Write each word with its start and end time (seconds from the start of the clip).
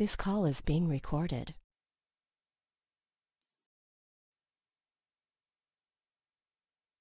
This 0.00 0.16
call 0.16 0.46
is 0.46 0.62
being 0.62 0.88
recorded. 0.88 1.52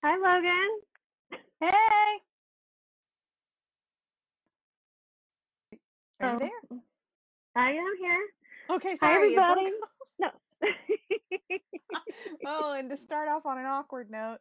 Hi, 0.03 0.17
Logan. 0.17 0.81
Hey. 1.61 1.69
Are 6.19 6.33
you 6.33 6.39
there? 6.39 6.79
I 7.55 7.71
am 7.71 7.93
here. 8.01 8.17
Okay, 8.69 8.97
Hi, 9.01 9.13
sorry. 9.13 9.31
it 9.31 9.35
broke 9.35 9.57
everybody. 9.57 9.71
No. 10.19 10.29
Oh, 12.45 12.73
and 12.73 12.89
to 12.89 12.97
start 12.97 13.29
off 13.29 13.45
on 13.45 13.57
an 13.59 13.65
awkward 13.65 14.11
note, 14.11 14.39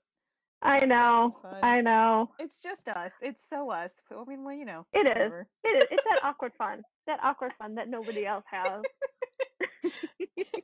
I 0.61 0.85
know. 0.87 1.31
I 1.63 1.81
know. 1.83 2.31
it's 2.39 2.61
just 2.63 2.89
us. 2.89 3.13
It's 3.23 3.41
so 3.49 3.71
us. 3.71 3.93
I 4.11 4.25
mean, 4.29 4.45
well, 4.45 4.55
you 4.55 4.65
know. 4.65 4.87
It 4.93 5.07
is. 5.07 5.33
It 5.65 5.69
is. 5.69 5.85
It's 5.93 6.03
that 6.11 6.25
awkward 6.25 6.53
fun. 6.59 6.83
That 7.07 7.21
awkward 7.23 7.53
fun 7.59 7.77
that 7.77 7.89
nobody 7.89 8.27
else 8.27 8.45
has. 8.51 8.83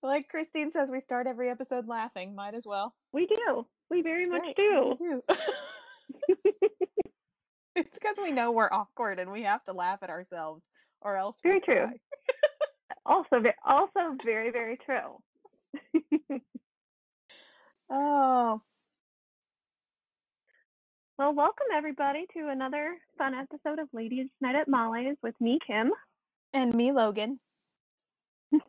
Like 0.00 0.28
Christine 0.28 0.70
says, 0.70 0.90
we 0.92 1.00
start 1.00 1.26
every 1.26 1.50
episode 1.50 1.88
laughing. 1.88 2.36
Might 2.36 2.54
as 2.54 2.62
well. 2.64 2.94
We 3.12 3.26
do. 3.26 3.66
We 3.90 4.02
very 4.02 4.22
It's 4.22 4.30
much 4.30 4.42
great. 4.42 4.56
do. 4.56 4.94
Do. 4.96 5.22
it's 7.74 7.94
because 7.98 8.16
we 8.22 8.30
know 8.30 8.52
we're 8.52 8.70
awkward 8.70 9.18
and 9.18 9.32
we 9.32 9.42
have 9.42 9.64
to 9.64 9.72
laugh 9.72 9.98
at 10.02 10.10
ourselves, 10.10 10.62
or 11.02 11.16
else 11.16 11.38
Very 11.42 11.60
true. 11.60 11.86
Also, 13.04 13.42
also 13.66 14.16
very, 14.24 14.52
very 14.52 14.76
true. 14.76 15.18
Oh, 17.90 18.60
Well, 21.18 21.34
welcome 21.34 21.66
everybody 21.74 22.26
to 22.36 22.48
another 22.48 22.96
fun 23.16 23.34
episode 23.34 23.78
of 23.80 23.88
Ladies 23.92 24.28
Night 24.40 24.54
at 24.54 24.68
Molly's 24.68 25.16
with 25.22 25.34
me, 25.40 25.58
Kim. 25.66 25.90
and 26.52 26.74
me, 26.74 26.92
Logan. 26.92 27.38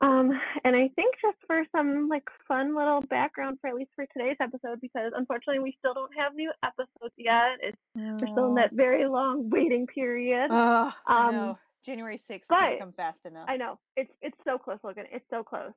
Um, 0.00 0.30
and 0.62 0.76
I 0.76 0.86
think 0.94 1.16
just 1.20 1.38
for 1.48 1.64
some 1.74 2.08
like 2.08 2.22
fun 2.46 2.76
little 2.76 3.00
background 3.00 3.58
for 3.60 3.66
at 3.66 3.74
least 3.74 3.90
for 3.96 4.06
today's 4.16 4.36
episode, 4.40 4.80
because 4.80 5.10
unfortunately 5.12 5.58
we 5.58 5.74
still 5.80 5.92
don't 5.92 6.12
have 6.16 6.36
new 6.36 6.52
episodes 6.64 7.12
yet. 7.16 7.58
It's 7.60 7.76
we're 7.96 8.16
still 8.18 8.46
in 8.50 8.54
that 8.54 8.70
very 8.72 9.08
long 9.08 9.50
waiting 9.50 9.88
period. 9.88 10.50
Oh, 10.52 10.94
Um. 11.08 11.56
January 11.84 12.16
6th 12.16 12.42
but- 12.48 12.78
come 12.78 12.92
fast 12.92 13.26
enough. 13.26 13.46
I 13.48 13.56
know 13.56 13.80
it's 13.96 14.12
it's 14.22 14.36
so 14.44 14.56
close, 14.56 14.78
Logan. 14.84 15.06
It's 15.10 15.24
so 15.30 15.42
close. 15.42 15.72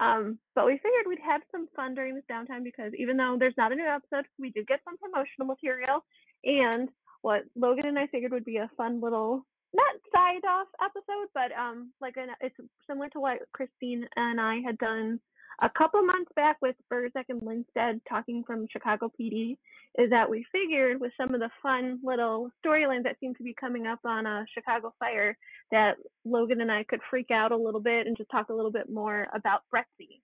Um, 0.00 0.38
but 0.54 0.66
we 0.66 0.72
figured 0.72 1.06
we'd 1.06 1.18
have 1.24 1.42
some 1.52 1.68
fun 1.76 1.94
during 1.94 2.14
this 2.14 2.24
downtime 2.30 2.64
because 2.64 2.92
even 2.98 3.16
though 3.16 3.36
there's 3.38 3.54
not 3.56 3.72
a 3.72 3.76
new 3.76 3.86
episode, 3.86 4.26
we 4.38 4.50
did 4.50 4.66
get 4.66 4.80
some 4.84 4.96
promotional 4.98 5.46
material, 5.46 6.04
and 6.44 6.88
what 7.22 7.42
Logan 7.56 7.86
and 7.86 7.98
I 7.98 8.06
figured 8.08 8.32
would 8.32 8.44
be 8.44 8.56
a 8.56 8.70
fun 8.76 9.00
little 9.00 9.46
not 9.72 9.96
side 10.14 10.44
off 10.48 10.68
episode, 10.82 11.28
but 11.34 11.50
um, 11.58 11.92
like 12.00 12.16
an 12.16 12.28
it's 12.40 12.56
similar 12.88 13.08
to 13.10 13.20
what 13.20 13.38
Christine 13.52 14.06
and 14.16 14.40
I 14.40 14.60
had 14.64 14.78
done 14.78 15.20
a 15.62 15.70
couple 15.70 16.02
months 16.02 16.30
back 16.36 16.56
with 16.60 16.76
Burzek 16.92 17.26
and 17.28 17.40
Linstead 17.42 18.00
talking 18.08 18.42
from 18.46 18.66
Chicago 18.70 19.10
PD. 19.20 19.56
Is 19.96 20.10
that 20.10 20.28
we 20.28 20.44
figured 20.50 21.00
with 21.00 21.12
some 21.16 21.34
of 21.34 21.40
the 21.40 21.50
fun 21.62 22.00
little 22.02 22.50
storylines 22.64 23.04
that 23.04 23.16
seem 23.20 23.32
to 23.36 23.44
be 23.44 23.54
coming 23.54 23.86
up 23.86 24.00
on 24.04 24.26
uh, 24.26 24.42
Chicago 24.52 24.92
Fire 24.98 25.36
that 25.70 25.94
Logan 26.24 26.60
and 26.60 26.72
I 26.72 26.82
could 26.82 26.98
freak 27.08 27.30
out 27.30 27.52
a 27.52 27.56
little 27.56 27.80
bit 27.80 28.08
and 28.08 28.16
just 28.16 28.28
talk 28.30 28.48
a 28.48 28.52
little 28.52 28.72
bit 28.72 28.90
more 28.90 29.28
about 29.32 29.60
Brettsy. 29.72 30.20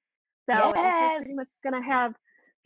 So 0.50 0.70
we're 0.70 0.82
Yes. 0.82 1.18
pretty 1.18 1.34
much 1.34 1.46
gonna 1.62 1.84
have 1.84 2.14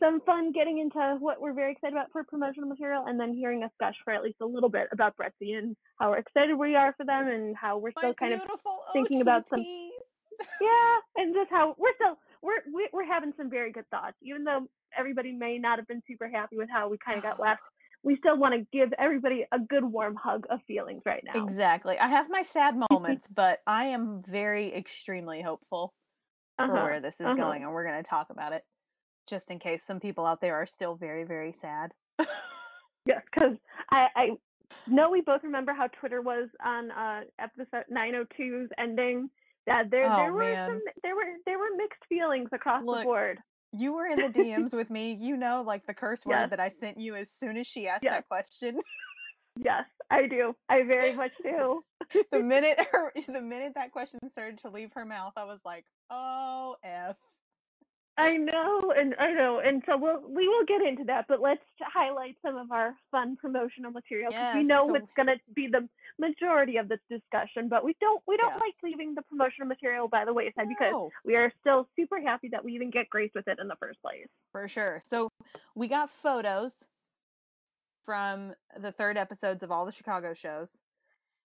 some 0.01 0.19
fun 0.21 0.51
getting 0.51 0.79
into 0.79 1.17
what 1.19 1.39
we're 1.39 1.53
very 1.53 1.73
excited 1.73 1.93
about 1.93 2.11
for 2.11 2.23
promotional 2.23 2.67
material 2.67 3.05
and 3.05 3.19
then 3.19 3.33
hearing 3.33 3.63
us 3.63 3.71
gush 3.79 3.95
for 4.03 4.11
at 4.11 4.23
least 4.23 4.37
a 4.41 4.45
little 4.45 4.69
bit 4.69 4.87
about 4.91 5.15
Brettsy 5.15 5.55
and 5.57 5.75
how 5.99 6.13
excited 6.13 6.55
we 6.55 6.75
are 6.75 6.93
for 6.97 7.05
them 7.05 7.27
and 7.27 7.55
how 7.55 7.77
we're 7.77 7.91
My 7.95 8.01
still 8.01 8.13
kind 8.15 8.33
of 8.33 8.41
thinking 8.93 9.21
about 9.21 9.47
some- 9.49 9.63
yeah, 10.59 10.97
and 11.17 11.33
just 11.35 11.51
how 11.51 11.75
we're 11.77 11.93
still 11.95 12.17
we're 12.45 12.61
we- 12.73 12.89
we're 12.93 13.05
having 13.05 13.33
some 13.37 13.49
very 13.49 13.71
good 13.71 13.89
thoughts, 13.89 14.15
even 14.21 14.43
though 14.43 14.67
everybody 14.97 15.31
may 15.31 15.57
not 15.57 15.79
have 15.79 15.87
been 15.87 16.01
super 16.07 16.29
happy 16.29 16.57
with 16.57 16.69
how 16.71 16.87
we 16.87 16.97
kind 17.03 17.17
of 17.17 17.23
got 17.23 17.39
left. 17.39 17.61
We 18.03 18.15
still 18.17 18.37
want 18.37 18.53
to 18.53 18.67
give 18.71 18.93
everybody 18.99 19.45
a 19.51 19.57
good 19.59 19.83
warm 19.83 20.15
hug 20.15 20.45
of 20.51 20.59
feelings 20.67 21.01
right 21.07 21.23
now. 21.25 21.43
Exactly. 21.43 21.97
I 21.97 22.07
have 22.07 22.29
my 22.29 22.43
sad 22.43 22.75
moments, 22.91 23.27
but 23.27 23.59
I 23.65 23.85
am 23.85 24.21
very 24.27 24.73
extremely 24.75 25.41
hopeful 25.41 25.93
for 26.57 26.65
Uh-huh, 26.65 26.85
where 26.85 26.99
this 27.01 27.15
is 27.15 27.25
uh-huh. 27.25 27.35
going, 27.35 27.63
and 27.63 27.71
we're 27.73 27.87
going 27.89 28.01
to 28.01 28.07
talk 28.07 28.27
about 28.29 28.53
it 28.53 28.63
just 29.27 29.49
in 29.49 29.57
case 29.57 29.83
some 29.83 29.99
people 29.99 30.23
out 30.25 30.39
there 30.39 30.55
are 30.55 30.67
still 30.67 30.93
very, 30.95 31.23
very 31.23 31.51
sad. 31.51 31.93
Yes, 33.07 33.21
because 33.33 33.55
I 33.91 34.07
I 34.15 34.29
know 34.87 35.09
we 35.11 35.21
both 35.21 35.43
remember 35.43 35.73
how 35.73 35.87
Twitter 35.87 36.21
was 36.21 36.49
on 36.63 36.91
uh 36.91 37.21
episode 37.39 37.85
902's 37.91 38.69
ending. 38.77 39.29
That 39.67 39.89
there 39.89 40.07
Oh, 40.11 40.15
there 40.15 40.33
were 40.33 40.39
man. 40.39 40.67
some 40.69 40.81
there 41.03 41.15
were 41.15 41.23
there 41.45 41.57
were 41.59 41.75
mixed 41.77 42.03
feelings 42.07 42.49
across 42.53 42.83
the 42.85 43.01
board. 43.03 43.39
you 43.71 43.93
were 43.93 44.05
in 44.05 44.17
the 44.17 44.29
DMs 44.39 44.73
with 44.73 44.89
me. 44.89 45.13
You 45.13 45.37
know, 45.37 45.63
like 45.65 45.85
the 45.87 45.93
curse 45.93 46.25
word 46.25 46.33
Yes. 46.41 46.49
that 46.51 46.59
I 46.59 46.69
sent 46.69 46.99
you 46.99 47.15
as 47.15 47.29
soon 47.31 47.57
as 47.57 47.65
she 47.67 47.87
asked 47.87 48.03
Yes. 48.03 48.13
that 48.13 48.27
question. 48.27 48.79
Yes, 49.57 49.85
I 50.09 50.27
do. 50.27 50.53
I 50.69 50.83
very 50.83 51.15
much 51.15 51.31
do. 51.41 51.81
the 52.31 52.39
minute 52.43 52.79
her, 52.91 53.11
the 53.27 53.41
minute 53.41 53.73
that 53.75 53.91
question 53.91 54.19
started 54.29 54.59
to 54.59 54.69
leave 54.69 54.91
her 54.93 55.05
mouth, 55.05 55.33
I 55.37 55.45
was 55.45 55.59
like, 55.65 55.85
"Oh 56.09 56.75
f." 56.83 57.15
I 58.17 58.37
know, 58.37 58.93
and 58.95 59.13
I 59.19 59.33
know, 59.33 59.59
and 59.59 59.83
so 59.85 59.97
we'll 59.97 60.21
we 60.29 60.47
will 60.47 60.63
get 60.65 60.81
into 60.81 61.03
that, 61.05 61.25
but 61.27 61.41
let's 61.41 61.61
highlight 61.81 62.37
some 62.41 62.55
of 62.55 62.71
our 62.71 62.95
fun 63.11 63.35
promotional 63.35 63.91
material 63.91 64.31
because 64.31 64.55
we 64.55 64.63
know 64.63 64.87
so- 64.87 64.95
it's 64.95 65.11
going 65.17 65.27
to 65.27 65.37
be 65.53 65.67
the 65.67 65.87
majority 66.17 66.77
of 66.77 66.87
this 66.87 66.99
discussion, 67.09 67.67
but 67.67 67.83
we 67.83 67.93
don't 67.99 68.21
we 68.25 68.37
don't 68.37 68.53
Yeah. 68.53 68.61
like 68.61 68.75
leaving 68.83 69.15
the 69.15 69.21
promotional 69.23 69.67
material 69.67 70.07
by 70.07 70.23
the 70.23 70.33
wayside 70.33 70.69
because 70.69 71.11
we 71.25 71.35
are 71.35 71.51
still 71.59 71.89
super 71.97 72.21
happy 72.21 72.47
that 72.49 72.63
we 72.63 72.73
even 72.73 72.89
get 72.89 73.09
graced 73.09 73.35
with 73.35 73.47
it 73.49 73.59
in 73.59 73.67
the 73.67 73.75
first 73.75 74.01
place. 74.01 74.27
For 74.53 74.67
sure. 74.69 75.01
So 75.03 75.27
we 75.75 75.89
got 75.89 76.09
photos 76.09 76.71
from 78.05 78.53
the 78.79 78.93
third 78.93 79.17
episodes 79.17 79.61
of 79.61 79.71
all 79.71 79.85
the 79.85 79.91
Chicago 79.91 80.33
shows. 80.33 80.71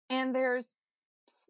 And 0.09 0.35
there's 0.35 0.75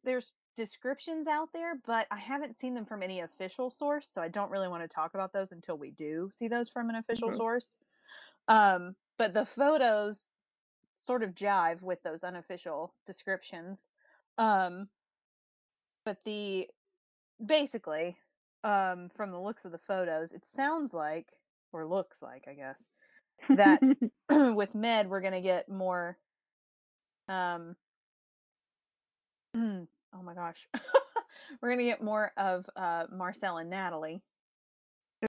there's 0.04 0.32
descriptions 0.58 1.28
out 1.28 1.54
there, 1.54 1.76
but 1.86 2.08
I 2.12 2.18
haven't 2.18 2.58
seen 2.58 2.74
them 2.74 2.86
from 2.86 3.02
any 3.02 3.22
official 3.22 3.70
source, 3.70 4.10
so 4.12 4.22
I 4.22 4.28
don't 4.28 4.52
really 4.52 4.68
want 4.68 4.84
to 4.84 4.94
talk 4.94 5.14
about 5.14 5.32
those 5.32 5.54
until 5.54 5.78
we 5.78 5.92
do 5.92 6.30
see 6.38 6.50
those 6.50 6.68
from 6.68 6.90
an 6.90 6.96
official 6.96 7.32
source. 7.34 7.78
Um, 8.50 8.96
but 9.18 9.34
the 9.34 9.46
photos 9.46 10.32
sort 10.98 11.24
of 11.24 11.34
jive 11.34 11.82
with 11.82 12.04
those 12.04 12.24
unofficial 12.24 12.94
descriptions. 13.06 13.88
Um, 14.38 14.90
but 16.04 16.18
the 16.26 16.68
basically 17.46 18.18
um 18.64 19.10
from 19.16 19.32
the 19.32 19.40
looks 19.40 19.66
of 19.66 19.72
the 19.72 19.78
photos 19.78 20.32
it 20.32 20.44
sounds 20.46 20.94
like 20.94 21.28
or 21.72 21.86
looks 21.86 22.22
like 22.22 22.48
i 22.48 22.54
guess 22.54 22.86
that 23.50 23.80
with 24.56 24.74
med 24.74 25.10
we're 25.10 25.22
gonna 25.22 25.42
get 25.42 25.70
more 25.70 26.18
um 27.28 27.76
oh 30.18 30.24
my 30.24 30.34
gosh 30.34 30.68
we're 31.62 31.70
gonna 31.70 31.84
get 31.84 32.04
more 32.04 32.32
of 32.38 32.66
uh 32.76 33.06
marcel 33.12 33.58
and 33.58 33.70
natalie 33.70 34.22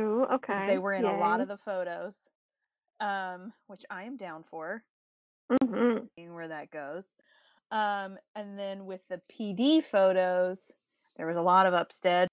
Ooh, 0.01 0.25
okay. 0.33 0.67
they 0.67 0.79
were 0.79 0.93
in 0.93 1.05
a 1.05 1.19
lot 1.19 1.41
of 1.41 1.49
the 1.49 1.59
photos 1.59 2.15
um 3.01 3.53
which 3.67 3.85
i 3.91 4.05
am 4.05 4.17
down 4.17 4.45
for 4.51 4.83
Mhm. 5.51 6.09
seeing 6.17 6.35
where 6.35 6.49
that 6.49 6.71
goes 6.71 7.05
um 7.71 8.19
and 8.35 8.59
then 8.59 8.87
with 8.87 9.01
the 9.09 9.21
pd 9.33 9.83
photos 9.85 10.71
there 11.17 11.27
was 11.27 11.37
a 11.37 11.43
lot 11.43 11.67
of 11.67 11.75
upstead 11.75 12.29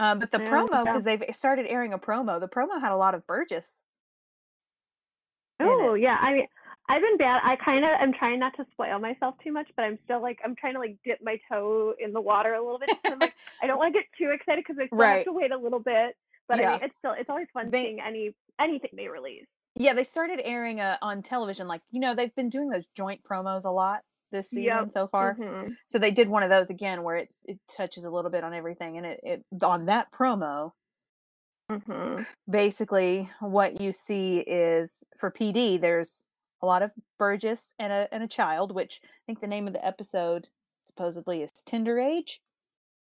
um, 0.00 0.18
but 0.18 0.32
the 0.32 0.38
Yeah, 0.40 0.50
promo 0.50 0.68
yeah. 0.70 0.82
because 0.84 1.04
they've 1.04 1.22
started 1.34 1.66
airing 1.68 1.92
a 1.92 1.98
promo 1.98 2.40
the 2.40 2.48
promo 2.48 2.80
had 2.80 2.92
a 2.92 2.96
lot 2.96 3.14
of 3.14 3.26
burgess. 3.26 3.70
Oh 5.60 5.94
yeah, 5.94 6.18
I 6.20 6.32
mean, 6.34 6.46
I've 6.88 7.00
been 7.00 7.16
bad. 7.16 7.40
I 7.44 7.56
kind 7.56 7.84
of 7.84 7.90
am 8.00 8.12
trying 8.12 8.38
not 8.38 8.54
to 8.56 8.66
spoil 8.72 8.98
myself 8.98 9.36
too 9.42 9.52
much, 9.52 9.68
but 9.76 9.84
I'm 9.84 9.98
still 10.04 10.20
like 10.20 10.38
I'm 10.44 10.54
trying 10.54 10.74
to 10.74 10.80
like 10.80 10.96
dip 11.04 11.18
my 11.22 11.38
toe 11.50 11.94
in 11.98 12.12
the 12.12 12.20
water 12.20 12.54
a 12.54 12.62
little 12.62 12.78
bit. 12.78 12.90
I'm 13.06 13.18
like 13.18 13.34
I 13.62 13.66
don't 13.66 13.78
want 13.78 13.94
to 13.94 14.00
get 14.00 14.08
too 14.18 14.30
excited 14.32 14.64
because 14.66 14.78
I 14.80 14.86
still 14.86 14.98
Right. 14.98 15.16
have 15.18 15.24
to 15.26 15.32
wait 15.32 15.50
a 15.50 15.56
little 15.56 15.80
bit. 15.80 16.16
But 16.46 16.58
I 16.58 16.62
Yeah. 16.62 16.70
mean, 16.72 16.80
it's 16.84 16.94
still 16.98 17.12
it's 17.12 17.30
always 17.30 17.46
fun 17.54 17.70
They- 17.70 17.84
seeing 17.84 18.00
any 18.00 18.34
anything 18.60 18.90
they 18.96 19.08
release. 19.08 19.46
Yeah, 19.76 19.92
they 19.94 20.04
started 20.04 20.40
airing 20.44 20.80
uh, 20.80 20.98
on 21.02 21.22
television. 21.22 21.66
Like, 21.66 21.80
you 21.90 21.98
know, 22.00 22.14
they've 22.14 22.34
been 22.36 22.48
doing 22.48 22.68
those 22.68 22.86
joint 22.94 23.22
promos 23.24 23.64
a 23.64 23.70
lot 23.70 24.02
this 24.30 24.50
season 24.50 24.62
Yep. 24.64 24.90
so 24.92 25.08
far. 25.08 25.34
Mhm. 25.36 25.74
So 25.88 25.98
they 25.98 26.10
did 26.12 26.28
one 26.28 26.42
of 26.44 26.50
those 26.50 26.68
again 26.70 27.02
where 27.02 27.16
it's 27.16 27.40
it 27.46 27.58
touches 27.74 28.04
a 28.04 28.10
little 28.10 28.30
bit 28.30 28.44
on 28.44 28.52
everything 28.54 28.98
and 28.98 29.06
it, 29.06 29.20
it 29.24 29.44
on 29.62 29.86
that 29.86 30.12
promo, 30.12 30.72
Mhm. 31.70 32.26
basically 32.48 33.30
what 33.40 33.80
you 33.80 33.90
see 33.90 34.40
is 34.40 35.02
for 35.16 35.30
PD 35.30 35.80
there's 35.80 36.24
a 36.64 36.66
lot 36.66 36.82
of 36.82 36.90
Burgess 37.18 37.74
and 37.78 37.92
a 37.92 38.08
and 38.10 38.24
a 38.24 38.28
child, 38.28 38.74
which 38.74 39.00
I 39.04 39.08
think 39.26 39.40
the 39.40 39.46
name 39.46 39.66
of 39.66 39.74
the 39.74 39.86
episode 39.86 40.48
supposedly 40.78 41.42
is 41.42 41.50
Tender 41.66 41.98
Age. 41.98 42.40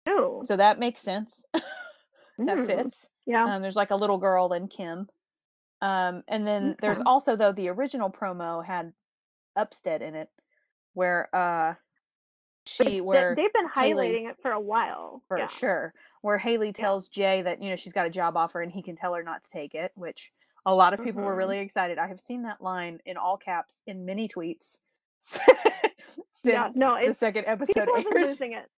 Oh. 0.08 0.44
So 0.44 0.58
that 0.58 0.80
makes 0.80 1.02
sense. 1.02 1.44
that 1.54 2.58
mm, 2.58 2.66
fits. 2.68 3.10
Yeah. 3.26 3.46
Um, 3.46 3.62
there's 3.62 3.76
like 3.76 3.92
a 3.92 3.96
little 3.96 4.18
girl 4.18 4.52
and 4.52 4.70
Kim. 4.70 5.08
Um, 5.82 6.24
and 6.28 6.46
then 6.46 6.76
there's 6.82 7.02
also 7.06 7.36
though 7.36 7.52
the 7.52 7.70
original 7.70 8.10
promo 8.10 8.66
had 8.66 8.94
Upstead 9.56 10.02
in 10.04 10.14
it, 10.14 10.30
where 10.94 11.34
uh 11.36 11.74
she 12.66 13.02
where 13.02 13.34
they've 13.34 13.54
been 13.54 13.70
Haley- 13.74 14.10
highlighting 14.10 14.30
it 14.30 14.38
for 14.42 14.52
a 14.52 14.60
while. 14.60 15.24
for 15.28 15.40
yeah. 15.40 15.48
sure 15.48 15.94
where 16.22 16.38
Haley 16.38 16.74
tells 16.74 17.08
Jay 17.08 17.42
that 17.42 17.62
you 17.62 17.70
know 17.70 17.76
she's 17.76 17.94
got 17.94 18.06
a 18.06 18.12
job 18.12 18.36
offer 18.36 18.62
and 18.62 18.72
he 18.72 18.84
can 18.84 18.96
tell 18.96 19.14
her 19.14 19.24
not 19.24 19.44
to 19.46 19.50
take 19.50 19.74
it, 19.74 19.92
which 19.96 20.32
a 20.68 20.76
lot 20.76 20.94
of 20.94 21.02
people 21.04 21.24
were 21.24 21.34
Mhm. 21.34 21.38
really 21.38 21.60
excited. 21.60 21.98
I 21.98 22.08
have 22.08 22.20
seen 22.20 22.44
that 22.44 22.62
line 22.62 23.00
in 23.06 23.16
all 23.18 23.38
caps 23.38 23.82
in 23.88 24.06
many 24.06 24.28
tweets 24.28 24.78
since 25.20 25.48
Yeah, 26.44 26.70
no, 26.76 26.98
the 27.08 27.14
second 27.16 27.46
episode 27.48 27.86
People 27.96 27.96
aired. 28.18 28.28
losing 28.28 28.52
it. 28.52 28.70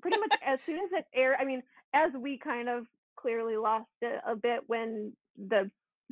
Pretty 0.00 0.18
much 0.18 0.32
as 0.44 0.58
soon 0.64 0.78
as 0.78 0.92
it 0.92 1.06
aired, 1.12 1.36
I 1.40 1.44
mean, 1.44 1.62
as 1.92 2.12
we 2.12 2.38
kind 2.38 2.68
of 2.68 2.86
clearly 3.16 3.56
lost 3.56 3.90
it 4.00 4.20
a 4.24 4.36
bit 4.36 4.60
when 4.68 5.12
the 5.36 5.70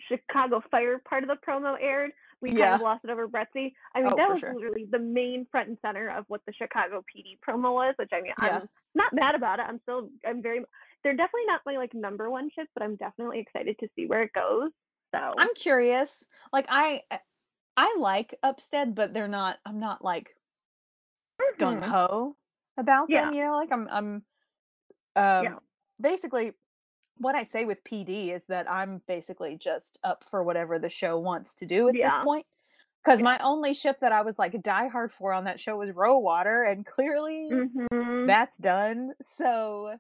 Chicago 0.09 0.61
Fire 0.71 0.99
part 0.99 1.23
of 1.23 1.29
the 1.29 1.37
promo 1.37 1.77
aired, 1.81 2.13
we 2.41 2.51
kind 2.51 2.75
of 2.75 2.81
lost 2.81 3.05
it 3.05 3.11
over 3.11 3.29
Bretzy. 3.29 3.75
I 3.95 4.01
mean, 4.01 4.11
Oh, 4.13 4.17
that 4.17 4.29
was 4.29 4.41
sure. 4.41 4.55
literally 4.55 4.87
the 4.87 4.99
main 4.99 5.47
front 5.47 5.69
and 5.69 5.79
center 5.83 6.09
of 6.09 6.25
what 6.29 6.41
the 6.47 6.53
Chicago 6.55 7.05
PD 7.15 7.39
promo 7.47 7.75
was, 7.75 7.95
which 7.99 8.11
I 8.13 8.21
mean, 8.23 8.33
Yeah. 8.43 8.57
I'm 8.63 8.69
not 8.95 9.13
mad 9.13 9.35
about 9.37 9.61
it. 9.61 9.67
I'm 9.69 9.79
still, 9.83 10.11
I'm 10.27 10.43
very, 10.43 10.65
they're 11.05 11.15
definitely 11.15 11.47
not 11.47 11.61
my 11.65 11.77
like 11.77 11.95
number 11.95 12.29
one 12.31 12.51
ship, 12.51 12.69
but 12.75 12.83
I'm 12.83 12.97
definitely 12.97 13.39
excited 13.39 13.79
to 13.79 13.89
see 13.95 14.07
where 14.07 14.23
it 14.23 14.33
goes. 14.33 14.73
So, 15.15 15.39
I'm 15.39 15.55
curious. 15.55 16.25
Like 16.53 16.67
I 16.69 17.03
I 17.77 17.97
like 17.99 18.39
Upstead, 18.43 18.95
but 18.95 19.15
they're 19.15 19.29
not 19.29 19.61
I'm 19.67 19.81
not 19.81 20.05
like 20.05 20.37
gung 21.59 21.83
Mhm. 21.83 21.83
ho 21.83 22.37
about 22.77 23.13
Yeah. 23.13 23.13
them, 23.13 23.33
you 23.33 23.43
know, 23.45 23.57
like 23.57 23.73
I'm 23.73 23.89
I'm 23.89 24.25
um 25.17 25.57
Yeah. 25.57 25.59
basically 26.01 26.55
what 27.19 27.35
I 27.37 27.45
say 27.45 27.65
with 27.67 27.85
PD 27.85 28.31
is 28.33 28.47
that 28.47 28.71
I'm 28.71 29.03
basically 29.09 29.57
just 29.57 29.99
up 30.05 30.25
for 30.25 30.45
whatever 30.45 30.79
the 30.79 30.89
show 30.91 31.19
wants 31.21 31.55
to 31.57 31.67
do 31.67 31.89
at 31.89 32.01
this 32.01 32.17
point. 32.17 32.47
Because 33.05 33.21
Yeah. 33.21 33.23
my 33.23 33.39
only 33.41 33.75
ship 33.75 34.01
that 34.01 34.13
I 34.13 34.23
was 34.23 34.39
like 34.39 34.63
die 34.63 34.89
hard 34.89 35.13
for 35.13 35.33
on 35.33 35.45
that 35.45 35.61
show 35.61 35.77
was 35.79 35.93
Row 35.93 36.19
Water, 36.19 36.65
and 36.65 36.87
clearly 36.87 37.57
Mhm. 37.57 38.03
that's 38.25 38.57
done. 38.59 39.13
So, 39.23 39.99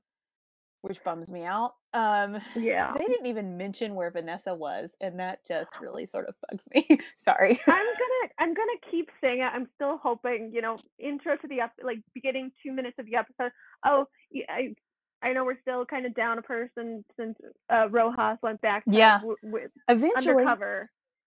which 0.83 1.03
bums 1.05 1.31
me 1.31 1.45
out. 1.45 1.75
Um, 1.95 2.41
yeah. 2.55 2.93
they 2.99 3.07
didn't 3.07 3.27
even 3.27 3.57
mention 3.57 3.95
where 3.95 4.11
Vanessa 4.11 4.55
was, 4.55 4.95
and 5.01 5.19
that 5.21 5.47
just 5.47 5.73
really 5.81 6.07
sort 6.07 6.29
of 6.29 6.35
bugs 6.51 6.67
me. 6.75 6.87
Sorry. 7.17 7.59
I'm 7.67 7.85
gonna 7.85 8.33
I'm 8.39 8.55
gonna 8.55 8.79
keep 8.91 9.11
saying 9.21 9.41
it. 9.41 9.51
I'm 9.53 9.69
still 9.75 9.99
hoping, 10.03 10.51
you 10.53 10.61
know, 10.63 10.77
intro 10.99 11.37
to 11.37 11.49
the 11.49 11.61
ep- 11.61 11.73
like 11.83 11.99
beginning 12.15 12.53
two 12.63 12.73
minutes 12.73 12.97
of 12.99 13.07
the 13.07 13.17
episode. 13.17 13.53
Oh, 13.87 14.07
I 14.49 14.75
I 15.23 15.33
know 15.33 15.45
we're 15.45 15.61
still 15.61 15.87
kind 15.87 16.05
of 16.07 16.15
down 16.15 16.39
a 16.39 16.43
person 16.43 17.05
since 17.19 17.39
uh, 17.73 17.89
Rojas 17.91 18.39
went 18.43 18.61
back. 18.61 18.83
Yeah. 18.87 19.19
w- 19.19 19.37
w- 19.45 19.69
Eventually, 19.89 20.31
undercover. 20.43 20.87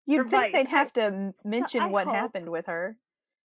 you'd 0.08 0.30
think 0.30 0.44
Vice. 0.46 0.54
they'd 0.54 0.68
have 0.68 0.92
to 0.94 1.34
mention 1.46 1.82
I 1.82 1.88
what 1.88 2.08
hope. 2.08 2.16
happened 2.16 2.50
with 2.50 2.66
her. 2.66 2.98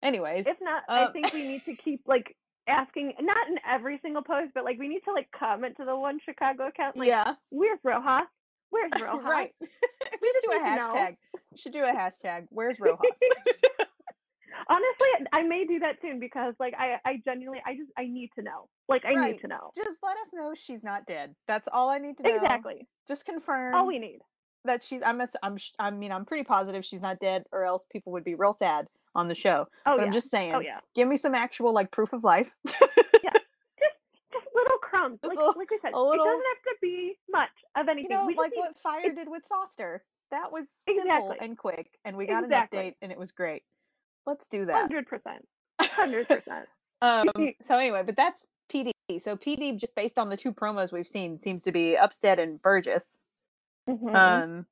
Anyways, 0.02 0.46
If 0.46 0.56
not, 0.62 0.82
I 0.88 1.04
Um, 1.04 1.12
think 1.12 1.32
we 1.34 1.42
need 1.46 1.64
to 1.66 1.74
keep 1.74 2.00
like 2.06 2.34
asking, 2.70 3.12
not 3.20 3.48
in 3.48 3.56
every 3.68 3.98
single 4.02 4.22
post, 4.22 4.52
but 4.54 4.64
like 4.64 4.78
we 4.78 4.88
need 4.88 5.00
to 5.04 5.12
like 5.12 5.28
comment 5.38 5.76
to 5.78 5.84
the 5.84 5.96
one 5.96 6.18
Chicago 6.24 6.68
account. 6.68 6.96
Like, 6.96 7.08
yeah, 7.08 7.34
where's 7.50 7.78
Rojas? 7.84 8.26
Where's 8.70 8.90
Rojas? 9.02 9.24
right. 9.28 9.52
just 9.60 9.72
just 10.22 10.46
do 10.48 10.52
a 10.52 10.60
hashtag. 10.60 11.16
Should 11.56 11.72
do 11.72 11.82
a 11.84 11.92
hashtag. 11.92 12.46
Where's 12.50 12.78
Rojas? 12.80 12.98
Honestly, 14.68 15.26
I 15.32 15.42
may 15.42 15.64
do 15.64 15.78
that 15.80 15.96
soon 16.02 16.20
because 16.20 16.54
like 16.60 16.74
I 16.78 16.96
I 17.04 17.20
genuinely 17.24 17.62
I 17.66 17.74
just 17.76 17.90
I 17.96 18.04
need 18.06 18.30
to 18.36 18.42
know. 18.42 18.68
Like 18.88 19.04
I 19.04 19.14
Right. 19.14 19.32
need 19.32 19.40
to 19.40 19.48
know. 19.48 19.70
just 19.76 19.96
let 20.02 20.16
us 20.18 20.26
know 20.32 20.52
she's 20.54 20.82
not 20.84 21.06
dead. 21.06 21.34
That's 21.48 21.66
all 21.72 21.88
I 21.88 21.98
need 21.98 22.16
to 22.18 22.22
know. 22.24 22.34
Exactly. 22.36 22.86
Just 23.08 23.24
confirm 23.24 23.74
All 23.74 23.86
we 23.86 23.98
need. 23.98 24.18
that 24.64 24.82
she's. 24.82 25.02
I'm. 25.04 25.20
ass- 25.20 25.36
I'm. 25.42 25.56
I 25.78 25.90
mean, 25.90 26.12
I'm 26.12 26.24
pretty 26.24 26.44
positive 26.44 26.84
she's 26.84 27.00
not 27.00 27.18
dead, 27.20 27.44
or 27.52 27.64
else 27.64 27.86
people 27.90 28.12
would 28.12 28.24
be 28.24 28.34
real 28.34 28.52
sad 28.52 28.86
on 29.14 29.28
the 29.28 29.34
show. 29.34 29.66
Oh 29.86 29.96
but 29.96 29.98
yeah. 30.00 30.04
I'm 30.04 30.12
just 30.12 30.30
saying. 30.30 30.54
oh 30.54 30.60
yeah. 30.60 30.78
Give 30.94 31.08
me 31.08 31.16
some 31.16 31.34
actual 31.34 31.72
like 31.74 31.90
proof 31.90 32.12
of 32.12 32.24
life. 32.24 32.50
Yeah. 32.66 32.72
Just 33.32 33.96
just 34.32 34.46
little 34.54 34.78
crumbs. 34.78 35.18
Just 35.24 35.34
Like, 35.36 35.56
like 35.56 35.68
I 35.72 35.78
said, 35.82 35.92
little- 35.94 36.12
it 36.14 36.18
doesn't 36.18 36.30
have 36.30 36.62
to 36.64 36.74
be 36.80 37.14
much 37.30 37.48
of 37.76 37.86
you 37.86 37.90
anything. 37.92 38.16
know, 38.16 38.26
we 38.26 38.34
like 38.36 38.52
need, 38.52 38.60
what 38.60 38.78
Fire 38.82 39.12
did 39.14 39.28
with 39.28 39.42
Foster. 39.48 40.02
That 40.30 40.52
was 40.52 40.64
simple 40.86 41.02
Exactly. 41.02 41.36
and 41.40 41.58
quick, 41.58 41.88
and 42.04 42.16
we 42.16 42.26
got 42.26 42.44
Exactly. 42.44 42.78
an 42.78 42.84
update, 42.86 42.94
and 43.02 43.10
it 43.12 43.18
was 43.18 43.32
great. 43.32 43.62
Let's 44.26 44.46
do 44.46 44.64
that. 44.66 44.74
hundred 44.74 45.06
percent. 45.06 45.44
Hundred 45.80 46.28
percent. 46.28 46.66
um, 47.02 47.26
so 47.64 47.76
anyway, 47.78 48.02
but 48.06 48.14
that's 48.16 48.44
PD. 48.72 48.92
So 49.20 49.36
PD, 49.36 49.76
just 49.76 49.94
based 49.96 50.18
on 50.20 50.28
the 50.28 50.36
two 50.36 50.52
promos 50.52 50.92
we've 50.92 51.08
seen, 51.08 51.36
seems 51.38 51.64
to 51.64 51.72
be 51.72 51.96
Upstead 51.96 52.38
and 52.38 52.62
Burgess. 52.62 53.18
Mm-hmm. 53.88 54.14
Um, 54.14 54.66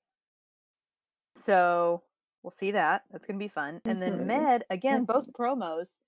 so 1.34 2.02
we'll 2.48 2.52
see 2.52 2.70
that. 2.70 3.04
That's 3.10 3.26
gonna 3.26 3.38
be 3.38 3.48
fun. 3.48 3.82
And 3.86 4.00
then 4.00 4.14
Mhm. 4.14 4.26
Med 4.26 4.64
again, 4.70 5.04
both 5.04 5.30
promos. 5.34 5.98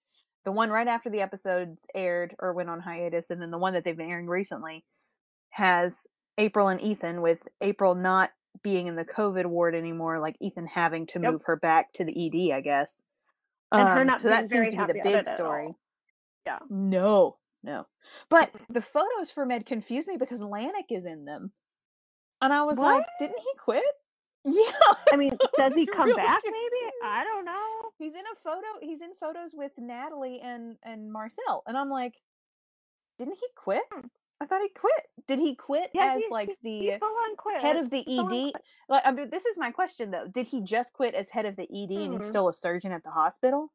The 0.44 0.52
one 0.52 0.70
right 0.70 0.88
after 0.88 1.10
the 1.10 1.20
episodes 1.20 1.86
aired 1.94 2.34
or 2.38 2.54
went 2.54 2.70
on 2.70 2.80
hiatus, 2.80 3.28
and 3.28 3.42
then 3.42 3.50
the 3.50 3.58
one 3.58 3.74
that 3.74 3.84
they've 3.84 3.96
been 3.96 4.08
airing 4.10 4.26
recently 4.26 4.86
has 5.50 6.06
April 6.38 6.68
and 6.68 6.80
Ethan, 6.80 7.22
with 7.22 7.48
April 7.60 7.94
not 7.94 8.32
being 8.62 8.86
in 8.88 8.96
the 8.96 9.04
COVID 9.04 9.46
ward 9.46 9.74
anymore, 9.74 10.18
like 10.20 10.36
Ethan 10.40 10.66
having 10.66 11.06
to 11.08 11.20
Yep. 11.22 11.34
move 11.34 11.42
her 11.44 11.56
back 11.56 11.92
to 11.94 12.04
the 12.04 12.14
ED, 12.26 12.52
I 12.52 12.62
guess. 12.62 13.02
And 13.76 13.88
her 13.88 14.04
Um, 14.04 14.04
not 14.04 14.22
so 14.22 14.28
that 14.28 14.50
seems 14.50 14.70
to 14.70 14.76
be 14.76 14.84
the 14.84 14.94
big 14.94 15.00
about 15.00 15.14
it 15.14 15.28
at 15.28 15.40
story. 15.40 15.76
Yeah. 16.46 16.60
No, 16.70 17.38
no. 17.62 17.86
But 18.30 18.54
the 18.70 18.82
photos 18.82 19.30
for 19.30 19.46
Med 19.46 19.66
confused 19.66 20.08
me 20.08 20.16
because 20.16 20.40
Lanik 20.40 20.86
is 20.90 21.04
in 21.04 21.26
them. 21.26 21.52
And 22.42 22.52
I 22.52 22.64
was 22.64 22.80
like, 22.80 23.16
didn't 23.18 23.38
he 23.40 23.54
quit? 23.58 23.84
Yeah. 24.44 24.72
I 25.12 25.16
mean, 25.16 25.36
does 25.56 25.74
he 25.74 25.86
come 25.86 26.06
really 26.06 26.14
back? 26.22 26.40
Maybe. 26.44 26.92
I 27.04 27.24
don't 27.24 27.44
know. 27.44 27.90
He's 27.98 28.14
in 28.14 28.20
a 28.20 28.36
photo, 28.42 28.66
he's 28.80 29.00
in 29.02 29.10
photos 29.20 29.52
with 29.54 29.72
Natalie 29.78 30.40
and 30.40 30.76
and 30.82 31.12
Marcel. 31.12 31.62
And 31.66 31.76
I'm 31.76 31.90
like, 31.90 32.14
didn't 33.18 33.34
he 33.40 33.46
quit? 33.56 33.82
Hmm. 33.92 34.06
I 34.42 34.46
thought 34.46 34.62
he 34.62 34.70
quit. 34.70 35.06
Did 35.28 35.38
he 35.38 35.54
quit 35.54 35.90
Yeah, 35.92 36.14
as 36.14 36.22
he- 36.22 36.28
like 36.30 36.48
he- 36.62 36.90
he 36.90 36.98
the 36.98 37.60
head 37.60 37.76
of 37.76 37.90
the 37.90 38.00
He 38.00 38.16
full 38.16 38.26
on 38.28 38.32
ED? 38.32 38.52
Like, 38.88 39.02
I 39.06 39.12
mean, 39.12 39.28
this 39.28 39.44
is 39.44 39.58
my 39.58 39.70
question 39.70 40.10
though. 40.10 40.26
Did 40.28 40.46
he 40.46 40.62
just 40.62 40.94
quit 40.94 41.14
as 41.14 41.28
head 41.28 41.44
of 41.44 41.56
the 41.56 41.64
ED 41.70 41.90
and 42.04 42.14
he's 42.14 42.22
Hmm. 42.22 42.28
still 42.28 42.48
a 42.48 42.54
surgeon 42.54 42.90
at 42.92 43.04
the 43.04 43.10
hospital? 43.10 43.70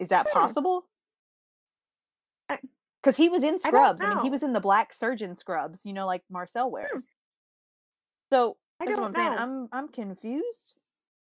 Is 0.00 0.08
that 0.08 0.26
Hmm. 0.26 0.32
possible? 0.32 0.88
Because 3.00 3.16
he 3.16 3.28
was 3.28 3.42
in 3.44 3.60
scrubs. 3.60 4.02
I, 4.02 4.08
mean, 4.08 4.24
he 4.24 4.30
was 4.30 4.42
in 4.42 4.52
the 4.54 4.60
black 4.60 4.92
surgeon 4.92 5.36
scrubs, 5.36 5.84
you 5.86 5.92
know, 5.92 6.06
like 6.06 6.22
Marcel 6.30 6.70
wears. 6.70 7.06
So 8.32 8.56
I 8.80 8.86
that's 8.86 8.98
what 8.98 9.06
I'm 9.06 9.12
don't 9.12 9.14
saying. 9.14 9.30
know. 9.32 9.36
I'm 9.38 9.68
I'm 9.72 9.88
confused 9.88 10.74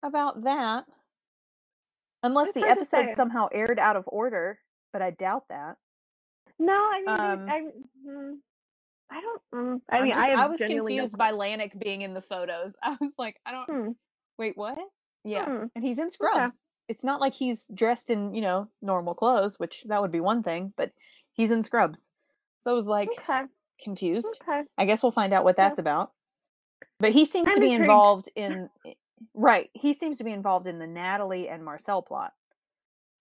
about 0.03 0.43
that. 0.43 0.85
Unless 2.23 2.49
It's 2.49 2.53
the 2.55 2.61
hard 2.61 2.75
to 2.75 2.81
episode 2.81 3.09
say. 3.09 3.15
somehow 3.15 3.47
aired 3.51 3.79
out 3.79 3.95
of 3.95 4.03
order, 4.07 4.59
but 4.93 5.01
I 5.01 5.09
doubt 5.11 5.45
that. 5.49 5.77
No, 6.59 6.73
I 6.73 6.99
mean, 6.99 7.09
Um, 7.09 7.49
I, 7.49 7.61
mm, 8.07 8.37
I 9.09 9.21
don't. 9.21 9.41
Mm, 9.55 9.81
I 9.89 9.97
I'm 9.97 10.03
mean, 10.03 10.13
just- 10.13 10.23
I, 10.25 10.29
have 10.29 10.39
I 10.39 10.47
was 10.47 10.59
genuinely 10.59 10.97
no 10.97 11.01
confused 11.03 11.17
by 11.17 11.31
Lanik 11.31 11.79
being 11.79 12.03
in 12.03 12.13
the 12.13 12.21
photos. 12.21 12.75
I 12.83 12.95
was 13.01 13.13
like, 13.17 13.37
I 13.45 13.51
don't 13.51 13.65
Hmm. 13.85 13.91
wait, 14.37 14.55
what? 14.55 14.77
Yeah. 15.23 15.45
Hmm. 15.45 15.65
And 15.75 15.83
he's 15.83 15.97
in 15.97 16.11
scrubs. 16.11 16.53
It's 16.87 17.03
not 17.03 17.19
like 17.21 17.33
he's 17.33 17.65
dressed 17.73 18.09
in, 18.11 18.35
you 18.35 18.41
know, 18.41 18.67
normal 18.81 19.15
clothes, 19.15 19.57
which 19.59 19.83
that 19.87 20.01
would 20.01 20.11
be 20.11 20.19
one 20.19 20.43
thing, 20.43 20.73
but 20.77 20.91
he's 21.33 21.49
in 21.51 21.63
scrubs. 21.63 22.07
So 22.59 22.69
I 22.69 22.73
was 22.75 22.85
like 22.85 23.09
Okay. 23.17 23.43
confused. 23.83 24.27
Okay. 24.47 24.61
I 24.77 24.85
guess 24.85 25.01
we'll 25.01 25.11
find 25.11 25.33
out 25.33 25.43
what 25.43 25.57
that's 25.57 25.79
about. 25.79 26.11
But 26.99 27.11
he 27.13 27.25
seems 27.25 27.53
I'm 27.53 27.55
to 27.55 27.61
be 27.61 27.71
intrigued. 27.71 27.73
involved 27.73 28.29
in 28.35 28.69
right. 29.33 29.69
He 29.73 29.93
seems 29.93 30.19
to 30.19 30.23
be 30.23 30.31
involved 30.33 30.67
in 30.67 30.79
the 30.79 30.87
Natalie 30.87 31.49
and 31.49 31.63
Marcel 31.65 32.01
plot. 32.03 32.33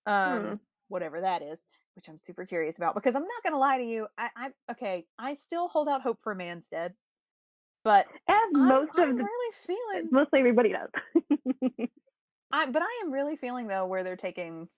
Um 0.06 0.42
Hmm. 0.42 0.54
whatever 0.88 1.20
that 1.22 1.42
is, 1.42 1.60
which 1.96 2.08
I'm 2.08 2.18
super 2.18 2.46
curious 2.46 2.78
about 2.78 2.94
because 2.94 3.14
I'm 3.16 3.22
not 3.24 3.42
gonna 3.44 3.58
lie 3.58 3.78
to 3.78 3.84
you. 3.84 4.08
I, 4.18 4.30
I 4.36 4.50
okay, 4.72 5.06
I 5.18 5.34
still 5.34 5.68
hold 5.68 5.88
out 5.88 6.02
hope 6.02 6.20
for 6.22 6.34
man's 6.34 6.68
dead. 6.68 6.94
But 7.84 8.08
I'm, 8.28 8.68
most 8.68 8.92
I'm 8.96 9.10
of 9.10 9.18
the, 9.18 9.28
really 9.28 9.54
feeling 9.66 10.12
mostly 10.12 10.40
everybody 10.40 10.72
does. 10.72 10.90
I 12.52 12.66
but 12.66 12.82
I 12.82 13.02
am 13.04 13.12
really 13.12 13.36
feeling 13.36 13.68
though 13.68 13.86
where 13.86 14.04
they're 14.04 14.16
taking 14.16 14.68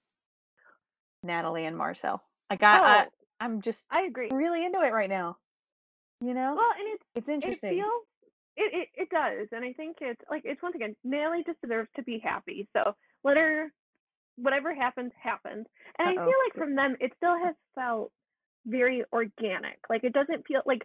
Natalie 1.25 1.67
and 1.67 1.77
Marcel. 1.79 2.23
Like 2.51 2.63
I, 2.65 2.81
I 2.85 3.07
oh, 3.07 3.11
I'm 3.41 3.63
just 3.63 3.81
I 3.91 4.03
agree. 4.03 4.31
really 4.31 4.65
into 4.65 4.81
it 4.83 4.93
right 4.93 5.11
now. 5.11 5.39
You 6.21 6.35
know? 6.35 6.55
Well, 6.57 6.71
and 6.79 6.89
it's 6.95 7.07
it's 7.17 7.29
it 7.43 7.61
interesting. 7.61 7.63
feels 7.69 8.05
it, 8.57 8.73
it 8.75 8.89
it 9.03 9.11
does, 9.11 9.49
and 9.53 9.65
I 9.65 9.73
think 9.73 9.99
it's 10.01 10.21
like 10.31 10.43
it's 10.45 10.63
once 10.63 10.75
again, 10.75 10.97
Natalie 11.05 11.45
just 11.47 11.61
deserves 11.63 11.89
to 11.97 12.03
be 12.03 12.19
happy. 12.23 12.69
So 12.77 12.95
let 13.25 13.37
her, 13.37 13.73
whatever 14.37 14.75
happens, 14.75 15.13
happens. 15.23 15.67
And 15.99 16.09
I 16.09 16.13
Uh-oh. 16.13 16.25
feel 16.25 16.35
like 16.47 16.57
from 16.57 16.75
them, 16.77 16.97
it 17.01 17.13
still 17.17 17.37
has 17.45 17.55
felt 17.75 18.13
very 18.67 19.05
organic. 19.13 19.79
Like 19.91 20.05
it 20.05 20.13
doesn't 20.13 20.47
feel 20.47 20.63
like 20.67 20.83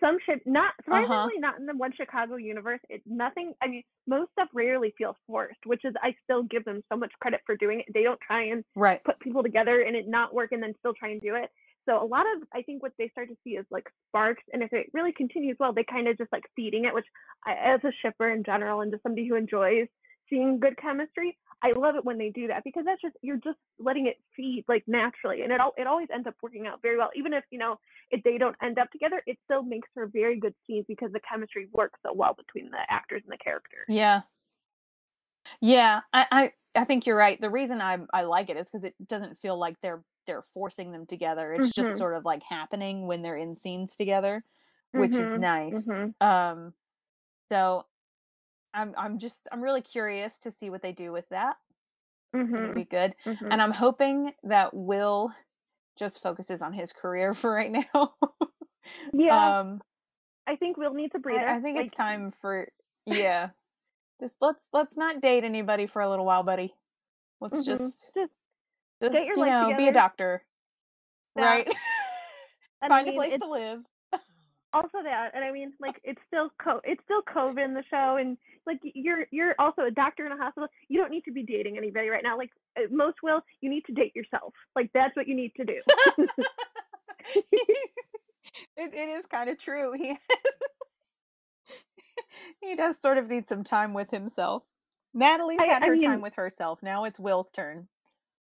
some 0.00 0.16
shit 0.26 0.40
not 0.46 0.72
Uh-huh. 0.90 1.30
surprisingly 1.30 1.38
not 1.38 1.58
in 1.58 1.66
the 1.66 1.76
one 1.76 1.92
Chicago 1.96 2.36
universe. 2.36 2.80
It 2.88 3.02
nothing. 3.06 3.54
I 3.62 3.68
mean, 3.68 3.82
most 4.06 4.32
stuff 4.32 4.48
rarely 4.54 4.94
feels 4.98 5.16
forced, 5.26 5.60
which 5.66 5.84
is 5.84 5.94
I 6.02 6.14
still 6.24 6.42
give 6.44 6.64
them 6.64 6.82
so 6.92 6.98
much 6.98 7.12
credit 7.20 7.40
for 7.46 7.56
doing 7.56 7.80
it. 7.80 7.86
They 7.94 8.02
don't 8.02 8.20
try 8.20 8.44
and 8.46 8.64
right. 8.76 9.02
put 9.04 9.20
people 9.20 9.42
together 9.42 9.82
and 9.82 9.96
it 9.96 10.08
not 10.08 10.34
work 10.34 10.52
and 10.52 10.62
then 10.62 10.74
still 10.80 10.94
try 10.94 11.10
and 11.10 11.20
do 11.20 11.34
it. 11.36 11.50
So 11.86 12.02
a 12.02 12.06
lot 12.06 12.26
of 12.36 12.48
I 12.52 12.62
think 12.62 12.82
what 12.82 12.92
they 12.98 13.08
start 13.08 13.28
to 13.28 13.36
see 13.44 13.50
is 13.50 13.66
like 13.70 13.86
sparks, 14.08 14.42
and 14.52 14.62
if 14.62 14.72
it 14.72 14.90
really 14.92 15.12
continues 15.12 15.56
well, 15.58 15.72
they 15.72 15.84
kind 15.84 16.08
of 16.08 16.18
just 16.18 16.32
like 16.32 16.44
feeding 16.56 16.84
it. 16.84 16.94
Which 16.94 17.06
I, 17.46 17.74
as 17.74 17.80
a 17.84 17.92
shipper 18.02 18.30
in 18.30 18.44
general 18.44 18.80
and 18.80 18.92
just 18.92 19.02
somebody 19.02 19.28
who 19.28 19.34
enjoys 19.34 19.88
seeing 20.28 20.58
good 20.58 20.76
chemistry. 20.78 21.36
I 21.62 21.72
love 21.78 21.96
it 21.96 22.04
when 22.04 22.18
they 22.18 22.30
do 22.30 22.48
that 22.48 22.62
because 22.64 22.84
that's 22.84 23.00
just 23.00 23.16
you're 23.22 23.40
just 23.42 23.58
letting 23.78 24.06
it 24.06 24.16
feed 24.36 24.64
like 24.68 24.84
naturally, 24.86 25.42
and 25.42 25.52
it 25.52 25.60
all 25.60 25.72
it 25.76 25.86
always 25.86 26.08
ends 26.12 26.26
up 26.26 26.34
working 26.42 26.66
out 26.66 26.82
very 26.82 26.98
well. 26.98 27.10
Even 27.16 27.32
if 27.32 27.44
you 27.50 27.58
know 27.58 27.78
if 28.10 28.22
they 28.22 28.36
don't 28.38 28.56
end 28.62 28.78
up 28.78 28.90
together, 28.90 29.22
it 29.26 29.38
still 29.44 29.62
makes 29.62 29.88
for 29.94 30.06
very 30.06 30.38
good 30.38 30.54
scenes 30.66 30.84
because 30.88 31.12
the 31.12 31.20
chemistry 31.28 31.68
works 31.72 31.98
so 32.04 32.12
well 32.12 32.34
between 32.34 32.70
the 32.70 32.78
actors 32.90 33.22
and 33.24 33.32
the 33.32 33.42
characters. 33.42 33.86
Yeah. 33.88 34.22
Yeah, 35.60 36.00
I, 36.12 36.26
I 36.30 36.52
I 36.74 36.84
think 36.84 37.06
you're 37.06 37.16
right. 37.16 37.40
The 37.40 37.50
reason 37.50 37.80
I 37.80 37.98
I 38.12 38.22
like 38.22 38.50
it 38.50 38.56
is 38.56 38.70
because 38.70 38.84
it 38.84 38.94
doesn't 39.06 39.40
feel 39.40 39.58
like 39.58 39.76
they're 39.82 40.02
they're 40.26 40.42
forcing 40.42 40.92
them 40.92 41.06
together. 41.06 41.52
It's 41.52 41.72
just 41.72 41.96
Mhm. 41.96 41.96
sort 41.96 42.14
of 42.14 42.24
like 42.24 42.42
happening 42.42 43.06
when 43.06 43.22
they're 43.22 43.36
in 43.36 43.54
scenes 43.54 43.96
together, 43.96 44.44
which 44.92 45.18
is 45.18 45.34
Mhm, 45.34 45.36
nice. 45.36 45.94
mhm. 45.94 46.14
Um, 46.20 46.74
so 47.52 47.86
I'm 48.74 48.94
I'm 48.98 49.18
just 49.18 49.48
I'm 49.52 49.62
really 49.62 49.82
curious 49.82 50.38
to 50.40 50.52
see 50.52 50.70
what 50.70 50.82
they 50.82 50.92
do 50.92 51.12
with 51.12 51.28
that. 51.30 51.56
It'll 52.56 52.72
Mhm. 52.72 52.72
be 52.72 52.84
good, 52.84 53.14
and 53.50 53.60
I'm 53.60 53.72
hoping 53.72 54.34
that 54.44 54.74
Will 54.74 55.34
just 55.96 56.22
focuses 56.22 56.62
on 56.62 56.72
his 56.74 56.92
career 56.92 57.34
for 57.34 57.52
right 57.52 57.72
now. 57.72 58.16
Yeah, 59.12 59.54
um, 59.60 59.82
I 60.46 60.56
think 60.56 60.76
we'll 60.76 60.94
need 60.94 61.12
to 61.12 61.18
breathe. 61.18 61.42
I, 61.42 61.56
I 61.56 61.60
think 61.60 61.78
like, 61.78 61.86
it's 61.86 61.94
time 61.94 62.30
for 62.30 62.68
yeah. 63.06 63.50
Just 64.20 64.36
let's 64.40 64.66
let's 64.72 64.96
not 64.96 65.22
date 65.22 65.44
anybody 65.44 65.86
for 65.86 66.02
a 66.02 66.08
little 66.10 66.26
while, 66.26 66.42
buddy. 66.44 66.74
Let's 67.40 67.64
mhm, 67.64 67.92
just 68.04 68.12
just 68.14 68.34
just 69.02 69.12
get 69.12 69.26
your 69.26 69.36
you 69.36 69.42
life 69.42 69.70
know 69.70 69.76
be 69.76 69.88
a 69.88 69.92
doctor, 69.92 70.42
Yeah. 71.36 71.44
right? 71.44 71.74
Find 72.88 73.08
a 73.08 73.12
place 73.12 73.38
to 73.40 73.48
live. 73.50 73.80
also 74.74 74.98
that, 75.02 75.30
and 75.34 75.42
I 75.44 75.52
mean, 75.52 75.72
like 75.80 76.00
it's 76.04 76.20
still 76.26 76.50
co 76.62 76.80
it's 76.84 77.02
still 77.04 77.22
COVID 77.22 77.64
in 77.64 77.74
the 77.74 77.84
show, 77.90 78.16
and 78.20 78.36
like 78.66 78.78
you're 78.82 79.26
you're 79.30 79.54
also 79.58 79.82
a 79.82 79.90
doctor 79.90 80.26
in 80.26 80.32
a 80.32 80.36
hospital. 80.36 80.68
You 80.88 81.00
don't 81.00 81.10
need 81.10 81.24
to 81.24 81.32
be 81.32 81.42
dating 81.44 81.78
anybody 81.78 82.08
right 82.08 82.22
now. 82.22 82.36
Like 82.36 82.50
most 82.90 83.16
will, 83.22 83.40
you 83.60 83.70
need 83.70 83.84
to 83.86 83.92
date 83.92 84.14
yourself. 84.14 84.52
Like 84.76 84.90
that's 84.92 85.16
what 85.16 85.26
you 85.28 85.34
need 85.34 85.52
to 85.56 85.64
do. 85.64 85.80
it, 87.34 87.44
it 88.76 88.94
is 89.08 89.24
kind 89.26 89.48
of 89.48 89.58
true. 89.58 89.92
He 89.96 90.16
he 92.60 92.76
does 92.76 93.00
sort 93.00 93.18
of 93.18 93.28
need 93.28 93.48
some 93.48 93.64
time 93.64 93.94
with 93.94 94.10
himself. 94.10 94.62
Natalie's 95.14 95.58
I- 95.60 95.66
had 95.66 95.82
I 95.82 95.86
her 95.86 95.92
mean- 95.96 96.02
time 96.04 96.20
with 96.20 96.34
herself. 96.34 96.82
Now 96.82 97.04
it's 97.04 97.18
Will's 97.20 97.50
turn. 97.50 97.88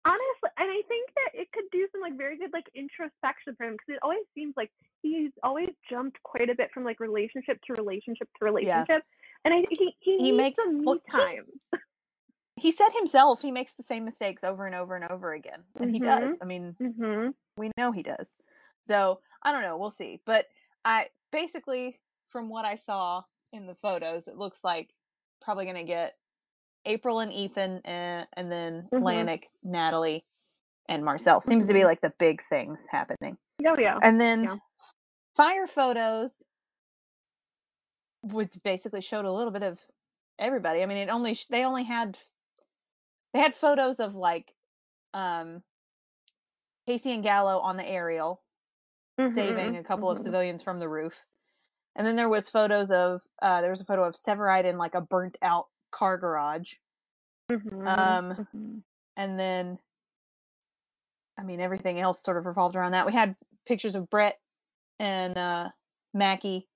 Honestly, 0.05 0.51
and 0.59 0.71
I 0.71 0.81
think 0.89 1.11
that 1.17 1.41
it 1.41 1.49
could 1.53 1.65
do 1.73 1.87
some 1.93 2.01
like 2.01 2.17
very 2.17 2.39
good 2.39 2.51
like 2.53 2.67
introspection 2.75 3.55
for 3.57 3.65
him 3.67 3.73
because 3.73 3.95
it 3.95 3.99
always 4.03 4.25
seems 4.35 4.55
like 4.57 4.71
he's 5.03 5.31
always 5.43 5.69
jumped 5.91 6.23
quite 6.23 6.49
a 6.51 6.55
bit 6.55 6.71
from 6.73 6.85
like 6.85 7.01
relationship 7.01 7.59
to 7.67 7.75
relationship 7.75 8.29
to 8.39 8.45
relationship, 8.45 8.87
yeah. 8.89 8.99
and 9.45 9.55
I 9.55 9.65
he 9.71 9.95
he, 10.01 10.17
He 10.19 10.33
makes- 10.33 10.57
some 10.63 10.79
me 10.79 10.85
well, 10.87 10.99
he- 11.05 11.11
time. 11.11 11.47
He 12.57 12.73
said 12.73 12.89
himself 12.97 13.41
he 13.41 13.53
makes 13.53 13.75
the 13.75 13.85
same 13.85 14.05
mistakes 14.05 14.43
over 14.43 14.67
and 14.67 14.75
over 14.75 14.97
and 14.97 15.05
over 15.11 15.33
again, 15.33 15.63
and 15.79 15.93
he 15.93 16.01
does. 16.01 16.37
Mhm. 16.37 16.39
I 16.43 16.45
mean, 16.45 16.77
hmm 16.79 17.29
we 17.57 17.71
know 17.77 17.93
he 17.93 18.03
does. 18.03 18.27
So 18.87 19.21
I 19.43 19.53
don't 19.53 19.63
know. 19.63 19.77
We'll 19.77 19.91
see. 19.93 20.21
But 20.25 20.47
I 20.85 21.09
basically, 21.31 22.01
from 22.31 22.49
what 22.49 22.65
I 22.65 22.75
saw 22.75 23.23
in 23.53 23.67
the 23.67 23.75
photos, 23.77 24.27
it 24.27 24.37
looks 24.37 24.65
like 24.65 24.91
probably 25.41 25.67
going 25.67 25.77
to 25.77 25.85
get 25.85 26.17
April 26.89 27.21
and 27.21 27.33
Ethan, 27.33 27.83
and, 27.87 28.29
and 28.35 28.53
then 28.53 28.91
Mhm. 28.93 29.03
Lanik, 29.03 29.45
Natalie, 29.65 30.25
and 30.89 31.05
Marcel. 31.05 31.41
Seems 31.41 31.69
to 31.69 31.75
be 31.75 31.85
Mhm. 31.85 31.87
like 31.87 32.01
the 32.03 32.13
big 32.19 32.43
things 32.49 32.87
happening. 32.91 33.39
Oh 33.67 33.77
yeah. 33.79 34.01
And 34.03 34.21
then 34.21 34.43
Yeah. 34.43 34.57
fire 35.37 35.67
photos, 35.67 36.45
which 38.23 38.55
basically 38.65 39.03
showed 39.03 39.27
a 39.27 39.33
little 39.33 39.53
bit 39.53 39.65
of 39.65 39.81
everybody. 40.39 40.83
I 40.83 40.87
mean, 40.87 40.99
it 40.99 41.09
only 41.11 41.39
they 41.51 41.65
only 41.65 41.85
had 41.85 42.19
they 43.35 43.41
had 43.41 43.55
photos 43.55 44.01
of 44.01 44.15
like 44.17 44.55
um 45.15 45.63
Casey 46.87 47.13
and 47.13 47.23
Gallo 47.25 47.59
on 47.61 47.77
the 47.79 47.87
aerial 47.89 48.43
saving 49.29 49.77
Mhm, 49.77 49.79
a 49.79 49.85
couple 49.85 50.11
of 50.11 50.19
mhm, 50.19 50.21
civilians 50.21 50.63
from 50.63 50.79
the 50.81 50.89
roof. 50.89 51.27
And 51.97 52.07
then 52.07 52.17
there 52.17 52.29
was 52.31 52.49
photos 52.51 52.91
of 52.91 53.23
uh 53.43 53.61
there 53.63 53.71
was 53.71 53.83
a 53.83 53.87
photo 53.87 54.05
of 54.05 54.17
Severide 54.17 54.67
in 54.67 54.79
like 54.79 54.95
a 54.95 55.01
burnt 55.03 55.39
out 55.43 55.67
car 55.91 56.19
garage. 56.19 56.75
mhm, 57.51 57.87
Um, 57.87 58.47
mhm. 58.55 58.83
And 59.17 59.39
then 59.41 59.79
I 61.39 61.43
mean 61.43 61.61
everything 61.61 62.01
else 62.01 62.23
sort 62.23 62.37
of 62.37 62.47
revolved 62.47 62.77
around 62.77 62.93
that. 62.93 63.07
We 63.07 63.13
had 63.13 63.37
pictures 63.67 63.95
of 63.95 64.09
Brett 64.11 64.39
and 64.99 65.37
uh 65.37 65.71
Mackey 66.15 66.69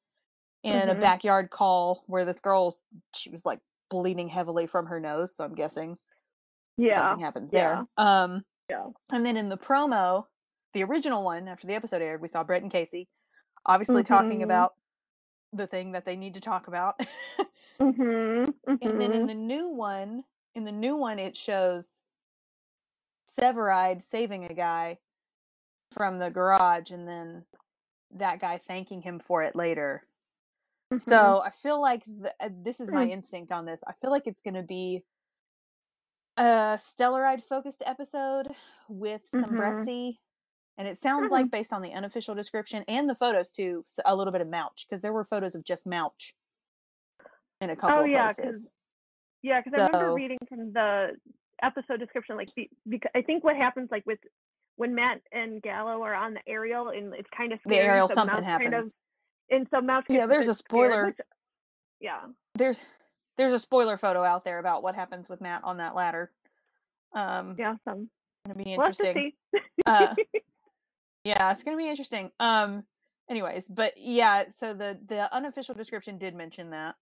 in 0.62 0.88
a 0.88 0.94
Mhm. 0.94 1.00
backyard 1.00 1.50
call 1.50 2.04
where 2.06 2.24
this 2.24 2.40
girl's 2.40 2.84
she 3.14 3.30
was 3.30 3.44
like 3.44 3.60
bleeding 3.90 4.28
heavily 4.28 4.66
from 4.66 4.86
her 4.86 5.00
nose, 5.00 5.34
so 5.34 5.44
I'm 5.44 5.54
guessing 5.54 5.96
yeah. 6.76 7.10
something 7.10 7.24
happens 7.24 7.50
yeah. 7.52 7.84
there. 7.98 8.06
Um 8.06 8.44
Yeah. 8.68 8.86
And 9.10 9.26
then 9.26 9.36
in 9.36 9.48
the 9.48 9.58
promo, 9.58 10.26
the 10.72 10.84
original 10.84 11.22
one, 11.24 11.48
after 11.48 11.66
the 11.66 11.74
episode 11.74 12.00
aired, 12.02 12.22
we 12.22 12.28
saw 12.28 12.44
Brett 12.44 12.62
and 12.62 12.70
Casey 12.70 13.08
obviously 13.66 14.02
talking 14.04 14.40
Mhm. 14.40 14.44
about 14.44 14.72
the 15.52 15.66
thing 15.66 15.92
that 15.92 16.04
they 16.04 16.16
need 16.16 16.34
to 16.34 16.40
talk 16.40 16.66
about. 16.68 16.98
Mhm. 17.80 18.54
and 18.80 19.00
then 19.00 19.12
in 19.12 19.24
mhm. 19.24 19.26
the 19.26 19.34
new 19.34 19.68
one, 19.68 20.24
in 20.54 20.64
the 20.64 20.72
new 20.72 20.96
one, 20.96 21.18
it 21.18 21.36
shows 21.36 22.00
Severide 23.28 24.02
saving 24.02 24.44
a 24.44 24.54
guy 24.54 24.98
from 25.92 26.18
the 26.18 26.30
garage 26.30 26.90
and 26.90 27.06
then 27.08 27.46
that 28.12 28.40
guy 28.40 28.58
thanking 28.58 29.02
him 29.02 29.20
for 29.20 29.42
it 29.42 29.56
later. 29.56 30.06
Mhm. 30.90 31.08
So 31.08 31.42
I 31.42 31.50
feel 31.50 31.80
like 31.80 32.04
uh, 32.40 32.48
this 32.50 32.80
is 32.80 32.90
my 32.90 33.06
Mm. 33.06 33.10
instinct 33.10 33.52
on 33.52 33.66
this. 33.66 33.82
I 33.86 33.92
feel 33.94 34.10
like 34.10 34.26
it's 34.26 34.40
going 34.40 34.54
to 34.54 34.62
be 34.62 35.04
a 36.36 36.78
Stellaride 36.78 37.42
focused 37.42 37.82
episode 37.84 38.48
with 38.88 39.22
some 39.28 39.54
Mhm. 39.54 39.56
Brettsy. 39.56 40.18
And 40.78 40.88
it 40.88 40.98
sounds 40.98 41.30
Mhm. 41.30 41.30
like, 41.30 41.50
based 41.50 41.72
on 41.72 41.82
the 41.82 41.92
unofficial 41.92 42.34
description 42.34 42.84
and 42.88 43.08
the 43.08 43.14
photos 43.14 43.52
too, 43.52 43.84
a 44.04 44.16
little 44.16 44.32
bit 44.32 44.40
of 44.42 44.48
Mouch 44.48 44.86
because 44.88 45.02
there 45.02 45.12
were 45.12 45.24
photos 45.24 45.54
of 45.54 45.64
just 45.64 45.86
Mouch 45.86 46.34
in 47.62 47.70
a 47.70 47.76
couple 47.76 47.96
Oh 47.98 48.02
of 48.02 48.08
yeah, 48.10 48.32
because 48.32 48.68
yeah, 49.42 49.60
because 49.60 49.78
I 49.78 49.86
remember 49.86 50.14
reading 50.14 50.38
from 50.48 50.72
the 50.72 51.10
episode 51.62 51.98
description, 52.00 52.36
like 52.36 52.48
the, 52.56 52.68
because 52.88 53.10
I 53.14 53.22
think 53.22 53.44
what 53.44 53.56
happens 53.56 53.88
like 53.90 54.04
with 54.06 54.18
when 54.76 54.94
Matt 54.94 55.20
and 55.32 55.62
Gallo 55.62 56.02
are 56.02 56.14
on 56.14 56.34
the 56.34 56.40
aerial 56.46 56.88
and 56.88 57.14
it's 57.14 57.28
kind 57.36 57.52
of 57.52 57.60
scary, 57.60 57.76
The 57.76 57.82
aerial, 57.84 58.08
so 58.08 58.14
something 58.14 58.34
kind 58.42 58.46
happens. 58.46 58.86
of, 58.86 58.92
and 59.50 59.66
so 59.70 59.80
Mouch 59.80 60.04
Yeah, 60.08 60.26
there's 60.26 60.48
a 60.48 60.54
scared, 60.54 60.90
spoiler. 60.90 61.06
which- 61.06 61.16
yeah. 62.00 62.20
There's 62.56 62.80
there's 63.38 63.52
a 63.52 63.60
spoiler 63.60 63.96
photo 63.96 64.22
out 64.24 64.44
there 64.44 64.58
about 64.58 64.82
what 64.82 64.94
happens 64.94 65.28
with 65.28 65.40
Matt 65.40 65.62
on 65.64 65.76
that 65.78 65.94
ladder. 65.94 66.30
Um, 67.14 67.54
Yeah, 67.58 67.76
some. 67.84 68.10
gonna 68.46 68.56
be 68.62 68.64
We'll 68.76 68.86
interesting. 68.86 69.32
uh, 69.86 70.14
yeah, 71.24 71.52
it's 71.52 71.62
gonna 71.62 71.76
be 71.76 71.88
interesting. 71.88 72.30
Um, 72.40 72.84
anyways, 73.30 73.68
but 73.68 73.94
yeah, 73.96 74.44
so 74.58 74.74
the 74.74 74.98
the 75.06 75.32
unofficial 75.34 75.74
description 75.74 76.18
did 76.18 76.34
mention 76.34 76.70
that. 76.70 76.94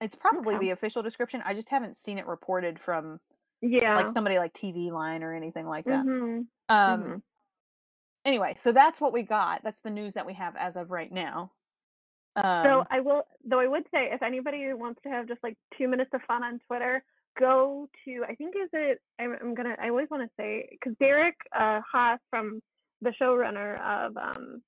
It's 0.00 0.14
probably 0.14 0.54
Okay. 0.54 0.66
the 0.66 0.70
official 0.70 1.02
description. 1.02 1.42
I 1.44 1.54
just 1.54 1.68
haven't 1.68 1.96
seen 1.96 2.18
it 2.18 2.26
reported 2.26 2.78
from 2.78 3.20
yeah. 3.60 3.96
like 3.96 4.08
somebody 4.08 4.38
like 4.38 4.52
TV 4.52 4.90
Line 4.92 5.22
or 5.22 5.34
anything 5.34 5.66
like 5.66 5.84
that. 5.86 6.04
Mhm. 6.04 6.46
Um, 6.68 7.02
mhm. 7.02 7.22
anyway, 8.24 8.54
so 8.58 8.72
that's 8.72 9.00
what 9.00 9.12
we 9.12 9.22
got. 9.22 9.62
That's 9.64 9.80
the 9.80 9.90
news 9.90 10.14
that 10.14 10.26
we 10.26 10.34
have 10.34 10.54
as 10.56 10.76
of 10.76 10.90
right 10.90 11.10
now. 11.10 11.52
Um, 12.36 12.62
So 12.64 12.86
I 12.90 13.00
will, 13.00 13.26
though 13.44 13.58
I 13.58 13.66
would 13.66 13.84
say, 13.90 14.10
if 14.12 14.22
anybody 14.22 14.72
wants 14.74 15.02
to 15.02 15.08
have 15.08 15.26
just 15.26 15.42
like 15.42 15.56
two 15.76 15.88
minutes 15.88 16.10
of 16.14 16.22
fun 16.22 16.44
on 16.44 16.60
Twitter, 16.60 17.02
go 17.36 17.88
to 18.04 18.24
I 18.28 18.34
think 18.34 18.54
is 18.56 18.68
it 18.72 19.00
I'm, 19.18 19.36
I'm 19.40 19.54
gonna 19.54 19.76
I 19.80 19.88
always 19.88 20.08
want 20.10 20.22
to 20.24 20.30
say 20.36 20.68
because 20.70 20.96
Derek 20.98 21.36
uh, 21.52 21.80
Haas 21.90 22.20
from 22.30 22.60
the 23.00 23.10
showrunner 23.20 23.80
of 23.80 24.16
um, 24.16 24.62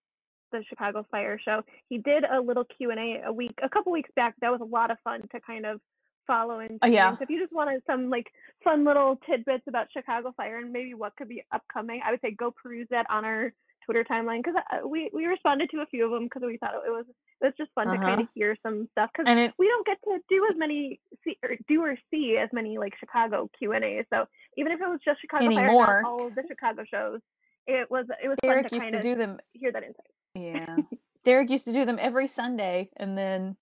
the 0.53 0.63
Chicago 0.69 1.07
Fire 1.11 1.39
Show, 1.45 1.63
he 1.89 1.99
did 1.99 2.25
a 2.25 2.41
little 2.41 2.65
Q 2.65 2.91
and 2.91 3.01
A 3.01 3.23
a 3.29 3.33
week 3.33 3.55
a 3.63 3.69
couple 3.69 3.93
weeks 3.93 4.11
back. 4.17 4.35
That 4.41 4.51
was 4.53 4.61
a 4.61 4.65
lot 4.65 4.91
of 4.91 4.99
fun 5.05 5.23
to 5.33 5.41
kind 5.41 5.67
of 5.67 5.81
follow 6.27 6.61
and 6.61 6.79
Oh, 6.83 6.87
yeah. 6.87 7.17
So 7.17 7.23
if 7.23 7.31
you 7.31 7.41
just 7.41 7.53
wanted 7.53 7.83
some 7.87 8.11
like 8.11 8.27
fun 8.63 8.85
little 8.85 9.19
tidbits 9.29 9.65
about 9.69 9.89
Chicago 9.93 10.33
Fire 10.37 10.59
and 10.59 10.73
maybe 10.73 10.95
what 10.95 11.17
could 11.17 11.29
be 11.29 11.43
upcoming, 11.53 12.01
I 12.05 12.11
would 12.13 12.21
say 12.21 12.31
go 12.33 12.51
peruse 12.53 12.87
that 12.91 13.07
on 13.11 13.25
our 13.25 13.53
Twitter 13.85 14.05
timeline 14.05 14.43
because 14.45 14.55
we 14.87 15.11
we 15.13 15.27
responded 15.27 15.71
to 15.71 15.79
a 15.81 15.87
few 15.87 16.05
of 16.05 16.11
them 16.13 16.25
because 16.25 16.43
we 16.47 16.59
thought 16.59 16.75
it 16.87 16.91
was 16.91 17.07
it 17.41 17.45
was 17.47 17.55
just 17.59 17.71
fun 17.75 17.89
to 17.89 17.97
kind 17.97 18.13
Uh-huh. 18.13 18.23
of 18.23 18.29
hear 18.35 18.55
some 18.63 18.87
stuff 18.93 19.11
because 19.17 19.51
we 19.59 19.67
don't 19.67 19.87
get 19.87 19.99
to 20.05 20.19
do 20.29 20.47
as 20.51 20.57
many 20.57 21.01
see 21.25 21.37
or 21.43 21.57
do 21.67 21.83
or 21.83 21.97
see 22.11 22.37
as 22.37 22.51
many 22.53 22.79
like 22.79 22.93
Chicago 23.01 23.49
Q 23.59 23.73
and 23.73 23.85
A. 23.85 24.05
So 24.13 24.27
even 24.59 24.71
if 24.73 24.81
it 24.81 24.89
was 24.89 25.01
just 25.05 25.21
Chicago 25.23 25.47
Fire, 25.51 25.65
Anymore. 25.65 26.03
not 26.05 26.09
all 26.11 26.27
of 26.29 26.35
the 26.35 26.43
Chicago 26.47 26.85
shows, 26.89 27.21
it 27.67 27.91
was 27.91 28.07
it 28.23 28.29
was 28.29 28.37
Derek 28.43 28.69
fun 28.69 28.69
to 28.69 28.75
used 28.77 28.83
kind 28.85 28.93
to 28.93 28.99
of 28.99 29.03
do 29.03 29.15
them. 29.17 29.41
hear 29.55 29.73
that 29.73 29.83
insight. 29.83 30.07
Yeah, 30.35 30.67
Derek 31.25 31.51
used 31.51 31.65
to 31.65 31.73
do 31.73 31.85
them 31.85 31.99
every 32.01 32.29
Sunday, 32.29 32.91
and 32.97 33.17
then 33.17 33.57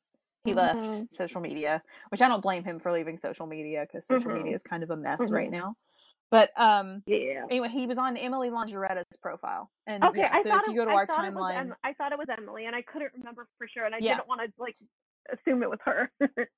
he 0.44 0.52
Mhm. 0.52 0.56
left 0.56 1.14
social 1.14 1.40
media, 1.40 1.82
which 2.10 2.22
I 2.22 2.28
don't 2.28 2.42
blame 2.42 2.64
him 2.64 2.78
for 2.78 2.92
leaving 2.92 3.16
social 3.18 3.46
media 3.46 3.86
because 3.86 4.06
social 4.06 4.30
Mhm. 4.30 4.36
media 4.38 4.54
is 4.54 4.62
kind 4.62 4.82
of 4.82 4.90
a 4.90 4.96
mess 4.96 5.30
right 5.30 5.48
Mhm. 5.48 5.52
now. 5.52 5.76
But 6.30 6.50
um, 6.60 7.02
Yeah. 7.06 7.46
anyway, 7.48 7.68
he 7.68 7.86
was 7.86 7.96
on 7.98 8.16
Emily 8.16 8.50
Longeretta's 8.50 9.16
profile, 9.16 9.70
and 9.86 10.04
Okay, 10.04 10.20
yeah, 10.20 10.30
I 10.30 10.42
so 10.42 10.50
thought 10.50 10.64
if 10.64 10.68
you 10.68 10.76
go 10.76 10.84
to 10.84 10.90
our 10.90 11.06
timeline, 11.06 11.56
Em- 11.56 11.76
I 11.82 11.94
thought 11.94 12.12
it 12.12 12.18
was 12.18 12.28
Emily, 12.28 12.66
and 12.66 12.76
I 12.76 12.82
couldn't 12.82 13.12
remember 13.14 13.48
for 13.56 13.66
sure, 13.66 13.84
and 13.84 13.94
I 13.94 14.00
Yeah. 14.00 14.16
didn't 14.16 14.28
want 14.28 14.42
to 14.42 14.52
like 14.58 14.76
assume 15.30 15.62
it 15.62 15.70
was 15.70 15.80
her. 15.84 16.10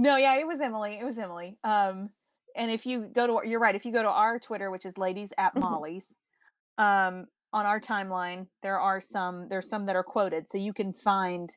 No, 0.00 0.14
yeah, 0.14 0.36
it 0.36 0.46
was 0.46 0.60
Emily. 0.60 0.96
It 1.00 1.04
was 1.04 1.18
Emily. 1.18 1.58
Um, 1.64 2.10
and 2.54 2.70
if 2.70 2.86
you 2.86 3.08
go 3.08 3.26
to, 3.42 3.48
you're 3.48 3.58
right. 3.58 3.74
If 3.74 3.84
you 3.84 3.90
go 3.90 4.00
to 4.04 4.08
our 4.08 4.38
Twitter, 4.38 4.70
which 4.70 4.86
is 4.86 4.96
ladies 4.96 5.32
at 5.36 5.56
Mhm. 5.56 5.60
Molly's, 5.60 6.14
um, 6.78 7.26
on 7.52 7.66
our 7.66 7.80
timeline, 7.80 8.46
there 8.62 8.78
are 8.78 9.00
some. 9.00 9.48
There's 9.48 9.68
some 9.68 9.86
that 9.86 9.96
are 9.96 10.02
quoted, 10.04 10.48
so 10.48 10.58
you 10.58 10.72
can 10.72 10.92
find 10.92 11.50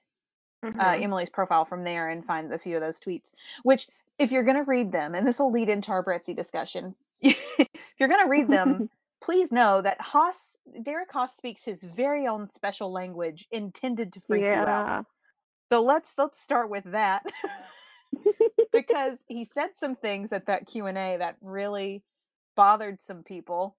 uh, 0.63 0.67
Mhm. 0.67 1.03
Emily's 1.03 1.29
profile 1.29 1.65
from 1.65 1.83
there 1.83 2.09
and 2.09 2.23
find 2.23 2.53
a 2.53 2.59
few 2.59 2.75
of 2.75 2.81
those 2.83 2.99
tweets. 2.99 3.31
Which, 3.63 3.87
if 4.19 4.31
you're 4.31 4.43
going 4.43 4.57
to 4.57 4.63
read 4.63 4.91
them, 4.91 5.15
and 5.15 5.27
this 5.27 5.39
will 5.39 5.49
lead 5.51 5.69
into 5.69 5.91
our 5.91 6.03
Bretzy 6.03 6.35
discussion, 6.35 6.95
if 7.21 7.37
you're 7.99 8.09
going 8.09 8.23
to 8.23 8.29
read 8.29 8.47
them, 8.47 8.89
please 9.21 9.51
know 9.51 9.81
that 9.81 9.99
Haas, 9.99 10.57
Derek 10.83 11.11
Haas 11.11 11.35
speaks 11.35 11.63
his 11.63 11.81
very 11.83 12.27
own 12.27 12.45
special 12.47 12.91
language 12.91 13.47
intended 13.51 14.13
to 14.13 14.19
freak 14.19 14.43
you 14.43 14.47
out. 14.69 14.87
So 15.71 15.81
let's 15.81 16.13
let's 16.17 16.39
start 16.39 16.69
with 16.69 16.83
that 16.85 17.23
because 18.71 19.17
he 19.27 19.45
said 19.45 19.69
some 19.79 19.95
things 19.95 20.31
at 20.31 20.45
that 20.47 20.67
Q&A 20.67 21.17
that 21.17 21.37
really 21.41 22.03
bothered 22.55 23.01
some 23.01 23.23
people. 23.23 23.77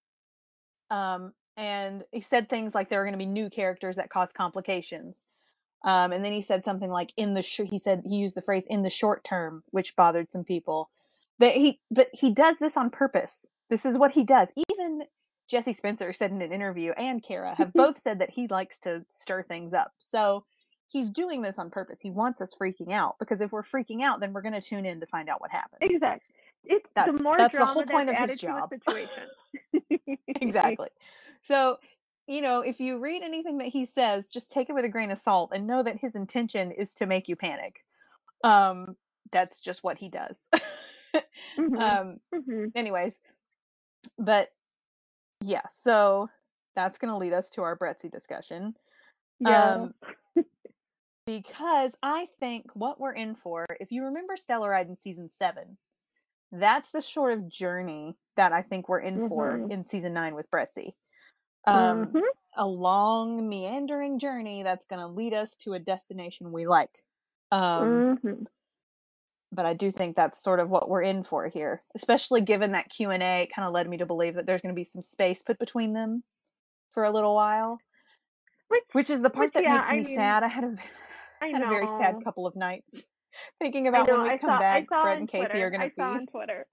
Um 0.91 1.33
and 1.57 2.05
he 2.13 2.21
said 2.21 2.49
things 2.49 2.75
like 2.75 2.89
there 2.89 3.01
are 3.03 3.05
going 3.05 3.13
to 3.13 3.19
be 3.19 3.27
new 3.27 3.51
characters 3.51 3.97
that 3.97 4.11
cause 4.11 4.31
complications. 4.33 5.19
Um 5.85 6.13
and 6.13 6.25
then 6.25 6.33
he 6.33 6.43
said 6.43 6.65
something 6.65 6.91
like 6.91 7.13
in 7.17 7.35
the 7.35 7.43
sh- 7.43 7.61
he 7.69 7.79
said 7.79 8.03
he 8.07 8.17
used 8.17 8.37
the 8.37 8.43
phrase 8.43 8.67
in 8.69 8.83
the 8.83 8.91
short 8.91 9.25
term 9.25 9.63
which 9.71 9.97
bothered 9.97 10.31
some 10.31 10.45
people. 10.45 10.91
That 11.39 11.53
he 11.55 11.81
but 11.91 12.09
he 12.13 12.31
does 12.31 12.59
this 12.59 12.77
on 12.77 12.91
purpose. 12.91 13.47
This 13.69 13.85
is 13.85 13.99
what 13.99 14.13
he 14.13 14.23
does. 14.25 14.53
Even 14.71 15.03
Jesse 15.49 15.73
Spencer 15.73 16.13
said 16.13 16.31
in 16.31 16.41
an 16.41 16.53
interview 16.53 16.93
and 16.93 17.23
Kara 17.23 17.55
have 17.57 17.73
both 17.75 18.01
said 18.01 18.21
that 18.21 18.31
he 18.31 18.47
likes 18.49 18.79
to 18.81 19.05
stir 19.09 19.43
things 19.43 19.73
up. 19.75 19.93
So 19.99 20.45
he's 20.89 21.11
doing 21.11 21.43
this 21.43 21.59
on 21.59 21.69
purpose. 21.71 21.99
He 22.01 22.11
wants 22.11 22.41
us 22.41 22.55
freaking 22.55 22.93
out 22.93 23.17
because 23.19 23.41
if 23.41 23.51
we're 23.51 23.63
freaking 23.63 24.03
out, 24.03 24.21
then 24.21 24.33
we're 24.33 24.43
going 24.43 24.55
to 24.55 24.61
tune 24.61 24.87
in 24.87 25.01
to 25.01 25.07
find 25.07 25.29
out 25.29 25.41
what 25.41 25.51
happens. 25.51 25.79
Exactly. 25.81 26.35
It's 26.65 26.89
That's- 26.95 27.17
the 27.17 27.23
more 27.23 27.37
that's 27.37 27.53
the 27.53 27.59
drama 27.59 27.73
whole 27.73 27.83
point 27.85 28.09
of 28.09 28.17
his 28.31 28.41
job. 28.41 28.71
to 28.71 28.77
a 28.77 28.79
situation. 28.79 30.19
exactly. 30.29 30.89
So, 31.47 31.79
you 32.27 32.41
know, 32.41 32.61
if 32.61 32.81
you 32.81 32.99
read 32.99 33.23
anything 33.23 33.59
that 33.59 33.69
he 33.69 33.85
says, 33.85 34.31
just 34.31 34.51
take 34.51 34.69
it 34.71 34.75
with 34.75 34.85
a 34.85 34.89
grain 34.89 35.11
of 35.11 35.19
salt 35.19 35.51
and 35.55 35.67
know 35.67 35.83
that 35.83 35.99
his 35.99 36.15
intention 36.15 36.71
is 36.71 36.95
to 36.95 37.07
make 37.07 37.29
you 37.29 37.37
panic. 37.37 37.85
Um, 38.45 38.97
that's 39.33 39.61
just 39.61 39.83
what 39.85 39.99
he 39.99 40.09
does. 40.09 40.39
Mhm. 41.59 41.79
um, 41.79 42.21
Mhm. 42.33 42.73
anyways, 42.75 43.13
but 44.17 44.49
yeah, 45.43 45.61
so 45.71 46.31
that's 46.75 46.97
going 46.97 47.11
to 47.11 47.19
lead 47.19 47.35
us 47.35 47.51
to 47.51 47.63
our 47.63 47.77
Bretzy 47.77 48.11
discussion. 48.11 48.75
Yeah. 49.39 49.73
Um, 49.75 49.95
because 51.27 51.95
I 52.03 52.29
think 52.41 52.71
what 52.75 52.99
we're 52.99 53.13
in 53.13 53.35
for, 53.35 53.67
if 53.79 53.93
you 53.93 54.05
remember 54.05 54.37
Stellaride 54.37 54.89
in 54.89 54.97
season 54.97 55.29
seven, 55.29 55.77
that's 56.51 56.91
the 56.91 57.03
sort 57.03 57.35
of 57.35 57.49
journey 57.49 58.17
that 58.37 58.53
I 58.53 58.63
think 58.63 58.89
we're 58.89 59.01
in 59.01 59.29
for 59.29 59.59
Mhm. 59.59 59.71
in 59.71 59.85
season 59.85 60.15
nine 60.15 60.35
with 60.35 60.51
Bretzy. 60.51 60.95
Um, 61.67 62.15
Mhm. 62.15 62.33
A 62.55 62.67
long, 62.67 63.49
meandering 63.49 64.19
journey 64.19 64.63
that's 64.63 64.85
going 64.85 65.01
to 65.01 65.07
lead 65.07 65.33
us 65.35 65.57
to 65.57 65.73
a 65.75 65.79
destination 65.79 66.53
we 66.53 66.67
like. 66.67 67.03
Um, 67.51 68.05
Mhm. 68.23 68.47
but 69.51 69.67
I 69.67 69.75
do 69.75 69.91
think 69.91 70.17
that's 70.17 70.43
sort 70.43 70.61
of 70.61 70.71
what 70.71 70.89
we're 70.89 71.03
in 71.03 71.25
for 71.25 71.47
here, 71.49 71.83
especially 71.95 72.41
given 72.41 72.73
that 72.73 72.89
Q 72.89 73.11
and 73.11 73.23
A 73.23 73.49
kind 73.55 73.67
of 73.67 73.73
led 73.75 73.89
me 73.89 73.99
to 73.99 74.07
believe 74.07 74.35
that 74.35 74.47
there's 74.47 74.63
going 74.63 74.75
to 74.75 74.79
be 74.79 74.85
some 74.85 75.03
space 75.03 75.43
put 75.43 75.59
between 75.59 75.93
them 75.93 76.25
for 76.93 77.05
a 77.05 77.13
little 77.13 77.35
while, 77.35 77.83
Which 78.69 78.83
which 78.93 79.09
is 79.11 79.23
the 79.23 79.31
part 79.31 79.53
Which, 79.53 79.55
that 79.55 79.67
yeah, 79.67 79.69
makes 79.69 79.91
I 79.91 79.93
me 79.93 80.03
mean, 80.03 80.05
sad. 80.05 80.43
I 80.43 80.49
had 80.49 80.65
a 80.65 80.77
I 81.41 81.49
had 81.49 81.63
a 81.63 81.67
very 81.67 81.87
sad 81.87 82.19
couple 82.21 82.47
of 82.47 82.57
nights 82.57 83.09
thinking 83.59 83.89
about 83.89 84.07
know. 84.07 84.15
when 84.15 84.23
we 84.23 84.29
I 84.31 84.39
come 84.39 84.51
saw. 84.51 84.59
back. 84.59 84.89
Brett 84.89 85.19
and 85.19 85.29
Casey 85.29 85.47
Twitter. 85.47 85.67
are 85.67 85.71
going 85.71 85.91
to 85.91 85.97
be 85.97 86.03
on 86.03 86.27
Twitter. 86.27 86.67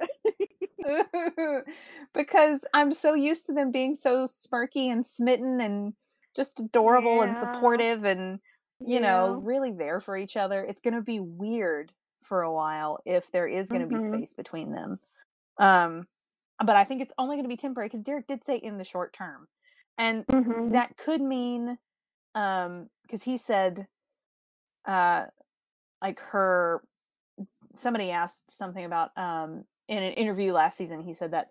because 2.13 2.62
I'm 2.74 2.94
so 2.94 3.13
used 3.13 3.46
to 3.48 3.54
them 3.54 3.72
being 3.72 3.96
so 3.96 4.25
smirky 4.25 4.88
and 4.88 5.06
smitten 5.06 5.62
and 5.62 5.94
just 6.36 6.60
adorable 6.60 7.22
and 7.22 7.36
supportive 7.36 8.06
and 8.06 8.39
you 8.80 9.00
know 9.00 9.34
really 9.44 9.72
there 9.72 10.00
for 10.00 10.16
each 10.16 10.38
other. 10.38 10.64
It's 10.64 10.79
going 10.79 10.94
to 10.94 11.01
be 11.01 11.20
weird 11.20 11.92
for 12.24 12.44
a 12.44 12.53
while 12.53 13.00
if 13.05 13.31
there 13.31 13.48
is 13.48 13.70
going 13.70 13.88
to 13.88 13.94
Mhm. 13.94 14.00
be 14.12 14.18
space 14.18 14.33
between 14.33 14.72
them. 14.72 15.00
Um, 15.57 16.07
but 16.64 16.75
I 16.75 16.83
think 16.83 17.01
it's 17.01 17.14
only 17.18 17.36
going 17.36 17.44
to 17.46 17.50
be 17.50 17.57
temporary 17.57 17.88
because 17.88 18.01
Derek 18.01 18.27
did 18.27 18.44
say 18.44 18.57
in 18.57 18.77
the 18.77 18.83
short 18.83 19.14
term, 19.14 19.48
and 19.98 20.25
Mhm. 20.27 20.72
that 20.74 20.96
could 20.98 21.22
mean 21.22 21.77
um 22.36 22.90
because 23.03 23.24
he 23.24 23.38
said 23.38 23.88
uh 24.86 25.25
like 26.01 26.20
her 26.20 26.83
somebody 27.77 28.12
asked 28.12 28.51
something 28.51 28.85
about 28.85 29.18
um 29.18 29.64
in 29.88 30.03
an 30.03 30.14
interview 30.14 30.51
last 30.51 30.77
season 30.77 31.01
he 31.01 31.14
said 31.14 31.31
that 31.31 31.50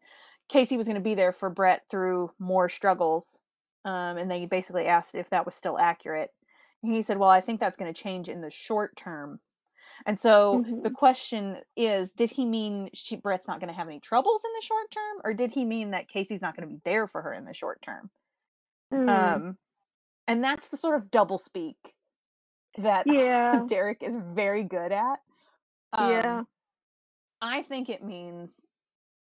casey 0.49 0.77
was 0.77 0.87
going 0.87 0.97
to 0.97 1.01
be 1.01 1.15
there 1.15 1.33
for 1.33 1.51
brett 1.51 1.83
through 1.91 2.31
more 2.39 2.69
struggles 2.69 3.39
um 3.85 4.17
and 4.19 4.31
they 4.31 4.47
basically 4.47 4.87
asked 4.87 5.15
if 5.15 5.31
that 5.31 5.47
was 5.47 5.55
still 5.55 5.79
accurate 5.79 6.31
and 6.83 6.93
he 6.95 7.03
said 7.03 7.19
well 7.19 7.31
i 7.31 7.41
think 7.41 7.61
that's 7.61 7.77
going 7.77 7.93
to 7.93 8.03
change 8.03 8.29
in 8.29 8.41
the 8.41 8.51
short 8.51 8.97
term 8.97 9.41
and 10.07 10.19
so 10.19 10.65
the 10.83 10.91
Mhm. 10.91 10.93
question 10.93 11.59
is 11.77 12.13
did 12.13 12.31
he 12.31 12.45
mean 12.47 12.91
she 12.95 13.17
brett's 13.17 13.49
not 13.49 13.61
going 13.61 13.69
to 13.69 13.77
have 13.79 13.89
any 13.89 14.01
troubles 14.01 14.43
in 14.45 14.53
the 14.55 14.67
short 14.67 14.91
term 14.91 15.19
or 15.25 15.35
did 15.35 15.53
he 15.53 15.65
mean 15.65 15.91
that 15.93 16.09
casey's 16.09 16.43
not 16.43 16.57
going 16.57 16.69
to 16.69 16.75
be 16.75 16.81
there 16.85 17.07
for 17.07 17.23
her 17.23 17.33
in 17.33 17.45
the 17.45 17.55
short 17.55 17.83
term 17.83 18.11
Mm. 18.93 19.43
um 19.47 19.59
and 20.29 20.45
that's 20.45 20.69
the 20.69 20.77
sort 20.79 20.97
of 20.97 21.11
double 21.11 21.39
speak 21.39 21.97
that 22.79 23.07
Yeah. 23.07 23.63
Derek 23.67 24.03
is 24.03 24.17
very 24.35 24.63
good 24.65 24.93
at. 24.93 25.21
Um, 25.93 26.11
yeah. 26.11 26.43
I 27.41 27.63
think 27.63 27.89
it 27.89 28.03
means 28.03 28.61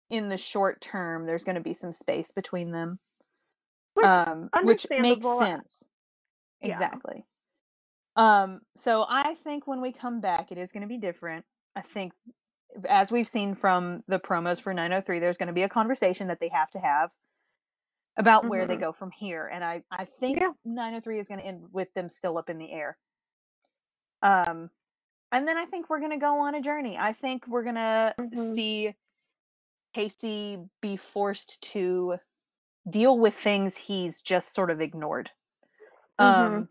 in 0.10 0.30
the 0.30 0.38
short 0.38 0.82
term 0.82 1.26
there's 1.26 1.44
going 1.44 1.56
to 1.56 1.62
be 1.62 1.74
some 1.74 1.92
space 1.92 2.32
between 2.32 2.72
them, 2.72 3.00
Which, 3.94 4.06
um, 4.06 4.50
which 4.64 4.88
makes 4.90 5.26
sense. 5.40 5.84
Yeah. 6.62 6.72
Exactly. 6.74 7.26
Um, 8.16 8.62
so 8.78 9.06
I 9.08 9.36
think 9.44 9.68
when 9.68 9.82
we 9.82 9.92
come 9.92 10.20
back, 10.22 10.52
it 10.52 10.58
is 10.58 10.72
going 10.72 10.82
to 10.82 10.88
be 10.88 10.98
different. 10.98 11.46
I 11.76 11.82
think, 11.82 12.12
as 12.88 13.12
we've 13.12 13.28
seen 13.28 13.56
from 13.56 14.04
the 14.08 14.20
promos 14.20 14.60
for 14.60 14.74
903, 14.74 15.20
there's 15.20 15.38
going 15.38 15.48
to 15.48 15.54
be 15.54 15.64
a 15.64 15.70
conversation 15.70 16.28
that 16.28 16.40
they 16.40 16.50
have 16.50 16.70
to 16.72 16.80
have 16.80 17.12
about 18.18 18.48
where 18.50 18.66
they 18.68 18.76
Mhm. 18.76 18.82
go 18.82 18.92
from 18.92 19.12
here. 19.12 19.48
And 19.48 19.64
I, 19.64 19.84
I 19.92 20.06
think 20.06 20.40
Yeah. 20.40 20.52
903 20.66 21.20
is 21.20 21.28
going 21.28 21.40
to 21.40 21.46
end 21.46 21.64
with 21.72 21.94
them 21.94 22.10
still 22.10 22.38
up 22.38 22.50
in 22.50 22.58
the 22.58 22.72
air. 22.72 22.98
Um, 24.22 24.70
and 25.32 25.48
then 25.48 25.58
I 25.58 25.66
think 25.66 25.90
we're 25.90 26.00
going 26.00 26.12
to 26.12 26.18
go 26.18 26.40
on 26.40 26.56
a 26.56 26.62
journey. 26.62 26.98
I 26.98 27.14
think 27.14 27.48
we're 27.48 27.64
going 27.64 27.76
to 27.76 28.16
Mhm. 28.20 28.56
see 28.56 28.96
Casey 29.94 30.60
be 30.82 30.98
forced 30.98 31.62
to 31.74 32.18
deal 32.90 33.18
with 33.18 33.36
things 33.36 33.78
he's 33.78 34.22
just 34.22 34.54
sort 34.54 34.72
of 34.72 34.82
ignored. 34.82 35.32
Mhm. 36.20 36.66
Um, 36.66 36.70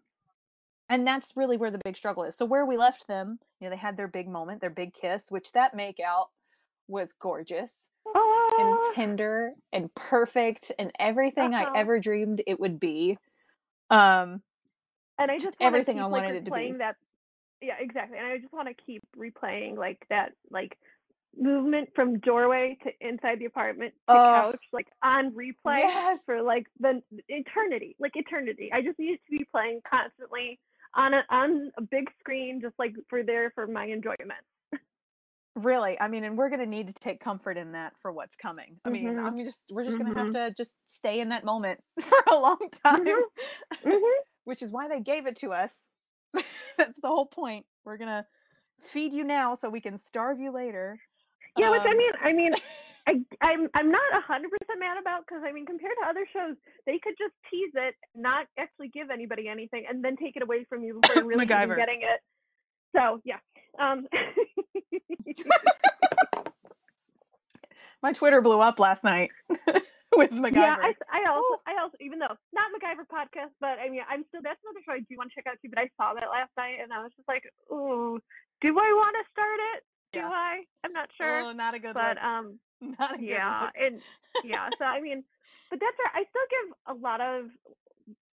and 0.88 1.06
that's 1.06 1.36
really 1.36 1.56
where 1.56 1.70
the 1.70 1.80
big 1.84 1.96
struggle 1.96 2.24
is. 2.24 2.36
So 2.36 2.44
where 2.44 2.66
we 2.66 2.76
left 2.76 3.06
them, 3.08 3.38
you 3.60 3.66
know, 3.66 3.70
they 3.70 3.80
had 3.80 3.96
their 3.96 4.08
big 4.08 4.28
moment, 4.28 4.60
their 4.60 4.70
big 4.70 4.94
kiss, 4.94 5.30
which 5.30 5.52
that 5.52 5.74
make 5.74 6.00
out 6.00 6.30
was 6.88 7.12
gorgeous 7.12 7.72
and 8.06 8.14
Oh, 8.16 8.92
tender 8.94 9.52
and 9.72 9.94
perfect 9.94 10.72
and 10.78 10.92
everything 10.98 11.54
Uh-huh. 11.54 11.70
I 11.74 11.78
ever 11.78 12.00
dreamed 12.00 12.42
it 12.46 12.58
would 12.58 12.80
be. 12.80 13.18
Um, 13.90 14.42
and 15.18 15.30
I 15.30 15.38
just 15.38 15.56
everything 15.60 15.98
I 15.98 16.06
like, 16.06 16.24
wanted 16.24 16.36
it 16.36 16.44
to 16.46 16.50
be. 16.50 16.72
That, 16.78 16.96
yeah, 17.60 17.76
exactly. 17.80 18.18
And 18.18 18.26
I 18.26 18.38
just 18.38 18.52
want 18.52 18.68
to 18.68 18.74
keep 18.84 19.02
replaying 19.16 19.76
like 19.76 20.04
that, 20.10 20.32
like 20.50 20.78
movement 21.36 21.90
from 21.94 22.20
doorway 22.20 22.78
to 22.84 22.90
inside 23.06 23.38
the 23.40 23.46
apartment 23.46 23.94
to 24.10 24.18
Oh. 24.18 24.20
couch, 24.20 24.62
like 24.72 24.88
on 25.02 25.32
replay 25.32 25.86
Yes. 25.86 26.18
for 26.26 26.42
like 26.42 26.66
the 26.80 27.02
eternity, 27.28 27.96
like 27.98 28.12
eternity. 28.16 28.70
I 28.72 28.82
just 28.82 28.98
need 28.98 29.12
it 29.14 29.20
to 29.30 29.38
be 29.38 29.46
playing 29.52 29.80
constantly 29.88 30.60
on 30.96 31.14
a 31.14 31.22
on 31.30 31.72
a 31.78 31.82
big 31.82 32.06
screen, 32.20 32.60
just 32.62 32.74
like 32.78 32.94
for 33.10 33.22
there 33.24 33.50
for 33.54 33.66
my 33.66 33.86
enjoyment. 33.86 34.44
Really, 35.56 35.98
I 36.00 36.06
mean, 36.06 36.22
and 36.22 36.38
we're 36.38 36.50
gonna 36.50 36.66
need 36.66 36.86
to 36.86 36.92
take 36.92 37.18
comfort 37.20 37.56
in 37.56 37.72
that 37.72 37.94
for 38.00 38.12
what's 38.12 38.36
coming. 38.36 38.80
I 38.84 38.90
mean, 38.90 39.16
Mhm. 39.16 39.20
I'm 39.20 39.42
just 39.44 39.64
we're 39.72 39.82
just 39.84 39.98
gonna 39.98 40.14
have 40.16 40.30
Mhm. 40.30 40.30
to 40.30 40.54
just 40.56 40.74
stay 40.86 41.18
in 41.20 41.30
that 41.30 41.44
moment 41.44 41.80
for 42.00 42.18
a 42.30 42.38
long 42.38 42.70
time, 42.84 43.00
Mhm. 43.82 44.22
which 44.44 44.62
is 44.62 44.70
why 44.70 44.88
they 44.88 45.00
gave 45.00 45.26
it 45.26 45.36
to 45.38 45.52
us. 45.52 45.87
That's 46.78 47.00
the 47.00 47.08
whole 47.08 47.26
point. 47.26 47.66
We're 47.84 47.96
gonna 47.98 48.26
feed 48.80 49.12
you 49.12 49.24
now 49.24 49.54
so 49.54 49.68
we 49.68 49.80
can 49.80 49.98
starve 49.98 50.40
you 50.40 50.50
later. 50.50 50.98
Yeah, 51.56 51.70
which 51.70 51.82
I 51.84 51.90
Um, 51.90 51.96
mean, 51.96 52.12
I 52.22 52.32
mean, 52.32 52.52
I 53.06 53.12
I'm 53.40 53.68
I'm 53.74 53.90
not 53.90 54.22
hundred 54.26 54.50
percent 54.50 54.80
mad 54.80 54.98
about 55.00 55.24
because 55.26 55.42
I 55.46 55.52
mean, 55.52 55.66
compared 55.66 55.94
to 56.02 56.08
other 56.08 56.26
shows, 56.32 56.56
they 56.86 56.98
could 57.02 57.14
just 57.18 57.34
tease 57.50 57.72
it, 57.74 57.94
not 58.14 58.46
actually 58.58 58.88
give 58.88 59.10
anybody 59.10 59.48
anything, 59.48 59.84
and 59.88 60.04
then 60.04 60.16
take 60.16 60.36
it 60.36 60.42
away 60.42 60.64
from 60.68 60.82
you 60.82 61.00
before 61.00 61.16
you're 61.16 61.26
really 61.28 61.44
even 61.44 61.76
getting 61.76 62.02
it. 62.02 62.20
So 62.94 63.20
yeah, 63.24 63.38
um, 63.78 64.06
my 68.02 68.12
Twitter 68.12 68.40
blew 68.40 68.60
up 68.60 68.78
last 68.78 69.04
night 69.04 69.30
with 70.16 70.30
MacGyver. 70.30 70.54
yeah. 70.54 70.76
I, 70.80 70.94
I 71.12 71.28
also 71.30 71.60
I 71.66 71.80
also 71.82 71.96
even 72.00 72.18
though 72.18 72.34
not 72.52 72.70
MacGyver 72.74 73.06
podcast, 73.10 73.52
but 73.60 73.78
I 73.78 73.88
mean, 73.88 74.02
I'm 74.08 74.24
still 74.28 74.40
that's 74.42 74.60
another 74.64 74.80
show 74.86 74.92
I 74.92 75.00
do 75.00 75.16
want 75.16 75.30
to 75.30 75.34
check 75.34 75.46
out 75.46 75.56
too. 75.62 75.68
But 75.70 75.78
I 75.80 75.90
saw 75.96 76.14
that 76.14 76.28
last 76.30 76.50
night, 76.56 76.78
and 76.82 76.92
I 76.92 77.02
was 77.02 77.12
just 77.16 77.28
like, 77.28 77.44
ooh, 77.72 78.18
do 78.60 78.68
I 78.78 78.90
want 78.94 79.16
to 79.18 79.24
start 79.32 79.58
it? 79.76 79.84
Do 80.12 80.18
Yeah. 80.20 80.28
I? 80.30 80.60
I'm 80.84 80.92
not 80.92 81.08
sure. 81.16 81.40
Oh, 81.42 81.52
not 81.52 81.74
a 81.74 81.78
good 81.78 81.94
but 81.94 82.16
look. 82.16 82.24
um, 82.24 82.58
Not 82.98 83.14
a 83.14 83.18
good 83.18 83.28
yeah, 83.28 83.60
look. 83.62 83.70
and 83.80 84.00
yeah. 84.44 84.68
So 84.78 84.84
I 84.84 85.00
mean, 85.00 85.24
but 85.70 85.80
that's 85.80 85.96
where 85.98 86.12
I 86.14 86.24
still 86.30 86.48
give 86.50 86.96
a 86.96 87.00
lot 87.00 87.20
of 87.20 87.46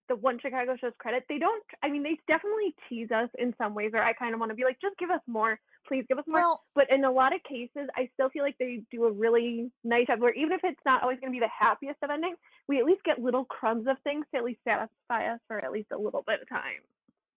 the 0.10 0.16
one 0.18 0.38
Chicago 0.40 0.76
shows 0.80 0.92
credit. 1.00 1.24
They 1.30 1.38
don't. 1.40 1.64
I 1.82 1.90
mean, 1.90 2.04
they 2.04 2.20
definitely 2.28 2.76
tease 2.90 3.10
us 3.12 3.30
in 3.40 3.54
some 3.58 3.74
ways, 3.74 3.94
where 3.94 4.04
I 4.04 4.12
kind 4.14 4.34
of 4.34 4.40
want 4.40 4.50
to 4.52 4.56
be 4.56 4.66
like, 4.66 4.78
just 4.82 4.98
give 4.98 5.10
us 5.10 5.22
more, 5.28 5.58
please 5.88 6.06
give 6.08 6.18
us 6.18 6.26
more. 6.28 6.40
Well, 6.40 6.64
but 6.76 6.90
in 6.92 7.04
a 7.06 7.12
lot 7.12 7.34
of 7.36 7.42
cases, 7.44 7.90
I 7.96 8.10
still 8.14 8.30
feel 8.30 8.44
like 8.44 8.58
they 8.60 8.82
do 8.92 9.06
a 9.06 9.12
really 9.12 9.72
nice 9.84 10.08
job. 10.08 10.20
Where 10.22 10.34
even 10.34 10.52
if 10.54 10.62
it's 10.64 10.80
not 10.86 11.02
always 11.04 11.20
going 11.20 11.32
to 11.32 11.36
be 11.36 11.40
the 11.40 11.48
happiest 11.48 11.98
of 12.04 12.10
endings, 12.10 12.38
we 12.68 12.80
at 12.80 12.86
least 12.86 13.04
get 13.04 13.20
little 13.20 13.46
crumbs 13.46 13.88
of 13.88 13.98
things 14.04 14.26
to 14.32 14.38
at 14.38 14.44
least 14.44 14.60
satisfy 14.68 15.34
us 15.34 15.40
for 15.48 15.64
at 15.64 15.72
least 15.72 15.88
a 15.92 15.98
little 15.98 16.24
bit 16.26 16.42
of 16.42 16.50
time. 16.50 16.82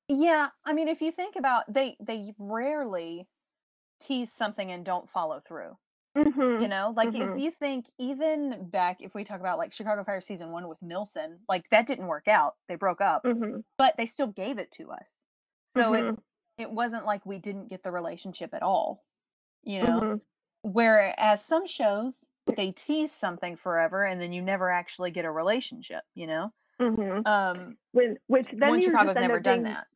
yeah, 0.09 0.49
I 0.65 0.73
mean, 0.73 0.89
if 0.89 1.01
you 1.01 1.11
think 1.13 1.37
about 1.37 1.73
they 1.73 1.97
they 2.01 2.33
rarely 2.39 3.27
tease 4.01 4.31
something 4.33 4.71
and 4.71 4.85
don't 4.85 5.09
follow 5.11 5.41
through. 5.47 5.77
Mm-hmm. 6.17 6.63
You 6.63 6.69
know, 6.69 6.95
like 6.97 7.11
Mhm. 7.11 7.35
if 7.37 7.41
you 7.43 7.51
think 7.51 7.87
even 7.99 8.69
back, 8.71 8.99
if 9.03 9.15
we 9.15 9.23
talk 9.25 9.41
about 9.41 9.59
like 9.59 9.73
Chicago 9.73 10.03
Fire 10.05 10.21
season 10.23 10.51
one 10.51 10.67
with 10.69 10.81
Nilsson, 10.81 11.41
like 11.49 11.69
that 11.71 11.87
didn't 11.87 12.07
work 12.07 12.27
out. 12.29 12.55
They 12.69 12.75
broke 12.77 13.01
up, 13.03 13.23
Mm-hmm. 13.25 13.61
but 13.77 13.97
they 13.99 14.07
still 14.07 14.29
gave 14.29 14.57
it 14.59 14.71
to 14.73 14.91
us. 14.93 15.23
So 15.69 15.93
it's 15.95 16.17
it 16.59 16.71
wasn't 16.71 17.05
like 17.05 17.25
we 17.27 17.39
didn't 17.39 17.69
get 17.69 17.83
the 17.83 17.91
relationship 17.91 18.55
at 18.55 18.63
all. 18.63 19.05
You 19.63 19.83
know, 19.83 20.01
Mhm. 20.01 20.21
whereas 20.63 21.45
some 21.45 21.67
shows 21.67 22.27
they 22.57 22.71
tease 22.71 23.11
something 23.13 23.57
forever 23.57 24.05
and 24.05 24.21
then 24.21 24.33
you 24.33 24.41
never 24.41 24.71
actually 24.71 25.11
get 25.11 25.25
a 25.25 25.31
relationship. 25.31 26.05
You 26.15 26.27
know, 26.29 26.53
Mm-hmm. 26.81 27.27
um, 27.27 27.77
When 27.93 28.19
which 28.29 28.49
then 28.53 28.77
you 28.77 28.83
Chicago's 28.83 29.17
never 29.17 29.41
done 29.41 29.63
being- 29.65 29.75
that. 29.75 29.87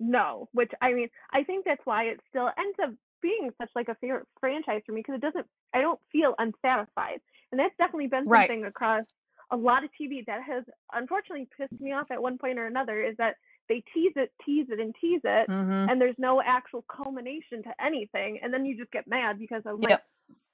No, 0.00 0.48
which 0.52 0.72
I 0.82 0.92
mean, 0.92 1.08
I 1.30 1.44
think 1.44 1.64
that's 1.64 1.84
why 1.86 2.04
it 2.04 2.20
still 2.28 2.50
ends 2.58 2.78
up 2.80 2.90
being 3.22 3.50
such 3.58 3.70
like 3.74 3.88
a 3.88 3.94
favorite 3.94 4.26
franchise 4.40 4.82
for 4.84 4.92
me 4.92 5.00
because 5.00 5.14
it 5.14 5.20
doesn't. 5.20 5.46
I 5.72 5.80
don't 5.80 6.00
feel 6.12 6.34
unsatisfied, 6.38 7.22
and 7.50 7.58
that's 7.58 7.74
definitely 7.76 8.08
been 8.08 8.24
Right. 8.24 8.48
something 8.48 8.64
across 8.66 9.06
a 9.50 9.56
lot 9.56 9.84
of 9.84 9.90
TV 9.92 10.22
that 10.26 10.42
has 10.42 10.64
unfortunately 10.92 11.46
pissed 11.56 11.80
me 11.80 11.92
off 11.92 12.10
at 12.10 12.20
one 12.20 12.36
point 12.38 12.58
or 12.58 12.66
another. 12.66 13.02
Is 13.02 13.16
that 13.18 13.36
they 13.68 13.82
tease 13.94 14.12
it, 14.16 14.30
tease 14.44 14.66
it, 14.70 14.80
and 14.80 14.94
tease 15.00 15.20
it, 15.24 15.48
Mm-hmm. 15.48 15.90
and 15.90 16.00
there's 16.00 16.16
no 16.18 16.40
actual 16.44 16.84
culmination 16.94 17.62
to 17.62 17.70
anything, 17.84 18.38
and 18.42 18.52
then 18.52 18.64
you 18.64 18.76
just 18.76 18.90
get 18.92 19.06
mad 19.06 19.38
because 19.38 19.62
I'm 19.66 19.80
like, 19.80 20.00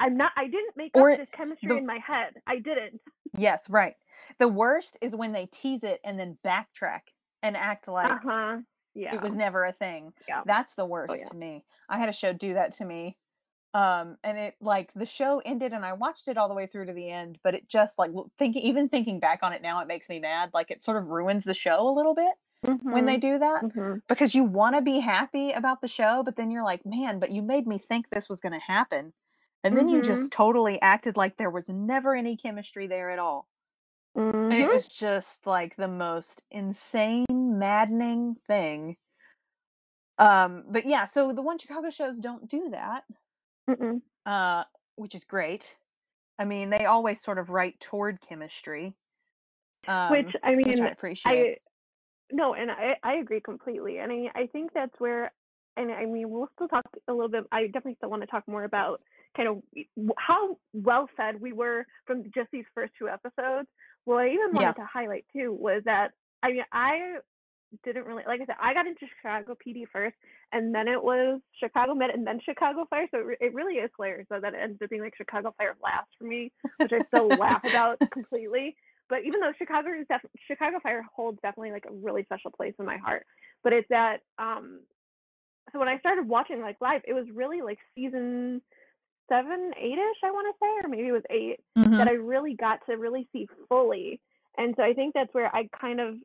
I'm 0.01 0.17
not. 0.17 0.33
I 0.37 0.45
didn't 0.45 0.77
make 0.77 0.93
Or 0.95 1.11
up 1.11 1.19
this 1.19 1.29
chemistry 1.37 1.69
the- 1.69 1.77
in 1.77 1.87
my 1.87 1.99
head. 2.05 2.35
I 2.47 2.57
didn't. 2.59 3.01
Yes, 3.37 3.65
right. 3.69 3.95
The 4.39 4.49
worst 4.49 4.97
is 5.01 5.15
when 5.15 5.33
they 5.33 5.47
tease 5.47 5.85
it 5.85 6.01
and 6.05 6.19
then 6.19 6.39
backtrack 6.45 7.01
and 7.43 7.57
act 7.57 7.87
like 7.89 8.11
Uh 8.11 8.19
huh. 8.25 8.57
Yeah. 8.95 9.15
it 9.15 9.23
was 9.23 9.37
never 9.37 9.65
a 9.65 9.73
thing. 9.73 10.13
Yeah. 10.29 10.43
That's 10.45 10.75
the 10.75 10.85
worst 10.85 11.15
yeah. 11.17 11.29
to 11.29 11.37
me. 11.37 11.65
I 11.89 11.99
had 11.99 12.09
a 12.09 12.13
show 12.13 12.33
do 12.33 12.55
that 12.55 12.73
to 12.79 12.85
me. 12.85 13.17
Um 13.73 14.17
and 14.25 14.37
it 14.37 14.57
like 14.61 14.93
the 14.95 15.07
show 15.07 15.41
ended 15.45 15.73
and 15.73 15.85
I 15.85 15.93
watched 15.93 16.27
it 16.27 16.37
all 16.37 16.49
the 16.49 16.55
way 16.55 16.67
through 16.67 16.87
to 16.87 16.93
the 16.93 17.09
end, 17.09 17.39
but 17.45 17.55
it 17.55 17.69
just 17.69 17.99
like 17.99 18.11
thinking 18.37 18.63
even 18.63 18.89
thinking 18.89 19.21
back 19.21 19.41
on 19.43 19.53
it 19.53 19.63
now 19.63 19.81
it 19.81 19.87
makes 19.87 20.09
me 20.09 20.19
mad. 20.19 20.51
Like 20.53 20.73
it 20.73 20.83
sort 20.83 20.97
of 20.97 21.07
ruins 21.07 21.45
the 21.45 21.55
show 21.55 21.89
a 21.89 21.95
little 21.95 22.15
bit 22.15 22.33
when 22.89 23.07
they 23.07 23.19
do 23.19 23.39
that 23.39 23.67
hmm 23.75 24.01
because 24.09 24.35
you 24.35 24.45
want 24.45 24.75
to 24.75 24.83
be 24.83 24.99
happy 25.01 25.53
about 25.53 25.81
the 25.81 25.89
show, 25.89 26.23
but 26.25 26.37
then 26.37 26.51
you're 26.51 26.65
like, 26.65 26.85
"Man, 26.85 27.21
but 27.21 27.31
you 27.31 27.43
made 27.43 27.67
me 27.67 27.79
think 27.79 28.11
this 28.11 28.29
was 28.29 28.41
going 28.41 28.53
to 28.53 28.59
happen." 28.59 29.15
And 29.65 29.77
then 29.77 29.89
you 29.89 30.01
Mhm. 30.01 30.03
just 30.03 30.33
totally 30.33 30.81
acted 30.83 31.17
like 31.17 31.37
there 31.37 31.51
was 31.51 31.69
never 31.69 32.15
any 32.15 32.37
chemistry 32.37 32.87
there 32.87 33.11
at 33.11 33.19
all. 33.19 33.49
And 34.51 34.61
it 34.61 34.69
hmm 34.69 34.77
was 34.77 34.87
just 34.89 35.47
like 35.47 35.77
the 35.77 35.89
most 35.89 36.43
insane, 36.51 37.27
maddening 37.59 38.35
thing. 38.47 38.97
Um, 40.19 40.65
but 40.69 40.85
yeah, 40.87 41.07
so 41.07 41.33
the 41.33 41.43
one 41.43 41.59
Chicago 41.59 41.91
shows 41.91 42.19
don't 42.19 42.49
do 42.49 42.69
that, 42.71 43.05
Mm-mm. 43.69 44.03
uh, 44.27 44.65
which 44.97 45.15
is 45.15 45.25
great. 45.25 45.77
I 46.39 46.45
mean, 46.47 46.71
they 46.71 46.87
always 46.87 47.23
sort 47.23 47.39
of 47.39 47.51
write 47.51 47.81
toward 47.81 48.21
chemistry, 48.21 48.97
um, 49.89 50.35
Which 50.35 50.37
I 50.43 50.57
mean, 50.57 50.67
which 50.67 50.83
I 50.83 50.93
I 51.25 51.49
appreciate. 51.49 51.61
No, 52.33 52.55
and 52.55 52.71
I 52.71 52.95
I 53.03 53.15
agree 53.15 53.41
completely, 53.41 53.99
and 53.99 54.11
I 54.13 54.41
I 54.43 54.47
think 54.49 54.73
that's 54.75 54.95
where, 54.99 55.33
and 55.77 55.91
I 55.93 56.07
mean 56.07 56.31
we'll 56.31 56.49
still 56.55 56.69
talk 56.69 56.85
a 57.09 57.13
little 57.13 57.29
bit. 57.29 57.45
I 57.53 57.67
definitely 57.67 57.97
still 57.97 58.11
want 58.11 58.23
to 58.23 58.27
talk 58.27 58.47
more 58.49 58.65
about 58.65 59.01
kind 59.37 59.49
of 59.49 59.63
how 60.19 60.59
well 60.73 61.09
fed 61.17 61.41
we 61.41 61.53
were 61.53 61.87
from 62.07 62.25
just 62.35 62.51
these 62.53 62.65
first 62.75 62.93
two 62.99 63.09
episodes. 63.09 63.69
What 64.05 64.19
I 64.25 64.29
even 64.29 64.55
wanted 64.55 64.77
Yeah. 64.77 64.83
to 64.83 64.87
highlight 64.93 65.25
too 65.33 65.53
was 65.53 65.83
that 65.85 66.13
I 66.43 66.53
mean 66.53 66.65
I 66.73 67.19
didn't 67.85 68.05
really 68.05 68.25
like 68.27 68.41
I 68.41 68.47
said 68.47 68.57
I 68.61 68.75
got 68.75 68.87
into 68.89 69.07
Chicago 69.17 69.57
PD 69.65 69.85
first, 69.93 70.17
and 70.53 70.75
then 70.75 70.89
it 70.89 71.03
was 71.03 71.41
Chicago 71.63 71.95
Med, 71.95 72.11
and 72.11 72.27
then 72.27 72.41
Chicago 72.45 72.85
Fire. 72.91 73.07
So 73.13 73.19
it, 73.19 73.27
re- 73.27 73.37
it 73.41 73.55
really 73.55 73.75
is 73.75 73.91
hilarious 73.97 74.27
so 74.29 74.41
that 74.41 74.55
it 74.55 74.61
ends 74.61 74.83
up 74.83 74.91
being 74.91 75.03
like 75.03 75.17
Chicago 75.17 75.55
Fire 75.57 75.77
last 75.83 76.09
for 76.19 76.25
me, 76.25 76.51
which 76.81 76.93
I 76.93 77.03
still 77.09 77.37
laugh 77.37 77.63
about 77.65 78.01
completely. 78.13 78.77
But 79.11 79.25
even 79.25 79.41
though 79.41 79.53
Chicago 79.59 79.91
is 79.91 80.07
def- 80.09 80.31
Chicago 80.47 80.79
Fire 80.81 81.05
holds 81.15 81.39
definitely 81.43 81.73
like 81.73 81.85
a 81.87 81.93
really 81.93 82.23
special 82.25 82.53
place 82.53 82.75
in 82.79 82.87
my 82.87 82.97
heart, 82.97 83.27
but 83.63 83.73
it's 83.75 83.89
that 83.91 84.21
um 84.39 84.81
so 85.73 85.79
when 85.79 85.89
I 85.89 85.99
started 85.99 86.27
watching 86.27 86.61
like 86.63 86.77
live, 86.81 87.03
it 87.07 87.13
was 87.13 87.27
really 87.35 87.61
like 87.61 87.79
season 87.95 88.63
seven, 89.29 89.73
eight 89.79 89.99
ish, 89.99 90.21
I 90.25 90.31
want 90.31 90.47
to 90.53 90.59
say, 90.61 90.87
or 90.87 90.89
maybe 90.89 91.09
it 91.09 91.13
was 91.13 91.23
eight 91.31 91.61
Mhm. 91.77 91.99
that 91.99 92.09
I 92.09 92.13
really 92.13 92.55
got 92.55 92.85
to 92.87 92.97
really 92.97 93.29
see 93.33 93.47
fully. 93.69 94.21
And 94.59 94.75
so 94.77 94.83
I 94.83 94.95
think 94.95 95.15
that's 95.15 95.33
where 95.33 95.55
I 95.55 95.69
kind 95.81 96.01
of, 96.01 96.17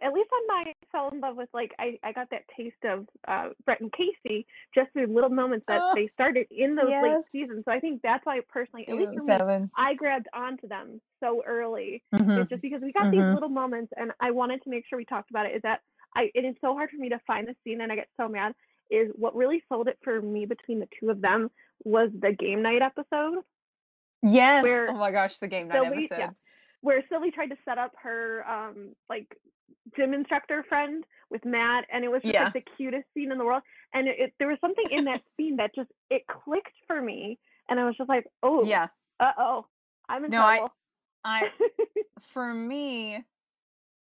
at 0.00 0.12
least 0.12 0.30
on 0.32 0.46
my, 0.46 0.74
fell 0.92 1.08
in 1.10 1.20
love 1.20 1.36
with 1.36 1.48
like 1.52 1.72
I, 1.78 1.98
I 2.02 2.12
got 2.12 2.30
that 2.30 2.42
taste 2.56 2.84
of 2.84 3.06
uh, 3.28 3.50
Brett 3.64 3.80
and 3.80 3.92
Casey 3.92 4.46
just 4.74 4.92
through 4.92 5.06
little 5.06 5.30
moments 5.30 5.64
that 5.68 5.80
Oh, 5.82 5.92
they 5.94 6.08
started 6.14 6.46
in 6.50 6.74
those 6.74 6.90
late 7.02 7.24
seasons. 7.30 7.64
So 7.66 7.72
I 7.72 7.80
think 7.80 8.02
that's 8.02 8.24
why 8.26 8.40
personally, 8.48 8.86
at 8.88 8.96
least 8.96 9.12
me. 9.12 9.68
I 9.76 9.94
grabbed 9.94 10.28
onto 10.34 10.68
them 10.68 11.00
so 11.20 11.42
early 11.46 12.02
Mhm. 12.14 12.38
it's 12.38 12.50
just 12.50 12.62
because 12.62 12.80
we 12.82 12.92
got 12.92 13.10
these 13.10 13.20
Mhm. 13.22 13.34
little 13.34 13.48
moments 13.48 13.92
and 13.96 14.12
I 14.20 14.30
wanted 14.30 14.62
to 14.62 14.70
make 14.70 14.86
sure 14.86 14.96
we 14.96 15.04
talked 15.04 15.30
about 15.30 15.46
it 15.46 15.54
is 15.56 15.62
that 15.62 15.80
I 16.16 16.30
it 16.34 16.44
is 16.44 16.56
so 16.60 16.74
hard 16.74 16.90
for 16.90 16.96
me 16.96 17.08
to 17.10 17.18
find 17.20 17.46
the 17.46 17.54
scene 17.62 17.80
and 17.80 17.92
I 17.92 17.96
get 17.96 18.08
so 18.16 18.28
mad 18.28 18.54
is 18.90 19.10
what 19.14 19.34
really 19.36 19.62
sold 19.68 19.86
it 19.88 19.98
for 20.02 20.20
me 20.20 20.46
between 20.46 20.80
the 20.80 20.88
two 20.98 21.10
of 21.10 21.20
them 21.20 21.50
was 21.84 22.10
the 22.18 22.32
game 22.32 22.62
night 22.62 22.82
episode 22.82 23.44
Yes. 24.22 24.62
where 24.62 24.90
oh 24.90 24.94
my 24.94 25.10
gosh, 25.12 25.38
the 25.38 25.48
game 25.48 25.68
night 25.68 25.76
Sylvie 25.76 26.04
episode. 26.04 26.18
yeah 26.18 26.30
where 26.82 27.04
Sylvie 27.10 27.30
tried 27.30 27.50
to 27.50 27.56
set 27.64 27.76
up 27.78 27.92
her 28.02 28.42
um 28.48 28.94
like 29.08 29.36
gym 29.96 30.14
instructor 30.14 30.64
friend 30.68 31.04
with 31.30 31.44
Matt 31.44 31.84
and 31.92 32.04
it 32.04 32.08
was 32.08 32.22
just 32.22 32.34
Yeah. 32.34 32.44
like 32.44 32.54
the 32.54 32.64
cutest 32.76 33.04
scene 33.14 33.30
in 33.32 33.38
the 33.38 33.44
world 33.44 33.62
and 33.94 34.08
it, 34.08 34.16
it 34.18 34.32
there 34.38 34.48
was 34.48 34.58
something 34.60 34.86
in 34.90 35.04
that 35.04 35.20
scene 35.36 35.56
that 35.56 35.74
just 35.74 35.90
it 36.10 36.22
clicked 36.26 36.74
for 36.86 37.00
me 37.00 37.38
and 37.68 37.78
I 37.80 37.84
was 37.86 37.96
just 37.96 38.08
like 38.08 38.26
oh 38.42 38.64
Yeah. 38.66 38.88
uh 39.20 39.32
oh 39.38 39.66
I'm 40.08 40.24
in 40.24 40.30
No, 40.30 40.42
I- 40.42 40.56
trouble 40.56 40.74
I 41.24 41.50
for 42.32 42.52
me, 42.54 43.24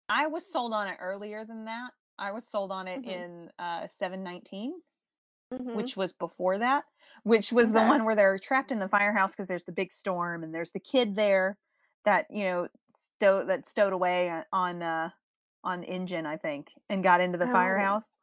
I 0.08 0.26
was 0.28 0.50
sold 0.50 0.72
on 0.72 0.88
it 0.88 0.96
earlier 1.00 1.44
than 1.44 1.64
that. 1.66 1.90
I 2.18 2.32
was 2.32 2.46
sold 2.48 2.72
on 2.72 2.88
it 2.88 3.02
Mhm. 3.04 3.08
in 3.08 3.50
uh 3.58 3.86
719, 3.88 4.80
Mhm. 5.52 5.74
which 5.74 5.96
was 5.96 6.12
before 6.12 6.58
that, 6.58 6.84
which 7.24 7.52
was 7.52 7.72
the 7.72 7.82
one 7.82 8.04
where 8.04 8.14
they're 8.16 8.38
trapped 8.38 8.72
in 8.72 8.78
the 8.78 8.88
firehouse 8.88 9.32
because 9.32 9.48
there's 9.48 9.64
the 9.64 9.72
big 9.72 9.92
storm 9.92 10.44
and 10.44 10.54
there's 10.54 10.70
the 10.72 10.80
kid 10.80 11.16
there 11.16 11.58
that, 12.04 12.26
you 12.30 12.44
know, 12.44 12.68
stow 12.88 13.44
that 13.44 13.66
stowed 13.66 13.92
away 13.92 14.30
on- 14.30 14.44
on 14.52 14.82
uh 14.82 15.10
on 15.64 15.84
engine, 15.84 16.26
I 16.26 16.36
think, 16.36 16.68
and 16.88 17.02
got 17.02 17.20
into 17.20 17.38
the 17.38 17.48
Oh. 17.48 17.52
firehouse. 17.52 18.14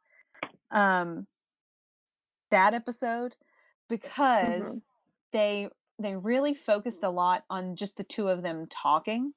Um 0.70 1.26
that 2.50 2.74
episode 2.74 3.36
because 3.88 4.62
Mhm. 4.62 4.82
they 5.32 5.68
they 5.98 6.14
really 6.14 6.52
focused 6.54 7.02
a 7.02 7.08
lot 7.10 7.44
on 7.48 7.74
just 7.74 7.96
the 7.96 8.04
two 8.04 8.28
of 8.28 8.42
them 8.42 8.66
talking 8.66 9.32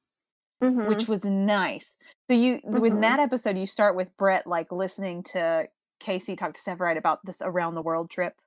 Mhm. 0.61 0.87
which 0.89 1.07
was 1.07 1.23
nice. 1.23 1.95
So 2.29 2.35
you 2.35 2.59
with 2.65 2.93
Mhm. 2.93 3.01
that 3.01 3.19
episode, 3.21 3.57
you 3.57 3.65
start 3.65 3.95
with 3.95 4.15
Brett 4.17 4.45
like 4.45 4.71
listening 4.73 5.23
to 5.23 5.69
Casey 5.99 6.35
talk 6.35 6.53
to 6.53 6.61
Severide 6.61 6.97
about 6.97 7.25
this 7.25 7.41
around 7.41 7.75
the 7.75 7.81
world 7.81 8.09
trip. 8.09 8.41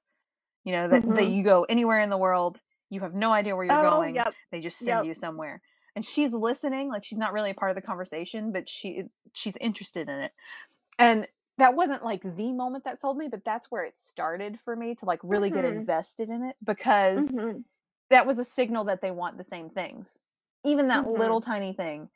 You 0.64 0.72
know 0.72 0.88
that, 0.88 1.02
that 1.02 1.08
Mhm. 1.24 1.34
you 1.34 1.42
go 1.42 1.64
anywhere 1.64 2.00
in 2.00 2.10
the 2.10 2.18
world, 2.18 2.60
you 2.90 3.00
have 3.00 3.14
no 3.14 3.32
idea 3.32 3.56
where 3.56 3.64
you're 3.64 3.78
oh, 3.86 3.90
going. 3.96 4.14
Yep. 4.16 4.34
They 4.50 4.60
just 4.60 4.78
send 4.78 4.88
Yep. 4.88 5.04
you 5.06 5.14
somewhere, 5.14 5.62
and 5.96 6.04
she's 6.04 6.32
listening. 6.32 6.88
Like 6.88 7.04
she's 7.04 7.18
not 7.18 7.32
really 7.32 7.50
a 7.50 7.54
part 7.54 7.70
of 7.70 7.76
the 7.76 7.82
conversation, 7.82 8.52
but 8.52 8.68
she 8.68 9.04
she's 9.34 9.56
interested 9.60 10.08
in 10.08 10.20
it. 10.20 10.32
And 10.98 11.28
that 11.58 11.74
wasn't 11.76 12.04
like 12.04 12.22
the 12.22 12.52
moment 12.52 12.84
that 12.84 13.00
sold 13.00 13.18
me, 13.18 13.28
but 13.28 13.44
that's 13.44 13.70
where 13.70 13.84
it 13.84 13.96
started 13.96 14.60
for 14.64 14.76
me 14.76 14.94
to 14.96 15.06
like 15.06 15.20
really 15.24 15.50
get 15.50 15.64
Mhm. 15.64 15.66
invested 15.66 16.30
in 16.30 16.44
it 16.44 16.56
because 16.66 17.32
Mhm. 17.32 17.64
that 18.10 18.26
was 18.26 18.38
a 18.38 18.44
signal 18.44 18.84
that 18.84 19.00
they 19.00 19.10
want 19.10 19.36
the 19.38 19.44
same 19.44 19.70
things 19.70 20.18
even 20.64 20.88
that 20.88 21.06
Mhm. 21.06 21.08
little 21.08 21.40
tiny 21.40 21.72
thing 21.72 22.08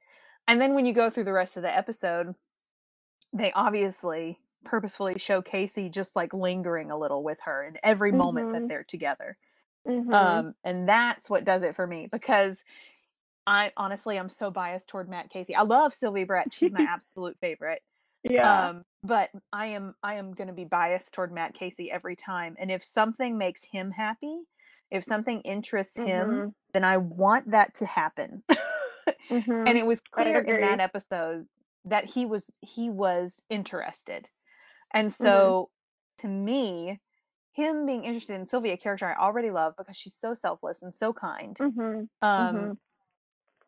and 0.49 0.61
then 0.61 0.75
when 0.75 0.87
you 0.87 0.93
go 0.93 1.11
through 1.11 1.25
the 1.25 1.33
rest 1.33 1.57
of 1.57 1.62
the 1.62 1.77
episode 1.77 2.35
they 3.33 3.53
obviously 3.53 4.41
purposefully 4.65 5.19
show 5.19 5.43
casey 5.43 5.89
just 5.89 6.17
like 6.17 6.35
lingering 6.35 6.91
a 6.91 6.99
little 6.99 7.23
with 7.23 7.39
her 7.45 7.65
in 7.65 7.79
every 7.83 8.12
moment 8.12 8.51
that 8.53 8.65
Mhm. 8.65 8.69
they're 8.69 8.85
together 8.85 9.37
Mhm. 9.87 10.12
um 10.12 10.55
and 10.65 10.89
that's 10.89 11.31
what 11.31 11.45
does 11.45 11.62
it 11.65 11.77
for 11.77 11.87
me 11.87 12.09
because 12.11 12.59
i 13.47 13.73
honestly 13.77 14.19
i'm 14.19 14.29
so 14.29 14.51
biased 14.51 14.89
toward 14.89 15.09
matt 15.09 15.31
casey 15.31 15.55
i 15.55 15.63
love 15.63 15.95
sylvie 15.95 16.25
brett 16.25 16.53
she's 16.53 16.73
my 16.73 16.83
absolute 16.87 17.37
favorite 17.41 17.83
Yeah. 18.23 18.69
Um, 18.69 18.85
but 19.03 19.31
I 19.53 19.67
am 19.69 19.95
I 20.03 20.15
am 20.15 20.33
going 20.33 20.49
to 20.49 20.55
be 20.55 20.65
biased 20.67 21.15
toward 21.15 21.33
Matt 21.33 21.55
Casey 21.55 21.91
every 21.91 22.17
time. 22.17 22.57
And 22.59 22.71
if 22.71 22.85
something 22.85 23.39
makes 23.39 23.65
him 23.65 23.91
happy, 23.93 24.43
if 24.91 25.05
something 25.05 25.41
interests 25.43 25.99
him, 25.99 26.45
Mhm, 26.45 26.55
then 26.75 26.85
I 26.85 26.99
want 26.99 27.51
that 27.53 27.75
to 27.77 27.87
happen. 27.87 28.45
mhm. 29.29 29.67
and 29.67 29.79
it 29.79 29.87
was 29.87 30.01
clear 30.13 30.41
in 30.41 30.61
that 30.61 30.81
episode 30.81 31.47
that 31.85 32.05
he 32.07 32.27
was 32.27 32.51
he 32.63 32.91
was 32.91 33.41
interested. 33.51 34.31
And 34.95 35.13
Mhm. 35.19 35.57
so 35.57 35.71
to 36.19 36.29
me, 36.29 37.01
him 37.53 37.87
being 37.87 38.05
interested 38.05 38.35
in 38.35 38.47
Sylvia, 38.47 38.75
a 38.75 38.77
character 38.79 39.07
I 39.07 39.17
already 39.17 39.51
love 39.51 39.75
because 39.79 39.97
she's 39.97 40.17
so 40.17 40.35
selfless 40.35 40.83
and 40.83 40.95
so 40.95 41.13
kind. 41.13 41.61
Mhm, 41.61 42.09
Um 42.23 42.37
mhm. 42.37 42.79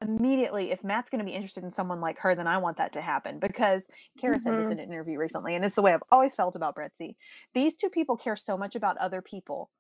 Immediately 0.01 0.71
if 0.71 0.85
Matt's 0.85 1.11
going 1.11 1.19
to 1.21 1.25
be 1.25 1.35
interested 1.35 1.65
in 1.65 1.71
someone 1.71 2.01
like 2.01 2.19
her, 2.21 2.35
then 2.35 2.47
I 2.47 2.59
want 2.59 2.77
that 2.79 2.93
to 2.93 3.01
happen 3.01 3.39
because 3.39 3.87
Kara 4.19 4.39
said 4.39 4.57
this 4.57 4.69
Mhm. 4.69 4.73
in 4.73 4.79
an 4.79 4.91
interview 4.93 5.19
recently, 5.19 5.55
and 5.55 5.65
it's 5.65 5.75
the 5.75 5.83
way 5.83 5.93
I've 5.93 6.03
always 6.11 6.35
felt 6.35 6.55
about 6.57 6.77
Bretzy. 6.77 7.17
These 7.55 7.77
two 7.77 7.91
people 7.91 8.17
care 8.17 8.37
so 8.37 8.57
much 8.57 8.77
about 8.77 8.97
other 8.99 9.23
people 9.23 9.71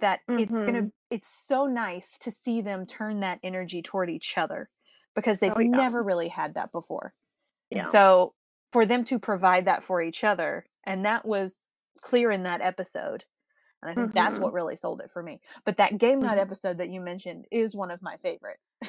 that 0.00 0.20
it's 0.36 0.56
gonna 0.66 0.84
Mhm. 0.84 0.92
it's 1.10 1.28
so 1.28 1.66
nice 1.66 2.18
to 2.18 2.30
see 2.30 2.60
them 2.62 2.86
turn 2.86 3.20
that 3.20 3.40
energy 3.42 3.82
toward 3.82 4.10
each 4.10 4.38
other 4.38 4.70
because 5.14 5.40
they've 5.40 5.56
Oh, 5.56 5.60
yeah. 5.60 5.68
never 5.76 6.02
really 6.02 6.28
had 6.28 6.54
that 6.54 6.72
before. 6.72 7.14
Yeah. 7.70 7.82
So 7.82 8.34
for 8.72 8.86
them 8.86 9.04
to 9.04 9.18
provide 9.18 9.66
that 9.66 9.84
for 9.84 10.02
each 10.02 10.24
other, 10.24 10.66
and 10.84 11.04
that 11.06 11.24
was 11.26 11.66
clear 11.98 12.30
in 12.30 12.44
that 12.44 12.60
episode. 12.62 13.24
And 13.82 13.90
I 13.90 13.94
think 13.94 14.14
that's 14.14 14.38
Mhm. 14.38 14.40
what 14.40 14.52
really 14.52 14.76
sold 14.76 15.00
it 15.00 15.10
for 15.10 15.22
me. 15.22 15.40
But 15.64 15.78
that 15.78 15.98
game 15.98 16.20
night 16.20 16.38
Mhm. 16.38 16.42
episode 16.42 16.78
that 16.78 16.90
you 16.90 17.00
mentioned 17.00 17.46
is 17.50 17.74
one 17.76 17.90
of 17.90 18.02
my 18.02 18.16
favorites. 18.18 18.76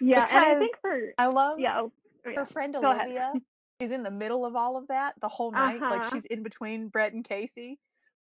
Yeah, 0.00 0.26
and 0.30 0.44
I 0.44 0.54
think 0.56 0.76
for 0.80 1.14
I 1.18 1.26
love 1.26 1.58
yeah, 1.58 1.80
oh, 1.80 1.92
oh, 2.26 2.32
her 2.34 2.46
friend 2.46 2.74
Go 2.80 2.90
ahead. 2.92 3.08
Olivia 3.08 3.32
is 3.80 3.90
in 3.90 4.02
the 4.02 4.10
middle 4.10 4.44
of 4.46 4.56
all 4.56 4.76
of 4.76 4.88
that 4.88 5.14
the 5.20 5.28
whole 5.28 5.52
night. 5.52 5.84
Like 5.88 6.02
Uh-huh. 6.02 6.10
she's 6.12 6.24
in 6.30 6.42
between 6.42 6.88
Brett 6.88 7.12
and 7.12 7.24
Casey. 7.24 7.78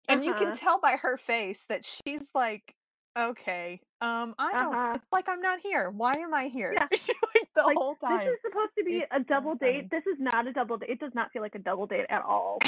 And 0.08 0.24
you 0.26 0.34
can 0.34 0.48
Uh-huh. 0.48 0.56
tell 0.56 0.80
by 0.82 0.98
her 1.02 1.18
face 1.18 1.60
that 1.70 1.86
she's 1.86 2.22
like, 2.36 2.76
okay, 3.18 3.82
um, 4.02 4.36
I 4.40 4.56
don't 4.58 4.74
Uh-huh. 4.74 4.94
it's 4.96 5.12
like 5.12 5.30
I'm 5.30 5.42
not 5.42 5.60
here. 5.62 5.90
Why 5.90 6.14
am 6.14 6.34
I 6.34 6.48
here? 6.48 6.74
Yeah. 6.74 6.88
like 6.92 7.50
the 7.56 7.64
Like, 7.66 7.78
whole 7.78 7.96
time. 7.96 8.20
This 8.20 8.34
is 8.34 8.42
supposed 8.46 8.72
to 8.78 8.84
be 8.84 8.98
It's 8.98 9.12
a 9.12 9.20
so 9.20 9.24
double 9.26 9.56
funny. 9.60 9.82
date. 9.82 9.90
This 9.92 10.06
is 10.08 10.18
not 10.20 10.48
a 10.48 10.54
double 10.54 10.78
date. 10.78 10.90
It 10.90 11.00
does 11.00 11.14
not 11.16 11.32
feel 11.32 11.42
like 11.42 11.56
a 11.56 11.60
double 11.60 11.88
date 11.88 12.06
at 12.10 12.24
all. 12.24 12.60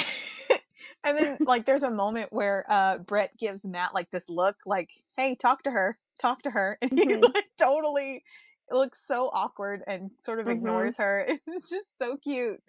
And 1.04 1.18
then 1.18 1.38
like 1.46 1.66
there's 1.66 1.82
a 1.84 1.90
moment 1.90 2.32
where 2.32 2.64
uh 2.70 2.98
Brett 2.98 3.36
gives 3.38 3.64
Matt 3.64 3.94
like 3.94 4.10
this 4.10 4.24
look 4.28 4.56
like, 4.66 4.90
hey, 5.16 5.36
talk 5.36 5.62
to 5.64 5.70
her, 5.72 5.98
talk 6.20 6.42
to 6.42 6.50
her. 6.50 6.78
And 6.82 6.92
he 6.98 7.06
Mhm. 7.06 7.32
like 7.34 7.46
totally 7.58 8.24
looks 8.70 9.06
so 9.06 9.30
awkward 9.32 9.82
and 9.86 10.10
sort 10.24 10.40
of 10.40 10.48
Mhm. 10.48 10.50
ignores 10.50 10.96
her. 10.98 11.28
It's 11.48 11.70
just 11.70 11.98
so 11.98 12.16
cute. 12.18 12.62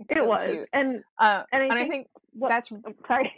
It's 0.00 0.10
It 0.10 0.24
so 0.24 0.26
was. 0.26 0.42
cute. 0.42 0.68
And 0.72 1.04
Uh, 1.18 1.44
and 1.52 1.62
I 1.62 1.70
and 1.70 1.78
I 1.78 1.84
think, 1.84 1.86
think 1.86 2.08
what 2.32 2.54
that's 2.54 2.72
oh, 2.86 2.94
sorry. 3.08 3.32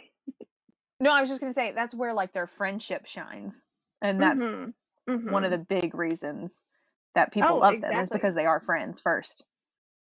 no, 0.99 1.13
I 1.13 1.21
was 1.21 1.29
just 1.29 1.41
gonna 1.41 1.53
say 1.53 1.73
that's 1.73 1.95
where 1.95 2.13
like 2.13 2.33
their 2.33 2.47
friendship 2.47 3.05
shines. 3.07 3.65
And 4.01 4.21
that's 4.21 4.61
Mhm, 4.63 4.73
one 5.25 5.43
of 5.45 5.51
the 5.51 5.57
mhm, 5.57 5.67
big 5.69 5.95
reasons 5.95 6.63
that 7.15 7.33
people 7.33 7.57
Oh, 7.57 7.59
love 7.59 7.81
them 7.81 7.99
is 7.99 8.11
because 8.11 8.35
they 8.35 8.45
are 8.45 8.61
friends 8.61 9.01
first. 9.01 9.45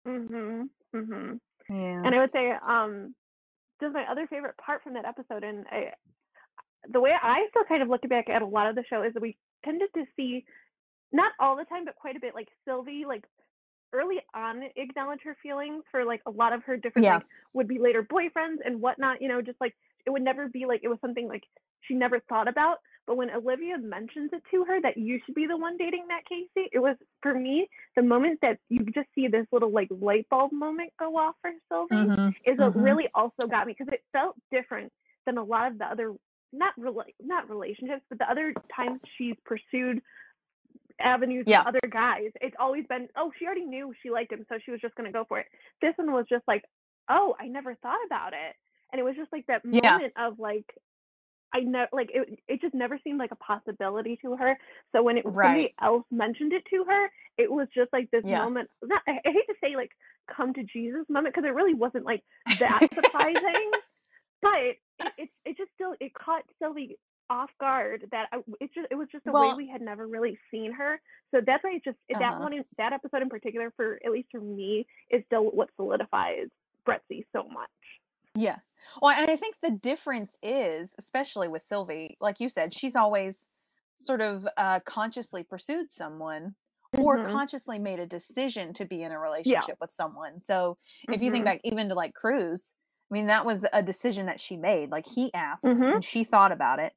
mhm, 0.07 0.71
mhm. 0.95 1.41
Yeah. 1.71 2.05
And 2.05 2.15
I 2.15 2.21
would 2.21 2.33
say, 2.33 2.53
um, 2.53 3.15
just 3.83 3.95
my 3.95 4.05
other 4.11 4.27
favorite 4.27 4.57
part 4.57 4.83
from 4.83 4.95
that 4.95 5.05
episode, 5.05 5.45
and 5.45 5.66
I, 5.71 5.92
the 6.90 7.01
way 7.01 7.12
I 7.21 7.47
still 7.51 7.64
kind 7.64 7.83
of 7.83 7.88
look 7.88 8.09
back 8.09 8.29
at 8.31 8.42
a 8.42 8.47
lot 8.47 8.68
of 8.68 8.75
the 8.75 8.85
show 8.88 9.03
is 9.03 9.12
that 9.14 9.23
we 9.23 9.37
tended 9.64 9.90
to 9.95 10.05
see, 10.16 10.45
not 11.12 11.33
all 11.38 11.57
the 11.57 11.64
time, 11.64 11.85
but 11.85 11.97
quite 11.97 12.16
a 12.16 12.21
bit, 12.21 12.35
like 12.35 12.49
Sylvie, 12.64 13.05
like 13.07 13.25
early 13.92 14.16
on 14.35 14.62
acknowledge 14.77 15.21
her 15.23 15.37
feelings 15.42 15.85
for 15.90 16.05
like 16.05 16.23
a 16.27 16.31
lot 16.31 16.53
of 16.55 16.62
her 16.64 16.77
different 16.79 17.05
Yeah. 17.05 17.16
like 17.16 17.27
would 17.53 17.68
be 17.68 17.79
later 17.79 18.03
boyfriends 18.03 18.59
and 18.64 18.81
whatnot. 18.81 19.21
You 19.21 19.29
know, 19.29 19.42
just 19.42 19.61
like 19.61 19.75
it 20.07 20.11
would 20.11 20.23
never 20.23 20.49
be 20.49 20.64
like 20.66 20.81
it 20.83 20.88
was 20.88 20.99
something 21.01 21.29
like 21.29 21.45
she 21.83 21.95
never 21.95 22.21
thought 22.21 22.49
about. 22.49 22.79
But 23.07 23.17
when 23.17 23.31
Olivia 23.31 23.79
mentions 23.79 24.31
it 24.33 24.43
to 24.53 24.65
her 24.65 24.81
that 24.83 24.97
you 24.97 25.21
should 25.25 25.35
be 25.35 25.47
the 25.47 25.57
one 25.57 25.77
dating 25.77 26.07
Matt 26.07 26.25
Casey, 26.29 26.69
it 26.73 26.79
was 26.79 26.97
for 27.21 27.35
me 27.35 27.69
the 27.97 28.03
moment 28.03 28.38
that 28.43 28.59
you 28.69 28.85
just 28.95 29.09
see 29.15 29.27
this 29.29 29.47
little 29.53 29.71
like 29.71 29.88
light 29.91 30.27
bulb 30.31 30.53
moment 30.53 30.93
go 30.99 31.17
off 31.17 31.35
for 31.43 31.51
Sylvie 31.69 31.95
Mhm, 31.95 32.35
is 32.45 32.59
what 32.59 32.75
mhm. 32.75 32.83
really 32.85 33.09
also 33.15 33.47
got 33.49 33.67
me 33.67 33.75
because 33.77 33.93
it 33.93 34.05
felt 34.12 34.37
different 34.51 34.93
than 35.27 35.37
a 35.38 35.43
lot 35.43 35.71
of 35.73 35.79
the 35.79 35.85
other 35.87 36.15
not 36.53 36.75
rela- 36.79 37.15
not 37.21 37.49
relationships 37.49 38.05
but 38.09 38.19
the 38.19 38.31
other 38.31 38.53
times 38.75 39.01
she's 39.17 39.37
pursued 39.45 40.03
avenues 41.01 41.45
Yeah. 41.47 41.61
with 41.61 41.69
other 41.69 41.88
guys 41.91 42.31
it's 42.41 42.55
always 42.59 42.87
been 42.87 43.09
oh 43.17 43.33
she 43.38 43.47
already 43.47 43.65
knew 43.65 43.93
she 44.03 44.11
liked 44.11 44.33
him 44.33 44.45
so 44.49 44.59
she 44.65 44.71
was 44.71 44.81
just 44.81 44.95
going 44.95 45.07
to 45.07 45.12
go 45.12 45.25
for 45.25 45.38
it 45.41 45.47
this 45.81 45.95
one 45.97 46.12
was 46.12 46.27
just 46.29 46.47
like 46.47 46.65
oh 47.09 47.35
i 47.41 47.49
never 47.49 47.75
thought 47.77 48.05
about 48.07 48.33
it 48.35 48.55
and 48.93 49.01
it 49.01 49.03
was 49.03 49.17
just 49.17 49.33
like 49.33 49.47
that 49.47 49.62
Yeah. 49.65 49.93
moment 49.93 50.12
of 50.17 50.38
like 50.38 50.67
i 51.55 51.61
know 51.61 51.87
like 51.93 52.09
it, 52.12 52.38
it 52.49 52.61
just 52.61 52.75
never 52.75 52.99
seemed 53.05 53.19
like 53.19 53.33
a 53.33 53.37
possibility 53.37 54.19
to 54.23 54.37
her 54.37 54.57
so 54.93 55.03
when 55.03 55.19
it 55.19 55.25
Right. 55.25 55.43
somebody 55.43 55.75
else 55.83 56.05
mentioned 56.11 56.53
it 56.53 56.65
to 56.71 56.85
her 56.85 57.09
it 57.38 57.51
was 57.51 57.69
just 57.75 57.93
like 57.93 58.11
this 58.11 58.25
Yeah. 58.25 58.45
moment 58.45 58.69
not 58.83 59.03
I, 59.07 59.12
I 59.27 59.33
hate 59.33 59.47
to 59.49 59.55
say 59.62 59.77
like 59.77 59.91
come 60.35 60.53
to 60.55 60.62
jesus 60.65 61.05
moment 61.09 61.35
because 61.35 61.47
it 61.49 61.55
really 61.55 61.75
wasn't 61.75 62.05
like 62.05 62.23
that 62.59 62.83
surprising 62.95 63.73
but 64.41 64.55
it, 64.99 65.12
it 65.19 65.29
it 65.45 65.57
just 65.57 65.71
still 65.75 65.95
it 66.01 66.12
caught 66.15 66.43
Sylvie 66.61 66.99
off 67.31 67.51
guard 67.61 68.07
that 68.11 68.27
I, 68.33 68.38
it 68.61 68.71
just 68.75 68.88
it 68.91 68.95
was 68.95 69.09
just 69.11 69.27
a 69.27 69.33
way 69.33 69.55
we 69.57 69.67
had 69.69 69.81
never 69.81 70.07
really 70.07 70.38
seen 70.51 70.73
her 70.73 71.01
so 71.33 71.41
that's 71.47 71.65
why 71.65 71.75
it 71.77 71.85
just 71.85 71.97
that 72.19 72.21
Uh-huh. 72.21 72.43
one 72.43 72.53
in, 72.53 72.65
that 72.79 72.93
episode 72.93 73.23
in 73.23 73.29
particular 73.31 73.73
for 73.77 73.99
at 74.05 74.12
least 74.12 74.29
for 74.31 74.41
me 74.41 74.87
is 75.11 75.23
still 75.27 75.45
what 75.45 75.71
solidifies 75.77 76.49
Bretzy 76.87 77.25
so 77.33 77.45
much 77.49 77.71
Yeah. 78.35 78.59
Well, 79.01 79.12
and 79.16 79.31
I 79.31 79.37
think 79.37 79.57
the 79.62 79.71
difference 79.71 80.37
is, 80.42 80.95
especially 80.99 81.49
with 81.49 81.62
Sylvie, 81.62 82.16
like 82.21 82.40
you 82.40 82.49
said, 82.49 82.75
she's 82.75 82.97
always 82.97 83.47
sort 83.97 84.21
of 84.21 84.47
uh, 84.57 84.81
consciously 84.81 85.42
pursued 85.45 85.90
someone 85.92 86.55
or 86.97 87.18
Mhm. 87.18 87.21
consciously 87.21 87.79
made 87.79 87.99
a 88.01 88.07
decision 88.07 88.73
to 88.75 88.85
be 88.85 89.03
in 89.03 89.12
a 89.12 89.18
relationship 89.18 89.77
with 89.81 89.92
someone. 89.92 90.40
So 90.40 90.79
if 91.11 91.23
you 91.23 91.31
think 91.31 91.45
Mhm. 91.45 91.45
back 91.45 91.61
even 91.64 91.88
to 91.88 91.95
like 91.95 92.14
Cruz, 92.14 92.75
I 93.11 93.14
mean, 93.14 93.27
that 93.27 93.47
was 93.47 93.66
a 93.73 93.83
decision 93.83 94.27
that 94.27 94.40
she 94.40 94.57
made. 94.57 94.90
Like 94.90 95.07
he 95.07 95.33
asked 95.35 95.64
Mhm. 95.64 95.92
and 95.92 96.05
she 96.05 96.25
thought 96.25 96.53
about 96.53 96.79
it 96.81 96.95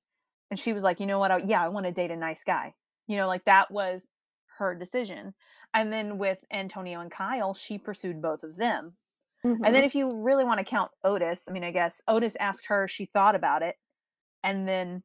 and 0.51 0.59
she 0.59 0.73
was 0.73 0.83
like, 0.83 0.99
you 0.99 1.05
know 1.05 1.19
what? 1.19 1.31
I, 1.31 1.37
yeah, 1.39 1.63
I 1.63 1.69
want 1.69 1.85
to 1.85 1.91
date 1.91 2.11
a 2.11 2.15
nice 2.15 2.43
guy. 2.45 2.73
You 3.07 3.17
know, 3.17 3.27
like 3.27 3.45
that 3.45 3.71
was 3.71 4.07
her 4.57 4.75
decision. 4.75 5.33
And 5.73 5.91
then 5.91 6.17
with 6.17 6.39
Antonio 6.51 6.99
and 7.01 7.11
Kyle, 7.11 7.53
she 7.53 7.77
pursued 7.77 8.21
both 8.21 8.43
of 8.43 8.57
them. 8.57 8.97
And 9.63 9.75
then 9.75 9.83
Mhm. 9.83 9.85
if 9.85 9.95
you 9.95 10.11
really 10.13 10.45
want 10.45 10.59
to 10.59 10.65
count 10.65 10.91
Otis, 11.03 11.43
I 11.47 11.51
mean, 11.51 11.63
I 11.63 11.71
guess 11.71 12.01
Otis 12.07 12.35
asked 12.39 12.67
her, 12.67 12.87
she 12.87 13.05
thought 13.05 13.35
about 13.35 13.63
it, 13.63 13.77
and 14.43 14.67
then 14.67 15.03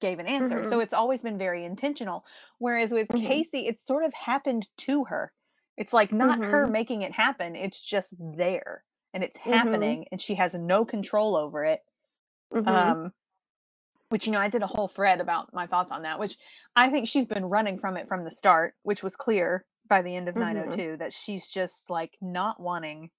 gave 0.00 0.18
an 0.18 0.26
answer. 0.28 0.62
So 0.64 0.78
Mhm. 0.78 0.80
it's 0.80 0.94
always 0.94 1.22
been 1.22 1.38
very 1.38 1.64
intentional. 1.64 2.24
Whereas 2.58 2.92
with 2.92 3.12
Mhm. 3.12 3.42
Casey, 3.42 3.66
it 3.66 3.80
sort 3.80 4.04
of 4.04 4.14
happened 4.14 4.68
to 4.78 5.04
her. 5.06 5.32
It's 5.76 5.92
like 5.92 6.12
not 6.12 6.38
her 6.46 6.66
Mhm. 6.66 6.68
making 6.68 7.02
it 7.02 7.12
happen, 7.12 7.56
it's 7.56 7.82
just 7.84 8.14
there 8.20 8.84
and 9.14 9.24
it's 9.24 9.38
Mhm. 9.44 9.98
happening 9.98 10.06
and 10.12 10.20
she 10.22 10.34
has 10.36 10.54
no 10.54 10.84
control 10.84 11.36
over 11.36 11.64
it. 11.64 11.82
Um 12.66 13.14
which 14.10 14.26
you 14.26 14.32
know, 14.32 14.40
I 14.40 14.48
did 14.48 14.62
a 14.62 14.66
whole 14.66 14.88
thread 14.88 15.20
about 15.20 15.52
my 15.52 15.66
thoughts 15.66 15.92
on 15.92 16.02
that, 16.02 16.18
which 16.18 16.38
I 16.76 16.88
think 16.88 17.08
she's 17.08 17.26
been 17.26 17.44
running 17.46 17.78
from 17.78 17.96
it 17.96 18.08
from 18.08 18.24
the 18.24 18.30
start, 18.30 18.74
which 18.82 19.02
was 19.02 19.16
clear 19.16 19.66
by 19.88 20.02
the 20.02 20.16
end 20.16 20.28
of 20.28 20.36
Mhm. 20.36 20.78
902 20.78 20.96
that 20.98 21.12
she's 21.12 21.48
just 21.50 21.90
like 21.90 22.16
not 22.20 22.60
wanting 22.60 23.10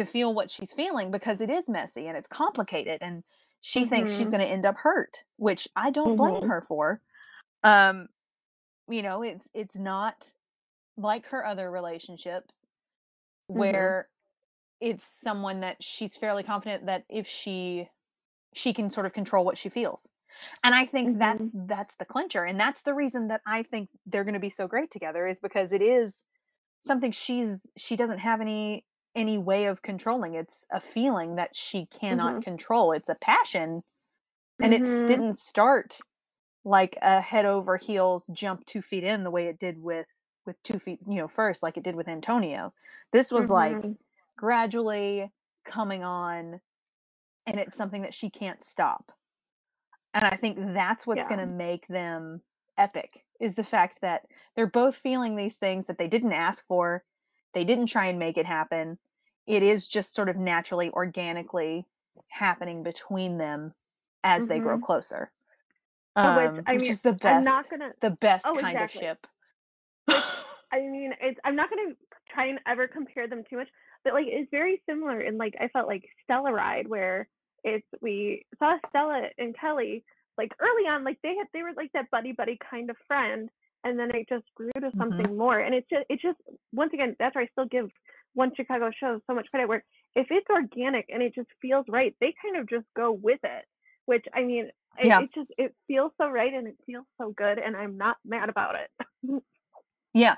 to 0.00 0.06
feel 0.06 0.34
what 0.34 0.50
she's 0.50 0.72
feeling 0.74 1.12
because 1.12 1.40
it 1.42 1.50
is 1.50 1.68
messy 1.68 2.08
and 2.08 2.16
it's 2.18 2.28
complicated 2.28 2.98
and 3.02 3.24
she 3.62 3.86
thinks 3.86 4.12
she's 4.12 4.30
Mhm. 4.30 4.30
going 4.30 4.42
to 4.42 4.48
end 4.52 4.66
up 4.66 4.76
hurt 4.78 5.24
which 5.38 5.68
i 5.76 5.90
don't 5.90 6.16
blame 6.16 6.42
Mhm. 6.42 6.48
her 6.48 6.62
for 6.68 7.00
um 7.64 8.08
you 8.88 9.02
know 9.02 9.22
it's 9.22 9.48
it's 9.54 9.76
not 9.76 10.32
like 10.98 11.28
her 11.28 11.46
other 11.46 11.70
relationships 11.70 12.66
Mhm. 13.54 13.94
where 13.94 14.08
it's 14.80 15.04
someone 15.04 15.60
that 15.60 15.82
she's 15.82 16.16
fairly 16.16 16.44
confident 16.44 16.86
that 16.86 17.04
if 17.10 17.26
she 17.28 17.88
she 18.54 18.72
can 18.74 18.90
sort 18.90 19.06
of 19.06 19.12
control 19.14 19.44
what 19.44 19.58
she 19.58 19.68
feels 19.70 20.08
and 20.64 20.74
i 20.74 20.86
think 20.86 21.12
that's 21.18 21.46
Mhm. 21.46 21.52
that's 21.54 21.96
the 21.96 22.06
clincher 22.06 22.44
and 22.44 22.60
that's 22.60 22.82
the 22.82 22.94
reason 22.94 23.28
that 23.28 23.42
i 23.46 23.62
think 23.62 23.90
they're 24.06 24.24
going 24.24 24.34
to 24.34 24.40
be 24.40 24.50
so 24.50 24.68
great 24.68 24.90
together 24.90 25.26
is 25.26 25.40
because 25.40 25.72
it 25.72 25.82
is 25.82 26.22
something 26.80 27.12
she's 27.12 27.66
she 27.76 27.96
doesn't 27.96 28.18
have 28.18 28.40
any 28.40 28.84
any 29.14 29.38
way 29.38 29.66
of 29.66 29.82
controlling 29.82 30.34
it's 30.34 30.66
a 30.72 30.80
feeling 30.80 31.36
that 31.36 31.56
she 31.56 31.86
cannot 31.86 32.40
Mhm. 32.40 32.42
control 32.42 32.92
it's 32.92 33.08
a 33.08 33.16
passion 33.16 33.82
and 34.62 34.74
it 34.74 34.84
Mhm. 34.84 35.00
didn't 35.06 35.34
start 35.34 35.98
like 36.64 36.96
a 37.02 37.20
head 37.20 37.46
over 37.46 37.76
heels 37.76 38.28
jump 38.32 38.64
two 38.66 38.82
feet 38.82 39.04
in 39.04 39.24
the 39.24 39.30
way 39.30 39.46
it 39.46 39.58
did 39.60 39.78
with 39.82 40.06
with 40.46 40.62
two 40.62 40.78
feet 40.78 41.00
you 41.08 41.16
know 41.16 41.28
first 41.28 41.62
like 41.62 41.76
it 41.76 41.84
did 41.84 41.96
with 41.96 42.08
antonio 42.08 42.72
this 43.12 43.30
was 43.32 43.50
like 43.50 43.80
Mhm. 43.80 43.96
gradually 44.38 45.32
coming 45.64 46.04
on 46.04 46.60
and 47.46 47.60
it's 47.60 47.76
something 47.76 48.02
that 48.02 48.14
she 48.14 48.30
can't 48.30 48.62
stop 48.62 49.12
and 50.14 50.24
i 50.24 50.36
think 50.36 50.56
that's 50.74 51.06
what's 51.06 51.26
Yeah. 51.26 51.26
going 51.26 51.40
to 51.40 51.46
make 51.46 51.86
them 51.88 52.42
epic 52.78 53.24
is 53.40 53.54
the 53.54 53.64
fact 53.64 54.00
that 54.00 54.26
they're 54.54 54.66
both 54.66 54.96
feeling 54.96 55.36
these 55.36 55.56
things 55.56 55.86
that 55.86 55.98
they 55.98 56.08
didn't 56.08 56.32
ask 56.32 56.66
for 56.66 57.04
they 57.54 57.64
didn't 57.64 57.86
try 57.86 58.06
and 58.06 58.18
make 58.18 58.38
it 58.38 58.46
happen 58.46 58.98
it 59.46 59.62
is 59.64 59.88
just 59.88 60.14
sort 60.14 60.28
of 60.28 60.36
naturally, 60.36 60.90
organically 60.90 61.86
happening 62.28 62.82
between 62.84 63.38
them 63.38 63.74
as 64.22 64.46
they 64.46 64.60
grow 64.60 64.78
Mhm. 64.78 64.82
closer. 64.82 65.32
Oh, 66.22 66.36
which, 66.36 66.52
Um, 66.52 66.56
I 66.66 66.72
which 66.74 66.82
mean, 66.82 66.90
is 66.90 67.00
the 67.00 67.12
I'm 67.24 67.42
best, 67.42 67.44
not 67.44 67.68
gonna. 67.68 67.94
the 68.00 68.10
best 68.10 68.46
Oh, 68.46 68.58
kind 68.58 68.76
exactly. 68.76 69.08
of 69.08 69.16
ship. 69.16 69.26
I 70.72 70.80
mean, 70.80 71.14
it's. 71.20 71.38
I'm 71.44 71.56
not 71.56 71.70
gonna 71.70 71.94
try 72.28 72.46
and 72.46 72.60
ever 72.66 72.86
compare 72.86 73.26
them 73.28 73.42
too 73.48 73.56
much, 73.56 73.68
but 74.04 74.14
like 74.14 74.26
it's 74.28 74.50
very 74.50 74.82
similar. 74.86 75.20
In 75.20 75.36
like 75.36 75.54
I 75.60 75.68
felt 75.68 75.88
like 75.88 76.08
Stella 76.24 76.52
Ride, 76.52 76.88
where 76.88 77.28
it's 77.64 77.86
we 78.00 78.46
saw 78.58 78.78
Stella 78.88 79.28
and 79.38 79.56
Kelly 79.58 80.04
like 80.38 80.52
early 80.60 80.86
on, 80.88 81.04
like 81.04 81.18
they 81.22 81.34
had 81.36 81.48
they 81.52 81.62
were 81.62 81.72
like 81.76 81.92
that 81.92 82.10
buddy 82.10 82.32
buddy 82.32 82.58
kind 82.70 82.90
of 82.90 82.96
friend, 83.06 83.50
and 83.84 83.98
then 83.98 84.10
it 84.14 84.28
just 84.28 84.44
grew 84.54 84.70
to 84.80 84.92
Mhm. 84.94 84.96
something 84.98 85.36
more. 85.36 85.58
And 85.58 85.74
it's 85.74 85.88
just 85.88 86.04
it 86.08 86.20
just 86.20 86.38
once 86.72 86.92
again 86.94 87.16
that's 87.18 87.34
where 87.34 87.44
I 87.44 87.48
still 87.48 87.66
give 87.66 87.90
One 88.34 88.52
Chicago 88.56 88.90
Show 88.98 89.20
so 89.26 89.34
much 89.34 89.48
credit. 89.50 89.68
Where 89.68 89.84
if 90.14 90.28
it's 90.30 90.46
organic 90.50 91.06
and 91.08 91.22
it 91.22 91.34
just 91.34 91.48
feels 91.62 91.86
right, 91.88 92.14
they 92.20 92.34
kind 92.42 92.56
of 92.56 92.68
just 92.68 92.86
go 92.96 93.12
with 93.12 93.40
it. 93.44 93.64
Which 94.06 94.24
I 94.34 94.42
mean, 94.44 94.70
it, 94.98 95.08
Yeah. 95.08 95.18
it 95.18 95.30
just 95.34 95.50
it 95.58 95.74
feels 95.86 96.12
so 96.20 96.28
right 96.28 96.52
and 96.52 96.66
it 96.68 96.76
feels 96.86 97.06
so 97.20 97.32
good, 97.32 97.58
and 97.58 97.76
I'm 97.76 97.96
not 97.96 98.18
mad 98.24 98.48
about 98.48 98.76
it. 98.76 98.90
Yeah. 100.14 100.36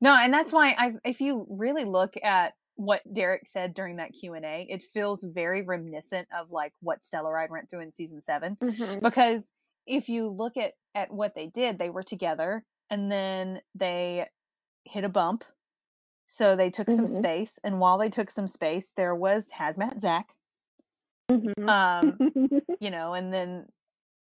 No, 0.00 0.16
and 0.16 0.34
that's 0.34 0.52
why 0.52 0.74
I 0.78 0.94
if 1.04 1.20
you 1.20 1.46
really 1.50 1.84
look 1.84 2.14
at 2.22 2.54
what 2.76 3.02
Derek 3.12 3.48
said 3.48 3.74
during 3.74 3.96
that 3.96 4.12
Q&A, 4.14 4.66
it 4.70 4.84
feels 4.94 5.24
very 5.24 5.62
reminiscent 5.62 6.28
of 6.36 6.50
like 6.52 6.72
what 6.80 7.00
Stellaride 7.02 7.50
went 7.50 7.70
through 7.70 7.80
in 7.80 7.92
season 7.92 8.22
7 8.22 8.58
Mhm. 8.60 9.02
because 9.02 9.50
if 9.86 10.08
you 10.08 10.28
look 10.28 10.56
at 10.56 10.74
at 10.94 11.12
what 11.12 11.34
they 11.34 11.46
did, 11.48 11.78
they 11.78 11.90
were 11.90 12.02
together 12.02 12.64
and 12.90 13.12
then 13.12 13.60
they 13.74 14.28
hit 14.84 15.04
a 15.04 15.08
bump. 15.10 15.44
So 16.26 16.56
they 16.56 16.70
took 16.70 16.90
some 16.90 17.06
Mhm. 17.06 17.08
space 17.08 17.58
and 17.64 17.80
while 17.80 17.98
they 17.98 18.10
took 18.10 18.30
some 18.30 18.48
space, 18.48 18.92
there 18.96 19.14
was 19.16 19.48
Hazmat 19.50 20.00
Zach. 20.00 20.34
Mhm. 21.30 21.68
Um 21.68 22.20
you 22.80 22.90
know, 22.90 23.14
and 23.14 23.32
then 23.34 23.68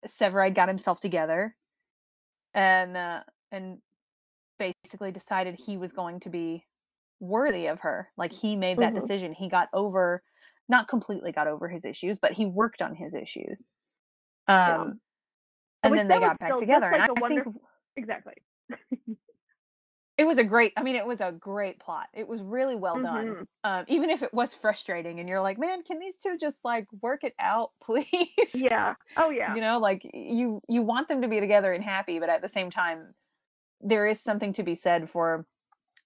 Severide 0.07 0.55
got 0.55 0.69
himself 0.69 0.99
together 1.01 1.55
and 2.53 2.97
uh, 2.97 3.23
and 3.51 3.79
basically 4.59 5.11
decided 5.11 5.55
he 5.59 5.77
was 5.77 5.93
going 5.93 6.19
to 6.21 6.29
be 6.29 6.65
worthy 7.21 7.67
of 7.67 7.81
her. 7.81 8.11
Like 8.17 8.33
he 8.33 8.55
made 8.55 8.79
that 8.81 8.93
Mhm. 8.93 8.95
decision. 8.95 9.33
He 9.33 9.49
got 9.49 9.69
over 9.73 10.23
not 10.69 10.87
completely 10.89 11.31
got 11.33 11.47
over 11.47 11.69
his 11.69 11.85
issues, 11.85 12.19
but 12.19 12.33
he 12.33 12.45
worked 12.45 12.81
on 12.81 12.95
his 12.95 13.15
issues. 13.15 13.69
Um 14.47 14.93
Yeah. 14.93 14.95
And 15.85 15.91
Which 15.91 15.99
then 15.99 16.07
they 16.07 16.19
got 16.19 16.39
back 16.39 16.57
together 16.57 16.87
and 16.91 16.99
like 16.99 17.09
I, 17.09 17.13
a 17.21 17.25
I 17.25 17.29
think 17.29 17.55
exactly. 17.95 18.33
it 20.17 20.23
was 20.25 20.37
a 20.37 20.43
great 20.43 20.73
I 20.77 20.83
mean 20.83 20.95
it 20.95 21.05
was 21.05 21.21
a 21.21 21.31
great 21.31 21.79
plot. 21.79 22.07
It 22.13 22.27
was 22.27 22.41
really 22.41 22.75
well 22.75 23.01
done. 23.01 23.27
Mhm. 23.27 23.47
Um 23.63 23.85
even 23.87 24.09
if 24.09 24.23
it 24.23 24.33
was 24.33 24.55
frustrating 24.55 25.19
and 25.19 25.27
you're 25.27 25.41
like, 25.41 25.57
"Man, 25.57 25.83
can 25.83 25.99
these 25.99 26.15
two 26.17 26.37
just 26.37 26.59
like 26.63 26.87
work 27.01 27.23
it 27.23 27.33
out, 27.39 27.71
please?" 27.83 28.07
Yeah. 28.53 28.95
Oh 29.17 29.29
yeah. 29.29 29.53
you 29.55 29.61
know 29.61 29.79
like 29.79 30.01
you 30.13 30.61
you 30.69 30.81
want 30.81 31.07
them 31.07 31.21
to 31.21 31.27
be 31.27 31.39
together 31.39 31.73
and 31.73 31.83
happy 31.83 32.19
but 32.19 32.29
at 32.29 32.41
the 32.41 32.49
same 32.49 32.69
time 32.69 33.13
there 33.81 34.07
is 34.07 34.19
something 34.21 34.53
to 34.53 34.63
be 34.63 34.73
said 34.73 35.09
for 35.09 35.45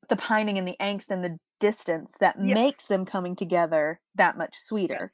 the 0.09 0.15
pining 0.15 0.57
and 0.57 0.67
the 0.67 0.75
angst 0.81 1.09
and 1.09 1.23
the 1.23 1.37
distance 1.59 2.15
that 2.19 2.35
Yeah. 2.41 2.55
makes 2.55 2.85
them 2.85 3.05
coming 3.05 3.35
together 3.35 3.99
that 4.15 4.37
much 4.37 4.55
sweeter 4.57 5.11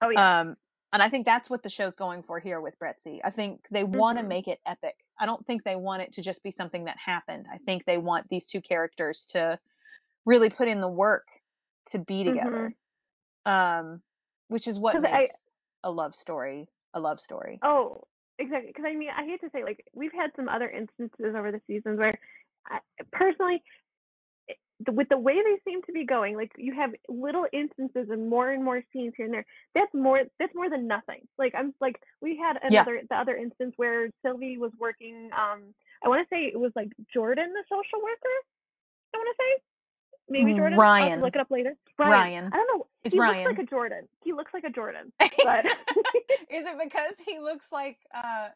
oh 0.00 0.08
yeah. 0.08 0.40
um 0.40 0.54
and 0.92 1.02
i 1.02 1.08
think 1.08 1.26
that's 1.26 1.48
what 1.50 1.62
the 1.62 1.68
show's 1.68 1.96
going 1.96 2.22
for 2.22 2.38
here 2.38 2.60
with 2.60 2.74
Brettsy. 2.78 3.20
i 3.24 3.30
think 3.30 3.60
they 3.70 3.84
want 3.84 4.18
to 4.18 4.24
make 4.24 4.48
it 4.48 4.60
epic 4.66 4.94
i 5.20 5.26
don't 5.26 5.44
think 5.46 5.64
they 5.64 5.76
want 5.76 6.02
it 6.02 6.12
to 6.12 6.22
just 6.22 6.42
be 6.42 6.50
something 6.50 6.84
that 6.84 6.96
happened 7.04 7.46
i 7.52 7.58
think 7.58 7.84
they 7.84 7.98
want 7.98 8.28
these 8.28 8.46
two 8.46 8.60
characters 8.60 9.26
to 9.30 9.58
really 10.24 10.50
put 10.50 10.68
in 10.68 10.80
the 10.80 10.88
work 10.88 11.26
to 11.86 11.98
be 11.98 12.24
together 12.24 12.74
um 13.46 14.00
which 14.48 14.68
is 14.68 14.78
what 14.78 15.00
makes 15.00 15.30
a 15.84 15.90
love 15.90 16.14
story 16.14 16.68
a 16.94 17.00
love 17.00 17.20
story 17.20 17.58
Oh, 17.62 18.02
exactly. 18.38 18.68
Because 18.68 18.84
I 18.86 18.94
mean, 18.94 19.10
I 19.16 19.24
hate 19.24 19.40
to 19.40 19.50
say, 19.52 19.64
like, 19.64 19.84
we've 19.94 20.12
had 20.12 20.30
some 20.36 20.48
other 20.48 20.68
instances 20.68 21.34
over 21.36 21.52
the 21.52 21.60
seasons 21.66 21.98
where, 21.98 22.18
I, 22.66 22.78
personally, 23.12 23.62
with 24.88 25.08
the 25.08 25.18
way 25.18 25.34
they 25.34 25.58
seem 25.70 25.82
to 25.82 25.92
be 25.92 26.04
going, 26.04 26.36
like 26.36 26.52
you 26.56 26.74
have 26.74 26.90
little 27.08 27.46
instances 27.52 28.08
and 28.10 28.28
more 28.28 28.50
and 28.50 28.64
more 28.64 28.82
scenes 28.92 29.12
here 29.16 29.26
and 29.26 29.34
there. 29.34 29.46
That's 29.74 29.92
more. 29.94 30.22
That's 30.38 30.54
more 30.54 30.68
than 30.70 30.86
nothing. 30.86 31.20
Like 31.38 31.54
I'm 31.56 31.74
like 31.80 31.96
we 32.20 32.36
had 32.36 32.58
Yeah. 32.70 32.82
another 32.82 33.00
the 33.08 33.16
other 33.16 33.36
instance 33.36 33.74
where 33.76 34.10
Sylvie 34.24 34.58
was 34.58 34.72
working. 34.80 35.30
Um, 35.36 35.74
I 36.04 36.08
want 36.08 36.26
to 36.28 36.34
say 36.34 36.46
it 36.46 36.58
was 36.58 36.72
like 36.74 36.88
Jordan, 37.12 37.52
the 37.52 37.64
social 37.68 38.02
worker. 38.02 38.36
I 39.14 39.18
want 39.18 39.28
to 39.36 39.42
say 39.42 39.62
maybe 40.30 40.52
Mm, 40.52 40.56
Jordan. 40.56 40.72
I'll 40.74 40.80
Ryan. 40.80 41.20
look 41.20 41.34
it 41.34 41.40
up 41.40 41.50
later. 41.50 41.74
Ryan. 41.98 42.12
Ryan. 42.12 42.50
I 42.52 42.56
don't 42.56 42.78
know. 42.78 42.86
It's 43.04 43.12
he 43.14 43.20
Ryan. 43.20 43.44
looks 43.44 43.58
like 43.58 43.66
a 43.66 43.70
Jordan. 43.70 44.08
He 44.24 44.32
looks 44.32 44.54
like 44.54 44.64
a 44.64 44.70
Jordan. 44.70 45.12
But 45.44 45.66
is 45.66 46.66
it 46.66 46.76
because 46.82 47.14
he 47.26 47.38
looks 47.38 47.66
like 47.72 47.98
uh 48.14 48.48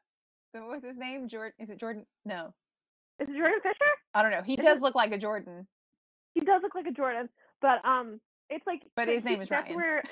what 0.53 0.69
was 0.69 0.83
his 0.83 0.97
name? 0.97 1.29
Jordan 1.29 1.53
is 1.59 1.69
it 1.71 1.79
Jordan? 1.79 2.07
No. 2.25 2.55
is 3.21 3.29
it 3.29 3.37
Jordan 3.37 3.61
Fisher? 3.63 3.75
I 4.15 4.23
don't 4.23 4.31
know. 4.31 4.43
He 4.43 4.55
Is 4.55 4.65
does 4.65 4.79
it- 4.79 4.83
look 4.83 4.95
like 4.95 5.13
a 5.13 5.19
Jordan. 5.19 5.67
He 6.37 6.45
does 6.45 6.61
look 6.63 6.75
like 6.75 6.87
a 6.87 6.93
Jordan, 6.93 7.29
but 7.63 7.83
um, 7.85 8.21
it's 8.51 8.67
like. 8.67 8.83
But 8.95 9.09
his 9.09 9.25
name 9.25 9.41
is 9.41 9.49
that's 9.49 9.65
Ryan. 9.65 9.77
Where 9.77 10.05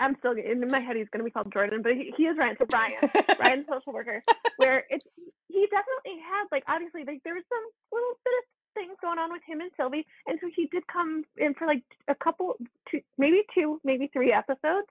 I'm 0.00 0.16
still 0.18 0.32
in 0.32 0.68
my 0.68 0.80
head. 0.80 0.96
He's 0.96 1.08
gonna 1.12 1.24
be 1.24 1.30
called 1.30 1.52
Jordan, 1.52 1.80
but 1.82 1.92
he, 1.92 2.12
he 2.16 2.24
is 2.24 2.36
Ryan. 2.36 2.56
So 2.58 2.66
Ryan, 2.68 3.10
Ryan, 3.38 3.64
the 3.66 3.72
social 3.78 3.92
worker, 3.92 4.24
where 4.56 4.84
it's 4.90 5.04
he 5.48 5.66
definitely 5.70 6.20
had 6.26 6.44
like 6.50 6.64
obviously 6.66 7.04
like 7.06 7.22
there 7.24 7.34
was 7.34 7.44
some 7.48 7.64
little 7.92 8.18
bit 8.24 8.34
of 8.40 8.44
things 8.74 8.96
going 9.00 9.18
on 9.18 9.30
with 9.30 9.42
him 9.46 9.60
and 9.60 9.70
Sylvie, 9.76 10.06
and 10.26 10.38
so 10.40 10.50
he 10.56 10.66
did 10.66 10.82
come 10.88 11.24
in 11.36 11.54
for 11.54 11.66
like 11.66 11.82
a 12.08 12.14
couple, 12.16 12.56
two, 12.90 13.00
maybe 13.18 13.42
two, 13.54 13.78
maybe 13.84 14.08
three 14.12 14.32
episodes, 14.32 14.88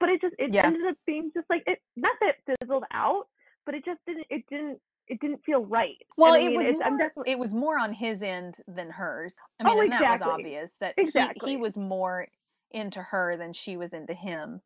but 0.00 0.08
it 0.10 0.20
just 0.20 0.34
it 0.38 0.52
Yeah. 0.52 0.66
ended 0.66 0.84
up 0.86 0.96
being 1.06 1.30
just 1.32 1.48
like 1.48 1.62
it. 1.66 1.80
Not 1.96 2.12
that 2.20 2.36
it 2.36 2.58
fizzled 2.60 2.84
out, 2.92 3.28
but 3.64 3.74
it 3.74 3.84
just 3.84 4.00
didn't. 4.06 4.26
It 4.28 4.44
didn't. 4.50 4.78
It 5.06 5.20
didn't 5.20 5.44
feel 5.44 5.64
right. 5.64 5.98
Well, 6.16 6.34
I 6.34 6.40
it 6.40 6.52
was 6.52 6.66
more, 6.68 6.96
definitely 6.96 7.32
it 7.32 7.38
was 7.38 7.54
more 7.54 7.78
on 7.78 7.92
his 7.92 8.22
end 8.22 8.58
than 8.66 8.90
hers. 8.90 9.34
I 9.58 9.64
Oh, 9.64 9.80
mean, 9.80 9.80
and 9.80 9.92
that 9.92 10.08
was 10.08 10.20
obvious 10.20 10.76
that 10.80 10.96
he, 11.00 11.32
Exactly. 11.36 11.42
he 11.44 11.56
was 11.56 11.76
more 11.76 12.28
into 12.70 13.02
her 13.02 13.36
than 13.36 13.52
she 13.52 13.76
was 13.76 13.92
into 13.92 14.14
him. 14.14 14.60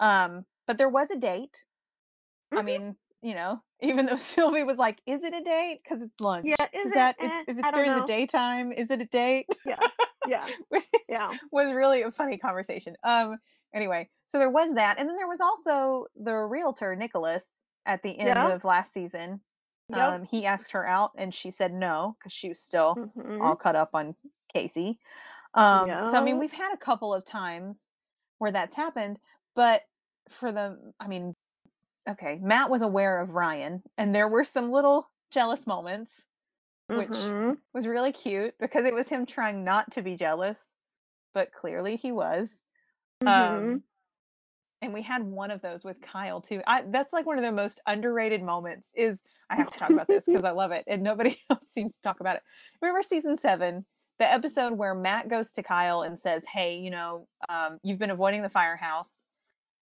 Um, 0.00 0.46
but 0.66 0.78
there 0.78 0.88
was 0.88 1.10
a 1.10 1.16
date. 1.18 1.64
I 2.54 2.62
Mhm. 2.62 2.62
mean, 2.62 2.96
you 3.22 3.34
know, 3.34 3.62
even 3.82 4.06
though 4.06 4.16
Sylvie 4.16 4.64
was 4.64 4.78
like, 4.78 5.00
"Is 5.06 5.22
it 5.24 5.34
a 5.34 5.42
date? 5.42 5.82
Because 5.84 6.02
it's 6.02 6.20
lunch. 6.20 6.58
Yeah, 6.58 6.66
is 6.72 6.90
Is 6.90 6.92
it? 6.92 6.94
that 6.94 7.16
Eh, 7.18 7.42
it's 7.42 7.44
if 7.46 7.58
it's 7.58 7.72
during 7.72 7.94
the 7.94 8.02
daytime? 8.02 8.72
Is 8.72 8.90
it 8.90 9.00
a 9.02 9.06
date?" 9.06 9.48
yeah, 9.64 9.82
yeah, 10.24 10.50
Which 10.68 10.84
yeah. 11.08 11.34
was 11.52 11.72
really 11.72 12.02
a 12.02 12.10
funny 12.10 12.38
conversation. 12.38 12.96
Um, 13.04 13.38
anyway, 13.74 14.10
so 14.26 14.38
there 14.38 14.50
was 14.50 14.74
that, 14.74 14.98
and 14.98 15.08
then 15.08 15.16
there 15.16 15.28
was 15.28 15.40
also 15.40 16.06
the 16.16 16.34
realtor 16.34 16.96
Nicholas 16.96 17.46
at 17.86 18.02
the 18.02 18.18
end 18.18 18.44
Yeah. 18.44 18.46
of 18.46 18.64
last 18.64 18.92
season. 18.92 19.40
Yep. 19.88 20.16
Um, 20.16 20.24
he 20.24 20.46
asked 20.46 20.72
her 20.72 20.86
out, 20.86 21.12
and 21.16 21.34
she 21.34 21.50
said 21.50 21.72
no 21.72 22.16
because 22.18 22.32
she 22.32 22.48
was 22.48 22.60
still 22.60 23.02
Mhm. 23.02 23.40
all 23.40 23.56
cut 23.56 23.76
up 23.76 23.90
on 23.94 24.16
Casey. 24.52 24.98
Um, 25.54 26.00
so 26.06 26.18
I 26.18 26.22
mean, 26.22 26.38
we've 26.38 26.52
had 26.52 26.72
a 26.74 26.78
couple 26.78 27.14
of 27.14 27.24
times 27.24 27.84
where 28.38 28.52
that's 28.52 28.74
happened, 28.74 29.20
but 29.54 29.82
for 30.30 30.52
the, 30.52 30.92
I 31.00 31.08
mean, 31.08 31.34
okay, 32.08 32.38
Matt 32.42 32.70
was 32.70 32.82
aware 32.82 33.20
of 33.20 33.30
Ryan, 33.30 33.82
and 33.98 34.14
there 34.14 34.28
were 34.28 34.44
some 34.44 34.72
little 34.72 35.10
jealous 35.30 35.66
moments 35.66 36.12
which 36.92 37.34
Mhm. 37.34 37.62
was 37.74 37.86
really 37.86 38.12
cute 38.12 38.54
because 38.60 38.84
it 38.84 38.94
was 38.94 39.08
him 39.08 39.26
trying 39.26 39.64
not 39.64 39.92
to 39.92 40.02
be 40.02 40.16
jealous, 40.16 40.60
but 41.34 41.52
clearly 41.52 41.96
he 41.96 42.12
was. 42.12 42.60
Mhm. 43.20 43.78
Um, 43.78 43.84
and 44.84 44.92
we 44.92 45.02
had 45.02 45.22
one 45.22 45.50
of 45.50 45.62
those 45.62 45.82
with 45.82 46.00
Kyle 46.02 46.40
too. 46.40 46.60
I, 46.66 46.82
that's 46.88 47.12
like 47.12 47.24
one 47.26 47.38
of 47.38 47.44
the 47.44 47.52
most 47.52 47.80
underrated 47.86 48.42
moments. 48.42 48.90
Is 48.94 49.22
I 49.48 49.56
have 49.56 49.70
to 49.72 49.78
talk 49.78 49.90
about 49.90 50.06
this 50.06 50.26
because 50.26 50.44
I 50.44 50.50
love 50.50 50.72
it, 50.72 50.84
and 50.86 51.02
nobody 51.02 51.36
else 51.50 51.66
seems 51.72 51.94
to 51.96 52.02
talk 52.02 52.20
about 52.20 52.36
it. 52.36 52.42
Remember 52.82 53.02
season 53.02 53.36
seven, 53.36 53.86
the 54.18 54.30
episode 54.30 54.74
where 54.74 54.94
Matt 54.94 55.28
goes 55.28 55.52
to 55.52 55.62
Kyle 55.62 56.02
and 56.02 56.18
says, 56.18 56.44
"Hey, 56.44 56.76
you 56.76 56.90
know, 56.90 57.26
um, 57.48 57.78
you've 57.82 57.98
been 57.98 58.10
avoiding 58.10 58.42
the 58.42 58.50
firehouse, 58.50 59.22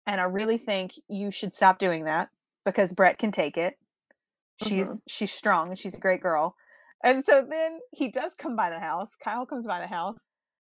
and 0.06 0.20
I 0.20 0.24
really 0.24 0.58
think 0.58 0.92
you 1.08 1.30
should 1.30 1.52
stop 1.52 1.78
doing 1.78 2.04
that 2.04 2.28
because 2.64 2.92
Brett 2.92 3.18
can 3.18 3.32
take 3.32 3.56
it. 3.56 3.76
She's 4.64 4.88
Mhm. 4.88 5.00
she's 5.08 5.32
strong 5.32 5.70
and 5.70 5.78
she's 5.78 5.96
a 5.96 6.00
great 6.00 6.20
girl." 6.20 6.54
And 7.02 7.24
so 7.24 7.42
then 7.42 7.80
he 7.90 8.08
does 8.08 8.34
come 8.34 8.54
by 8.56 8.70
the 8.70 8.80
house. 8.80 9.10
Kyle 9.22 9.44
comes 9.44 9.66
by 9.66 9.80
the 9.80 9.88
house, 9.88 10.16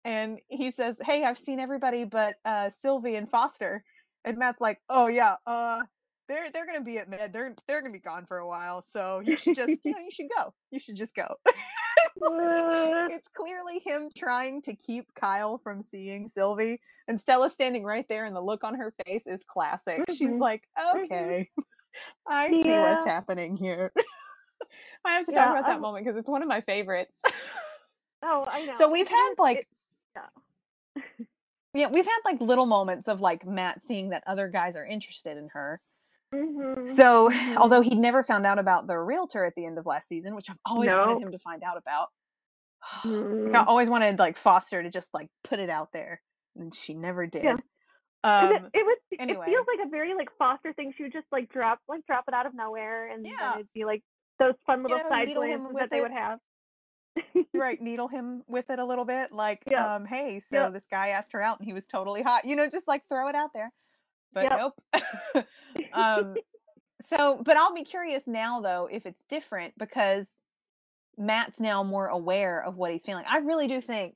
and 0.04 0.40
he 0.48 0.72
says, 0.72 0.98
"Hey, 1.04 1.24
I've 1.24 1.38
seen 1.38 1.60
everybody 1.60 2.06
but 2.06 2.38
uh, 2.44 2.72
Sylvie 2.72 3.16
and 3.16 3.30
Foster." 3.30 3.84
And 4.26 4.38
Matt's 4.40 4.60
like, 4.60 4.82
"Oh 4.90 5.08
yeah, 5.08 5.36
uh, 5.46 5.84
they're 6.28 6.52
they're 6.52 6.66
gonna 6.66 6.82
be 6.82 6.98
at 6.98 7.08
med. 7.08 7.32
They're 7.32 7.54
they're 7.68 7.82
gonna 7.82 7.94
be 7.94 8.00
gone 8.00 8.26
for 8.26 8.38
a 8.40 8.48
while. 8.48 8.84
So 8.92 9.20
you 9.24 9.38
should 9.38 9.56
just 9.56 9.70
you 9.84 9.92
know 9.92 10.00
you 10.00 10.12
should 10.12 10.28
go. 10.36 10.54
You 10.72 10.80
should 10.80 10.96
just 10.96 11.16
go." 11.16 11.36
It's 12.18 13.28
clearly 13.36 13.80
him 13.86 14.10
trying 14.16 14.62
to 14.64 14.76
keep 14.76 15.14
Kyle 15.16 15.58
from 15.60 15.84
seeing 15.84 16.30
Sylvie, 16.30 16.80
and 17.08 17.20
Stella 17.20 17.50
standing 17.50 17.84
right 17.84 18.06
there, 18.10 18.26
and 18.26 18.36
the 18.36 18.42
look 18.42 18.64
on 18.64 18.76
her 18.76 18.94
face 19.06 19.28
is 19.28 19.44
classic. 19.44 20.02
She's 20.10 20.30
Mhm. 20.30 20.40
like, 20.40 20.64
Mhm. 20.78 21.04
"Okay, 21.06 21.50
I 22.28 22.52
see 22.52 22.80
what's 22.80 23.06
happening 23.06 23.58
here." 23.58 23.92
I 25.06 25.16
have 25.18 25.26
to 25.28 25.32
Yeah, 25.34 25.46
talk 25.46 25.52
about 25.52 25.68
that 25.68 25.76
um, 25.76 25.82
moment 25.82 26.06
because 26.06 26.18
it's 26.18 26.30
one 26.30 26.42
of 26.42 26.48
my 26.48 26.62
favorites. 26.62 27.22
oh, 28.24 28.46
I 28.48 28.64
know. 28.66 28.74
so 28.76 28.90
we've 28.90 29.08
had 29.08 29.34
like 29.38 29.58
it- 29.60 29.68
yeah. 30.16 31.04
Yeah, 31.76 31.90
we've 31.94 32.06
had 32.06 32.20
like 32.26 32.42
little 32.42 32.66
moments 32.66 33.08
of 33.08 33.22
like 33.22 33.46
Matt 33.46 33.82
seeing 33.84 34.10
that 34.10 34.24
other 34.26 34.48
guys 34.48 34.76
are 34.76 34.86
interested 34.86 35.38
in 35.38 35.50
her. 35.54 35.82
Mhm. 36.34 36.88
So, 36.88 37.30
Mhm. 37.30 37.58
although 37.58 37.82
he'd 37.82 37.98
never 38.00 38.24
found 38.24 38.46
out 38.46 38.60
about 38.60 38.88
the 38.88 38.98
realtor 38.98 39.46
at 39.46 39.54
the 39.56 39.66
end 39.66 39.78
of 39.78 39.86
last 39.86 40.08
season, 40.08 40.36
which 40.36 40.50
I've 40.50 40.60
always 40.66 40.88
No. 40.90 41.06
wanted 41.06 41.22
him 41.24 41.32
to 41.32 41.40
find 41.40 41.64
out 41.64 41.78
about. 41.78 42.10
Mm. 43.04 43.52
Like, 43.54 43.62
I 43.62 43.66
always 43.66 43.90
wanted 43.90 44.20
like 44.20 44.38
Foster 44.38 44.82
to 44.84 44.90
just 44.90 45.10
like 45.14 45.30
put 45.44 45.60
it 45.60 45.70
out 45.70 45.92
there, 45.92 46.22
and 46.56 46.74
she 46.74 46.94
never 46.94 47.26
did. 47.28 47.44
Yeah. 47.44 47.58
Um, 48.24 48.52
it, 48.52 48.62
it 48.74 48.86
was 48.86 48.98
anyway. 49.20 49.46
it 49.46 49.50
feels 49.52 49.68
like 49.68 49.86
a 49.86 49.90
very 49.90 50.14
like 50.16 50.30
Foster 50.40 50.74
thing. 50.74 50.94
She 50.98 51.04
would 51.04 51.14
just 51.14 51.28
like 51.32 51.50
drop 51.50 51.80
like 51.88 52.06
drop 52.08 52.26
it 52.28 52.34
out 52.34 52.46
of 52.48 52.54
nowhere, 52.56 53.08
and 53.12 53.26
Yeah. 53.26 53.54
it'd 53.56 53.70
be 53.74 53.86
like 53.86 54.02
those 54.40 54.56
fun 54.66 54.82
little 54.82 54.98
know, 54.98 55.10
side 55.10 55.34
glances 55.34 55.76
that 55.78 55.90
they 55.92 56.00
it. 56.00 56.02
would 56.02 56.12
have. 56.12 56.40
Right 57.54 57.82
needle 57.82 58.08
him 58.08 58.44
with 58.48 58.70
it 58.70 58.80
a 58.80 58.86
little 58.86 59.06
bit 59.06 59.32
like 59.32 59.64
Yeah. 59.70 59.96
um 59.96 60.06
hey 60.06 60.40
so 60.40 60.56
Yeah. 60.56 60.70
this 60.70 60.86
guy 60.90 61.10
asked 61.10 61.32
her 61.34 61.42
out 61.42 61.60
and 61.60 61.66
he 61.68 61.74
was 61.74 61.86
totally 61.86 62.22
hot 62.22 62.46
you 62.46 62.56
know 62.56 62.68
just 62.70 62.88
like 62.88 63.08
throw 63.08 63.26
it 63.26 63.36
out 63.36 63.52
there 63.54 63.72
but 64.34 64.44
Yep. 64.44 64.74
nope 65.34 65.46
um 65.94 66.36
so 67.02 67.42
but 67.44 67.58
i'll 67.58 67.74
be 67.74 67.84
curious 67.84 68.28
now 68.28 68.62
though 68.62 68.88
if 68.92 69.06
it's 69.06 69.24
different 69.30 69.74
because 69.78 70.42
matt's 71.18 71.60
now 71.60 71.84
more 71.84 72.08
aware 72.08 72.62
of 72.64 72.76
what 72.76 72.92
he's 72.92 73.06
feeling 73.06 73.26
i 73.28 73.38
really 73.38 73.68
do 73.68 73.80
think 73.82 74.16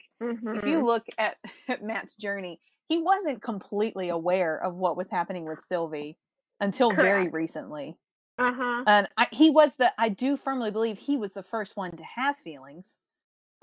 if 0.54 0.64
Mhm. 0.64 0.68
you 0.68 0.86
look 0.86 1.06
at, 1.18 1.38
at 1.68 1.84
matt's 1.84 2.16
journey 2.16 2.60
he 2.88 2.98
wasn't 2.98 3.42
completely 3.42 4.10
aware 4.10 4.62
of 4.62 4.76
what 4.76 4.98
was 4.98 5.10
happening 5.10 5.46
with 5.46 5.62
sylvie 5.64 6.18
until 6.60 6.94
very 6.94 7.28
recently 7.30 7.96
Uh 8.40 8.54
huh. 8.54 8.86
and 8.86 9.08
I, 9.18 9.28
he 9.32 9.50
was 9.50 9.76
the 9.76 9.94
i 10.00 10.10
do 10.10 10.38
firmly 10.38 10.72
believe 10.72 11.00
he 11.00 11.18
was 11.18 11.34
the 11.34 11.44
first 11.44 11.78
one 11.78 11.92
to 11.98 12.04
have 12.04 12.38
feelings 12.38 12.96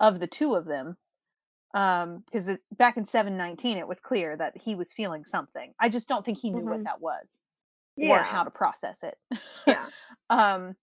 of 0.01 0.21
the 0.21 0.27
two 0.29 0.55
of 0.55 0.67
them 0.67 0.97
um 1.75 2.25
because 2.27 2.59
back 2.77 2.97
in 2.97 3.05
719 3.07 3.79
it 3.79 3.89
was 3.89 4.01
clear 4.01 4.37
that 4.37 4.57
he 4.59 4.75
was 4.75 4.93
feeling 4.93 5.25
something 5.25 5.75
i 5.81 5.89
just 5.89 6.09
don't 6.09 6.25
think 6.27 6.39
he 6.41 6.51
knew 6.51 6.67
what 6.67 6.81
Mhm. 6.81 6.87
that 6.87 7.01
was 7.01 7.39
Yeah. 7.97 8.09
or 8.09 8.25
how 8.25 8.45
to 8.45 8.51
process 8.51 9.01
it 9.03 9.19
yeah. 9.67 9.91
um 10.31 10.77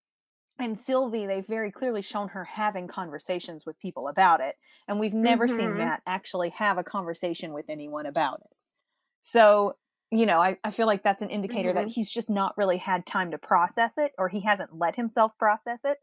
and 0.59 0.77
sylvie 0.77 1.27
they've 1.27 1.47
very 1.47 1.71
clearly 1.71 2.01
shown 2.01 2.29
her 2.29 2.45
having 2.45 2.87
conversations 2.87 3.65
with 3.65 3.79
people 3.79 4.07
about 4.09 4.41
it 4.41 4.57
and 4.87 4.99
we've 4.99 5.13
never 5.13 5.47
seen 5.47 5.75
Mhm. 5.75 5.77
matt 5.77 6.01
actually 6.07 6.49
have 6.51 6.77
a 6.77 6.83
conversation 6.83 7.53
with 7.53 7.65
anyone 7.69 8.05
about 8.07 8.41
it 8.41 8.57
so 9.21 9.75
you 10.11 10.25
know 10.25 10.39
i, 10.39 10.57
I 10.63 10.71
feel 10.71 10.85
like 10.87 11.03
that's 11.03 11.21
an 11.21 11.29
indicator 11.29 11.73
that 11.73 11.87
Mhm. 11.87 11.93
he's 11.93 12.09
just 12.09 12.29
not 12.29 12.57
really 12.57 12.77
had 12.77 13.05
time 13.05 13.31
to 13.31 13.37
process 13.37 13.93
it 13.97 14.11
or 14.17 14.27
he 14.29 14.41
hasn't 14.41 14.77
let 14.77 14.95
himself 14.95 15.37
process 15.37 15.79
it 15.83 15.97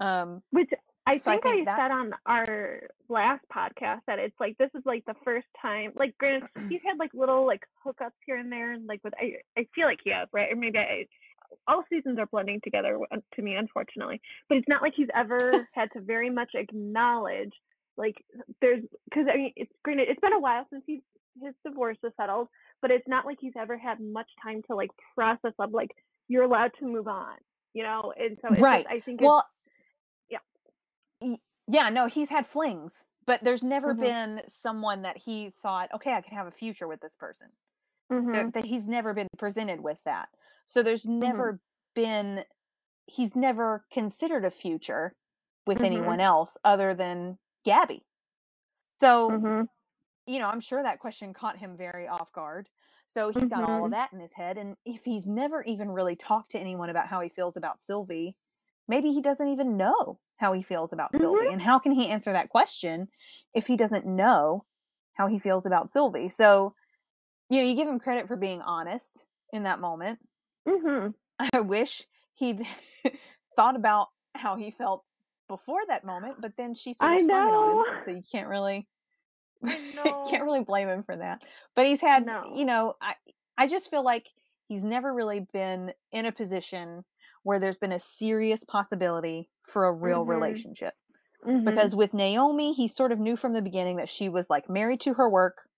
um 0.00 0.42
Which 0.50 0.70
I 1.06 1.16
So 1.16 1.30
I 1.32 1.38
think 1.38 1.62
I, 1.62 1.64
that- 1.64 1.78
said 1.78 1.90
on 1.90 2.12
our 2.26 2.82
last 3.08 3.44
podcast 3.52 4.00
that 4.06 4.18
it's 4.18 4.38
like 4.38 4.56
this 4.58 4.70
is 4.74 4.82
like 4.84 5.02
the 5.06 5.14
first 5.24 5.46
time. 5.60 5.92
Like, 5.96 6.16
granted, 6.18 6.48
he's 6.68 6.82
had 6.82 6.98
like 6.98 7.12
little 7.14 7.46
like 7.46 7.62
hookups 7.84 8.12
here 8.26 8.36
and 8.36 8.52
there, 8.52 8.72
and 8.72 8.86
like 8.86 9.00
with 9.02 9.14
I, 9.18 9.36
I 9.58 9.66
feel 9.74 9.86
like 9.86 9.98
he 10.04 10.10
has 10.10 10.28
right, 10.32 10.52
or 10.52 10.56
maybe 10.56 10.78
I. 10.78 11.06
All 11.66 11.82
seasons 11.90 12.18
are 12.18 12.26
blending 12.26 12.60
together 12.62 12.98
to 13.34 13.42
me, 13.42 13.56
unfortunately. 13.56 14.20
But 14.48 14.58
it's 14.58 14.68
not 14.68 14.82
like 14.82 14.92
he's 14.94 15.08
ever 15.14 15.66
had 15.72 15.90
to 15.94 16.00
very 16.00 16.30
much 16.30 16.50
acknowledge 16.54 17.52
like 17.96 18.22
there's 18.60 18.84
because 19.06 19.26
I 19.32 19.36
mean 19.36 19.52
it's 19.56 19.72
granted 19.82 20.08
it's 20.10 20.20
been 20.20 20.34
a 20.34 20.38
while 20.40 20.66
since 20.70 20.84
he's 20.86 21.00
his 21.42 21.54
divorce 21.64 21.98
is 22.04 22.12
settled, 22.16 22.48
but 22.82 22.90
it's 22.90 23.08
not 23.08 23.26
like 23.26 23.38
he's 23.40 23.52
ever 23.58 23.76
had 23.78 24.00
much 24.00 24.30
time 24.42 24.62
to 24.68 24.74
like 24.76 24.90
process 25.14 25.52
of 25.58 25.72
like 25.72 25.90
you're 26.28 26.44
allowed 26.44 26.72
to 26.78 26.86
move 26.86 27.08
on, 27.08 27.36
you 27.74 27.82
know. 27.82 28.12
And 28.16 28.38
so 28.42 28.52
it's 28.52 28.68
Right. 28.68 28.86
just, 28.86 28.86
I 28.88 29.00
think 29.00 29.20
well 29.20 29.44
yeah. 30.28 30.38
yeah 31.66 31.88
no 31.90 32.06
he's 32.06 32.30
had 32.30 32.46
flings 32.46 33.02
but 33.26 33.42
there's 33.44 33.62
never 33.62 33.94
Mhm. 33.94 33.94
been 33.94 34.42
someone 34.48 35.02
that 35.02 35.16
he 35.16 35.50
thought 35.62 35.92
okay 35.94 36.12
i 36.12 36.20
could 36.20 36.32
have 36.32 36.46
a 36.46 36.50
future 36.52 36.88
with 36.88 37.00
this 37.00 37.14
person 37.14 37.48
mhm, 38.10 38.52
that 38.54 38.64
he's 38.64 38.88
never 38.88 39.14
been 39.14 39.28
presented 39.38 39.80
with 39.80 39.98
that 40.04 40.28
so 40.66 40.82
there's 40.82 41.06
Mm-hmm. 41.22 41.50
never 41.50 41.60
been 41.94 42.44
he's 43.06 43.36
never 43.36 43.84
considered 43.92 44.44
a 44.44 44.50
future 44.50 45.14
with 45.66 45.82
Mhm. 45.82 45.84
anyone 45.84 46.20
else 46.20 46.56
other 46.64 46.94
than 46.94 47.38
gabby 47.64 48.04
so 49.00 49.32
mhm. 49.32 49.66
You 50.26 50.38
know 50.38 50.48
i'm 50.48 50.60
sure 50.60 50.82
that 50.82 50.98
question 51.00 51.32
caught 51.32 51.58
him 51.58 51.76
very 51.76 52.06
off 52.08 52.32
guard 52.32 52.68
so 53.06 53.30
he's 53.30 53.48
got 53.48 53.64
all 53.64 53.84
of 53.84 53.90
Mhm. 53.90 53.92
that 53.92 54.12
in 54.12 54.20
his 54.20 54.32
head 54.32 54.58
and 54.58 54.76
if 54.84 55.04
he's 55.04 55.26
never 55.26 55.62
even 55.64 55.90
really 55.90 56.16
talked 56.16 56.50
to 56.52 56.58
anyone 56.58 56.90
about 56.90 57.08
how 57.08 57.20
he 57.20 57.28
feels 57.28 57.56
about 57.56 57.80
sylvie 57.80 58.36
maybe 58.88 59.12
he 59.12 59.20
doesn't 59.22 59.48
even 59.48 59.76
know 59.76 60.20
how 60.36 60.52
he 60.52 60.62
feels 60.62 60.92
about 60.92 61.16
sylvie 61.16 61.46
Mhm. 61.46 61.52
and 61.52 61.62
how 61.62 61.78
can 61.78 61.92
he 61.92 62.08
answer 62.08 62.32
that 62.32 62.48
question 62.50 63.08
if 63.54 63.66
he 63.66 63.76
doesn't 63.76 64.06
know 64.06 64.64
how 65.14 65.26
he 65.26 65.38
feels 65.38 65.66
about 65.66 65.90
sylvie 65.90 66.28
so 66.28 66.74
you 67.50 67.60
know 67.62 67.68
you 67.68 67.76
give 67.76 67.88
him 67.88 67.98
credit 67.98 68.28
for 68.28 68.36
being 68.36 68.62
honest 68.62 69.26
in 69.52 69.64
that 69.64 69.80
moment 69.80 70.20
Mhm. 70.66 71.14
I 71.54 71.60
wish 71.60 72.06
he'd 72.34 72.66
thought 73.56 73.76
about 73.76 74.08
how 74.34 74.56
he 74.56 74.70
felt 74.70 75.04
before 75.48 75.84
that 75.86 76.04
moment, 76.04 76.40
but 76.40 76.56
then 76.56 76.74
she 76.74 76.94
sort 76.94 77.12
of 77.12 77.20
I 77.20 77.46
it 77.46 77.54
on 77.54 77.70
him, 77.70 77.84
so 78.04 78.10
you 78.10 78.22
can't 78.30 78.48
really 78.48 78.88
I 79.66 80.14
can't 80.24 80.44
really 80.44 80.62
blame 80.64 80.88
him 80.88 81.02
for 81.02 81.16
that. 81.16 81.42
But 81.74 81.86
he's 81.86 82.00
had, 82.00 82.26
No. 82.26 82.42
you 82.42 82.64
know, 82.64 82.94
I 83.00 83.16
I 83.58 83.66
just 83.66 83.90
feel 83.90 84.02
like 84.04 84.28
he's 84.68 84.84
never 84.84 85.12
really 85.12 85.40
been 85.52 85.92
in 86.12 86.26
a 86.26 86.32
position 86.32 87.04
where 87.42 87.58
there's 87.58 87.76
been 87.78 87.92
a 87.92 87.98
serious 87.98 88.64
possibility 88.64 89.50
for 89.62 89.86
a 89.86 89.92
real 89.92 90.24
Mhm. 90.24 90.24
relationship. 90.24 90.94
Mhm. 91.46 91.66
Because 91.66 91.96
with 91.96 92.14
Naomi, 92.14 92.72
he 92.72 92.88
sort 92.88 93.12
of 93.12 93.20
knew 93.20 93.36
from 93.36 93.52
the 93.54 93.62
beginning 93.62 93.96
that 93.96 94.08
she 94.08 94.28
was 94.28 94.50
like 94.50 94.68
married 94.70 95.00
to 95.02 95.14
her 95.14 95.28
work. 95.30 95.68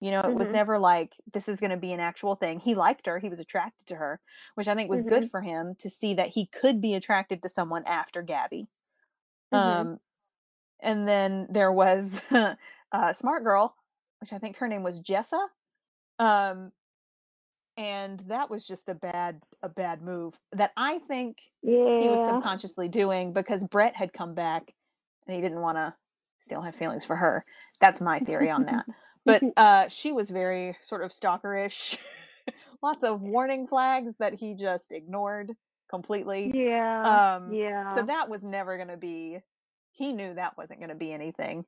You 0.00 0.10
know, 0.10 0.20
it 0.22 0.34
was 0.34 0.50
Mhm. 0.50 0.52
never 0.52 0.78
like 0.78 1.16
this 1.32 1.48
is 1.48 1.60
going 1.60 1.70
to 1.72 1.76
be 1.76 1.92
an 1.92 2.00
actual 2.00 2.34
thing. 2.34 2.60
He 2.60 2.74
liked 2.74 3.06
her, 3.06 3.18
he 3.18 3.28
was 3.28 3.38
attracted 3.40 3.86
to 3.88 3.96
her, 3.96 4.20
which 4.54 4.66
I 4.68 4.74
think 4.74 4.88
was 4.90 5.02
good 5.02 5.24
Mhm. 5.24 5.30
for 5.30 5.42
him 5.42 5.74
to 5.76 5.90
see 5.90 6.14
that 6.14 6.30
he 6.30 6.46
could 6.46 6.80
be 6.80 6.94
attracted 6.94 7.42
to 7.42 7.48
someone 7.50 7.84
after 7.84 8.22
Gabby. 8.22 8.68
Mhm. 9.52 9.90
Um 9.90 10.00
and 10.80 11.08
then 11.08 11.48
there 11.50 11.72
was 11.72 12.22
uh 12.92 13.12
Smart 13.12 13.44
Girl, 13.44 13.74
which 14.20 14.32
I 14.32 14.38
think 14.38 14.56
her 14.58 14.68
name 14.68 14.82
was 14.82 15.00
Jessa. 15.00 15.46
Um 16.18 16.72
and 17.76 18.20
that 18.28 18.50
was 18.50 18.66
just 18.66 18.88
a 18.88 18.94
bad 18.94 19.40
a 19.62 19.68
bad 19.68 20.02
move 20.02 20.34
that 20.52 20.72
I 20.76 20.98
think 20.98 21.38
yeah. 21.62 22.00
he 22.00 22.08
was 22.08 22.28
subconsciously 22.28 22.88
doing 22.88 23.32
because 23.32 23.64
Brett 23.64 23.96
had 23.96 24.12
come 24.12 24.34
back 24.34 24.74
and 25.26 25.34
he 25.34 25.40
didn't 25.40 25.60
want 25.60 25.76
to 25.76 25.94
still 26.40 26.62
have 26.62 26.74
feelings 26.74 27.04
for 27.04 27.16
her. 27.16 27.44
That's 27.80 28.00
my 28.00 28.18
theory 28.18 28.50
on 28.50 28.66
that. 28.66 28.86
But 29.24 29.42
uh 29.56 29.88
she 29.88 30.12
was 30.12 30.30
very 30.30 30.76
sort 30.82 31.02
of 31.02 31.10
stalkerish. 31.10 31.98
Lots 32.82 33.04
of 33.04 33.20
warning 33.20 33.66
flags 33.66 34.14
that 34.18 34.34
he 34.34 34.54
just 34.54 34.90
ignored 34.90 35.52
completely. 35.88 36.50
yeah. 36.54 37.36
Um 37.36 37.52
yeah. 37.52 37.94
so 37.94 38.02
that 38.02 38.28
was 38.28 38.42
never 38.42 38.76
going 38.76 38.88
to 38.88 38.96
be 38.96 39.38
he 39.92 40.12
knew 40.12 40.34
that 40.34 40.56
wasn't 40.56 40.80
going 40.80 40.90
to 40.90 40.94
be 40.94 41.12
anything. 41.12 41.64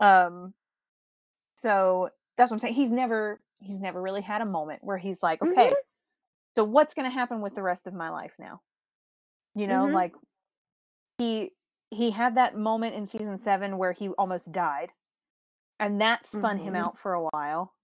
Um 0.00 0.54
so 1.56 2.10
that's 2.36 2.50
what 2.50 2.56
I'm 2.56 2.60
saying. 2.60 2.74
He's 2.74 2.90
never 2.90 3.40
he's 3.60 3.80
never 3.80 4.00
really 4.00 4.20
had 4.20 4.42
a 4.42 4.46
moment 4.46 4.84
where 4.84 4.98
he's 4.98 5.22
like, 5.22 5.40
Mhm. 5.40 5.52
okay, 5.52 5.78
so 6.56 6.64
what's 6.64 6.94
going 6.94 7.06
to 7.10 7.14
happen 7.14 7.40
with 7.42 7.54
the 7.54 7.62
rest 7.62 7.86
of 7.86 7.94
my 7.94 8.10
life 8.10 8.34
now? 8.38 8.62
You 9.54 9.68
know, 9.68 9.88
Mhm. 9.88 9.92
like 9.92 10.14
he 11.18 11.52
he 11.90 12.10
had 12.10 12.34
that 12.36 12.56
moment 12.56 12.94
in 12.94 13.06
season 13.06 13.38
7 13.38 13.78
where 13.78 13.92
he 13.92 14.08
almost 14.10 14.52
died. 14.52 14.92
And 15.80 16.00
that 16.00 16.26
spun 16.26 16.58
him 16.58 16.74
Mhm. 16.74 16.76
out 16.76 16.98
for 16.98 17.14
a 17.14 17.22
while 17.32 17.74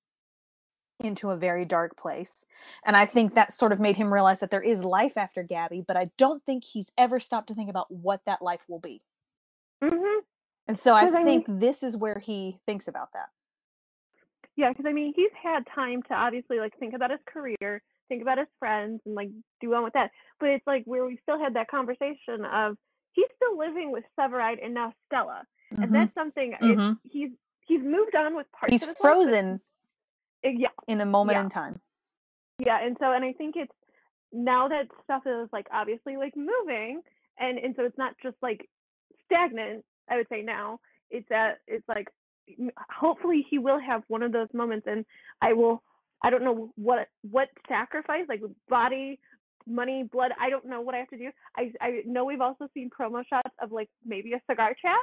into 1.00 1.30
a 1.30 1.36
very 1.36 1.64
dark 1.64 1.96
place. 1.96 2.44
And 2.84 2.96
I 2.96 3.06
think 3.06 3.34
that 3.34 3.52
sort 3.52 3.72
of 3.72 3.80
made 3.80 3.96
him 3.96 4.12
realize 4.12 4.40
that 4.40 4.50
there 4.50 4.62
is 4.62 4.84
life 4.84 5.16
after 5.16 5.42
Gabby, 5.42 5.82
but 5.86 5.96
I 5.96 6.10
don't 6.16 6.44
think 6.44 6.64
he's 6.64 6.92
ever 6.96 7.18
stopped 7.18 7.48
to 7.48 7.54
think 7.54 7.70
about 7.70 7.90
what 7.90 8.24
that 8.26 8.40
life 8.40 8.62
will 8.68 8.78
be. 8.78 9.02
Mhm. 9.82 10.22
And 10.68 10.78
so 10.78 10.94
I 10.94 11.06
'Cause 11.06 11.14
I 11.14 11.24
think 11.24 11.46
this 11.48 11.82
is 11.82 11.96
where 11.96 12.18
he 12.18 12.60
thinks 12.66 12.86
about 12.88 13.12
that. 13.12 13.30
Yeah, 14.56 14.68
because 14.70 14.84
I 14.86 14.92
mean, 14.92 15.12
he's 15.16 15.30
had 15.40 15.64
time 15.74 16.02
to 16.04 16.14
obviously 16.14 16.58
like 16.58 16.76
think 16.78 16.94
about 16.94 17.10
his 17.10 17.20
career, 17.26 17.82
think 18.08 18.22
about 18.22 18.38
his 18.38 18.48
friends, 18.58 19.00
and 19.06 19.14
like 19.14 19.30
do 19.60 19.72
on 19.74 19.82
with 19.84 19.94
that. 19.94 20.10
But 20.40 20.50
it's 20.50 20.66
like 20.66 20.84
where 20.84 21.06
we 21.06 21.18
still 21.22 21.38
had 21.38 21.54
that 21.54 21.68
conversation 21.68 22.44
of 22.44 22.76
he's 23.12 23.26
still 23.36 23.56
living 23.56 23.90
with 23.90 24.04
Severide 24.18 24.62
and 24.62 24.74
now 24.74 24.92
Stella, 25.06 25.44
Mhm. 25.72 25.82
and 25.82 25.94
that's 25.94 26.12
something 26.14 26.52
it's, 26.60 26.80
Mhm. 26.80 26.98
he's 27.04 27.30
he's 27.66 27.80
moved 27.82 28.14
on 28.14 28.34
with 28.36 28.50
parts 28.52 28.72
He's 28.72 28.82
of 28.82 28.88
his 28.90 29.00
life, 29.00 29.00
frozen 29.00 29.60
Uh, 30.44 30.48
yeah, 30.50 30.68
in 30.86 31.00
a 31.00 31.06
moment 31.06 31.36
Yeah. 31.36 31.42
in 31.44 31.48
time. 31.48 31.80
yeah, 32.58 32.78
and 32.84 32.96
so 33.00 33.12
and 33.12 33.24
I 33.24 33.32
think 33.32 33.56
it's 33.56 33.72
now 34.32 34.68
that 34.68 34.88
stuff 35.04 35.26
is 35.26 35.48
like 35.52 35.66
obviously 35.72 36.16
like 36.16 36.36
moving, 36.36 37.02
and 37.38 37.58
and 37.58 37.74
so 37.76 37.84
it's 37.84 37.98
not 37.98 38.14
just 38.22 38.36
like 38.42 38.68
stagnant. 39.24 39.84
I 40.10 40.16
would 40.16 40.28
say 40.28 40.42
now 40.42 40.80
it's 41.10 41.28
that 41.30 41.60
it's 41.66 41.86
like 41.88 42.08
hopefully 42.90 43.46
he 43.48 43.58
will 43.58 43.78
have 43.80 44.02
one 44.08 44.22
of 44.22 44.32
those 44.32 44.48
moments, 44.52 44.86
and 44.88 45.04
I 45.40 45.52
will. 45.52 45.82
I 46.24 46.30
don't 46.30 46.44
know 46.44 46.72
what 46.76 47.08
what 47.30 47.48
sacrifice 47.68 48.26
like 48.28 48.42
body, 48.68 49.18
money, 49.66 50.04
blood. 50.10 50.32
I 50.40 50.50
don't 50.50 50.66
know 50.66 50.80
what 50.80 50.94
I 50.94 50.98
have 50.98 51.08
to 51.10 51.18
do. 51.18 51.30
I 51.56 51.72
I 51.80 52.02
know 52.06 52.24
we've 52.24 52.40
also 52.40 52.68
seen 52.74 52.90
promo 52.90 53.24
shots 53.28 53.54
of 53.60 53.72
like 53.72 53.88
maybe 54.04 54.32
a 54.34 54.40
cigar 54.48 54.74
chat. 54.80 54.96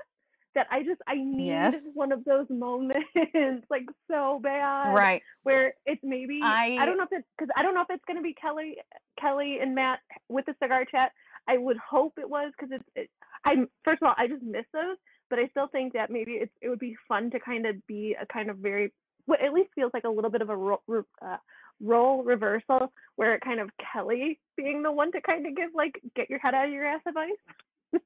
that 0.56 0.68
I 0.72 0.84
just 0.84 1.02
I 1.08 1.16
need 1.16 1.48
Yes. 1.48 1.76
one 1.94 2.12
of 2.12 2.24
those 2.26 2.48
moments 2.50 3.66
like 3.70 3.86
so 4.10 4.40
bad 4.42 4.94
Right. 4.94 5.22
where 5.44 5.74
it's 5.86 6.02
maybe 6.04 6.42
I, 6.44 6.78
I 6.82 6.86
don't 6.86 6.98
know 6.98 7.04
if 7.04 7.12
it's 7.12 7.28
because 7.38 7.52
I 7.56 7.64
don't 7.64 7.74
know 7.74 7.82
if 7.82 7.90
it's 7.90 8.04
gonna 8.08 8.22
be 8.22 8.34
Kelly 8.34 8.78
Kelly 9.20 9.60
and 9.62 9.76
Matt 9.76 10.00
with 10.30 10.46
the 10.46 10.56
cigar 10.62 10.86
chat. 10.86 11.12
I 11.50 11.58
would 11.58 11.78
hope 11.78 12.14
it 12.18 12.30
was 12.30 12.52
because 12.56 12.72
it's 12.72 12.90
it, 12.96 13.10
I 13.44 13.56
first 13.84 14.02
of 14.02 14.08
all 14.08 14.16
I 14.18 14.28
just 14.28 14.44
miss 14.44 14.66
those, 14.72 14.98
but 15.30 15.40
I 15.40 15.48
still 15.48 15.68
think 15.68 15.94
that 15.94 16.12
maybe 16.12 16.34
it's 16.34 16.54
it 16.62 16.70
would 16.70 16.80
be 16.80 16.96
fun 17.08 17.32
to 17.32 17.40
kind 17.40 17.66
of 17.66 17.76
be 17.88 18.16
a 18.22 18.26
kind 18.28 18.52
of 18.52 18.58
very 18.58 18.94
what 19.26 19.42
at 19.44 19.54
least 19.54 19.72
feels 19.74 19.92
like 19.94 20.04
a 20.04 20.10
little 20.10 20.30
bit 20.30 20.42
of 20.42 20.50
a 20.50 20.56
ro- 20.56 20.82
re- 20.88 21.02
uh, 21.24 21.38
role 21.82 22.24
reversal 22.24 22.94
where 23.16 23.34
it 23.34 23.42
kind 23.42 23.60
of 23.60 23.70
Kelly 23.94 24.40
being 24.56 24.84
the 24.84 24.92
one 24.92 25.12
to 25.12 25.22
kind 25.22 25.48
of 25.48 25.56
give 25.56 25.72
like 25.74 26.00
get 26.16 26.30
your 26.30 26.40
head 26.40 26.54
out 26.54 26.68
of 26.68 26.72
your 26.72 26.86
ass 26.86 27.02
advice. 27.08 28.02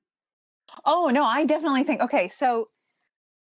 Oh 0.85 1.09
no, 1.13 1.25
I 1.25 1.43
definitely 1.45 1.83
think 1.83 2.01
okay, 2.01 2.29
so 2.29 2.67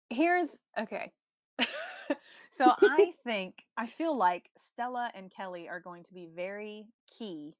here's 0.10 0.48
okay. 0.80 1.12
so 2.52 2.74
I 2.82 3.14
think 3.24 3.54
I 3.78 3.86
feel 3.86 4.18
like 4.18 4.50
Stella 4.74 5.12
and 5.14 5.32
Kelly 5.32 5.70
are 5.70 5.80
going 5.80 6.04
to 6.06 6.14
be 6.14 6.28
very 6.36 6.88
key 7.18 7.54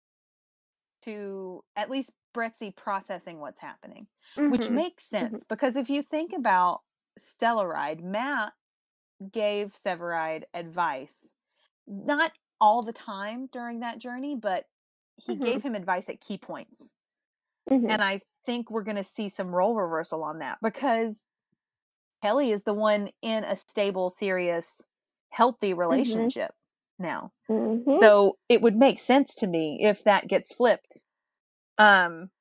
to 1.06 1.64
at 1.76 1.90
least 1.90 2.12
Brettsy 2.36 2.76
processing 2.76 3.40
what's 3.40 3.60
happening, 3.60 4.08
which 4.48 4.70
Mhm. 4.70 4.72
makes 4.72 5.06
sense 5.06 5.44
because 5.44 5.76
if 5.76 5.90
you 5.90 6.02
think 6.04 6.34
about 6.34 6.82
Stellaride, 7.20 8.02
Matt 8.04 8.54
gave 9.32 9.74
Severide 9.74 10.46
advice, 10.54 11.32
not 11.88 12.34
all 12.62 12.84
the 12.84 12.94
time 12.94 13.48
during 13.52 13.82
that 13.82 14.00
journey, 14.00 14.36
but 14.36 14.66
he 15.18 15.36
Mhm. 15.36 15.38
gave 15.38 15.64
him 15.64 15.76
advice 15.76 16.10
at 16.10 16.22
key 16.22 16.38
points. 16.38 16.92
Mhm. 17.70 17.96
And 17.96 18.04
I 18.04 18.22
think 18.46 18.72
we're 18.72 18.84
going 18.84 18.98
to 18.98 19.04
see 19.04 19.30
some 19.30 19.56
role 19.56 19.76
reversal 19.76 20.24
on 20.24 20.40
that 20.40 20.60
because 20.62 21.30
Kelly 22.22 22.52
is 22.52 22.64
the 22.64 22.74
one 22.74 23.10
in 23.22 23.44
a 23.44 23.56
stable, 23.56 24.10
serious, 24.10 24.82
healthy 25.30 25.74
relationship 25.74 26.56
now. 27.00 27.32
Mhm. 27.50 28.00
So 28.00 28.38
it 28.50 28.62
would 28.62 28.76
make 28.76 29.00
sense 29.00 29.36
to 29.36 29.48
me 29.48 29.80
if 29.84 30.04
that 30.04 30.28
gets 30.28 30.54
flipped. 30.54 31.04
Um, 31.78 32.32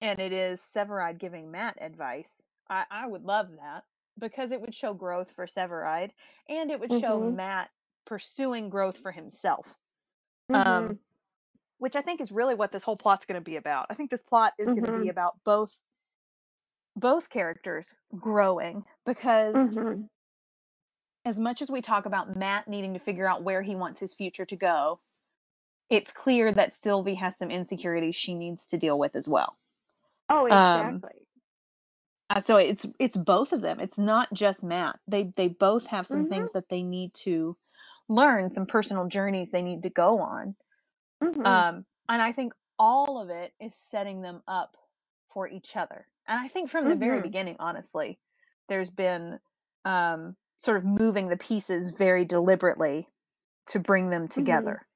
and 0.00 0.20
it 0.20 0.32
is 0.32 0.60
Severide 0.60 1.18
giving 1.18 1.50
Matt 1.50 1.78
advice. 1.80 2.42
I, 2.68 2.84
I 2.90 3.06
would 3.06 3.24
love 3.24 3.50
that 3.56 3.84
because 4.18 4.52
it 4.52 4.60
would 4.60 4.74
show 4.74 4.94
growth 4.94 5.32
for 5.32 5.46
Severide 5.46 6.10
and 6.48 6.70
it 6.70 6.80
would 6.80 6.92
show 6.92 7.20
Mhm. 7.20 7.36
Matt 7.36 7.70
pursuing 8.04 8.68
growth 8.70 8.98
for 8.98 9.12
himself 9.12 9.66
Mhm. 10.48 10.64
um, 10.66 10.98
which 11.78 11.96
I 11.96 12.02
think 12.02 12.20
is 12.20 12.32
really 12.32 12.54
what 12.54 12.72
this 12.72 12.84
whole 12.84 12.96
plot's 12.96 13.26
going 13.26 13.40
to 13.40 13.44
be 13.44 13.56
about. 13.56 13.86
I 13.90 13.94
think 13.94 14.10
this 14.10 14.22
plot 14.22 14.54
is 14.58 14.72
going 14.72 14.84
to 14.84 14.92
be 14.92 15.08
Mhm. 15.08 15.10
about 15.10 15.34
both 15.44 15.78
both 16.96 17.28
characters 17.30 17.94
growing 18.18 18.84
because 19.06 19.56
Mhm. 19.56 20.08
As 21.24 21.38
much 21.38 21.62
as 21.62 21.70
we 21.70 21.80
talk 21.82 22.06
about 22.06 22.36
Matt 22.36 22.68
needing 22.68 22.94
to 22.94 23.00
figure 23.00 23.28
out 23.28 23.42
where 23.42 23.62
he 23.62 23.74
wants 23.76 24.00
his 24.00 24.14
future 24.14 24.44
to 24.46 24.56
go, 24.56 25.00
it's 25.90 26.12
clear 26.12 26.52
that 26.52 26.74
Sylvie 26.74 27.16
has 27.16 27.36
some 27.36 27.50
insecurities 27.50 28.16
she 28.16 28.34
needs 28.34 28.66
to 28.68 28.78
deal 28.78 28.98
with 28.98 29.14
as 29.16 29.28
well. 29.28 29.58
Oh, 30.28 30.46
um, 30.50 31.04
exactly. 31.04 31.26
Uh, 32.30 32.40
so 32.40 32.56
it's 32.56 32.86
it's 32.98 33.16
both 33.16 33.52
of 33.52 33.60
them. 33.60 33.80
It's 33.80 33.98
not 33.98 34.32
just 34.32 34.64
Matt. 34.64 34.98
They 35.06 35.32
they 35.36 35.48
both 35.48 35.86
have 35.88 36.06
some 36.06 36.24
Mhm. 36.24 36.28
things 36.28 36.52
that 36.52 36.68
they 36.70 36.82
need 36.82 37.14
to 37.14 37.56
learn, 38.08 38.52
some 38.52 38.66
personal 38.66 39.06
journeys 39.08 39.50
they 39.50 39.62
need 39.62 39.82
to 39.84 39.90
go 39.90 40.20
on. 40.20 40.54
Mhm. 41.22 41.44
um 41.44 41.86
and 42.08 42.22
i 42.22 42.32
think 42.32 42.54
all 42.78 43.20
of 43.20 43.30
it 43.30 43.52
is 43.60 43.74
setting 43.74 44.22
them 44.22 44.42
up 44.48 44.76
for 45.32 45.48
each 45.48 45.76
other 45.76 46.06
and 46.28 46.40
i 46.40 46.48
think 46.48 46.70
from 46.70 46.88
the 46.88 46.94
very 46.96 47.20
Mhm. 47.20 47.22
beginning 47.22 47.56
honestly 47.58 48.18
there's 48.68 48.90
been 48.90 49.38
um 49.84 50.36
sort 50.62 50.76
of 50.76 50.84
moving 50.84 51.28
the 51.28 51.36
pieces 51.36 51.90
very 51.90 52.24
deliberately 52.24 53.08
to 53.66 53.78
bring 53.80 54.10
them 54.10 54.28
together. 54.28 54.86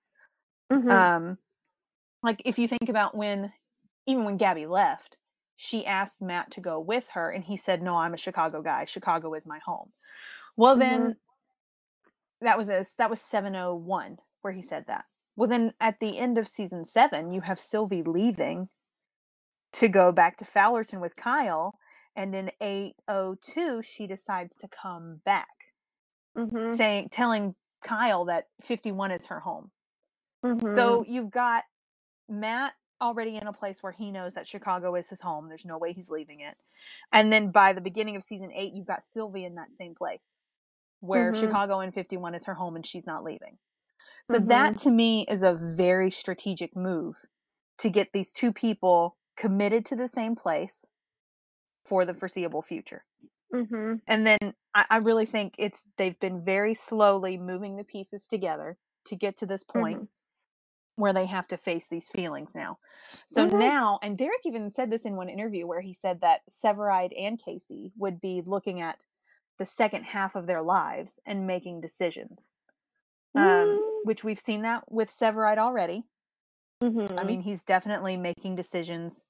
Mhm. 0.72 0.90
um 0.90 1.38
like 2.22 2.42
if 2.44 2.58
you 2.58 2.66
think 2.68 2.88
about 2.88 3.14
when 3.16 3.52
even 4.06 4.24
when 4.24 4.36
gabby 4.36 4.66
left 4.66 5.16
she 5.56 5.86
asked 5.86 6.20
matt 6.22 6.50
to 6.50 6.60
go 6.60 6.78
with 6.80 7.08
her 7.10 7.30
and 7.30 7.44
he 7.44 7.56
said 7.56 7.82
no 7.82 7.96
i'm 7.96 8.14
a 8.14 8.18
chicago 8.18 8.62
guy. 8.62 8.84
Chicago 8.84 9.32
is 9.34 9.46
my 9.46 9.58
home. 9.64 9.92
Well 10.56 10.76
then 10.76 11.16
that 12.40 12.58
was 12.58 12.68
a 12.68 12.84
that 12.98 13.10
was 13.10 13.20
701 13.20 14.18
where 14.42 14.52
he 14.52 14.62
said 14.62 14.86
that. 14.86 15.04
Well 15.36 15.48
then 15.48 15.72
at 15.80 16.00
the 16.00 16.18
end 16.18 16.38
of 16.38 16.48
season 16.48 16.84
seven 16.84 17.32
you 17.32 17.40
have 17.42 17.58
sylvie 17.60 18.02
leaving 18.02 18.68
to 19.72 19.88
go 19.88 20.12
back 20.12 20.36
to 20.38 20.44
fowlerton 20.44 21.00
with 21.00 21.16
kyle 21.16 21.78
and 22.14 22.34
in 22.34 22.50
802 22.60 23.82
she 23.82 24.06
decides 24.06 24.56
to 24.56 24.68
come 24.68 25.20
back 25.24 25.55
Mhm. 26.36 26.76
saying 26.76 27.08
telling 27.10 27.54
kyle 27.84 28.26
that 28.26 28.46
51 28.62 29.10
is 29.12 29.26
her 29.26 29.40
home 29.40 29.70
Mhm. 30.44 30.74
so 30.76 31.04
you've 31.06 31.30
got 31.30 31.64
matt 32.28 32.74
already 33.00 33.36
in 33.36 33.46
a 33.46 33.52
place 33.52 33.82
where 33.82 33.92
he 33.92 34.10
knows 34.10 34.34
that 34.34 34.48
chicago 34.48 34.94
is 34.96 35.08
his 35.08 35.20
home 35.20 35.48
there's 35.48 35.64
no 35.64 35.78
way 35.78 35.92
he's 35.92 36.10
leaving 36.10 36.40
it 36.40 36.56
and 37.12 37.32
then 37.32 37.50
by 37.50 37.72
the 37.72 37.80
beginning 37.80 38.16
of 38.16 38.24
season 38.24 38.50
eight 38.52 38.72
you've 38.74 38.86
got 38.86 39.04
sylvie 39.04 39.44
in 39.44 39.56
that 39.56 39.72
same 39.78 39.94
place 39.94 40.36
where 41.00 41.32
Mhm. 41.32 41.36
chicago 41.36 41.80
and 41.80 41.94
51 41.94 42.34
is 42.34 42.46
her 42.46 42.54
home 42.54 42.76
and 42.76 42.86
she's 42.86 43.06
not 43.06 43.24
leaving 43.24 43.58
so 44.24 44.38
that 44.38 44.78
to 44.78 44.90
me 44.90 45.24
is 45.28 45.42
a 45.42 45.54
very 45.54 46.10
strategic 46.10 46.76
move 46.76 47.16
to 47.78 47.90
get 47.90 48.12
these 48.12 48.32
two 48.32 48.52
people 48.52 49.16
committed 49.36 49.84
to 49.86 49.96
the 49.96 50.08
same 50.08 50.34
place 50.34 50.86
for 51.84 52.04
the 52.04 52.14
foreseeable 52.14 52.62
future 52.62 53.04
Mhm. 53.52 54.00
and 54.06 54.26
then 54.26 54.38
I, 54.74 54.86
I 54.90 54.96
really 54.98 55.26
think 55.26 55.54
it's 55.58 55.84
they've 55.98 56.18
been 56.20 56.44
very 56.44 56.74
slowly 56.74 57.36
moving 57.38 57.76
the 57.76 57.84
pieces 57.84 58.28
together 58.28 58.78
to 59.06 59.16
get 59.16 59.36
to 59.38 59.46
this 59.46 59.64
point 59.64 60.00
Mhm. 60.00 60.08
where 60.96 61.12
they 61.12 61.26
have 61.26 61.48
to 61.48 61.56
face 61.58 61.88
these 61.88 62.08
feelings 62.08 62.54
now. 62.54 62.78
So 63.26 63.44
Mhm. 63.44 63.46
now, 63.46 63.98
and 64.02 64.16
Derek 64.16 64.40
even 64.46 64.70
said 64.70 64.90
this 64.90 65.04
in 65.04 65.16
one 65.16 65.28
interview 65.28 65.66
where 65.66 65.82
he 65.82 65.92
said 65.92 66.20
that 66.22 66.42
Severide 66.50 67.12
and 67.18 67.38
Casey 67.38 67.92
would 67.96 68.20
be 68.20 68.42
looking 68.44 68.80
at 68.80 69.04
the 69.58 69.66
second 69.66 70.04
half 70.04 70.36
of 70.36 70.46
their 70.46 70.62
lives 70.62 71.20
and 71.26 71.46
making 71.46 71.80
decisions. 71.82 72.48
Um, 73.36 73.82
Mm. 73.82 74.02
which 74.02 74.24
we've 74.24 74.38
seen 74.40 74.62
that 74.62 74.90
with 74.92 75.10
Severide 75.10 75.58
already. 75.58 76.04
I 77.16 77.24
Mhm. 77.24 77.24
mean, 77.24 77.40
he's 77.40 77.62
definitely 77.62 78.16
making 78.16 78.56
decisions 78.56 79.24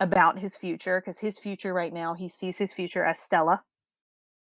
about 0.00 0.38
his 0.38 0.56
future 0.56 1.00
because 1.00 1.18
his 1.20 1.38
future 1.38 1.72
right 1.72 1.92
now, 1.92 2.14
he 2.14 2.28
sees 2.28 2.58
his 2.58 2.72
future 2.72 3.04
as 3.04 3.18
Stella. 3.18 3.64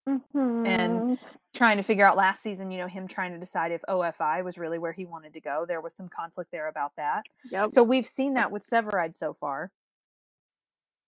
Mhm. 0.08 1.18
trying 1.54 1.78
to 1.78 1.84
figure 1.84 2.06
out 2.06 2.16
last 2.18 2.42
season, 2.44 2.72
you 2.72 2.78
know, 2.78 2.88
him 2.88 3.08
trying 3.08 3.32
to 3.34 3.40
decide 3.40 3.72
if 3.72 3.82
OFI 3.90 4.44
was 4.44 4.58
really 4.58 4.78
where 4.80 4.94
he 4.94 5.06
wanted 5.06 5.34
to 5.34 5.42
go. 5.42 5.66
There 5.68 5.82
was 5.82 5.96
some 5.96 6.08
conflict 6.10 6.52
there 6.52 6.68
about 6.68 6.96
that. 6.98 7.26
Yep. 7.52 7.72
So 7.72 7.84
we've 7.84 8.06
seen 8.08 8.36
that 8.36 8.52
with 8.52 8.68
Severide 8.68 9.16
so 9.16 9.34
far. 9.34 9.72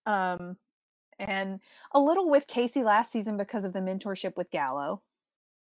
Um 0.06 0.56
and 1.18 1.60
a 1.92 2.00
little 2.00 2.28
with 2.28 2.46
Casey 2.48 2.82
last 2.82 3.12
season 3.12 3.36
because 3.36 3.64
of 3.64 3.72
the 3.72 3.78
mentorship 3.80 4.36
with 4.36 4.50
Gallo. 4.50 5.02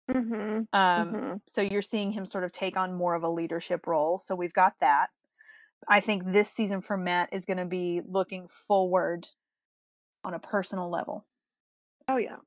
Mhm. 0.10 0.68
Um 0.74 1.14
Mhm. 1.14 1.42
so 1.48 1.62
you're 1.62 1.82
seeing 1.82 2.12
him 2.12 2.26
sort 2.26 2.44
of 2.44 2.52
take 2.52 2.78
on 2.78 2.94
more 2.94 3.16
of 3.16 3.24
a 3.24 3.30
leadership 3.30 3.88
role. 3.88 4.20
So 4.20 4.36
we've 4.36 4.54
got 4.54 4.80
that. 4.80 5.10
I 5.88 6.00
think 6.00 6.32
this 6.32 6.50
season 6.50 6.82
for 6.82 6.98
Matt 6.98 7.30
is 7.32 7.46
going 7.46 7.58
to 7.58 7.66
be 7.66 8.02
looking 8.08 8.48
forward 8.68 9.28
on 10.24 10.34
a 10.34 10.40
personal 10.40 10.90
level. 10.90 11.26
Oh 12.10 12.18
yeah. 12.18 12.38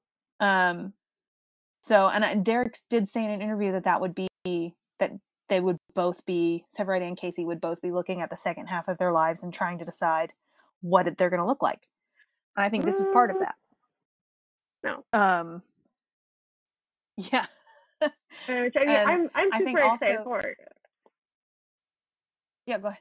Um, 0.41 0.93
so, 1.83 2.09
and 2.09 2.25
I- 2.25 2.35
Derek 2.35 2.77
did 2.89 3.09
say 3.09 3.25
in 3.25 3.31
an 3.31 3.43
interview 3.43 3.73
that 3.73 3.85
that 3.85 4.01
would 4.01 4.15
be 4.15 4.29
that 4.99 5.13
they 5.49 5.61
would 5.61 5.77
both 5.95 6.25
be 6.27 6.65
Severide 6.75 7.03
and 7.07 7.17
Casey 7.17 7.45
would 7.45 7.61
both 7.61 7.81
be 7.83 7.91
looking 7.91 8.21
at 8.21 8.31
the 8.31 8.37
second 8.37 8.67
half 8.67 8.89
of 8.89 8.99
their 8.99 9.13
lives 9.13 9.43
and 9.43 9.53
trying 9.53 9.79
to 9.79 9.85
decide 9.85 10.33
what 10.81 11.07
they're 11.19 11.31
going 11.31 11.41
to 11.41 11.47
look 11.47 11.63
like. 11.63 11.81
And 12.57 12.65
I 12.65 12.69
think 12.69 12.85
this 12.85 12.97
is 13.01 13.09
part 13.09 13.31
of 13.31 13.39
that. 13.41 13.55
No. 14.83 15.05
Um, 15.13 15.63
yeah. 17.17 17.47
Which 18.49 18.75
I 18.77 18.85
mean, 18.87 18.97
I'm 18.97 19.31
I'm 19.35 19.51
super 19.67 19.79
excited 19.93 20.19
also- 20.19 20.25
for 20.25 20.39
it. 20.41 20.57
yeah, 22.67 22.79
go 22.79 22.89
ahead. 22.89 23.01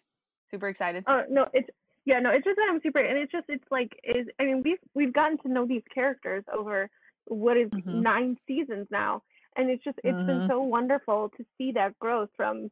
Super 0.50 0.68
excited. 0.68 1.06
Oh 1.08 1.24
no, 1.30 1.48
it's 1.54 1.70
yeah, 2.06 2.20
no, 2.20 2.32
it's 2.32 2.46
just 2.46 2.56
that 2.56 2.68
I'm 2.70 2.82
super, 2.82 3.00
and 3.00 3.18
it's 3.18 3.32
just 3.32 3.46
it's 3.50 3.64
like 3.72 4.00
is 4.04 4.28
I 4.40 4.46
mean 4.46 4.62
we've 4.64 4.80
we've 4.96 5.14
gotten 5.14 5.38
to 5.40 5.50
know 5.50 5.66
these 5.66 5.84
characters 5.94 6.44
over 6.52 6.90
what 7.26 7.58
is 7.58 7.70
Mhm. 7.72 8.02
nine 8.02 8.38
seasons 8.48 8.88
now, 8.90 9.24
and 9.56 9.70
it's 9.70 9.84
just 9.84 10.00
it's 10.04 10.22
been 10.26 10.42
Mhm. 10.42 10.50
so 10.50 10.62
wonderful 10.62 11.30
to 11.38 11.46
see 11.58 11.72
that 11.74 11.98
growth 12.00 12.30
from 12.36 12.72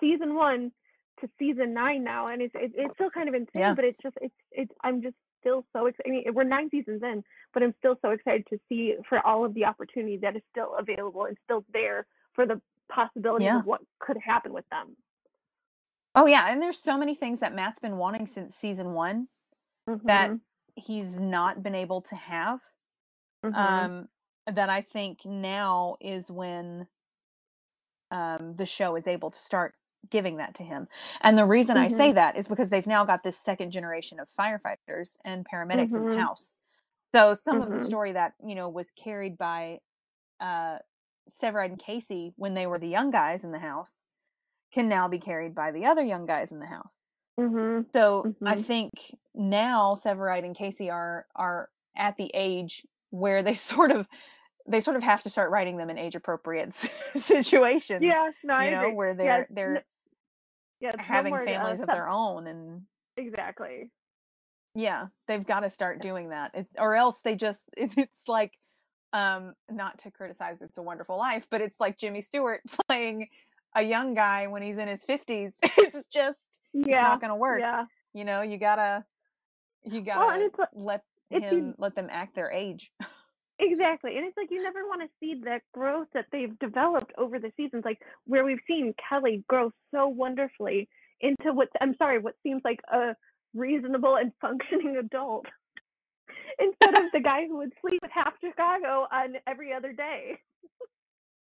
season 0.00 0.34
one 0.34 0.72
to 1.20 1.30
season 1.38 1.72
nine 1.72 2.04
now, 2.04 2.26
and 2.26 2.42
it's 2.42 2.54
it, 2.54 2.72
it's 2.74 2.94
still 2.94 3.10
kind 3.10 3.28
of 3.28 3.34
insane, 3.34 3.52
Yeah. 3.60 3.74
but 3.74 3.84
it's 3.84 3.98
just 4.02 4.16
it's 4.20 4.34
it's 4.52 4.72
I'm 4.82 5.00
just 5.02 5.16
still 5.40 5.64
so 5.72 5.86
excited. 5.86 6.08
I 6.08 6.10
mean, 6.10 6.34
we're 6.34 6.44
nine 6.44 6.68
seasons 6.70 7.02
in, 7.02 7.24
but 7.52 7.62
I'm 7.62 7.74
still 7.78 7.96
so 8.02 8.10
excited 8.10 8.46
to 8.48 8.58
see 8.68 8.94
for 9.08 9.24
all 9.26 9.44
of 9.44 9.54
the 9.54 9.64
opportunity 9.64 10.16
that 10.18 10.36
is 10.36 10.42
still 10.50 10.74
available 10.76 11.24
and 11.24 11.36
still 11.44 11.64
there 11.72 12.06
for 12.34 12.46
the 12.46 12.60
possibilities 12.90 13.46
Yeah. 13.46 13.58
of 13.58 13.64
what 13.64 13.80
could 14.00 14.18
happen 14.18 14.52
with 14.52 14.68
them. 14.70 14.96
Oh 16.14 16.26
yeah, 16.26 16.46
and 16.50 16.62
there's 16.62 16.78
so 16.78 16.96
many 16.98 17.14
things 17.14 17.40
that 17.40 17.54
Matt's 17.54 17.78
been 17.80 17.96
wanting 17.98 18.26
since 18.26 18.56
season 18.56 18.92
one 18.94 19.28
that 20.04 20.32
Mhm. 20.32 20.40
he's 20.76 21.18
not 21.20 21.62
been 21.62 21.74
able 21.74 22.02
to 22.02 22.16
have 22.16 22.60
Mhm. 23.42 23.90
um 23.92 24.08
that 24.52 24.70
i 24.70 24.80
think 24.82 25.24
now 25.24 25.96
is 26.00 26.30
when 26.30 26.86
um 28.10 28.54
the 28.56 28.66
show 28.66 28.96
is 28.96 29.06
able 29.06 29.30
to 29.30 29.38
start 29.38 29.74
giving 30.10 30.36
that 30.36 30.54
to 30.54 30.62
him 30.62 30.86
and 31.22 31.38
the 31.38 31.44
reason 31.46 31.76
i 31.76 31.88
say 31.88 32.12
that 32.12 32.36
is 32.36 32.48
because 32.48 32.70
they've 32.70 32.86
now 32.86 33.04
got 33.04 33.22
this 33.22 33.38
second 33.38 33.70
generation 33.70 34.20
of 34.20 34.28
firefighters 34.38 35.16
and 35.24 35.46
paramedics 35.48 35.96
in 35.96 36.04
the 36.04 36.10
house 36.10 36.52
so 37.12 37.34
some 37.34 37.62
of 37.62 37.72
the 37.72 37.78
Mhm. 37.78 37.80
story 37.80 38.12
that 38.12 38.34
you 38.46 38.54
know 38.54 38.68
was 38.68 38.90
carried 38.92 39.38
by 39.38 39.78
uh 40.40 40.78
severide 41.30 41.70
and 41.70 41.78
casey 41.80 42.32
when 42.36 42.54
they 42.54 42.66
were 42.66 42.78
the 42.78 42.88
young 42.88 43.10
guys 43.10 43.44
in 43.44 43.52
the 43.52 43.58
house 43.58 43.94
can 44.74 44.88
now 44.88 45.08
be 45.08 45.18
carried 45.18 45.54
by 45.54 45.70
the 45.70 45.86
other 45.86 46.02
young 46.02 46.26
guys 46.26 46.50
in 46.52 46.58
the 46.58 46.66
house 46.66 46.94
Mhm. 47.38 47.86
so 47.92 48.34
I 48.44 48.56
Mhm. 48.56 48.64
think 48.64 48.92
now 49.34 49.94
Severide 49.94 50.44
and 50.44 50.54
Casey 50.54 50.90
are 50.90 51.26
are 51.34 51.70
at 51.96 52.16
the 52.16 52.30
age 52.34 52.86
where 53.10 53.42
they 53.42 53.54
sort 53.72 53.90
of 53.90 54.08
they 54.66 54.80
sort 54.80 54.96
of 54.96 55.02
have 55.02 55.22
to 55.22 55.30
start 55.30 55.50
writing 55.50 55.76
them 55.76 55.90
in 55.90 55.98
age 55.98 56.14
appropriate 56.14 56.72
situations. 57.16 58.02
Yeah, 58.02 58.30
no, 58.42 58.54
I 58.54 58.64
you 58.64 58.70
know, 58.70 58.82
agree. 58.82 58.94
where 58.94 59.14
they're 59.14 59.42
it's 59.42 59.54
they're 59.54 59.84
yeah, 60.80 60.92
having 60.98 61.32
more, 61.32 61.42
uh, 61.42 61.44
families 61.44 61.80
of 61.80 61.86
their 61.88 62.08
own 62.08 62.46
and 62.46 62.82
Exactly. 63.16 63.90
yeah, 64.74 65.06
they've 65.28 65.44
got 65.46 65.60
to 65.60 65.70
start 65.70 66.00
doing 66.02 66.30
that. 66.30 66.52
It, 66.54 66.66
or 66.78 66.96
else 66.96 67.20
they 67.22 67.34
just 67.36 67.62
it's 67.76 68.28
like 68.28 68.58
um 69.12 69.54
not 69.70 69.98
to 70.00 70.10
criticize 70.10 70.58
It's 70.60 70.78
a 70.78 70.82
Wonderful 70.82 71.16
Life, 71.18 71.46
but 71.50 71.60
it's 71.60 71.78
like 71.80 71.98
Jimmy 71.98 72.22
Stewart 72.22 72.62
playing 72.88 73.28
a 73.74 73.82
young 73.82 74.14
guy 74.14 74.46
when 74.46 74.62
he's 74.62 74.78
in 74.78 74.88
his 74.88 75.04
50s. 75.04 75.52
It's 75.78 76.06
just 76.06 76.60
it's 76.72 76.88
not 76.88 77.20
going 77.20 77.30
to 77.30 77.36
work. 77.36 77.60
Yeah. 77.60 77.84
you 78.12 78.24
know 78.24 78.42
you 78.42 78.58
gotta 78.58 79.04
you 79.84 80.00
gotta 80.00 80.20
Well, 80.20 80.70
let 80.74 81.02
him 81.30 81.74
let 81.78 81.94
them 81.94 82.08
act 82.10 82.34
their 82.34 82.50
age 82.50 82.90
Exactly. 83.60 84.16
And 84.16 84.26
it's 84.26 84.36
like 84.36 84.48
you 84.50 84.62
never 84.62 84.84
want 84.84 85.02
to 85.02 85.08
see 85.20 85.34
the 85.40 85.60
growth 85.72 86.08
that 86.12 86.26
they've 86.32 86.58
developed 86.58 87.12
over 87.16 87.38
the 87.38 87.52
seasons, 87.56 87.84
like 87.84 88.00
where 88.26 88.44
we've 88.44 88.58
seen 88.66 88.94
Kelly 89.08 89.44
grow 89.48 89.70
so 89.94 90.08
wonderfully 90.08 90.88
into 91.20 91.52
what 91.52 91.68
I'm 91.80 91.94
sorry, 91.96 92.18
what 92.18 92.34
seems 92.42 92.62
like 92.64 92.80
a 92.92 93.14
reasonable 93.54 94.16
and 94.16 94.32
functioning 94.40 94.96
adult. 94.96 95.46
Instead 96.58 97.04
of 97.04 97.12
the 97.12 97.20
guy 97.20 97.46
who 97.46 97.58
would 97.58 97.72
sleep 97.80 98.00
with 98.02 98.10
half 98.12 98.32
Chicago 98.40 99.06
on 99.12 99.34
every 99.46 99.72
other 99.72 99.92
day. 99.92 100.38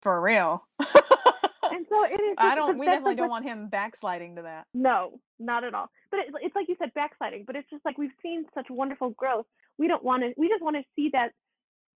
for 0.01 0.21
real 0.21 0.67
And 1.71 1.85
so 1.89 2.03
it 2.03 2.19
is 2.19 2.35
i 2.37 2.55
don't 2.55 2.77
we 2.77 2.85
definitely 2.85 3.11
like 3.11 3.17
don't 3.17 3.29
want 3.29 3.45
him 3.45 3.67
backsliding 3.69 4.35
to 4.37 4.43
that 4.43 4.65
No, 4.73 5.19
not 5.39 5.63
at 5.63 5.73
all. 5.73 5.89
But 6.11 6.19
it's, 6.21 6.37
it's 6.41 6.55
like 6.55 6.67
you 6.69 6.75
said, 6.79 6.93
backsliding. 6.93 7.43
But 7.45 7.55
it's 7.55 7.69
just 7.69 7.83
like 7.85 7.97
we've 7.97 8.15
seen 8.21 8.45
such 8.53 8.67
wonderful 8.69 9.09
growth. 9.11 9.45
We 9.77 9.87
don't 9.87 10.03
want 10.03 10.23
to. 10.23 10.33
We 10.37 10.47
just 10.47 10.63
want 10.63 10.75
to 10.77 10.83
see 10.95 11.09
that 11.13 11.31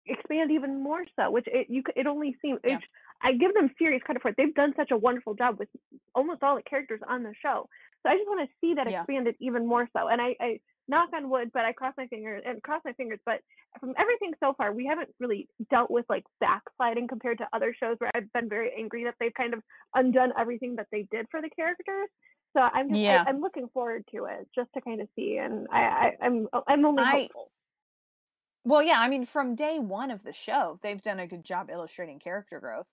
expand 0.05 0.51
even 0.51 0.81
more 0.83 1.05
so. 1.15 1.31
Which 1.31 1.45
it 1.47 1.67
you 1.69 1.83
it 1.95 2.07
only 2.07 2.35
seems. 2.41 2.59
Yeah. 2.65 2.79
I 3.21 3.33
give 3.33 3.53
them 3.53 3.69
serious 3.77 4.01
credit 4.03 4.21
for 4.21 4.29
it. 4.29 4.35
They've 4.37 4.53
done 4.53 4.73
such 4.77 4.91
a 4.91 4.97
wonderful 4.97 5.33
job 5.35 5.59
with 5.59 5.67
almost 6.15 6.41
all 6.41 6.55
the 6.55 6.63
characters 6.63 7.01
on 7.07 7.23
the 7.23 7.33
show. 7.41 7.67
So 8.03 8.09
I 8.09 8.15
just 8.15 8.27
want 8.27 8.47
to 8.47 8.55
see 8.61 8.75
that 8.75 8.89
Yeah. 8.89 9.01
expanded 9.01 9.35
even 9.39 9.67
more 9.67 9.87
so. 9.95 10.07
And 10.07 10.21
I, 10.21 10.35
I 10.39 10.59
knock 10.89 11.09
on 11.13 11.29
wood, 11.29 11.51
but 11.53 11.65
I 11.65 11.73
cross 11.73 11.93
my 11.97 12.07
fingers 12.07 12.43
and 12.45 12.61
cross 12.63 12.81
my 12.85 12.93
fingers. 12.93 13.19
But 13.25 13.41
from 13.79 13.93
everything 13.97 14.33
so 14.43 14.53
far, 14.57 14.73
we 14.73 14.85
haven't 14.85 15.15
really 15.19 15.47
dealt 15.69 15.91
with 15.91 16.05
like 16.09 16.23
backsliding 16.41 17.07
compared 17.07 17.37
to 17.39 17.47
other 17.53 17.73
shows 17.73 17.97
where 17.99 18.11
I've 18.15 18.31
been 18.33 18.49
very 18.49 18.73
angry 18.77 19.05
that 19.05 19.15
they've 19.19 19.33
kind 19.33 19.53
of 19.53 19.61
undone 19.95 20.33
everything 20.37 20.75
that 20.77 20.87
they 20.91 21.07
did 21.11 21.27
for 21.31 21.41
the 21.41 21.49
characters. 21.51 22.09
So 22.57 22.61
I'm 22.63 22.89
just 22.91 23.03
Yeah. 23.05 23.25
I, 23.25 23.29
I'm 23.29 23.41
looking 23.41 23.69
forward 23.69 24.05
to 24.15 24.25
it 24.25 24.49
just 24.55 24.69
to 24.73 24.81
kind 24.81 25.01
of 25.01 25.09
see, 25.15 25.37
and 25.37 25.67
I, 25.71 25.81
I 25.81 26.25
I'm 26.25 26.47
I'm 26.67 26.85
only 26.85 27.05
I- 27.05 27.09
hopeful. 27.09 27.51
well 28.63 28.83
yeah 28.83 28.99
i 28.99 29.07
mean 29.07 29.25
from 29.25 29.55
day 29.55 29.79
one 29.79 30.11
of 30.11 30.23
the 30.23 30.33
show 30.33 30.79
they've 30.81 31.01
done 31.01 31.19
a 31.19 31.27
good 31.27 31.43
job 31.43 31.69
illustrating 31.69 32.19
character 32.19 32.59
growth 32.59 32.87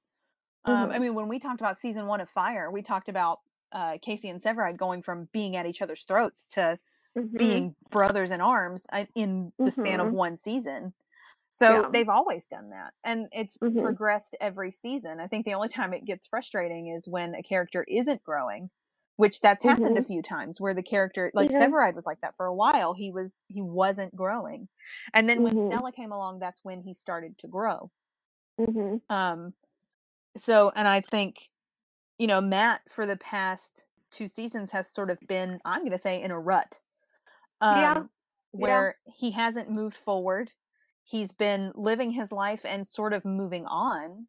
um 0.64 0.90
i 0.92 0.98
Mhm. 0.98 1.00
mean 1.00 1.14
when 1.14 1.28
we 1.28 1.38
talked 1.38 1.60
about 1.60 1.78
season 1.78 2.06
one 2.06 2.20
of 2.20 2.30
fire 2.30 2.70
we 2.70 2.82
talked 2.82 3.08
about 3.08 3.40
uh 3.72 3.98
casey 4.02 4.28
and 4.30 4.40
severide 4.42 4.78
going 4.78 5.02
from 5.02 5.28
being 5.32 5.56
at 5.56 5.66
each 5.66 5.82
other's 5.82 6.04
throats 6.04 6.48
to 6.48 6.78
Mhm. 7.16 7.36
being 7.38 7.76
brothers 7.90 8.30
in 8.30 8.40
arms 8.40 8.86
uh, 8.92 9.06
in 9.14 9.52
the 9.64 9.72
span 9.72 10.00
of 10.00 10.10
Mhm. 10.10 10.12
one 10.12 10.36
season. 10.36 10.94
So 11.50 11.84
Yeah. 11.84 11.90
they've 11.90 12.08
always 12.08 12.46
done 12.48 12.70
that. 12.70 12.94
And 13.04 13.28
it's 13.32 13.58
Mhm. 13.62 13.78
progressed 13.78 14.36
every 14.40 14.72
season. 14.72 15.20
I 15.20 15.28
think 15.28 15.46
the 15.46 15.54
only 15.54 15.68
time 15.68 15.94
it 15.94 16.04
gets 16.06 16.26
frustrating 16.26 16.88
is 16.88 17.08
when 17.08 17.34
a 17.34 17.42
character 17.42 17.84
isn't 17.88 18.24
growing, 18.24 18.70
which 19.16 19.40
that's 19.40 19.64
happened 19.64 19.96
a 19.98 20.02
few 20.02 20.22
times 20.22 20.60
where 20.60 20.74
the 20.74 20.82
character 20.82 21.30
like 21.34 21.50
Yeah. 21.50 21.52
Severide 21.52 21.94
was 21.94 22.06
like 22.06 22.20
that 22.22 22.36
for 22.36 22.46
a 22.46 22.54
while. 22.54 22.94
He 22.94 23.10
was 23.12 23.44
he 23.48 23.62
wasn't 23.62 24.14
growing. 24.16 24.68
And 25.14 25.28
then 25.28 25.42
when 25.42 25.56
Mhm. 25.56 25.56
Stella 25.56 25.92
came 25.92 26.12
along, 26.12 26.40
that's 26.40 26.64
when 26.64 26.82
he 26.82 26.94
started 26.94 27.38
to 27.38 27.48
grow. 27.48 27.90
Mhm. 28.58 29.00
Um 29.10 29.54
so 30.36 30.72
and 30.76 30.88
I 30.88 31.02
think 31.02 31.50
you 32.18 32.26
know 32.28 32.40
Matt 32.42 32.82
for 32.92 33.06
the 33.06 33.16
past 33.18 33.84
two 34.10 34.28
seasons 34.28 34.72
has 34.72 34.88
sort 34.90 35.10
of 35.10 35.18
been 35.28 35.60
I'm 35.64 35.80
going 35.80 35.92
to 35.92 35.98
say 35.98 36.22
in 36.22 36.30
a 36.32 36.40
rut. 36.40 36.78
Um 37.60 37.76
Yeah, 37.78 38.02
where 38.52 38.96
he 39.06 39.30
hasn't 39.32 39.70
moved 39.70 39.96
forward. 39.96 40.52
He's 41.04 41.32
been 41.32 41.72
living 41.74 42.10
his 42.10 42.32
life 42.32 42.64
and 42.64 42.86
sort 42.86 43.12
of 43.12 43.24
moving 43.24 43.66
on, 43.66 44.28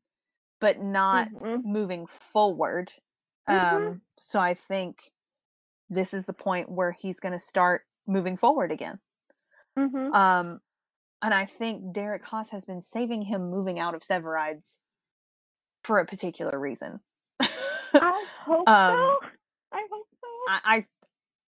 but 0.60 0.80
not 0.80 1.30
Mhm. 1.34 1.64
moving 1.64 2.08
forward. 2.08 2.94
Mhm. 3.50 3.88
Um 3.98 4.02
so 4.18 4.40
I 4.40 4.54
think 4.54 5.14
this 5.90 6.14
is 6.14 6.26
the 6.26 6.34
point 6.34 6.70
where 6.70 6.92
he's 6.92 7.20
going 7.20 7.34
to 7.34 7.40
start 7.40 7.86
moving 8.08 8.38
forward 8.38 8.72
again. 8.72 9.00
Mhm. 9.78 10.14
Um 10.14 10.62
and 11.22 11.34
I 11.34 11.46
think 11.46 11.94
Derek 11.94 12.24
Haas 12.26 12.50
has 12.52 12.66
been 12.66 12.82
saving 12.82 13.24
him 13.24 13.50
moving 13.50 13.80
out 13.80 13.96
of 13.96 14.02
Severides 14.04 14.78
for 15.84 16.00
a 16.00 16.06
particular 16.06 16.60
reason. 16.60 17.00
I 17.40 18.26
hope 18.46 18.68
um, 18.68 19.18
so. 19.22 19.28
I 19.72 19.88
hope 19.92 20.08
so. 20.22 20.28
I, 20.48 20.62
I 20.78 20.86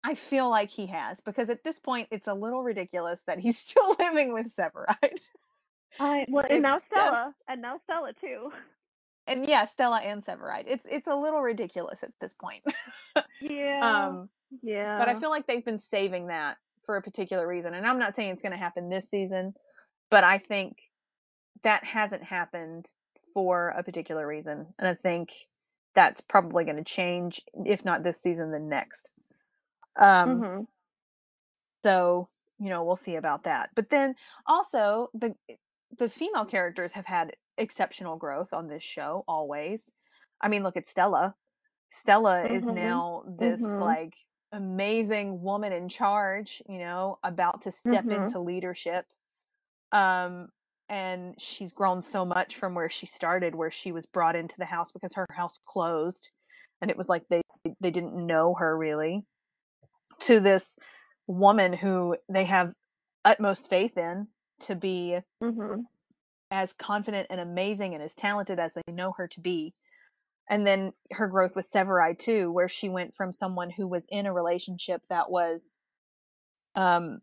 I 0.06 0.14
feel 0.14 0.48
like 0.48 0.70
he 0.70 0.86
has 0.86 1.20
because 1.20 1.50
at 1.50 1.64
this 1.64 1.80
point 1.80 2.06
it's 2.12 2.28
a 2.28 2.34
little 2.34 2.62
ridiculous 2.62 3.22
that 3.26 3.40
he's 3.40 3.58
still 3.66 3.96
living 3.98 4.32
with 4.32 4.54
Severide. 4.54 5.20
I 5.98 6.26
well, 6.30 6.46
and 6.48 6.62
now 6.62 6.78
Stella, 6.78 7.34
just- 7.36 7.44
and 7.48 7.60
now 7.60 7.78
Stella 7.84 8.12
too. 8.12 8.52
And 9.26 9.48
yeah, 9.48 9.64
Stella 9.64 9.98
and 9.98 10.24
Severide. 10.24 10.66
It's 10.68 10.86
it's 10.88 11.08
a 11.08 11.14
little 11.16 11.40
ridiculous 11.40 12.02
at 12.02 12.12
this 12.20 12.34
point. 12.34 12.62
Yeah. 13.40 14.06
um 14.08 14.28
yeah. 14.62 14.98
but 14.98 15.08
I 15.08 15.18
feel 15.18 15.30
like 15.30 15.46
they've 15.46 15.64
been 15.64 15.78
saving 15.78 16.28
that 16.28 16.58
for 16.84 16.96
a 16.96 17.02
particular 17.02 17.46
reason. 17.48 17.74
And 17.74 17.86
I'm 17.86 17.98
not 17.98 18.14
saying 18.14 18.30
it's 18.30 18.42
going 18.42 18.52
to 18.52 18.58
happen 18.58 18.88
this 18.88 19.08
season, 19.10 19.54
but 20.10 20.22
I 20.24 20.38
think 20.38 20.78
that 21.64 21.84
hasn't 21.84 22.22
happened 22.22 22.86
for 23.34 23.70
a 23.70 23.82
particular 23.82 24.26
reason. 24.26 24.66
And 24.78 24.88
I 24.88 24.94
think 24.94 25.30
that's 25.94 26.20
probably 26.20 26.64
going 26.64 26.76
to 26.76 26.84
change 26.84 27.40
if 27.64 27.84
not 27.84 28.04
this 28.04 28.20
season 28.20 28.52
then 28.52 28.68
next. 28.68 29.08
Um 29.98 30.46
Mhm. 30.46 30.66
so 31.84 32.28
you 32.58 32.68
know 32.68 32.84
we'll 32.84 32.96
see 32.96 33.16
about 33.16 33.44
that 33.44 33.70
but 33.74 33.90
then 33.90 34.14
also 34.46 35.08
the 35.14 35.34
the 35.98 36.08
female 36.08 36.44
characters 36.44 36.92
have 36.92 37.06
had 37.06 37.36
exceptional 37.58 38.16
growth 38.16 38.52
on 38.52 38.66
this 38.68 38.82
show 38.82 39.24
always 39.28 39.90
i 40.40 40.48
mean 40.48 40.62
look 40.62 40.76
at 40.76 40.86
stella 40.88 41.34
stella 41.92 42.46
is 42.46 42.68
Mhm. 42.68 42.70
now 42.70 43.24
this 43.28 43.74
Mhm. 43.74 43.78
like 43.78 44.14
amazing 44.52 45.42
woman 45.42 45.72
in 45.72 45.88
charge 45.88 46.62
you 46.68 46.78
know 46.78 47.18
about 47.24 47.62
to 47.62 47.72
step 47.72 48.10
Mhm. 48.10 48.12
into 48.12 48.40
leadership 48.40 49.06
um 49.92 50.48
and 50.88 51.40
she's 51.40 51.72
grown 51.72 52.00
so 52.02 52.24
much 52.24 52.56
from 52.56 52.74
where 52.74 52.90
she 52.90 53.06
started 53.06 53.54
where 53.54 53.70
she 53.70 53.92
was 53.92 54.06
brought 54.06 54.36
into 54.36 54.56
the 54.58 54.64
house 54.64 54.92
because 54.92 55.14
her 55.14 55.26
house 55.32 55.58
closed 55.66 56.30
and 56.80 56.90
it 56.90 56.96
was 56.96 57.08
like 57.08 57.24
they 57.28 57.42
they 57.80 57.90
didn't 57.90 58.14
know 58.14 58.54
her 58.54 58.76
really 58.76 59.24
to 60.20 60.40
this 60.40 60.74
woman 61.26 61.72
who 61.72 62.16
they 62.28 62.44
have 62.44 62.72
utmost 63.24 63.68
faith 63.68 63.96
in 63.96 64.28
to 64.60 64.74
be 64.74 65.20
Mhm. 65.42 65.84
as 66.50 66.72
confident 66.72 67.26
and 67.30 67.40
amazing 67.40 67.94
and 67.94 68.02
as 68.02 68.14
talented 68.14 68.58
as 68.58 68.74
they 68.74 68.92
know 68.92 69.12
her 69.12 69.26
to 69.28 69.40
be. 69.40 69.74
And 70.48 70.66
then 70.66 70.92
her 71.12 71.26
growth 71.26 71.56
with 71.56 71.70
Severide 71.70 72.18
too, 72.18 72.52
where 72.52 72.68
she 72.68 72.88
went 72.88 73.14
from 73.14 73.32
someone 73.32 73.70
who 73.70 73.86
was 73.88 74.06
in 74.10 74.26
a 74.26 74.32
relationship 74.32 75.02
that 75.08 75.30
was 75.30 75.76
um 76.76 77.20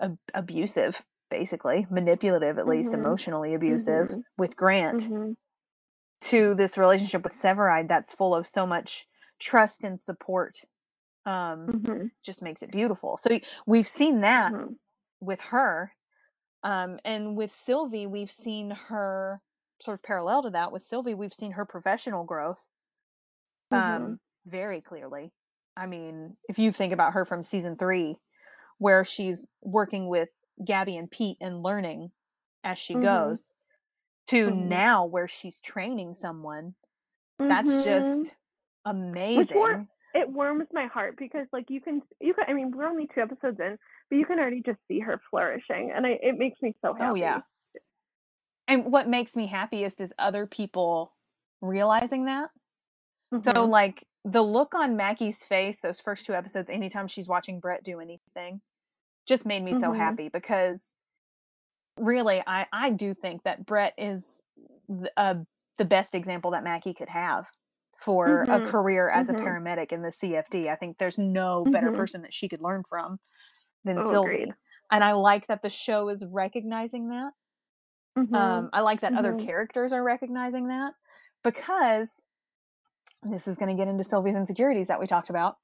ab- 0.00 0.18
abusive, 0.34 1.02
basically, 1.30 1.86
manipulative 1.90 2.58
at 2.58 2.66
least, 2.68 2.92
Mhm. 2.92 2.94
emotionally 2.94 3.54
abusive 3.54 4.08
Mhm. 4.08 4.24
with 4.38 4.56
Grant 4.56 5.00
Mhm. 5.02 5.36
to 6.22 6.54
this 6.54 6.78
relationship 6.78 7.24
with 7.24 7.32
Severide 7.34 7.88
that's 7.88 8.14
full 8.14 8.34
of 8.34 8.46
so 8.46 8.66
much 8.66 9.08
trust 9.38 9.84
and 9.84 9.98
support. 10.00 10.64
Um 11.26 11.72
Mhm. 11.72 12.10
just 12.24 12.42
makes 12.42 12.62
it 12.62 12.70
beautiful. 12.70 13.16
So 13.16 13.38
we've 13.66 13.88
seen 13.88 14.20
that 14.22 14.52
Mhm. 14.52 14.78
with 15.20 15.40
her. 15.40 15.94
Um, 16.64 17.00
and 17.04 17.36
with 17.36 17.52
Sylvie, 17.52 18.06
we've 18.06 18.30
seen 18.30 18.70
her 18.70 19.42
sort 19.82 19.96
of 19.98 20.02
parallel 20.04 20.42
to 20.44 20.50
that. 20.50 20.72
With 20.72 20.84
Sylvie, 20.84 21.14
we've 21.14 21.34
seen 21.34 21.52
her 21.52 21.64
professional 21.66 22.24
growth 22.24 22.68
um, 23.70 24.16
Mhm. 24.16 24.20
very 24.46 24.80
clearly. 24.80 25.32
I 25.76 25.86
mean, 25.86 26.36
if 26.48 26.58
you 26.58 26.72
think 26.72 26.92
about 26.92 27.14
her 27.14 27.24
from 27.24 27.42
season 27.42 27.76
three, 27.76 28.16
where 28.78 29.04
she's 29.04 29.48
working 29.62 30.08
with 30.08 30.30
Gabby 30.64 30.96
and 30.96 31.10
Pete 31.10 31.38
and 31.40 31.62
learning 31.62 32.12
as 32.64 32.78
she 32.78 32.94
Mhm. 32.94 32.98
goes 32.98 33.52
to 34.28 34.50
Mhm. 34.50 34.52
now 34.52 35.04
where 35.06 35.28
she's 35.28 35.60
training 35.60 36.14
someone. 36.14 36.74
That's 37.48 37.82
just 37.82 38.34
amazing. 38.84 39.88
It 40.14 40.28
warms 40.28 40.66
my 40.72 40.86
heart 40.86 41.16
because 41.16 41.46
like 41.52 41.70
you 41.70 41.80
can 41.80 42.02
you 42.20 42.34
can 42.34 42.44
I 42.48 42.52
mean 42.52 42.72
we're 42.72 42.86
only 42.86 43.08
two 43.14 43.20
episodes 43.20 43.58
in, 43.60 43.78
but 44.10 44.16
you 44.16 44.26
can 44.26 44.38
already 44.38 44.62
just 44.64 44.78
see 44.88 45.00
her 45.00 45.20
flourishing, 45.30 45.92
and 45.94 46.06
I, 46.06 46.18
it 46.22 46.36
makes 46.38 46.60
me 46.62 46.74
so 46.84 46.94
happy. 46.94 47.12
Oh 47.12 47.14
yeah. 47.16 47.42
And 48.68 48.92
what 48.92 49.08
makes 49.08 49.34
me 49.36 49.46
happiest 49.46 50.00
is 50.00 50.14
other 50.18 50.46
people 50.46 51.14
realizing 51.60 52.26
that. 52.26 52.50
So 53.42 53.52
Mhm. 53.52 53.70
like 53.70 54.06
the 54.24 54.42
look 54.42 54.74
on 54.74 54.96
Mackey's 54.96 55.44
face 55.44 55.78
those 55.82 56.00
first 56.00 56.26
two 56.26 56.34
episodes 56.34 56.68
anytime 56.70 57.08
she's 57.08 57.28
watching 57.28 57.60
Brett 57.60 57.82
do 57.82 58.00
anything 58.00 58.60
just 59.26 59.46
made 59.46 59.62
me 59.62 59.74
so 59.74 59.92
Mhm. 59.92 59.96
happy 59.96 60.28
because 60.28 60.82
really 61.96 62.42
I 62.46 62.66
I 62.72 62.90
do 62.90 63.14
think 63.14 63.44
that 63.44 63.64
Brett 63.66 63.94
is 63.98 64.42
th- 64.88 65.10
uh, 65.16 65.36
the 65.78 65.84
best 65.84 66.14
example 66.14 66.50
that 66.52 66.64
Maggie 66.64 66.94
could 66.94 67.08
have 67.08 67.46
for 68.00 68.42
a 68.42 68.46
Mhm. 68.46 68.66
career 68.66 69.08
as 69.10 69.28
Mhm. 69.28 69.36
a 69.36 69.42
paramedic 69.42 69.92
in 69.92 70.02
the 70.02 70.10
CFD. 70.12 70.68
I 70.70 70.74
think 70.76 70.98
there's 70.98 71.18
no 71.18 71.64
better 71.64 71.90
Mhm. 71.90 71.96
person 71.96 72.22
that 72.22 72.32
she 72.34 72.48
could 72.48 72.62
learn 72.62 72.82
from 72.88 73.20
than 73.84 73.98
Oh, 73.98 74.10
Sylvie. 74.10 74.42
agreed. 74.42 74.54
And 74.90 75.04
I 75.04 75.12
like 75.12 75.46
that 75.48 75.62
the 75.62 75.70
show 75.70 76.08
is 76.08 76.24
recognizing 76.24 77.08
that. 77.10 77.32
Mhm. 78.16 78.34
Um, 78.34 78.70
I 78.72 78.80
like 78.80 79.00
that 79.02 79.14
other 79.14 79.34
Mhm. 79.34 79.44
characters 79.44 79.92
are 79.92 80.02
recognizing 80.02 80.68
that 80.68 80.94
because 81.44 82.22
this 83.22 83.46
is 83.46 83.56
going 83.56 83.68
to 83.74 83.80
get 83.80 83.88
into 83.88 84.02
Sylvie's 84.04 84.34
insecurities 84.34 84.88
that 84.88 84.98
we 84.98 85.06
talked 85.06 85.30
about. 85.30 85.58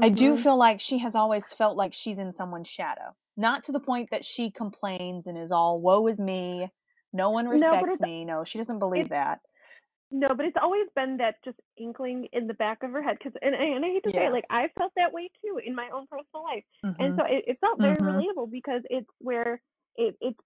I 0.00 0.08
do 0.08 0.34
Mhm. 0.34 0.42
feel 0.42 0.56
like 0.56 0.80
she 0.80 0.98
has 0.98 1.14
always 1.16 1.52
felt 1.52 1.76
like 1.76 1.92
she's 1.92 2.18
in 2.18 2.32
someone's 2.32 2.68
shadow. 2.68 3.16
Not 3.36 3.64
to 3.64 3.72
the 3.72 3.80
point 3.80 4.10
that 4.10 4.24
she 4.24 4.50
complains 4.50 5.26
and 5.26 5.36
is 5.36 5.50
all 5.52 5.82
woe 5.82 6.06
is 6.06 6.20
me. 6.20 6.70
No 7.12 7.30
one 7.30 7.48
respects 7.48 7.94
it's 7.94 8.00
me. 8.00 8.24
No, 8.24 8.44
she 8.44 8.56
doesn't 8.58 8.78
believe 8.78 9.06
it- 9.06 9.10
that. 9.10 9.40
No, 10.10 10.28
but 10.28 10.44
it's 10.46 10.56
always 10.60 10.86
been 10.96 11.16
that 11.18 11.36
just 11.44 11.58
inkling 11.76 12.28
in 12.32 12.46
the 12.46 12.54
back 12.54 12.82
of 12.82 12.90
her 12.92 13.02
head 13.02 13.16
because 13.18 13.38
and, 13.42 13.54
and 13.54 13.84
I 13.84 13.88
hate 13.88 14.04
to 14.04 14.10
say 14.10 14.26
it, 14.26 14.32
like 14.32 14.44
I 14.50 14.68
felt 14.76 14.92
that 14.96 15.12
way 15.12 15.30
too 15.42 15.60
in 15.64 15.74
my 15.74 15.88
own 15.90 16.06
personal 16.06 16.42
life. 16.42 16.64
and 16.98 17.14
Mhm. 17.14 17.16
so 17.16 17.24
it, 17.24 17.44
it 17.46 17.58
felt 17.60 17.78
very 17.80 17.96
Mhm. 17.96 18.04
relatable 18.06 18.50
because 18.50 18.82
it's 18.90 19.10
where 19.18 19.60
it 19.96 20.16
it's 20.20 20.38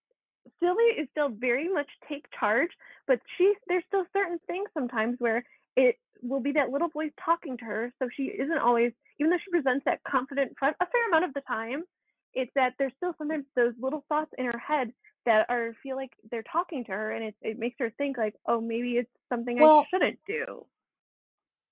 Sylvie 0.60 0.82
is 1.00 1.08
still 1.10 1.30
very 1.30 1.68
much 1.72 1.88
take 2.08 2.26
charge, 2.38 2.70
but 3.06 3.20
she 3.36 3.54
there's 3.68 3.84
still 3.88 4.04
certain 4.12 4.38
things 4.46 4.68
sometimes 4.74 5.16
where 5.18 5.44
it 5.76 5.98
will 6.22 6.40
be 6.40 6.52
that 6.52 6.70
little 6.70 6.88
voice 6.88 7.12
talking 7.24 7.56
to 7.58 7.64
her, 7.64 7.92
so 7.98 8.08
she 8.14 8.24
isn't 8.24 8.58
always 8.58 8.92
even 9.18 9.30
though 9.30 9.38
she 9.44 9.50
presents 9.50 9.84
that 9.86 10.02
confident 10.04 10.52
front 10.58 10.76
a 10.80 10.86
fair 10.86 11.08
amount 11.08 11.24
of 11.24 11.34
the 11.34 11.40
time, 11.42 11.84
it's 12.34 12.52
that 12.54 12.74
there's 12.78 12.92
still 12.96 13.14
sometimes 13.16 13.46
those 13.56 13.72
little 13.80 14.04
thoughts 14.08 14.30
in 14.36 14.44
her 14.46 14.58
head 14.58 14.92
that 15.26 15.46
are 15.50 15.72
feel 15.82 15.96
like 15.96 16.12
they're 16.30 16.42
talking 16.44 16.84
to 16.84 16.92
her 16.92 17.12
and 17.12 17.24
it 17.24 17.36
it 17.42 17.58
makes 17.58 17.76
her 17.80 17.90
think 17.90 18.16
like, 18.18 18.34
oh 18.46 18.60
maybe 18.60 18.92
it's 18.98 19.10
something 19.30 19.58
I 19.60 19.70
shouldn't 19.90 20.20
do. 20.26 20.66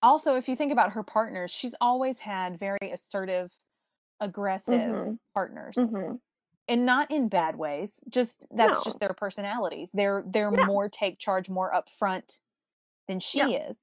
also, 0.03 0.34
if 0.34 0.48
you 0.48 0.57
think 0.57 0.72
about 0.72 0.92
her 0.92 1.03
partners, 1.05 1.50
she's 1.50 1.74
always 1.80 2.18
had 2.18 2.59
very 2.59 2.90
assertive, 2.92 3.57
aggressive 4.20 5.05
Mhm. 5.05 5.18
partners. 5.34 5.76
Mhm. 5.76 6.20
and 6.68 6.86
not 6.86 7.11
in 7.11 7.28
bad 7.28 7.57
ways 7.57 8.00
just 8.09 8.46
that's 8.53 8.80
No. 8.80 8.82
just 8.82 9.00
their 9.00 9.14
personalities 9.14 9.90
they're 9.94 10.24
they're 10.28 10.50
Yeah. 10.50 10.66
more 10.66 10.88
take 10.88 11.18
charge 11.18 11.48
more 11.50 11.72
upfront 11.72 12.38
than 13.09 13.20
she 13.20 13.40
Yeah. 13.40 13.55
is 13.55 13.82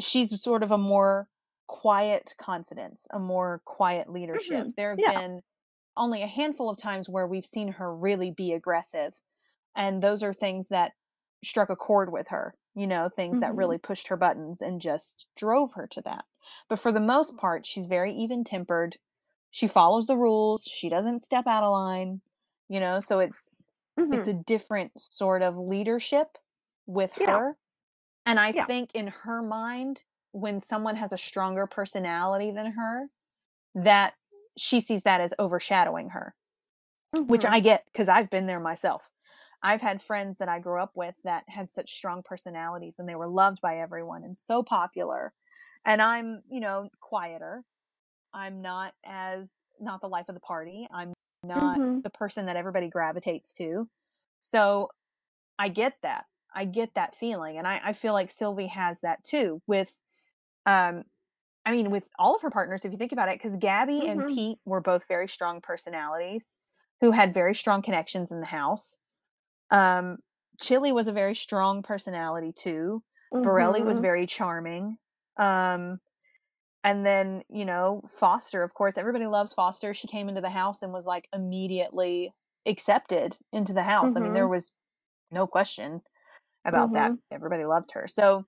she's 0.00 0.42
sort 0.42 0.62
of 0.62 0.70
a 0.72 0.78
more 0.78 1.28
quiet 1.68 2.34
confidence 2.38 3.06
a 3.12 3.18
more 3.20 3.62
quiet 3.66 4.10
leadership 4.10 4.68
Mhm. 4.68 4.74
there 4.76 4.90
have 4.92 5.04
Yeah. 5.04 5.06
been 5.06 5.42
only 5.96 6.22
a 6.22 6.26
handful 6.28 6.70
of 6.70 6.76
times 6.78 7.08
where 7.08 7.26
we've 7.26 7.46
seen 7.46 7.68
her 7.68 7.94
really 7.94 8.30
be 8.30 8.52
aggressive 8.52 9.14
and 9.76 10.02
those 10.02 10.22
are 10.22 10.34
things 10.34 10.68
that 10.68 10.92
struck 11.44 11.70
a 11.70 11.76
chord 11.76 12.12
with 12.12 12.28
her 12.28 12.54
you 12.74 12.86
know 12.86 13.08
things 13.08 13.38
that 13.40 13.54
Mhm. 13.54 13.56
really 13.56 13.78
pushed 13.78 14.08
her 14.08 14.16
buttons 14.16 14.60
and 14.62 14.80
just 14.80 15.28
drove 15.36 15.72
her 15.74 15.86
to 15.86 16.00
that 16.02 16.24
but 16.68 16.78
for 16.78 16.92
the 16.92 17.00
most 17.00 17.36
part 17.36 17.66
she's 17.66 17.86
very 17.86 18.12
even 18.12 18.44
tempered 18.44 18.96
she 19.50 19.66
follows 19.68 20.06
the 20.06 20.16
rules 20.16 20.64
she 20.64 20.88
doesn't 20.88 21.20
step 21.22 21.46
out 21.46 21.64
of 21.64 21.72
line 21.72 22.20
you 22.68 22.80
know 22.80 23.00
so 23.00 23.20
it's 23.20 23.50
it's 24.12 24.28
Mhm. 24.28 24.28
a 24.28 24.34
different 24.34 24.92
sort 25.00 25.42
of 25.42 25.56
leadership 25.56 26.38
with 26.86 27.12
Yeah. 27.16 27.26
her 27.26 27.56
and 28.26 28.40
i 28.40 28.52
Yeah. 28.52 28.68
think 28.68 28.90
in 28.94 29.08
her 29.08 29.42
mind 29.42 30.02
when 30.32 30.60
someone 30.60 30.96
has 30.96 31.12
a 31.12 31.18
stronger 31.18 31.66
personality 31.66 32.50
than 32.52 32.72
her 32.72 33.08
that 33.74 34.14
she 34.56 34.80
sees 34.80 35.02
that 35.02 35.20
as 35.20 35.34
overshadowing 35.38 36.10
her 36.10 36.34
which 37.26 37.44
Mhm. 37.44 37.46
i 37.46 37.60
get 37.60 37.84
because 37.86 38.08
i've 38.08 38.30
been 38.30 38.46
there 38.46 38.60
myself. 38.60 39.10
I've 39.62 39.80
had 39.80 40.02
friends 40.02 40.38
that 40.38 40.48
i 40.48 40.58
grew 40.60 40.80
up 40.80 40.92
with 40.96 41.16
that 41.24 41.44
had 41.48 41.70
such 41.70 41.92
strong 41.94 42.22
personalities 42.24 42.96
and 42.98 43.08
they 43.08 43.14
were 43.16 43.28
loved 43.28 43.60
by 43.60 43.78
everyone 43.78 44.22
and 44.24 44.36
so 44.36 44.62
popular 44.62 45.32
and 45.84 46.02
i'm 46.02 46.42
you 46.50 46.60
know 46.60 46.90
quieter. 47.00 47.64
I'm 48.34 48.62
not 48.62 48.94
as 49.04 49.50
not 49.80 50.00
the 50.02 50.08
life 50.08 50.28
of 50.28 50.34
the 50.34 50.40
party. 50.40 50.88
I'm 50.92 51.14
not 51.44 51.82
Mhm. 51.82 52.04
the 52.04 52.10
person 52.10 52.46
that 52.46 52.56
everybody 52.56 52.88
gravitates 52.88 53.52
to. 53.54 53.88
So 54.40 54.90
i 55.58 55.68
get 55.68 55.98
that. 56.02 56.26
I 56.54 56.64
get 56.66 56.94
that 56.94 57.16
feeling 57.16 57.58
and 57.58 57.66
i, 57.68 57.80
I 57.84 57.92
feel 57.94 58.12
like 58.14 58.30
sylvie 58.30 58.68
has 58.68 59.00
that 59.02 59.24
too 59.24 59.62
with 59.66 59.96
um 60.66 61.04
i 61.66 61.72
mean 61.72 61.90
with 61.90 62.08
all 62.18 62.36
of 62.36 62.42
her 62.42 62.50
partners 62.50 62.84
if 62.86 62.92
you 62.92 62.98
think 62.98 63.12
about 63.12 63.30
it 63.30 63.36
because 63.38 63.56
gabby 63.58 64.06
and 64.06 64.26
Mhm. 64.26 64.26
pete 64.26 64.58
were 64.66 64.82
both 64.82 65.06
very 65.08 65.28
strong 65.28 65.60
personalities 65.62 66.56
who 67.02 67.12
had 67.12 67.34
very 67.34 67.54
strong 67.54 67.82
connections 67.82 68.32
in 68.32 68.40
the 68.40 68.46
house 68.46 68.96
um 69.70 70.18
chili 70.60 70.92
was 70.92 71.08
a 71.08 71.12
very 71.12 71.34
strong 71.34 71.82
personality 71.82 72.52
too 72.52 73.02
borelli 73.42 73.84
was 73.84 73.98
Mhm. 73.98 74.00
very 74.00 74.26
charming 74.26 74.98
um 75.38 76.00
and 76.84 77.04
then 77.04 77.42
you 77.48 77.64
know 77.64 78.02
foster 78.08 78.62
of 78.62 78.74
course 78.74 78.98
everybody 78.98 79.26
loves 79.26 79.52
foster 79.52 79.94
she 79.94 80.08
came 80.08 80.28
into 80.28 80.40
the 80.40 80.50
house 80.50 80.82
and 80.82 80.92
was 80.92 81.06
like 81.06 81.28
immediately 81.34 82.32
accepted 82.66 83.38
into 83.52 83.72
the 83.72 83.82
house 83.82 84.16
i 84.16 84.20
mean 84.20 84.32
there 84.32 84.48
Mhm. 84.48 84.48
was 84.48 84.72
no 85.30 85.46
question 85.46 86.02
about 86.66 86.94
that 86.94 87.12
Mhm. 87.12 87.22
everybody 87.32 87.64
loved 87.64 87.92
her 87.92 88.06
so 88.08 88.46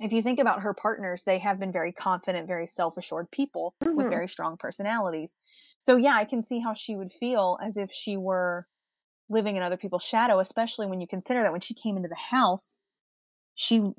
if 0.00 0.12
you 0.12 0.22
think 0.22 0.38
about 0.40 0.62
her 0.62 0.74
partners 0.74 1.24
they 1.24 1.38
have 1.38 1.58
been 1.60 1.72
very 1.72 1.92
confident 1.92 2.46
very 2.46 2.66
self-assured 2.66 3.30
people 3.30 3.74
with 3.96 4.08
Mhm. 4.08 4.10
very 4.10 4.28
strong 4.28 4.56
personalities 4.56 5.36
so 5.78 5.96
yeah 5.96 6.14
i 6.14 6.24
can 6.24 6.42
see 6.42 6.58
how 6.60 6.74
she 6.74 6.96
would 6.96 7.12
feel 7.12 7.58
as 7.62 7.76
if 7.76 7.90
she 7.92 8.16
were 8.16 8.66
living 9.28 9.56
in 9.56 9.62
other 9.62 9.76
people's 9.78 10.04
shadow 10.04 10.40
especially 10.40 10.86
when 10.86 11.00
you 11.00 11.06
consider 11.08 11.42
that 11.42 11.52
when 11.52 11.60
she 11.62 11.74
came 11.74 11.96
into 11.96 12.08
the 12.08 12.16
house 12.16 12.78
she 13.54 13.92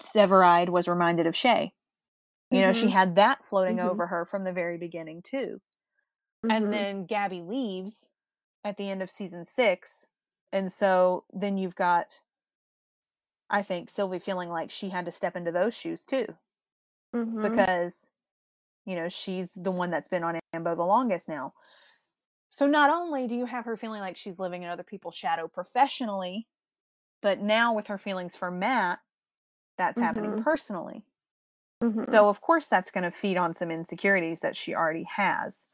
severide 0.00 0.68
was 0.70 0.88
reminded 0.88 1.26
of 1.26 1.36
shay 1.36 1.72
you 2.50 2.62
know, 2.62 2.72
she 2.72 2.88
Mhm. 2.88 2.90
had 2.90 3.16
that 3.16 3.44
floating 3.46 3.80
Mhm. 3.80 3.80
over 3.80 4.06
her 4.08 4.24
from 4.24 4.44
the 4.44 4.52
very 4.52 4.78
beginning 4.78 5.22
too. 5.22 5.60
And 6.48 6.72
then 6.72 7.06
Gabby 7.06 7.42
leaves 7.42 8.08
at 8.64 8.76
the 8.76 8.90
end 8.90 9.02
of 9.02 9.10
season 9.10 9.44
6. 9.44 10.06
And 10.52 10.72
so 10.72 11.26
then 11.32 11.58
you've 11.58 11.76
got 11.76 12.20
I 13.50 13.62
think 13.62 13.90
Sylvie 13.90 14.18
feeling 14.18 14.50
like 14.50 14.70
she 14.70 14.90
had 14.90 15.06
to 15.06 15.12
step 15.12 15.36
into 15.36 15.52
those 15.52 15.74
shoes 15.76 16.04
too 16.04 16.26
Mhm. 17.12 17.64
because 17.64 18.06
you 18.86 18.96
know, 18.96 19.08
she's 19.08 19.54
the 19.54 19.70
one 19.70 19.90
that's 19.90 20.08
been 20.08 20.24
on 20.24 20.40
Ambo 20.54 20.74
the 20.74 20.84
longest 20.84 21.28
now. 21.28 21.54
So 22.50 22.66
not 22.66 22.90
only 22.90 23.26
do 23.26 23.36
you 23.36 23.46
have 23.46 23.64
her 23.66 23.76
feeling 23.76 24.00
like 24.00 24.16
she's 24.16 24.38
living 24.38 24.62
in 24.62 24.70
other 24.70 24.84
people's 24.84 25.14
shadow 25.16 25.48
professionally, 25.48 26.48
but 27.22 27.40
now 27.40 27.74
with 27.74 27.88
her 27.88 27.98
feelings 27.98 28.36
for 28.36 28.50
Matt, 28.50 29.00
that's 29.78 30.00
happening 30.00 30.34
Mhm. 30.34 30.36
personally. 30.36 31.04
Mhm. 31.80 32.04
So 32.10 32.28
of 32.28 32.40
course 32.40 32.66
that's 32.66 32.90
going 32.90 33.04
to 33.04 33.10
feed 33.10 33.36
on 33.36 33.54
some 33.54 33.70
insecurities 33.70 34.40
that 34.40 34.56
she 34.56 34.74
already 34.74 35.04
has. 35.04 35.66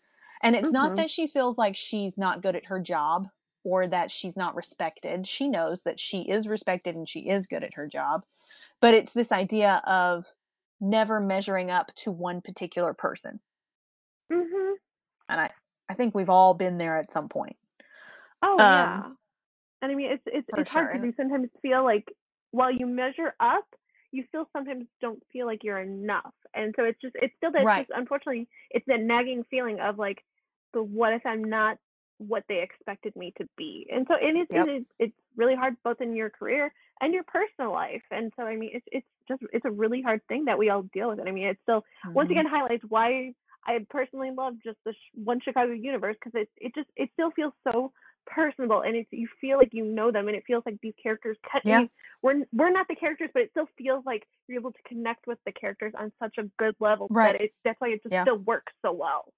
And 0.42 0.56
it's 0.56 0.72
not 0.72 0.92
Mhm. 0.92 0.96
that 0.96 1.10
she 1.10 1.26
feels 1.26 1.58
like 1.58 1.76
she's 1.76 2.16
not 2.16 2.42
good 2.42 2.56
at 2.56 2.66
her 2.66 2.80
job 2.80 3.28
or 3.64 3.86
that 3.86 4.10
she's 4.10 4.36
not 4.36 4.54
respected. 4.54 5.26
She 5.26 5.48
knows 5.48 5.82
that 5.82 6.00
she 6.00 6.22
is 6.22 6.48
respected 6.48 6.94
and 6.96 7.08
she 7.08 7.28
is 7.28 7.46
good 7.46 7.64
at 7.64 7.74
her 7.74 7.86
job. 7.86 8.24
But 8.80 8.94
it's 8.94 9.12
this 9.12 9.32
idea 9.32 9.82
of 9.86 10.34
never 10.80 11.20
measuring 11.20 11.70
up 11.70 11.94
to 11.96 12.10
one 12.12 12.40
particular 12.42 12.94
person. 12.94 13.40
Mhm. 14.30 14.76
And 15.28 15.40
I 15.40 15.50
I 15.88 15.94
think 15.94 16.14
we've 16.14 16.30
all 16.30 16.54
been 16.54 16.78
there 16.78 16.96
at 16.96 17.10
some 17.10 17.26
point. 17.28 17.56
Oh 18.42 18.58
Um, 18.58 18.66
yeah. 18.66 19.12
And 19.82 19.92
I 19.92 19.94
mean, 19.94 20.12
it's 20.12 20.24
it's 20.26 20.48
it's 20.56 20.70
hard 20.70 20.88
sure. 20.92 21.04
you 21.04 21.14
sometimes 21.16 21.50
feel 21.62 21.84
like 21.84 22.08
while 22.52 22.72
you 22.72 22.86
measure 22.86 23.34
up, 23.40 23.66
you 24.12 24.24
still 24.28 24.48
sometimes 24.52 24.86
don't 25.00 25.22
feel 25.32 25.46
like 25.46 25.64
you're 25.64 25.80
enough. 25.80 26.34
And 26.54 26.74
so 26.76 26.84
it's 26.84 27.00
just 27.00 27.16
it's 27.16 27.34
still 27.36 27.52
that 27.52 27.66
right. 27.66 27.76
just 27.76 27.90
unfortunately 27.94 28.48
it's 28.70 28.86
that 28.86 29.00
nagging 29.00 29.44
feeling 29.50 29.80
of 29.80 29.98
like, 29.98 30.24
but 30.72 30.84
what 30.84 31.14
if 31.14 31.26
I'm 31.26 31.44
not 31.44 31.78
what 32.20 32.44
they 32.48 32.62
expected 32.62 33.16
me 33.16 33.32
to 33.38 33.48
be? 33.56 33.86
And 33.92 34.06
so 34.08 34.14
it 34.20 34.36
is 34.36 34.48
Yep. 34.50 34.68
it's 34.98 35.16
really 35.36 35.56
hard 35.56 35.76
both 35.84 36.00
in 36.00 36.14
your 36.14 36.30
career 36.30 36.72
and 37.00 37.14
your 37.14 37.24
personal 37.24 37.72
life. 37.72 38.02
And 38.10 38.32
so 38.36 38.44
I 38.44 38.56
mean 38.56 38.70
it's 38.74 38.86
it's 38.92 39.06
just 39.28 39.42
it's 39.52 39.64
a 39.64 39.70
really 39.70 40.02
hard 40.02 40.20
thing 40.28 40.44
that 40.46 40.58
we 40.58 40.70
all 40.70 40.82
deal 40.94 41.10
with. 41.10 41.18
And 41.20 41.28
I 41.28 41.32
mean 41.32 41.48
it 41.48 41.58
still 41.62 41.84
once 42.14 42.30
Mhm. 42.30 42.30
again 42.30 42.46
highlights 42.46 42.84
why 42.88 43.34
I 43.66 43.86
personally 43.90 44.30
love 44.36 44.54
just 44.64 44.78
the 44.84 44.92
sh- 44.92 45.12
one 45.24 45.40
Chicago 45.40 45.72
universe 45.72 46.16
because 46.22 46.40
it 46.40 46.50
it 46.58 46.74
just 46.74 46.88
it 46.96 47.10
still 47.14 47.30
feels 47.32 47.54
so 47.72 47.92
personable 48.26 48.82
and 48.82 48.94
it's 48.96 49.08
you 49.12 49.28
feel 49.40 49.58
like 49.58 49.70
you 49.72 49.84
know 49.84 50.12
them 50.12 50.28
and 50.28 50.36
it 50.36 50.44
feels 50.46 50.62
like 50.66 50.78
these 50.82 50.94
characters 51.02 51.36
cut 51.50 51.62
Yeah. 51.64 51.86
we're 52.22 52.44
we're 52.52 52.70
not 52.70 52.86
the 52.88 52.94
characters 52.94 53.30
but 53.32 53.42
it 53.42 53.50
still 53.50 53.68
feels 53.78 54.04
like 54.06 54.24
you're 54.46 54.60
able 54.60 54.72
to 54.72 54.82
connect 54.86 55.26
with 55.26 55.38
the 55.46 55.52
characters 55.52 55.92
on 55.98 56.12
such 56.22 56.36
a 56.38 56.44
good 56.58 56.76
level 56.80 57.10
Right. 57.10 57.32
that 57.32 57.40
it 57.40 57.54
that's 57.64 57.80
why 57.80 57.88
it 57.88 58.02
just 58.02 58.12
Yeah. 58.12 58.22
still 58.22 58.36
works 58.38 58.72
so 58.82 58.92
well 58.92 59.32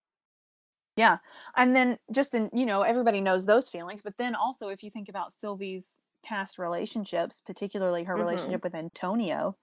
Yeah. 0.97 1.18
And 1.57 1.74
then 1.74 1.99
just 2.11 2.34
in, 2.34 2.51
you 2.53 2.66
know, 2.66 2.82
everybody 2.82 3.20
knows 3.20 3.47
those 3.47 3.68
feelings, 3.68 4.03
but 4.03 4.16
then 4.18 4.34
also 4.34 4.68
if 4.68 4.82
you 4.82 4.90
think 4.90 5.09
about 5.09 5.32
Sylvie's 5.32 6.01
past 6.22 6.59
relationships, 6.59 7.40
particularly 7.40 8.05
her 8.05 8.16
Mhm. 8.16 8.18
relationship 8.18 8.62
with 8.62 8.74
Antonio, 8.74 9.57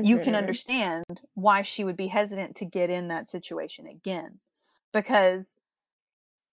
you 0.00 0.20
can 0.20 0.34
Mhm. 0.34 0.34
understand 0.34 1.22
why 1.34 1.62
she 1.62 1.84
would 1.84 1.96
be 1.96 2.08
hesitant 2.08 2.56
to 2.56 2.66
get 2.66 2.90
in 2.90 3.08
that 3.08 3.28
situation 3.28 3.86
again. 3.86 4.40
Because 4.92 5.60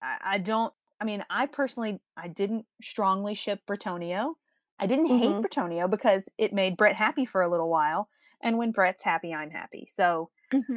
I, 0.02 0.18
I 0.22 0.38
don't 0.38 0.72
I 1.00 1.04
mean, 1.04 1.24
I 1.30 1.46
personally 1.46 2.00
I 2.16 2.28
didn't 2.28 2.66
strongly 2.82 3.34
ship 3.34 3.60
Bretonio. 3.66 4.34
I 4.78 4.86
didn't 4.86 5.06
hate 5.06 5.40
Mhm. 5.40 5.42
Bretonio 5.42 5.88
because 5.88 6.28
it 6.38 6.52
made 6.52 6.76
Brett 6.76 6.96
happy 6.96 7.24
for 7.26 7.42
a 7.42 7.50
little 7.50 7.68
while. 7.70 8.08
And 8.40 8.58
when 8.58 8.72
Brett's 8.72 9.02
happy, 9.02 9.34
I'm 9.34 9.50
happy. 9.50 9.86
So, 9.92 10.30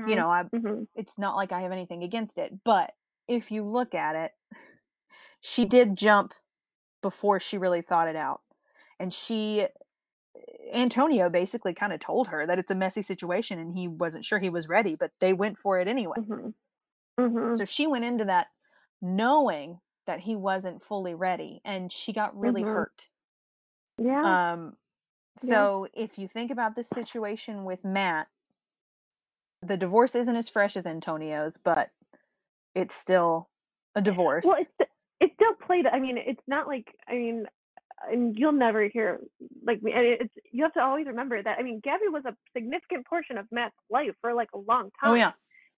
you 0.03 0.15
Mhm. 0.15 0.17
know, 0.17 0.29
I 0.29 0.45
Mhm. 0.53 0.87
it's 0.95 1.17
not 1.19 1.35
like 1.35 1.51
I 1.51 1.61
have 1.61 1.71
anything 1.71 2.03
against 2.03 2.37
it. 2.37 2.63
But 2.63 2.93
if 3.27 3.51
you 3.51 3.63
look 3.63 3.93
at 3.95 4.15
it, 4.15 4.33
she 5.41 5.65
did 5.65 5.97
jump 5.97 6.33
before 7.01 7.39
she 7.39 7.57
really 7.57 7.81
thought 7.81 8.07
it 8.09 8.15
out. 8.17 8.41
And 8.99 9.13
she 9.13 9.67
Antonio 10.73 11.29
basically 11.29 11.73
kind 11.73 11.93
of 11.93 11.99
told 11.99 12.27
her 12.29 12.45
that 12.45 12.59
it's 12.59 12.71
a 12.71 12.75
messy 12.75 13.01
situation 13.01 13.59
and 13.59 13.73
he 13.77 13.87
wasn't 13.87 14.25
sure 14.25 14.39
he 14.39 14.49
was 14.49 14.67
ready, 14.69 14.95
but 14.99 15.11
they 15.19 15.33
went 15.33 15.57
for 15.57 15.79
it 15.79 15.87
anyway. 15.87 16.17
Mhm. 16.17 16.53
Mhm. 17.19 17.51
So 17.51 17.65
she 17.65 17.87
went 17.87 18.05
into 18.05 18.25
that 18.25 18.51
knowing 19.01 19.81
that 20.05 20.19
he 20.21 20.35
wasn't 20.35 20.83
fully 20.83 21.15
ready 21.15 21.59
and 21.65 21.91
she 21.91 22.13
got 22.13 22.37
really 22.39 22.61
Mhm. 22.61 22.63
hurt. 22.63 23.09
yeah 23.97 24.23
Um 24.23 24.77
Yeah. 25.41 25.67
so 25.67 25.87
if 25.93 26.19
you 26.19 26.27
think 26.27 26.51
about 26.51 26.75
this 26.75 26.89
situation 26.89 27.65
with 27.65 27.83
Matt, 27.85 28.29
the 29.61 29.77
divorce 29.77 30.15
isn't 30.15 30.35
as 30.35 30.49
fresh 30.49 30.77
as 30.77 30.85
Antonio's, 30.85 31.57
but 31.57 31.91
it's 32.75 32.93
still 32.93 33.49
a 33.95 34.01
divorce. 34.01 34.45
Well, 34.45 34.57
it's 34.59 34.91
it's 35.19 35.33
still 35.35 35.53
played. 35.65 35.87
I 35.87 35.99
mean, 35.99 36.17
it's 36.17 36.41
not 36.47 36.67
like 36.67 36.87
I 37.07 37.13
mean, 37.13 37.45
and 38.11 38.37
you'll 38.37 38.51
never 38.51 38.87
hear 38.87 39.19
like 39.65 39.81
me. 39.81 39.93
And 39.93 40.05
it's 40.05 40.33
you 40.51 40.63
have 40.63 40.73
to 40.73 40.81
always 40.81 41.07
remember 41.07 41.41
that. 41.41 41.57
I 41.57 41.63
mean, 41.63 41.79
Gabby 41.83 42.09
was 42.09 42.23
a 42.25 42.35
significant 42.53 43.07
portion 43.07 43.37
of 43.37 43.45
Matt's 43.51 43.75
life 43.89 44.11
for 44.21 44.33
like 44.33 44.49
a 44.53 44.57
long 44.57 44.89
oh, 45.03 45.05
time. 45.05 45.11
oh 45.11 45.13
yeah. 45.15 45.31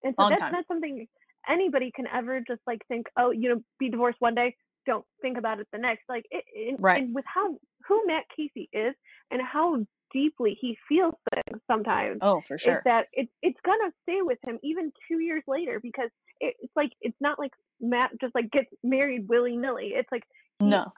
and 0.03 0.15
so 0.17 0.23
long 0.23 0.31
that's 0.31 0.41
time. 0.41 0.51
not 0.51 0.65
something 0.67 1.07
anybody 1.47 1.91
can 1.95 2.07
ever 2.07 2.41
just 2.45 2.61
like 2.67 2.81
think. 2.87 3.07
Oh, 3.17 3.31
you 3.31 3.49
know, 3.49 3.61
be 3.79 3.89
divorced 3.89 4.17
one 4.19 4.35
day. 4.35 4.55
Don't 4.85 5.05
think 5.21 5.37
about 5.37 5.59
it 5.59 5.67
the 5.71 5.77
next. 5.77 6.03
Like, 6.07 6.25
it, 6.31 6.43
it, 6.47 6.75
Right. 6.79 7.03
And 7.03 7.13
with 7.13 7.25
how 7.27 7.57
who 7.87 8.05
Matt 8.07 8.23
Casey 8.35 8.69
is 8.73 8.95
and 9.31 9.41
how 9.41 9.85
deeply 10.13 10.57
he 10.59 10.77
feels 10.87 11.13
things 11.33 11.61
sometimes 11.67 12.21
Oh, 12.21 12.41
for 12.41 12.57
sure. 12.57 12.77
is 12.77 12.83
that 12.85 13.07
it's 13.13 13.31
it's 13.41 13.59
gonna 13.65 13.91
stay 14.03 14.19
with 14.21 14.39
him 14.45 14.59
even 14.63 14.91
two 15.07 15.19
years 15.19 15.43
later 15.47 15.79
because 15.81 16.09
it, 16.39 16.55
it's 16.59 16.73
like 16.75 16.91
it's 17.01 17.17
not 17.19 17.39
like 17.39 17.51
Matt 17.79 18.11
just 18.19 18.33
like 18.35 18.49
gets 18.51 18.67
married 18.83 19.27
willy 19.27 19.55
nilly. 19.57 19.91
It's 19.95 20.11
like 20.11 20.23
he 20.59 20.69
No. 20.69 20.93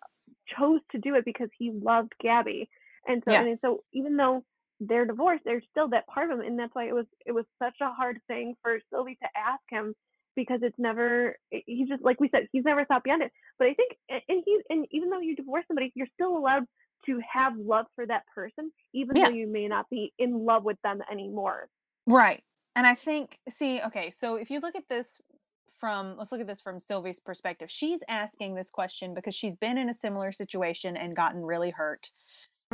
chose 0.57 0.81
to 0.91 0.97
do 0.97 1.15
it 1.15 1.25
because 1.25 1.49
he 1.57 1.71
loved 1.71 2.13
Gabby, 2.21 2.69
and 3.07 3.21
so 3.25 3.31
Yeah. 3.31 3.43
and 3.43 3.57
so 3.61 3.83
even 3.93 4.15
though 4.17 4.43
they're 4.79 5.05
divorced, 5.05 5.43
there's 5.45 5.63
still 5.69 5.89
that 5.89 6.07
part 6.07 6.31
of 6.31 6.39
him, 6.39 6.45
and 6.45 6.57
that's 6.57 6.73
why 6.73 6.87
it 6.87 6.93
was 6.93 7.05
it 7.25 7.31
was 7.31 7.45
such 7.61 7.75
a 7.81 7.91
hard 7.91 8.19
thing 8.27 8.55
for 8.61 8.79
Sylvie 8.89 9.17
to 9.21 9.27
ask 9.37 9.61
him 9.69 9.95
because 10.35 10.59
it's 10.63 10.77
never 10.79 11.35
he's 11.49 11.87
just 11.89 12.03
like 12.03 12.19
we 12.19 12.29
said 12.29 12.47
he's 12.51 12.63
never 12.63 12.85
thought 12.85 13.03
beyond 13.03 13.23
it. 13.23 13.31
But 13.57 13.67
I 13.67 13.73
think 13.73 13.97
and 14.09 14.43
he 14.45 14.59
and 14.69 14.85
even 14.91 15.09
though 15.09 15.19
you 15.19 15.35
divorce 15.35 15.65
somebody, 15.67 15.91
you're 15.95 16.07
still 16.13 16.37
allowed 16.37 16.63
to 17.05 17.19
have 17.31 17.57
love 17.57 17.85
for 17.95 18.05
that 18.05 18.23
person, 18.33 18.71
even 18.93 19.15
Yeah. 19.15 19.23
though 19.23 19.29
you 19.29 19.47
may 19.47 19.67
not 19.67 19.89
be 19.89 20.13
in 20.17 20.45
love 20.45 20.63
with 20.63 20.77
them 20.83 21.01
anymore. 21.11 21.69
Right. 22.07 22.43
And 22.75 22.87
I 22.87 22.95
think, 22.95 23.39
see, 23.49 23.81
okay, 23.81 24.11
so 24.11 24.35
if 24.35 24.49
you 24.49 24.59
look 24.59 24.75
at 24.75 24.87
this 24.89 25.19
from, 25.79 26.17
let's 26.17 26.31
look 26.31 26.41
at 26.41 26.47
this 26.47 26.61
from 26.61 26.79
Sylvie's 26.79 27.19
perspective. 27.19 27.69
She's 27.71 28.01
asking 28.07 28.55
this 28.55 28.69
question 28.69 29.13
because 29.13 29.35
she's 29.35 29.55
been 29.55 29.77
in 29.77 29.89
a 29.89 29.93
similar 29.93 30.31
situation 30.31 30.97
and 30.97 31.15
gotten 31.15 31.43
really 31.45 31.71
hurt, 31.71 32.11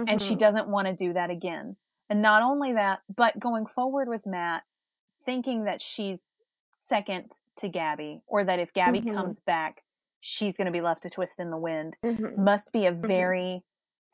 and 0.07 0.21
she 0.21 0.35
Mhm. 0.35 0.39
doesn't 0.39 0.69
want 0.69 0.87
to 0.87 0.93
do 0.93 1.13
that 1.13 1.29
again. 1.31 1.77
And 2.09 2.21
not 2.21 2.43
only 2.43 2.73
that, 2.73 3.01
but 3.15 3.39
going 3.39 3.65
forward 3.67 4.07
with 4.09 4.25
Matt, 4.25 4.63
thinking 5.23 5.65
that 5.65 5.81
she's 5.81 6.33
second 6.73 7.39
to 7.57 7.69
Gabby, 7.69 8.21
or 8.27 8.43
that 8.43 8.59
if 8.59 8.73
Gabby 8.73 9.01
Mhm. 9.01 9.07
comes 9.15 9.39
back, 9.39 9.83
she's 10.21 10.57
going 10.57 10.65
to 10.67 10.71
be 10.71 10.81
left 10.81 11.03
to 11.03 11.09
twist 11.09 11.39
in 11.39 11.51
the 11.51 11.57
wind, 11.57 11.97
Mhm. 12.03 12.37
must 12.37 12.71
be 12.73 12.85
a 12.85 12.91
very 12.91 13.63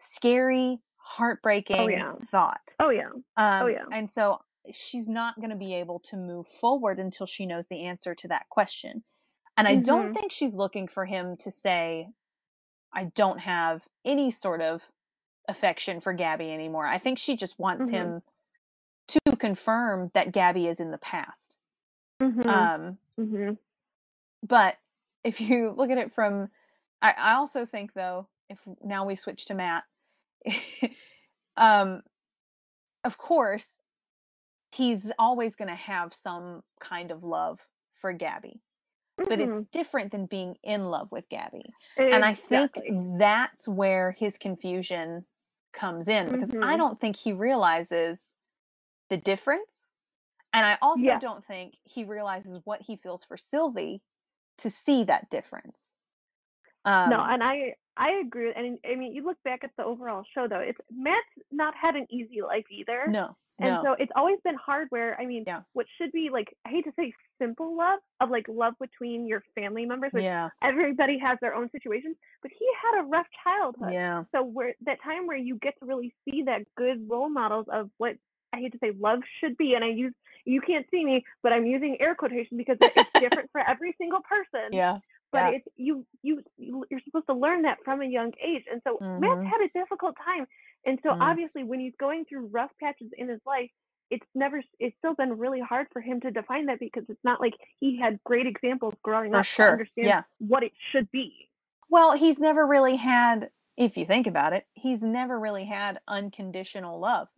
scary, 0.01 0.79
heartbreaking 0.97 1.89
yeah. 1.91 2.13
thought. 2.25 2.61
Oh 2.79 2.89
yeah. 2.89 3.09
Um, 3.37 3.69
yeah. 3.69 3.85
And 3.91 4.09
so 4.09 4.39
she's 4.73 5.07
not 5.07 5.35
going 5.37 5.49
to 5.49 5.55
be 5.55 5.73
able 5.75 5.99
to 5.99 6.17
move 6.17 6.47
forward 6.47 6.99
until 6.99 7.25
she 7.25 7.45
knows 7.45 7.67
the 7.67 7.83
answer 7.85 8.13
to 8.15 8.27
that 8.27 8.49
question. 8.49 9.03
And 9.57 9.67
I 9.67 9.75
don't 9.75 10.09
Mhm. 10.09 10.13
think 10.13 10.31
she's 10.31 10.55
looking 10.55 10.87
for 10.87 11.05
him 11.05 11.35
to 11.37 11.51
say, 11.51 12.09
I 12.93 13.05
don't 13.05 13.39
have 13.39 13.87
any 14.05 14.31
sort 14.31 14.61
of 14.61 14.89
affection 15.47 15.99
for 16.01 16.13
Gabby 16.13 16.51
anymore. 16.51 16.85
I 16.87 16.97
think 16.97 17.19
she 17.19 17.35
just 17.35 17.59
wants 17.59 17.87
Mhm. 17.87 17.91
him 17.91 18.23
to 19.07 19.35
confirm 19.37 20.11
that 20.13 20.31
Gabby 20.31 20.67
is 20.67 20.79
in 20.79 20.91
the 20.91 20.97
past. 20.97 21.57
Mhm. 22.21 22.47
Um, 22.49 22.99
Mhm. 23.19 23.57
but 24.43 24.77
if 25.23 25.41
you 25.41 25.71
look 25.77 25.89
at 25.89 25.97
it 25.97 26.13
from, 26.13 26.49
I, 27.01 27.11
I 27.17 27.33
also 27.33 27.65
think 27.65 27.93
though, 27.93 28.27
if 28.51 28.59
now 28.83 29.05
we 29.05 29.15
switch 29.15 29.45
to 29.45 29.55
Matt, 29.55 29.83
um, 31.57 32.01
of 33.03 33.17
course, 33.17 33.69
he's 34.71 35.11
always 35.17 35.55
going 35.55 35.69
to 35.69 35.75
have 35.75 36.13
some 36.13 36.61
kind 36.79 37.11
of 37.11 37.23
love 37.23 37.59
for 37.93 38.13
Gabby, 38.13 38.61
but 39.27 39.39
it's 39.39 39.57
Mhm. 39.59 39.67
different 39.71 40.11
than 40.11 40.25
being 40.25 40.57
in 40.63 40.85
love 40.85 41.11
with 41.11 41.29
Gabby. 41.29 41.65
And 41.97 42.25
I 42.25 42.33
think 42.33 42.73
that's 43.17 43.67
where 43.67 44.11
his 44.11 44.37
confusion 44.37 45.25
comes 45.73 46.07
in 46.07 46.27
because 46.27 46.49
I 46.61 46.75
Mhm. 46.75 46.77
don't 46.77 46.99
think 46.99 47.15
he 47.15 47.33
realizes 47.33 48.31
the 49.09 49.17
difference. 49.17 49.91
And 50.53 50.65
I 50.65 50.77
also 50.81 51.03
Yeah. 51.03 51.19
don't 51.19 51.45
think 51.45 51.75
he 51.83 52.03
realizes 52.03 52.59
what 52.65 52.81
he 52.81 52.97
feels 52.97 53.23
for 53.23 53.37
Sylvie 53.37 54.01
to 54.57 54.69
see 54.69 55.03
that 55.05 55.29
difference. 55.29 55.93
Um, 56.85 57.09
no, 57.09 57.21
and 57.21 57.43
I 57.43 57.75
I 58.01 58.13
agree. 58.25 58.51
And 58.55 58.79
I 58.91 58.95
mean, 58.95 59.13
you 59.13 59.23
look 59.23 59.37
back 59.45 59.63
at 59.63 59.69
the 59.77 59.85
overall 59.85 60.23
show 60.33 60.47
though, 60.47 60.59
it's 60.59 60.79
Matt's 60.91 61.21
not 61.51 61.75
had 61.79 61.95
an 61.95 62.07
easy 62.09 62.41
life 62.41 62.65
either. 62.71 63.05
no, 63.09 63.37
And 63.59 63.69
no. 63.69 63.83
so 63.85 63.93
it's 63.99 64.11
always 64.15 64.39
been 64.43 64.55
hard 64.55 64.87
where 64.89 65.19
I 65.21 65.25
mean, 65.27 65.43
Yeah. 65.45 65.61
what 65.73 65.85
should 65.97 66.11
be 66.11 66.29
like 66.31 66.47
I 66.65 66.69
hate 66.69 66.85
to 66.85 66.93
say 66.97 67.13
simple 67.39 67.77
love 67.77 67.99
of 68.19 68.31
like 68.31 68.47
love 68.49 68.73
between 68.79 69.27
your 69.27 69.43
family 69.55 69.85
members, 69.85 70.11
yeah, 70.15 70.49
everybody 70.63 71.19
has 71.19 71.37
their 71.41 71.53
own 71.55 71.69
situations, 71.71 72.15
but 72.41 72.51
he 72.57 72.67
had 72.83 73.01
a 73.01 73.07
rough 73.07 73.27
childhood. 73.43 73.93
yeah, 73.93 74.23
So 74.33 74.43
where 74.43 74.73
that 74.87 74.97
time 75.03 75.27
where 75.27 75.37
you 75.37 75.57
get 75.59 75.75
to 75.79 75.85
really 75.85 76.13
see 76.25 76.43
that 76.47 76.63
good 76.75 77.07
role 77.09 77.29
models 77.29 77.67
of 77.71 77.91
what 77.99 78.15
I 78.53 78.57
hate 78.57 78.73
to 78.73 78.79
say 78.79 78.91
love 78.99 79.19
should 79.39 79.57
be, 79.57 79.75
and 79.75 79.83
I 79.85 79.89
use 79.89 80.13
you 80.45 80.59
can't 80.61 80.87
see 80.89 81.05
me, 81.05 81.23
but 81.43 81.53
I'm 81.53 81.67
using 81.67 81.97
air 81.99 82.15
quotation 82.15 82.57
because 82.57 82.77
it's 82.81 83.09
different 83.19 83.51
for 83.51 83.61
every 83.61 83.93
single 83.99 84.21
person. 84.27 84.69
yeah, 84.71 84.97
But 85.31 85.37
yeah. 85.51 85.57
it's 85.57 85.67
you 85.77 86.05
you 86.21 86.43
you- 86.57 86.85
you're 86.89 86.99
supposed 87.05 87.27
to 87.27 87.33
learn 87.33 87.61
that 87.63 87.77
from 87.85 88.01
a 88.01 88.05
young 88.05 88.33
age, 88.41 88.65
and 88.71 88.81
so 88.83 88.97
Mhm. 88.97 89.19
Matt's 89.19 89.47
had 89.49 89.61
a 89.61 89.69
difficult 89.69 90.15
time, 90.23 90.45
and 90.85 90.99
so 91.03 91.09
Mm. 91.09 91.21
obviously 91.21 91.63
when 91.63 91.79
he's 91.79 91.95
going 91.97 92.25
through 92.25 92.47
rough 92.47 92.71
patches 92.79 93.11
in 93.17 93.29
his 93.29 93.41
life. 93.45 93.71
It's 94.09 94.27
never. 94.35 94.61
It's 94.77 94.97
still 94.97 95.13
been 95.15 95.37
really 95.37 95.61
hard 95.61 95.87
for 95.93 96.01
him 96.01 96.19
to 96.19 96.31
define 96.31 96.65
that 96.65 96.79
because 96.81 97.05
it's 97.07 97.23
not 97.23 97.39
like 97.39 97.53
he 97.79 97.95
had 97.97 98.21
great 98.25 98.45
examples 98.45 98.93
growing 99.03 99.31
For 99.31 99.37
up 99.37 99.45
sure, 99.45 99.67
to 99.67 99.71
understand 99.71 100.07
yeah. 100.09 100.23
what 100.39 100.63
it 100.63 100.73
should 100.91 101.09
be. 101.11 101.49
Well, 101.87 102.11
he's 102.17 102.37
never 102.37 102.67
really 102.67 102.97
had, 102.97 103.51
if 103.77 103.95
you 103.95 104.05
think 104.05 104.27
about 104.27 104.51
it, 104.51 104.67
he's 104.73 105.01
never 105.01 105.39
really 105.39 105.63
had 105.63 106.01
unconditional 106.09 106.99
love. 106.99 107.29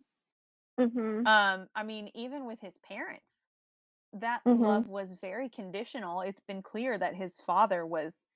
Mm-hmm. 0.80 1.24
Um, 1.24 1.68
I 1.76 1.84
mean, 1.84 2.10
even 2.12 2.44
with 2.44 2.60
his 2.60 2.76
parents, 2.78 3.43
that 4.14 4.42
Mhm. 4.46 4.84
love 4.86 4.88
was 4.88 5.14
very 5.20 5.48
conditional. 5.48 6.20
It's 6.22 6.40
been 6.40 6.62
clear 6.62 6.98
that 6.98 7.14
his 7.16 7.40
father 7.40 7.86
was 7.86 8.26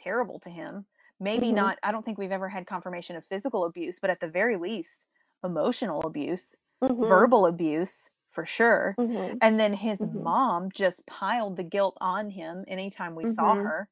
terrible 0.00 0.40
to 0.40 0.50
him. 0.50 0.86
Maybe 1.20 1.52
Mhm. 1.52 1.52
not, 1.52 1.78
I 1.82 1.92
don't 1.92 2.04
think 2.04 2.18
we've 2.18 2.32
ever 2.32 2.48
had 2.48 2.66
confirmation 2.66 3.16
of 3.16 3.26
physical 3.26 3.64
abuse, 3.64 3.98
but 4.00 4.10
at 4.10 4.20
the 4.20 4.28
very 4.28 4.56
least, 4.56 5.06
emotional 5.44 6.02
abuse, 6.02 6.56
Mhm. 6.82 7.20
verbal 7.20 7.46
abuse 7.46 8.08
for 8.32 8.46
sure. 8.46 8.98
Mhm. 8.98 9.40
And 9.40 9.60
then 9.60 9.74
his 9.74 10.02
Mhm. 10.02 10.34
mom 10.34 10.70
just 10.72 11.06
piled 11.06 11.56
the 11.56 11.64
guilt 11.64 11.96
on 12.00 12.30
him 12.30 12.64
anytime 12.68 13.14
we 13.14 13.26
saw 13.26 13.54
Mhm. 13.54 13.70
her. 13.70 13.88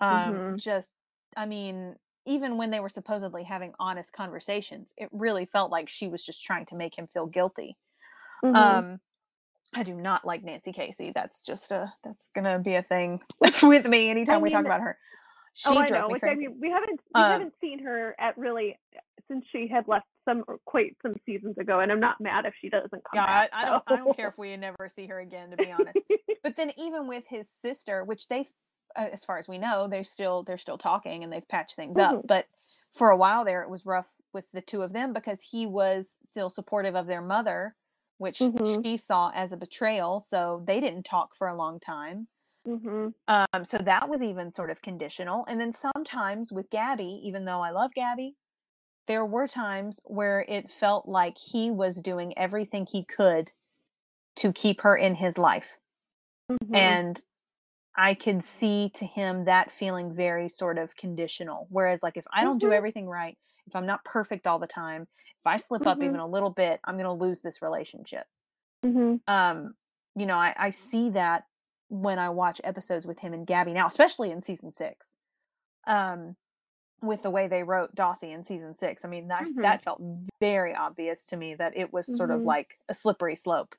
Um, 0.00 0.44
just, 0.56 0.94
I 1.36 1.46
mean, 1.46 1.96
even 2.26 2.56
when 2.58 2.70
they 2.70 2.80
were 2.80 2.88
supposedly 2.88 3.44
having 3.44 3.74
honest 3.78 4.12
conversations, 4.12 4.92
it 4.96 5.08
really 5.12 5.46
felt 5.46 5.70
like 5.70 5.88
she 5.88 6.08
was 6.08 6.24
just 6.24 6.42
trying 6.44 6.66
to 6.66 6.76
make 6.76 6.96
him 6.98 7.08
feel 7.08 7.26
guilty. 7.26 7.76
Um, 8.54 9.00
I 9.74 9.82
do 9.82 9.94
not 9.94 10.24
like 10.24 10.44
Nancy 10.44 10.72
Casey. 10.72 11.12
That's 11.14 11.42
just 11.42 11.72
a 11.72 11.92
that's 12.04 12.30
gonna 12.34 12.58
be 12.58 12.74
a 12.74 12.82
thing 12.82 13.20
with 13.62 13.86
me 13.86 14.10
anytime 14.10 14.40
we 14.40 14.50
talk 14.50 14.64
about 14.64 14.80
her. 14.80 14.98
She 15.54 15.70
oh, 15.70 15.78
I 15.78 15.86
know. 15.86 16.08
Which 16.08 16.22
I 16.22 16.34
mean, 16.34 16.58
we 16.60 16.70
haven't 16.70 17.00
we 17.14 17.20
Um, 17.20 17.30
haven't 17.30 17.54
seen 17.60 17.82
her 17.84 18.14
at 18.18 18.36
really 18.36 18.78
since 19.28 19.44
she 19.50 19.68
had 19.68 19.88
left 19.88 20.06
some 20.28 20.44
quite 20.66 20.96
some 21.02 21.14
seasons 21.24 21.56
ago, 21.58 21.80
and 21.80 21.90
I'm 21.90 22.00
not 22.00 22.20
mad 22.20 22.44
if 22.44 22.54
she 22.60 22.68
doesn't 22.68 22.90
come 22.90 23.00
yeah, 23.14 23.26
back. 23.26 23.50
I, 23.52 23.62
I 23.62 23.64
don't 23.64 23.82
I 23.86 23.96
don't 23.96 24.16
care 24.16 24.28
if 24.28 24.38
we 24.38 24.56
never 24.56 24.88
see 24.94 25.06
her 25.06 25.18
again, 25.18 25.50
to 25.50 25.56
be 25.56 25.72
honest. 25.72 25.98
but 26.42 26.56
then 26.56 26.72
even 26.76 27.08
with 27.08 27.24
his 27.26 27.48
sister, 27.48 28.04
which 28.04 28.28
they, 28.28 28.46
uh, 28.96 29.08
as 29.12 29.24
far 29.24 29.38
as 29.38 29.48
we 29.48 29.58
know, 29.58 29.88
they're 29.88 30.04
still 30.04 30.42
they're 30.42 30.58
still 30.58 30.78
talking 30.78 31.24
and 31.24 31.32
they've 31.32 31.48
patched 31.48 31.76
things 31.76 31.96
up. 31.96 32.16
Mhm. 32.16 32.26
But 32.26 32.46
for 32.92 33.10
a 33.10 33.16
while 33.16 33.44
there, 33.44 33.62
it 33.62 33.70
was 33.70 33.86
rough 33.86 34.06
with 34.32 34.44
the 34.52 34.60
two 34.60 34.82
of 34.82 34.92
them 34.92 35.12
because 35.12 35.40
he 35.40 35.66
was 35.66 36.16
still 36.28 36.50
supportive 36.50 36.94
of 36.94 37.06
their 37.06 37.22
mother, 37.22 37.74
which 38.18 38.48
Mhm. 38.48 38.84
she 38.84 38.96
saw 38.96 39.30
as 39.34 39.52
a 39.52 39.56
betrayal. 39.56 40.20
So 40.20 40.62
they 40.66 40.80
didn't 40.80 41.04
talk 41.04 41.36
for 41.36 41.48
a 41.48 41.56
long 41.56 41.80
time. 41.80 42.28
Mhm. 42.64 43.14
Um, 43.28 43.64
so 43.64 43.78
that 43.78 44.08
was 44.08 44.22
even 44.22 44.52
sort 44.52 44.70
of 44.70 44.82
conditional. 44.82 45.44
And 45.48 45.60
then 45.60 45.72
sometimes 45.72 46.52
with 46.52 46.70
Gabby, 46.70 47.20
even 47.24 47.44
though 47.44 47.60
I 47.60 47.70
love 47.70 47.92
Gabby, 47.94 48.36
there 49.08 49.26
were 49.26 49.48
times 49.48 50.00
where 50.04 50.44
it 50.48 50.70
felt 50.70 51.08
like 51.08 51.38
he 51.38 51.70
was 51.70 52.00
doing 52.00 52.36
everything 52.38 52.86
he 52.86 53.04
could 53.04 53.52
to 54.36 54.52
keep 54.52 54.82
her 54.82 54.96
in 54.96 55.16
his 55.16 55.38
life. 55.38 55.78
Mhm. 56.48 56.66
And 56.72 57.20
I 57.96 58.14
could 58.14 58.44
see 58.44 58.90
to 58.96 59.06
him 59.06 59.44
that 59.46 59.72
feeling 59.72 60.14
very 60.14 60.48
sort 60.48 60.78
of 60.78 60.96
conditional. 60.96 61.66
Whereas, 61.70 62.02
like, 62.02 62.16
if 62.16 62.26
I 62.32 62.44
don't 62.44 62.58
do 62.60 62.72
Mhm. 62.72 62.72
everything 62.72 63.08
right, 63.08 63.38
if 63.66 63.74
I'm 63.76 63.86
not 63.86 64.04
perfect 64.04 64.46
all 64.46 64.58
the 64.58 64.66
time, 64.66 65.02
if 65.02 65.46
I 65.46 65.56
slip 65.56 65.86
up 65.86 65.98
Mhm. 65.98 66.04
even 66.04 66.20
a 66.20 66.26
little 66.26 66.50
bit, 66.50 66.80
I'm 66.84 66.94
going 66.96 67.04
to 67.04 67.12
lose 67.12 67.40
this 67.40 67.62
relationship 67.62 68.26
Mhm. 68.84 69.20
um 69.26 69.74
you 70.14 70.26
know 70.26 70.36
I, 70.36 70.54
I 70.56 70.70
see 70.70 71.10
that 71.10 71.44
when 71.88 72.18
i 72.18 72.28
watch 72.28 72.60
episodes 72.62 73.06
with 73.06 73.18
him 73.18 73.32
and 73.32 73.46
gabby 73.46 73.72
now 73.72 73.86
especially 73.86 74.30
in 74.30 74.40
season 74.42 74.70
six 74.70 75.08
um 75.86 76.36
with 77.02 77.22
the 77.22 77.30
way 77.30 77.48
they 77.48 77.62
wrote 77.62 77.94
Dawsey 77.94 78.30
in 78.32 78.44
season 78.44 78.74
six 78.74 79.04
i 79.04 79.08
mean 79.08 79.28
that 79.28 79.46
Mhm. 79.46 79.62
that 79.62 79.82
felt 79.82 80.00
very 80.40 80.74
obvious 80.74 81.26
to 81.28 81.36
me 81.36 81.54
that 81.54 81.76
it 81.76 81.92
was 81.92 82.06
sort 82.06 82.30
of 82.30 82.42
Mhm. 82.42 82.46
like 82.46 82.78
a 82.88 82.94
slippery 82.94 83.34
slope 83.34 83.74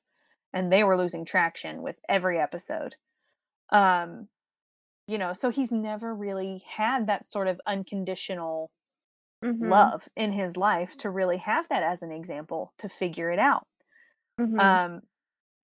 and 0.52 0.72
they 0.72 0.84
were 0.84 0.98
losing 0.98 1.24
traction 1.24 1.82
with 1.84 1.98
every 2.10 2.40
episode 2.40 2.96
um 3.70 4.28
you 5.08 5.18
know 5.18 5.32
so 5.34 5.50
he's 5.50 5.72
never 5.72 6.14
really 6.14 6.64
had 6.68 7.08
that 7.08 7.28
sort 7.28 7.48
of 7.48 7.62
unconditional 7.66 8.72
Mhm. 9.42 9.94
love 10.00 10.08
in 10.16 10.34
his 10.34 10.58
life 10.58 10.98
to 10.98 11.10
really 11.10 11.38
have 11.38 11.68
that 11.70 11.84
as 11.84 12.04
an 12.04 12.12
example 12.12 12.74
to 12.78 12.90
figure 12.90 13.32
it 13.32 13.40
out 13.40 13.68
Mhm. 14.40 14.78
um, 14.84 15.02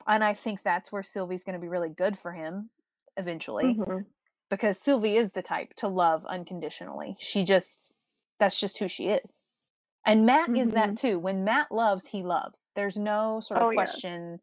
and 0.07 0.23
I 0.23 0.33
think 0.33 0.63
that's 0.63 0.91
where 0.91 1.03
Sylvie's 1.03 1.43
going 1.43 1.55
to 1.55 1.61
be 1.61 1.69
really 1.69 1.89
good 1.89 2.17
for 2.17 2.33
him 2.33 2.71
eventually 3.17 3.81
Mhm. 3.81 4.05
because 4.49 4.79
Sylvie 4.79 5.17
is 5.17 5.31
the 5.31 5.41
type 5.43 5.73
to 5.77 5.87
love 5.87 6.25
unconditionally. 6.25 7.17
She 7.19 7.43
just, 7.43 7.93
that's 8.39 8.59
just 8.59 8.79
who 8.79 8.87
she 8.87 9.09
is. 9.09 9.43
And 10.05 10.25
Matt 10.25 10.51
is 10.53 10.71
that 10.73 10.95
too. 10.97 11.19
When 11.19 11.43
Matt 11.43 11.71
loves, 11.71 12.07
he 12.07 12.23
loves. 12.23 12.69
There's 12.75 12.97
no 12.97 13.39
sort 13.39 13.61
of 13.61 13.67
Oh, 13.67 13.71
question 13.71 14.41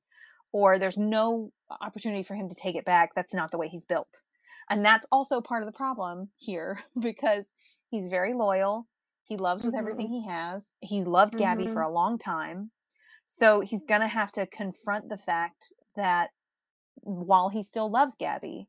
or 0.53 0.79
there's 0.79 0.99
no 0.99 1.53
opportunity 1.83 2.23
for 2.25 2.37
him 2.37 2.49
to 2.49 2.57
take 2.57 2.77
it 2.77 2.85
back. 2.87 3.15
That's 3.15 3.35
not 3.35 3.51
the 3.53 3.59
way 3.59 3.69
he's 3.69 3.85
built. 3.85 4.23
And 4.71 4.85
that's 4.85 5.07
also 5.13 5.41
part 5.41 5.63
of 5.63 5.67
the 5.67 5.77
problem 5.77 6.31
here 6.37 6.83
because 7.01 7.47
he's 7.91 8.09
very 8.09 8.35
loyal. 8.35 8.89
He 9.31 9.37
loves 9.37 9.63
with 9.65 9.77
everything 9.77 10.09
he 10.09 10.27
has. 10.27 10.73
He's 10.81 11.07
loved 11.07 11.37
Gabby 11.37 11.69
for 11.69 11.83
Mhm. 11.83 11.87
a 11.87 11.93
long 11.93 12.19
time. 12.19 12.73
So 13.29 13.61
he's 13.61 13.85
going 13.85 14.01
to 14.01 14.09
have 14.09 14.33
to 14.33 14.45
confront 14.45 15.09
the 15.09 15.19
fact 15.19 15.73
that 15.95 16.31
while 16.97 17.49
he 17.49 17.63
still 17.63 17.89
loves 17.89 18.17
Gabby, 18.17 18.67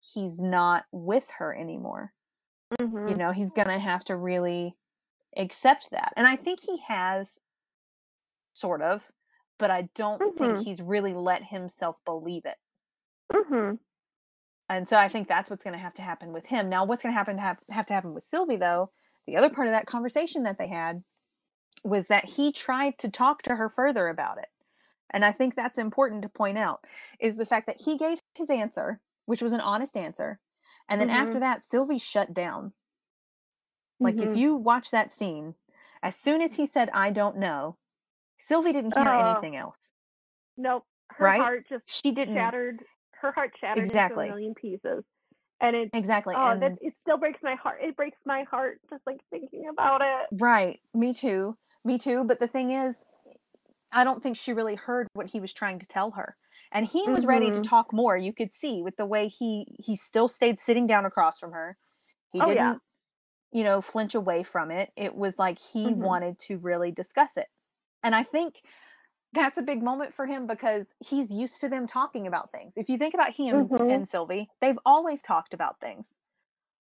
he's 0.00 0.40
not 0.42 0.86
with 0.90 1.30
her 1.38 1.54
anymore. 1.54 2.12
You 2.80 3.14
Mhm. 3.14 3.16
know, 3.16 3.30
he's 3.30 3.52
going 3.52 3.68
to 3.68 3.78
have 3.78 4.04
to 4.06 4.16
really 4.16 4.76
accept 5.36 5.90
that. 5.92 6.12
And 6.16 6.26
I 6.26 6.34
think 6.34 6.58
he 6.58 6.78
has 6.88 7.38
sort 8.54 8.82
of, 8.82 9.12
but 9.56 9.70
I 9.70 9.82
don't 9.94 10.20
Mhm. 10.20 10.36
think 10.36 10.58
he's 10.58 10.82
really 10.82 11.14
let 11.14 11.44
himself 11.44 12.04
believe 12.04 12.44
it. 12.44 12.58
Mhm. 13.32 13.78
And 14.68 14.88
so 14.88 14.96
I 14.96 15.08
think 15.08 15.28
that's 15.28 15.48
what's 15.48 15.62
going 15.62 15.74
to 15.74 15.78
have 15.78 15.94
to 15.94 16.02
happen 16.02 16.32
with 16.32 16.46
him. 16.46 16.68
Now, 16.68 16.84
what's 16.84 17.04
going 17.04 17.12
to 17.12 17.16
happen 17.16 17.36
to 17.36 17.42
have, 17.42 17.60
have 17.70 17.86
to 17.86 17.94
happen 17.94 18.14
with 18.14 18.24
Sylvie, 18.24 18.56
though, 18.56 18.90
the 19.26 19.36
other 19.36 19.50
part 19.50 19.68
of 19.68 19.72
that 19.72 19.86
conversation 19.86 20.44
that 20.44 20.58
they 20.58 20.68
had 20.68 21.02
was 21.84 22.08
that 22.08 22.24
he 22.24 22.52
tried 22.52 22.98
to 22.98 23.08
talk 23.10 23.42
to 23.42 23.56
her 23.56 23.68
further 23.68 24.08
about 24.08 24.38
it. 24.38 24.48
And 25.10 25.24
I 25.24 25.32
think 25.32 25.54
that's 25.54 25.78
important 25.78 26.22
to 26.22 26.28
point 26.28 26.58
out 26.58 26.84
is 27.20 27.36
the 27.36 27.46
fact 27.46 27.66
that 27.66 27.80
he 27.80 27.96
gave 27.96 28.18
his 28.34 28.50
answer, 28.50 29.00
which 29.26 29.42
was 29.42 29.52
an 29.52 29.60
honest 29.60 29.96
answer. 29.96 30.40
And 30.88 31.00
then 31.00 31.10
after 31.10 31.38
Mhm. 31.38 31.40
that, 31.40 31.64
Sylvie 31.64 31.98
shut 31.98 32.34
down. 32.34 32.72
Like 34.02 34.20
if 34.20 34.34
Mhm. 34.34 34.36
you 34.36 34.54
watch 34.56 34.90
that 34.90 35.12
scene, 35.12 35.54
as 36.02 36.16
soon 36.16 36.42
as 36.42 36.54
he 36.56 36.66
said, 36.66 36.90
I 36.92 37.10
don't 37.10 37.36
know, 37.36 37.78
Sylvie 38.38 38.72
didn't 38.72 38.92
hear 38.92 39.08
Oh. 39.08 39.20
anything 39.20 39.56
else. 39.56 39.90
Nope. 40.56 40.84
Her 41.10 41.24
Right? 41.24 41.32
heart 41.32 41.66
just 41.68 41.84
She 41.86 42.12
didn't 42.12 42.34
shattered. 42.34 42.84
Her 43.14 43.32
heart 43.32 43.52
shattered 43.58 43.84
Exactly. 43.84 44.26
into 44.26 44.32
a 44.32 44.36
million 44.36 44.54
pieces, 44.54 45.04
and 45.60 45.76
it. 45.76 45.92
exactly. 45.92 46.34
Oh, 46.34 46.50
and 46.50 46.62
that 46.62 46.72
it 46.80 46.94
still 47.02 47.18
breaks 47.18 47.40
my 47.42 47.54
heart. 47.54 47.78
It 47.82 47.96
breaks 47.96 48.18
my 48.24 48.44
heart 48.44 48.80
just 48.90 49.02
like 49.06 49.20
thinking 49.30 49.68
about 49.70 50.00
it. 50.02 50.28
Right. 50.32 50.80
Me 50.94 51.14
too. 51.14 51.56
Me 51.84 51.98
too. 51.98 52.24
But 52.24 52.40
the 52.40 52.48
thing 52.48 52.70
is, 52.70 53.04
I 53.92 54.04
don't 54.04 54.22
think 54.22 54.36
she 54.36 54.52
really 54.52 54.74
heard 54.74 55.08
what 55.14 55.26
he 55.26 55.40
was 55.40 55.52
trying 55.52 55.78
to 55.80 55.86
tell 55.86 56.12
her. 56.12 56.36
And 56.72 56.86
he 56.86 57.08
was 57.08 57.24
ready 57.26 57.50
to 57.50 57.60
Mhm. 57.60 57.62
talk 57.62 57.92
more. 57.92 58.16
You 58.16 58.32
could 58.32 58.52
see 58.52 58.82
with 58.82 58.96
the 58.96 59.06
way 59.06 59.28
he 59.28 59.76
he 59.78 59.96
still 59.96 60.28
stayed 60.28 60.58
sitting 60.58 60.86
down 60.86 61.04
across 61.06 61.38
from 61.38 61.52
her. 61.52 61.78
He 62.32 62.40
Oh, 62.40 62.46
didn't, 62.46 62.56
yeah. 62.56 62.78
you 63.52 63.64
know, 63.64 63.80
flinch 63.80 64.14
away 64.14 64.42
from 64.42 64.70
it. 64.70 64.92
It 64.96 65.14
was 65.14 65.38
like 65.38 65.58
he 65.58 65.86
Mhm. 65.88 65.98
wanted 65.98 66.38
to 66.40 66.58
really 66.58 66.92
discuss 66.92 67.36
it. 67.36 67.48
And 68.02 68.14
I 68.14 68.22
think 68.24 68.62
that's 69.32 69.58
a 69.58 69.62
big 69.62 69.82
moment 69.82 70.14
for 70.14 70.26
him 70.26 70.46
because 70.46 70.86
he's 71.00 71.30
used 71.32 71.60
to 71.60 71.68
them 71.68 71.86
talking 71.86 72.26
about 72.26 72.52
things. 72.52 72.74
If 72.76 72.88
you 72.88 72.98
think 72.98 73.14
about 73.14 73.34
him 73.34 73.70
Mhm. 73.70 73.90
and 73.90 74.08
Sylvie, 74.08 74.50
they've 74.60 74.78
always 74.86 75.22
talked 75.22 75.54
about 75.54 75.80
things. 75.80 76.08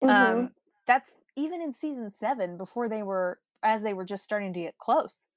Mhm. 0.03 0.49
Um, 0.49 0.55
that's 0.87 1.23
even 1.37 1.63
in 1.63 1.73
season 1.73 2.11
seven 2.11 2.57
before 2.57 2.89
they 2.89 3.03
were 3.03 3.41
as 3.63 3.83
they 3.83 3.95
were 3.95 4.05
just 4.05 4.25
starting 4.25 4.53
to 4.55 4.61
get 4.61 4.79
close. 4.79 5.29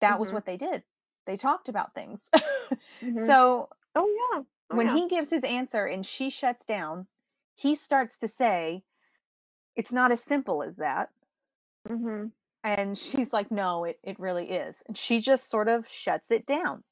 That 0.00 0.20
was 0.20 0.32
Mhm. 0.32 0.34
what 0.34 0.46
they 0.46 0.56
did. 0.56 0.84
They 1.26 1.36
talked 1.36 1.68
about 1.68 1.94
things. 1.94 2.30
Mhm. 3.02 3.26
So 3.26 3.70
Oh 3.96 4.06
yeah. 4.32 4.42
Oh, 4.70 4.76
when 4.76 4.86
yeah. 4.86 4.90
he 4.90 5.08
gives 5.08 5.30
his 5.30 5.44
answer 5.44 5.86
and 5.86 6.06
she 6.06 6.30
shuts 6.30 6.64
down, 6.64 7.08
he 7.56 7.74
starts 7.74 8.18
to 8.18 8.28
say, 8.28 8.84
"It's 9.76 9.92
not 9.92 10.12
as 10.12 10.22
simple 10.22 10.62
as 10.62 10.76
that." 10.76 11.10
And 12.62 12.96
she's 12.96 13.32
like, 13.32 13.50
"No, 13.50 13.84
it 13.84 13.98
it 14.04 14.18
really 14.20 14.50
is." 14.50 14.82
And 14.86 14.96
she 14.96 15.20
just 15.20 15.48
sort 15.50 15.68
of 15.68 15.88
shuts 15.88 16.30
it 16.30 16.46
down. 16.46 16.84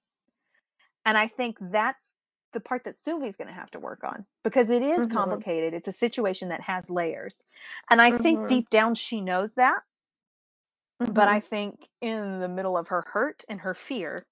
And 1.05 1.17
I 1.17 1.29
think 1.29 1.59
that's 1.61 2.13
the 2.53 2.61
part 2.61 2.85
that 2.85 2.97
Sylvie's 2.97 3.37
going 3.37 3.49
to 3.49 3.55
have 3.55 3.71
to 3.73 3.79
work 3.81 4.03
on 4.03 4.27
because 4.43 4.71
it 4.71 4.83
is 4.83 5.07
Mhm. 5.07 5.07
complicated. 5.07 5.75
It's 5.75 5.89
a 5.89 5.93
situation 5.93 6.49
that 6.49 6.63
has 6.63 6.89
layers. 6.89 7.43
And 7.91 8.01
I 8.01 8.13
think 8.13 8.41
Mhm. 8.41 8.47
deep 8.47 8.71
down 8.71 8.95
she 8.95 9.21
knows 9.21 9.55
that, 9.55 9.83
but 11.13 11.29
I 11.29 11.41
think 11.41 11.89
in 12.01 12.39
the 12.41 12.49
middle 12.49 12.77
of 12.77 12.89
her 12.89 13.03
hurt 13.13 13.45
and 13.49 13.61
her 13.61 13.75
fear, 13.75 14.27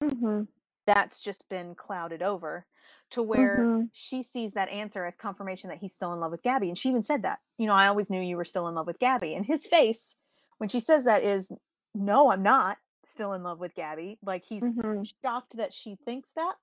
Mhm. 0.00 0.48
that's 0.86 1.20
just 1.20 1.48
been 1.48 1.74
clouded 1.74 2.22
over 2.22 2.66
to 3.10 3.22
where 3.22 3.70
Mhm. 3.70 3.90
she 3.92 4.22
sees 4.22 4.52
that 4.52 4.68
answer 4.68 5.04
as 5.04 5.16
confirmation 5.16 5.68
that 5.70 5.78
he's 5.78 5.94
still 5.94 6.12
in 6.12 6.20
love 6.20 6.30
with 6.30 6.42
Gabby. 6.42 6.68
And 6.68 6.78
she 6.78 6.88
even 6.88 7.02
said 7.02 7.22
that, 7.22 7.40
you 7.58 7.66
know, 7.66 7.74
I 7.74 7.88
always 7.88 8.10
knew 8.10 8.20
you 8.20 8.36
were 8.36 8.44
still 8.44 8.68
in 8.68 8.74
love 8.74 8.86
with 8.86 8.98
Gabby. 8.98 9.34
And 9.34 9.44
his 9.44 9.66
face 9.66 10.14
when 10.58 10.68
she 10.68 10.80
says 10.80 11.04
that 11.04 11.22
is, 11.24 11.50
no, 11.94 12.30
I'm 12.30 12.42
not 12.42 12.78
still 13.06 13.32
in 13.32 13.42
love 13.42 13.58
with 13.58 13.74
Gabby. 13.74 14.18
Like 14.22 14.44
he's 14.44 14.62
Mhm. 14.62 15.10
shocked 15.22 15.56
that 15.56 15.72
she 15.72 15.96
thinks 15.96 16.30
that, 16.36 16.56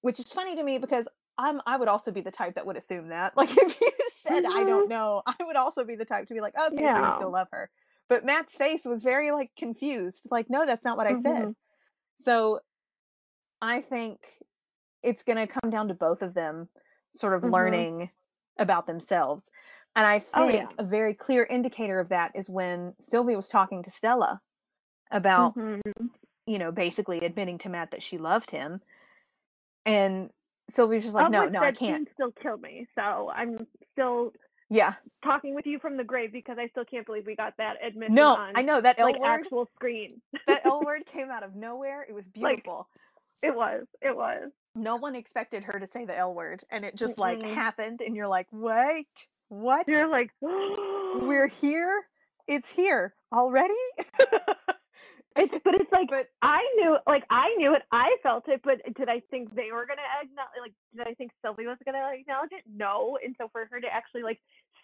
which 0.00 0.18
is 0.18 0.32
funny 0.32 0.56
to 0.56 0.62
me 0.62 0.78
because 0.78 1.06
I'm 1.38 1.60
I 1.66 1.76
would 1.76 1.88
also 1.88 2.10
be 2.10 2.20
the 2.20 2.30
type 2.30 2.54
that 2.54 2.66
would 2.66 2.76
assume 2.76 3.08
that. 3.08 3.34
Like 3.36 3.50
if 3.56 3.80
you 3.80 3.90
said 4.22 4.44
I 4.44 4.64
Mhm. 4.64 4.66
don't 4.66 4.88
know, 4.88 5.22
I 5.26 5.34
would 5.44 5.56
also 5.56 5.84
be 5.84 5.96
the 5.96 6.04
type 6.04 6.28
to 6.28 6.34
be 6.34 6.40
like, 6.40 6.54
okay, 6.56 6.90
so 6.94 7.04
you 7.04 7.10
still 7.12 7.30
love 7.32 7.48
her. 7.52 7.70
But 8.08 8.24
Matt's 8.24 8.54
face 8.56 8.84
was 8.84 9.02
very 9.02 9.30
like 9.30 9.50
confused. 9.56 10.28
Like, 10.30 10.50
no, 10.50 10.66
that's 10.66 10.84
not 10.84 10.96
what 10.96 11.06
I 11.06 11.14
said. 11.14 11.48
Mhm. 11.48 11.54
So 12.16 12.60
I 13.60 13.80
think 13.80 14.18
it's 15.02 15.22
going 15.24 15.38
to 15.38 15.46
come 15.46 15.70
down 15.70 15.88
to 15.88 15.94
both 15.94 16.22
of 16.22 16.34
them 16.34 16.68
sort 17.10 17.34
of 17.34 17.42
Mhm. 17.42 17.52
learning 17.52 18.10
about 18.58 18.86
themselves. 18.86 19.48
And 19.96 20.06
I 20.06 20.20
Oh, 20.34 20.48
think 20.48 20.50
yeah. 20.50 20.72
a 20.78 20.84
very 20.84 21.14
clear 21.14 21.44
indicator 21.44 22.00
of 22.00 22.08
that 22.10 22.32
is 22.34 22.48
when 22.48 22.94
Sylvia 23.00 23.36
was 23.36 23.48
talking 23.48 23.82
to 23.82 23.90
Stella 23.90 24.40
about, 25.10 25.56
Mhm. 25.56 25.80
you 26.46 26.58
know, 26.58 26.72
basically 26.72 27.20
admitting 27.20 27.58
to 27.58 27.68
Matt 27.68 27.90
that 27.92 28.02
she 28.02 28.18
loved 28.18 28.50
him. 28.52 28.80
And 29.86 30.30
Sylvie 30.70 30.96
was 30.96 31.04
just 31.04 31.14
like, 31.16 31.28
no, 31.28 31.46
no, 31.48 31.62
I 31.64 31.72
can't. 31.72 32.02
scene 32.02 32.06
still 32.14 32.32
killed 32.32 32.62
me. 32.62 32.86
So 32.94 33.30
I'm 33.30 33.66
still 33.92 34.32
Yeah. 34.70 34.94
talking 35.24 35.54
with 35.54 35.66
you 35.66 35.78
from 35.80 35.96
the 35.96 36.04
grave 36.04 36.32
because 36.32 36.58
I 36.58 36.68
still 36.68 36.84
can't 36.84 37.06
believe 37.06 37.26
we 37.26 37.36
got 37.36 37.54
that 37.58 37.76
admission 37.84 38.14
No, 38.16 38.32
on 38.32 38.54
I 38.54 38.62
know 38.62 38.80
that 38.80 38.96
L 38.98 39.14
like 39.14 39.18
word. 39.18 39.48
actual 39.48 39.68
screen. 39.76 40.22
That 40.46 40.62
L 40.66 40.84
word 40.84 41.06
came 41.06 41.30
out 41.30 41.44
of 41.44 41.54
nowhere. 41.56 42.04
It 42.08 42.14
was 42.14 42.24
Like, 42.40 42.64
beautiful. 42.64 42.88
It 43.42 43.54
was. 43.54 43.86
It 44.02 44.16
was. 44.16 44.50
No 44.74 44.96
one 44.96 45.16
expected 45.16 45.64
her 45.64 45.80
to 45.80 45.86
say 45.86 46.06
the 46.06 46.16
L 46.16 46.34
word, 46.34 46.64
and 46.70 46.84
it 46.84 46.96
just 46.96 47.18
like 47.18 47.42
Mm-mm. 47.42 47.44
happened, 47.44 48.00
and 48.02 48.16
you're 48.16 48.28
like, 48.28 48.48
wait, 48.52 49.08
what? 49.52 49.86
You're 49.86 50.08
like, 50.08 50.30
We're 50.40 51.48
here. 51.60 52.04
It's 52.48 52.70
here 52.70 53.14
already. 53.32 53.74
It's 55.34 55.54
but 55.64 55.74
it's 55.74 55.90
like 55.90 56.08
but 56.10 56.26
I 56.42 56.60
knew, 56.76 56.98
like 57.06 57.24
I 57.30 57.54
knew 57.56 57.72
it, 57.74 57.80
I 57.90 58.16
felt 58.22 58.48
it, 58.48 58.60
but 58.62 58.82
did 58.94 59.08
I 59.08 59.22
think 59.30 59.54
they 59.54 59.72
were 59.72 59.86
gonna 59.86 60.02
acknowledge? 60.22 60.50
Like, 60.60 60.74
did 60.94 61.08
I 61.10 61.14
think 61.14 61.30
Sylvie 61.42 61.66
was 61.66 61.78
gonna 61.86 62.06
acknowledge 62.12 62.50
it? 62.52 62.64
No. 62.70 63.16
And 63.24 63.34
so 63.40 63.48
for 63.50 63.66
her 63.70 63.80
to 63.80 63.86
actually 63.90 64.24
like 64.24 64.38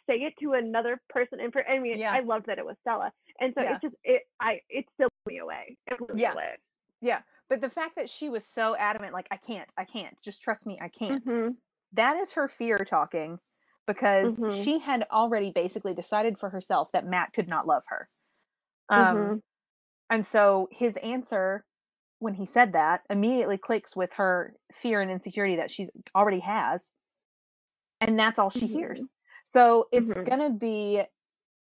say 0.08 0.14
it 0.20 0.32
to 0.40 0.54
another 0.54 1.02
person, 1.10 1.38
and 1.40 1.52
for 1.52 1.68
I 1.68 1.78
mean, 1.78 1.98
Yeah. 1.98 2.12
I 2.12 2.20
loved 2.20 2.46
that 2.46 2.56
it 2.58 2.64
was 2.64 2.76
Stella, 2.80 3.12
and 3.38 3.52
so 3.54 3.60
Yeah. 3.62 3.74
it 3.74 3.82
just 3.82 3.94
it 4.04 4.22
I 4.40 4.60
it 4.70 4.86
still 4.94 5.08
blew 5.26 5.34
me 5.34 5.38
away. 5.40 5.76
It 5.86 5.98
blew 5.98 6.16
Yeah. 6.16 6.32
away. 6.32 6.56
yeah, 7.02 7.20
but 7.50 7.60
the 7.60 7.68
fact 7.68 7.96
that 7.96 8.08
she 8.08 8.30
was 8.30 8.46
so 8.46 8.74
adamant, 8.74 9.12
like, 9.12 9.28
I 9.30 9.36
can't, 9.36 9.70
I 9.76 9.84
can't, 9.84 10.16
just 10.22 10.40
trust 10.40 10.64
me, 10.66 10.78
I 10.80 10.88
can't. 10.88 11.22
Mhm. 11.26 11.56
That 11.92 12.16
is 12.16 12.32
her 12.32 12.48
fear 12.48 12.78
talking 12.78 13.38
because 13.88 14.38
Mhm. 14.38 14.44
she 14.48 14.78
had 14.78 15.06
already 15.10 15.50
basically 15.50 15.94
decided 15.94 16.38
for 16.38 16.50
herself 16.50 16.92
that 16.92 17.06
Matt 17.06 17.32
could 17.32 17.48
not 17.48 17.66
love 17.66 17.82
her. 17.88 18.08
Um, 18.90 19.36
Mhm. 19.36 19.42
And 20.10 20.26
so 20.26 20.68
his 20.70 20.96
answer 20.98 21.66
when 22.20 22.34
he 22.34 22.46
said 22.46 22.72
that 22.74 23.02
immediately 23.10 23.58
clicks 23.58 23.96
with 23.96 24.12
her 24.14 24.54
fear 24.72 25.00
and 25.00 25.10
insecurity 25.10 25.56
that 25.56 25.70
she's 25.70 25.90
already 26.16 26.40
has. 26.40 26.92
And 28.00 28.18
that's 28.18 28.38
all 28.38 28.50
she 28.50 28.66
Mhm. 28.66 28.68
hears. 28.68 29.14
So 29.44 29.88
it's 29.92 30.12
Mhm. 30.12 30.24
going 30.24 30.40
to 30.40 30.50
be 30.50 31.02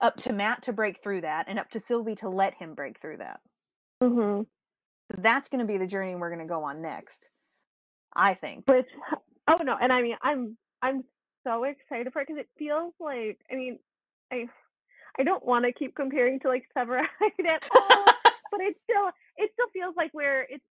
up 0.01 0.17
to 0.17 0.33
Matt 0.33 0.63
to 0.65 0.73
break 0.73 1.03
through 1.03 1.23
that 1.23 1.47
and 1.49 1.59
up 1.59 1.71
to 1.71 1.81
Sylvie 1.81 2.17
to 2.17 2.29
let 2.29 2.55
him 2.55 2.75
break 2.75 3.01
through 3.01 3.19
that. 3.19 3.41
Mhm. 4.03 4.47
So 5.13 5.21
that's 5.23 5.49
going 5.49 5.61
to 5.61 5.67
be 5.67 5.79
the 5.79 5.87
journey 5.87 6.15
we're 6.15 6.31
going 6.35 6.47
to 6.47 6.53
go 6.53 6.65
on 6.65 6.83
next. 6.83 7.31
I 8.15 8.35
think. 8.35 8.65
Which 8.67 8.89
oh 9.49 9.63
no, 9.63 9.77
and 9.81 9.93
I 9.93 10.03
mean 10.03 10.17
I'm 10.23 10.57
I'm 10.83 11.05
so 11.49 11.65
excited 11.65 12.13
for 12.13 12.21
it 12.21 12.29
because 12.29 12.41
it 12.41 12.49
feels 12.59 12.93
like 13.01 13.39
I 13.51 13.57
mean 13.57 13.79
I 14.33 14.49
I 15.19 15.25
don't 15.25 15.45
want 15.45 15.65
to 15.65 15.73
keep 15.73 15.97
comparing 15.97 16.39
to 16.41 16.49
like 16.49 16.65
Severide 16.77 17.07
at 17.23 17.65
all, 17.75 18.05
but 18.53 18.61
it 18.61 18.77
still 18.85 19.09
it 19.37 19.51
still 19.55 19.69
feels 19.73 19.95
like 19.97 20.13
where 20.13 20.47
it's 20.49 20.65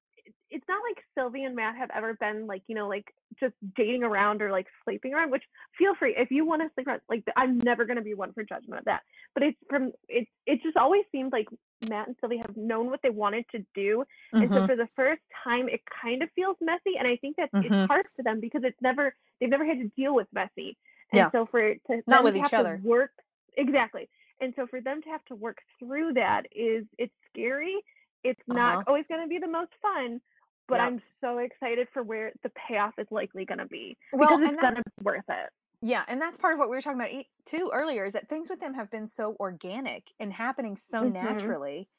it's- 0.56 0.68
not 0.68 0.82
like 0.90 1.04
Sylvie 1.16 1.44
and 1.44 1.56
Matt 1.56 1.76
have 1.76 1.90
ever 1.94 2.14
been 2.16 2.48
like 2.48 2.64
you 2.68 2.76
know 2.76 2.88
like 2.88 3.14
just 3.40 3.54
dating 3.76 4.04
around 4.04 4.42
or 4.42 4.52
like 4.52 4.68
sleeping 4.84 5.14
around. 5.14 5.32
Which 5.32 5.44
feel 5.78 5.94
free 5.96 6.16
if 6.18 6.32
you 6.32 6.46
want 6.46 6.62
to 6.62 6.70
sleep 6.74 6.88
around. 6.88 7.02
Like 7.10 7.24
I'm 7.36 7.58
never 7.60 7.86
gonna 7.86 8.02
be 8.02 8.14
one 8.14 8.34
for 8.34 8.44
judgment 8.44 8.80
of 8.80 8.86
that. 8.86 9.02
But 9.34 9.44
it's 9.44 9.58
from 9.70 9.92
it 10.08 10.28
it 10.46 10.62
just 10.64 10.78
always 10.78 11.04
seemed 11.12 11.32
like 11.32 11.48
Matt 11.90 12.08
and 12.08 12.16
Sylvie 12.20 12.38
have 12.38 12.56
known 12.58 12.90
what 12.90 13.02
they 13.04 13.10
wanted 13.10 13.46
to 13.52 13.66
do, 13.76 14.06
and 14.32 14.50
so 14.50 14.62
Mhm. 14.62 14.66
for 14.68 14.76
the 14.76 14.88
first 14.96 15.22
time, 15.44 15.68
it 15.70 15.82
kind 15.86 16.24
of 16.24 16.32
feels 16.32 16.58
messy, 16.62 16.98
and 16.98 17.08
I 17.08 17.18
think 17.18 17.36
that 17.36 17.52
Mhm. 17.52 17.66
it's 17.66 17.88
hard 17.92 18.08
for 18.16 18.24
them 18.24 18.40
because 18.40 18.64
it's 18.64 18.82
never 18.82 19.14
they've 19.40 19.50
never 19.50 19.66
had 19.66 19.80
to 19.80 19.90
deal 19.90 20.16
with 20.16 20.32
messy, 20.34 20.78
and 21.12 21.18
Yeah. 21.20 21.32
so 21.32 21.46
for 21.46 21.60
it 21.60 21.82
to 21.88 22.02
Not 22.08 22.24
with 22.24 22.36
each 22.38 22.50
have 22.52 22.62
other. 22.62 22.78
to 22.78 22.88
work 22.88 23.12
exactly, 23.58 24.10
and 24.40 24.56
so 24.56 24.66
for 24.68 24.80
them 24.82 25.02
to 25.02 25.10
have 25.10 25.24
to 25.26 25.36
work 25.36 25.62
through 25.80 26.14
that 26.14 26.48
is 26.52 26.86
it's 26.98 27.14
scary. 27.30 27.84
It's 28.24 28.40
Uh-huh. 28.50 28.58
not 28.58 28.88
always 28.88 29.06
going 29.08 29.22
to 29.22 29.28
be 29.28 29.38
the 29.38 29.48
most 29.48 29.76
fun, 29.76 30.20
but 30.68 30.80
Yep. 30.80 30.82
I'm 30.82 31.02
so 31.22 31.38
excited 31.40 31.88
for 31.94 32.04
where 32.04 32.34
the 32.44 32.52
payoff 32.68 32.94
is 33.00 33.08
likely 33.12 33.46
going 33.46 33.60
to 33.60 33.68
be 33.68 33.98
Well, 34.12 34.40
because 34.40 34.42
it's 34.42 34.58
and 34.58 34.60
going 34.60 34.76
to 34.76 34.84
be 34.84 35.04
worth 35.04 35.26
it. 35.30 35.50
Yeah, 35.82 36.04
and 36.08 36.22
that's 36.22 36.38
part 36.38 36.54
of 36.54 36.60
what 36.60 36.70
we 36.70 36.76
were 36.76 36.82
talking 36.82 37.00
about 37.00 37.26
too 37.46 37.70
earlier 37.74 38.06
is 38.06 38.14
that 38.14 38.28
things 38.30 38.50
with 38.50 38.60
them 38.60 38.74
have 38.74 38.90
been 38.90 39.08
so 39.08 39.36
organic 39.40 40.12
and 40.20 40.34
happening 40.34 40.78
so 40.78 41.04
Mhm. 41.04 41.06
naturally 41.06 41.90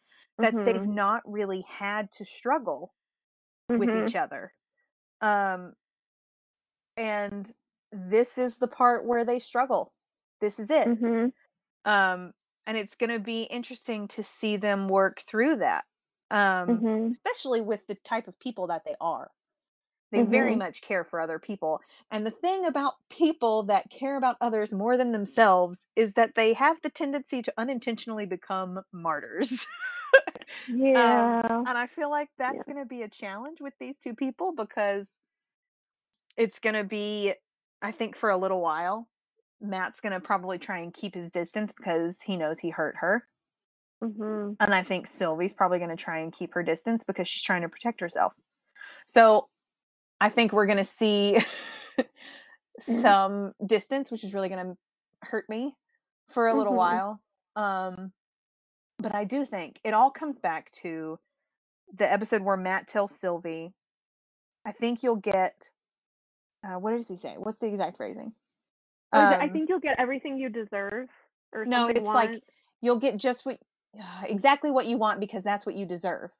that 0.40 0.64
they've 0.64 0.84
Mhm. 0.84 0.86
not 0.86 1.22
really 1.30 1.60
had 1.62 2.10
to 2.12 2.24
struggle 2.24 2.94
with 3.76 3.94
Mhm. 3.94 3.96
each 3.96 4.16
other. 4.16 4.54
Um 5.20 5.74
and 6.96 7.52
this 7.92 8.38
is 8.38 8.56
the 8.58 8.68
part 8.68 9.06
where 9.06 9.24
they 9.24 9.38
struggle. 9.38 9.92
This 10.40 10.58
is 10.58 10.70
it. 10.70 10.90
Mhm. 10.90 11.32
Um 11.84 12.32
and 12.66 12.76
it's 12.78 12.96
going 12.96 13.10
to 13.10 13.20
be 13.20 13.44
interesting 13.44 14.08
to 14.08 14.22
see 14.24 14.56
them 14.56 14.88
work 14.88 15.20
through 15.22 15.56
that. 15.58 15.84
Um 16.30 16.84
Mhm. 16.84 17.16
especially 17.24 17.60
with 17.62 17.86
the 17.88 17.94
type 17.96 18.28
of 18.28 18.38
people 18.38 18.66
that 18.68 18.84
they 18.84 18.94
are. 19.00 19.30
They 20.12 20.22
very 20.22 20.54
Mhm. 20.54 20.56
much 20.56 20.82
care 20.82 21.04
for 21.04 21.20
other 21.20 21.38
people. 21.38 21.80
And 22.10 22.26
the 22.26 22.30
thing 22.30 22.66
about 22.66 22.94
people 23.10 23.64
that 23.64 23.90
care 23.90 24.16
about 24.16 24.36
others 24.40 24.72
more 24.74 24.96
than 24.96 25.12
themselves 25.12 25.86
is 25.96 26.14
that 26.14 26.34
they 26.36 26.54
have 26.54 26.82
the 26.82 26.90
tendency 26.90 27.42
to 27.42 27.52
unintentionally 27.58 28.26
become 28.26 28.82
martyrs. 28.92 29.66
Yeah. 30.66 30.92
Um, 30.94 31.44
and 31.64 31.76
I 31.78 31.86
feel 31.86 32.10
like 32.10 32.30
that's 32.38 32.62
Yeah. 32.62 32.64
going 32.64 32.78
to 32.78 32.86
be 32.86 33.02
a 33.02 33.08
challenge 33.08 33.60
with 33.60 33.74
these 33.78 33.98
two 33.98 34.14
people 34.14 34.52
because 34.52 35.18
it's 36.36 36.58
going 36.58 36.74
to 36.74 36.84
be, 36.84 37.34
I 37.82 37.92
think, 37.92 38.16
for 38.16 38.30
a 38.30 38.36
little 38.36 38.60
while, 38.60 39.08
Matt's 39.60 40.00
going 40.00 40.12
to 40.12 40.20
probably 40.20 40.58
try 40.58 40.78
and 40.78 40.92
keep 40.92 41.14
his 41.14 41.30
distance 41.30 41.72
because 41.72 42.22
he 42.22 42.36
knows 42.36 42.58
he 42.58 42.70
hurt 42.70 42.96
her. 42.98 43.26
Mhm. 44.02 44.56
And 44.60 44.74
I 44.74 44.82
think 44.82 45.06
Sylvie's 45.06 45.54
probably 45.54 45.78
going 45.78 45.90
to 45.90 45.96
try 45.96 46.20
and 46.20 46.32
keep 46.32 46.54
her 46.54 46.62
distance 46.62 47.04
because 47.04 47.28
she's 47.28 47.42
trying 47.42 47.62
to 47.62 47.68
protect 47.68 48.00
herself. 48.00 48.32
So 49.06 49.48
I 50.20 50.28
think 50.28 50.52
we're 50.52 50.66
going 50.66 50.78
to 50.78 50.84
see 50.84 51.38
some 52.80 53.52
distance, 53.64 54.10
which 54.10 54.24
is 54.24 54.34
really 54.34 54.48
going 54.48 54.66
to 54.66 54.76
hurt 55.22 55.48
me 55.48 55.74
for 56.28 56.48
a 56.48 56.54
little 56.54 56.72
Mhm. 56.72 56.76
while. 56.76 57.20
Um, 57.54 58.12
but 58.98 59.14
I 59.14 59.24
do 59.24 59.44
think 59.44 59.80
it 59.84 59.94
all 59.94 60.10
comes 60.10 60.38
back 60.38 60.70
to 60.82 61.18
the 61.94 62.10
episode 62.10 62.42
where 62.42 62.56
Matt 62.56 62.88
tells 62.88 63.12
Sylvie, 63.18 63.72
I 64.64 64.72
think 64.72 65.02
you'll 65.02 65.16
get, 65.16 65.70
uh, 66.64 66.78
what 66.78 66.90
does 66.92 67.08
he 67.08 67.16
say? 67.16 67.36
What's 67.38 67.58
the 67.58 67.66
exact 67.66 67.96
phrasing? 67.96 68.34
Is 69.14 69.30
it, 69.30 69.38
I 69.40 69.44
Um, 69.44 69.50
think 69.50 69.68
you'll 69.68 69.78
get 69.80 69.98
everything 69.98 70.36
you 70.36 70.48
deserve, 70.48 71.08
or 71.52 71.64
no, 71.64 71.86
it's 71.86 72.08
like 72.08 72.42
you'll 72.80 72.98
get 72.98 73.16
just 73.16 73.46
what 73.46 73.60
exactly 74.24 74.70
what 74.70 74.86
you 74.86 74.96
want 74.98 75.20
because 75.20 75.42
that's 75.44 75.64
what 75.66 75.74
you 75.76 75.86
deserve. 75.86 76.30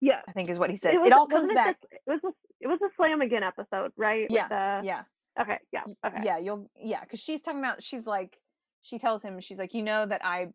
yeah. 0.00 0.20
I 0.28 0.32
think 0.32 0.50
is 0.50 0.58
what 0.58 0.70
he 0.70 0.76
says. 0.76 0.94
It, 0.94 1.00
was- 1.00 1.12
all 1.12 1.26
comes 1.26 1.50
it 1.50 1.54
back. 1.54 1.80
The, 1.80 1.96
it 1.96 2.00
was 2.06 2.20
the, 2.22 2.32
it 2.60 2.66
was 2.68 2.78
the 2.80 2.90
Slam 2.96 3.20
Again 3.20 3.42
episode, 3.42 3.92
right? 3.96 4.26
Yeah, 4.30 4.48
the, 4.48 4.86
yeah, 4.86 5.02
Okay. 5.40 5.58
Yeah. 5.72 5.82
Okay. 6.06 6.20
yeah. 6.24 6.38
You'll 6.38 6.70
yeah, 6.82 7.00
because 7.00 7.20
she's 7.20 7.42
talking 7.42 7.60
about. 7.60 7.82
She's 7.82 8.06
like, 8.06 8.38
she 8.82 8.98
tells 8.98 9.22
him, 9.22 9.40
she's 9.40 9.58
like, 9.58 9.74
you 9.74 9.82
know 9.82 10.06
that 10.06 10.24
I 10.24 10.48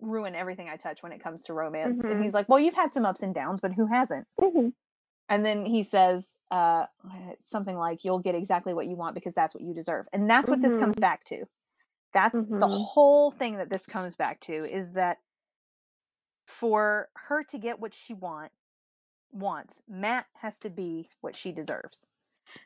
ruin 0.00 0.34
everything 0.34 0.68
I 0.68 0.76
touch 0.76 1.02
when 1.02 1.12
it 1.12 1.22
comes 1.22 1.42
to 1.44 1.52
romance, 1.52 2.00
and 2.02 2.14
Mhm. 2.14 2.22
he's 2.24 2.34
like, 2.34 2.48
well, 2.48 2.58
you've 2.58 2.74
had 2.74 2.92
some 2.92 3.04
ups 3.06 3.22
and 3.22 3.34
downs, 3.34 3.60
but 3.60 3.72
who 3.72 3.86
hasn't? 3.86 4.26
Mhm. 4.40 4.72
And 5.28 5.46
then 5.46 5.64
he 5.64 5.82
says 5.82 6.38
uh, 6.50 6.86
something 7.38 7.76
like, 7.76 8.04
you'll 8.04 8.18
get 8.18 8.34
exactly 8.34 8.74
what 8.74 8.86
you 8.86 8.96
want 8.96 9.14
because 9.14 9.32
that's 9.34 9.54
what 9.54 9.62
you 9.62 9.72
deserve, 9.74 10.06
and 10.12 10.28
that's 10.28 10.50
what 10.50 10.60
this 10.62 10.76
comes 10.76 10.96
Mhm. 10.96 11.00
back 11.00 11.24
to. 11.26 11.44
That's 12.14 12.46
the 12.46 12.66
Mhm. 12.66 12.84
whole 12.86 13.30
thing 13.30 13.56
that 13.58 13.70
this 13.70 13.86
comes 13.86 14.16
back 14.16 14.40
to 14.40 14.52
is 14.52 14.92
that 14.92 15.18
for 16.46 17.08
her 17.14 17.44
to 17.44 17.58
get 17.58 17.80
what 17.80 17.94
she 17.94 18.14
want 18.14 18.52
wants, 19.32 19.74
Matt 19.88 20.26
has 20.34 20.58
to 20.60 20.70
be 20.70 21.08
what 21.20 21.36
she 21.36 21.52
deserves. 21.52 22.00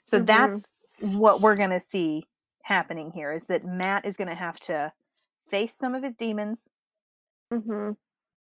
So 0.07 0.19
Mhm. 0.19 0.21
that's 0.21 0.67
what 1.01 1.41
we're 1.41 1.57
going 1.57 1.71
to 1.71 1.81
see 1.81 2.27
happening 2.65 3.13
here 3.13 3.33
is 3.33 3.45
that 3.47 3.65
Matt 3.65 4.07
is 4.07 4.17
going 4.17 4.29
to 4.29 4.35
have 4.37 4.59
to 4.61 4.93
face 5.51 5.75
some 5.75 5.95
of 5.95 6.03
his 6.03 6.17
demons 6.17 6.69
Mhm. 7.53 7.97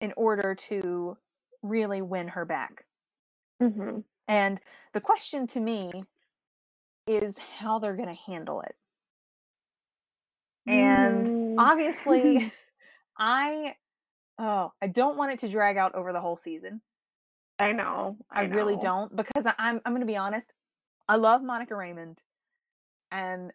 in 0.01 0.13
order 0.17 0.55
to 0.55 1.19
really 1.63 2.03
win 2.03 2.29
her 2.29 2.45
back. 2.45 2.87
Mhm. 3.63 4.05
And 4.29 4.61
the 4.93 5.01
question 5.01 5.47
to 5.49 5.61
me 5.61 6.05
is 7.07 7.39
how 7.39 7.79
they're 7.79 7.97
going 7.97 8.09
to 8.09 8.15
handle 8.15 8.63
it. 8.63 8.77
And 10.69 11.29
Mhm. 11.29 11.33
obviously 11.59 12.43
I 13.19 13.77
oh, 14.39 14.73
I 14.83 14.87
don't 14.89 15.17
want 15.17 15.33
it 15.33 15.39
to 15.41 15.49
drag 15.49 15.77
out 15.77 15.95
over 15.95 16.13
the 16.13 16.21
whole 16.21 16.37
season. 16.37 16.81
I 17.59 17.73
know. 17.73 18.17
I, 18.31 18.41
I, 18.41 18.45
really 18.45 18.75
know. 18.75 18.81
don't 18.83 19.17
because 19.17 19.47
I, 19.47 19.55
I'm 19.59 19.81
I'm 19.85 19.93
going 19.93 20.01
to 20.01 20.07
be 20.07 20.17
honest. 20.17 20.53
I 21.09 21.17
love 21.17 21.43
Monica 21.43 21.75
Raymund, 21.75 22.19
and 23.13 23.53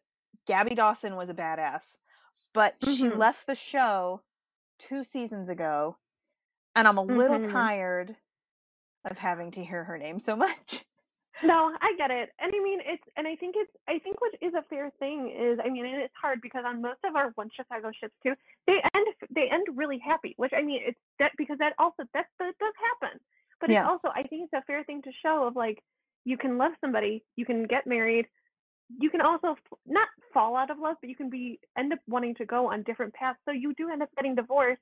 Gabby 0.48 0.76
Dawson 0.76 1.16
was 1.16 1.30
a 1.30 1.34
badass, 1.34 1.82
but 2.54 2.76
she 2.84 3.10
Mhm. 3.10 3.18
left 3.18 3.46
the 3.48 3.56
show 3.56 4.22
two 4.80 5.04
seasons 5.04 5.50
ago, 5.50 5.98
and 6.76 6.88
I'm 6.88 6.98
a 6.98 7.04
little 7.04 7.40
Mhm. 7.40 7.52
tired 7.52 8.16
of 9.06 9.18
having 9.18 9.52
to 9.52 9.64
hear 9.64 9.84
her 9.84 9.98
name 9.98 10.20
so 10.20 10.36
much. 10.38 10.86
No, 11.44 11.72
I 11.82 11.94
get 11.98 12.12
it. 12.12 12.32
And 12.40 12.52
I 12.54 12.60
mean, 12.64 12.80
it's, 12.84 13.04
and 13.16 13.26
I 13.28 13.36
think 13.36 13.56
it's, 13.58 13.72
I 13.88 14.00
think 14.00 14.20
what 14.20 14.34
is 14.42 14.54
a 14.54 14.64
fair 14.70 14.92
thing 15.00 15.34
is, 15.36 15.58
I 15.64 15.70
mean, 15.70 15.86
and 15.86 16.02
it's 16.02 16.14
hard 16.20 16.42
because 16.42 16.64
on 16.66 16.82
most 16.82 17.00
of 17.06 17.16
our 17.16 17.32
One 17.36 17.50
Chicago 17.56 17.92
ships 17.98 18.14
too, 18.22 18.34
they 18.68 18.82
end, 18.94 19.08
they 19.34 19.48
end 19.50 19.66
really 19.76 20.00
happy, 20.00 20.34
which 20.38 20.52
I 20.56 20.62
mean, 20.62 20.82
it's 20.86 21.00
that 21.20 21.32
because 21.38 21.58
that 21.60 21.74
also, 21.80 22.04
that, 22.14 22.26
that 22.40 22.54
does 22.60 22.74
happen. 23.02 23.20
But 23.62 23.70
Yeah. 23.70 23.82
it's 23.82 23.88
also, 23.90 24.10
I 24.14 24.24
think 24.24 24.44
it's 24.44 24.54
a 24.54 24.64
fair 24.66 24.84
thing 24.84 25.02
to 25.04 25.12
show 25.24 25.48
of 25.48 25.56
like, 25.56 25.82
you 26.26 26.38
can 26.38 26.58
love 26.58 26.74
somebody, 26.82 27.24
you 27.38 27.46
can 27.46 27.64
get 27.64 27.88
married, 27.88 28.26
you 29.00 29.10
can 29.10 29.22
also 29.22 29.56
not 29.88 30.10
fall 30.34 30.58
out 30.58 30.70
of 30.72 30.80
love, 30.80 30.98
but 31.00 31.10
you 31.10 31.16
can 31.16 31.30
be, 31.30 31.60
end 31.78 31.94
up 31.94 32.00
wanting 32.08 32.36
to 32.36 32.46
go 32.46 32.72
on 32.72 32.84
different 32.84 33.14
paths. 33.14 33.40
So 33.46 33.52
you 33.52 33.74
do 33.76 33.90
end 33.90 34.04
up 34.04 34.10
getting 34.16 34.36
divorced 34.36 34.82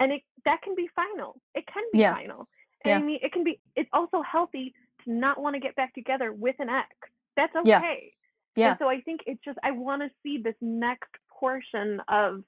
and 0.00 0.10
it, 0.10 0.22
that 0.46 0.62
can 0.62 0.74
be 0.74 0.88
final. 0.96 1.40
It 1.54 1.64
can 1.72 1.84
be 1.92 2.00
Yeah. 2.00 2.14
final. 2.14 2.48
And 2.84 2.94
I 2.94 2.98
mean, 2.98 3.20
it 3.22 3.32
can 3.32 3.44
be, 3.44 3.60
it's 3.76 3.88
also 3.92 4.22
healthy 4.22 4.74
to 5.04 5.12
not 5.12 5.40
want 5.40 5.54
to 5.54 5.60
get 5.60 5.76
back 5.76 5.94
together 5.94 6.32
with 6.32 6.56
an 6.58 6.68
ex. 6.68 6.88
That's 7.36 7.54
okay. 7.56 8.12
Yeah. 8.56 8.70
And 8.70 8.76
so 8.78 8.88
I 8.88 9.00
think 9.00 9.20
it's 9.26 9.42
just 9.44 9.58
I 9.62 9.70
want 9.70 10.02
to 10.02 10.10
see 10.22 10.38
this 10.42 10.54
next 10.60 11.10
portion 11.40 12.00
of 12.08 12.42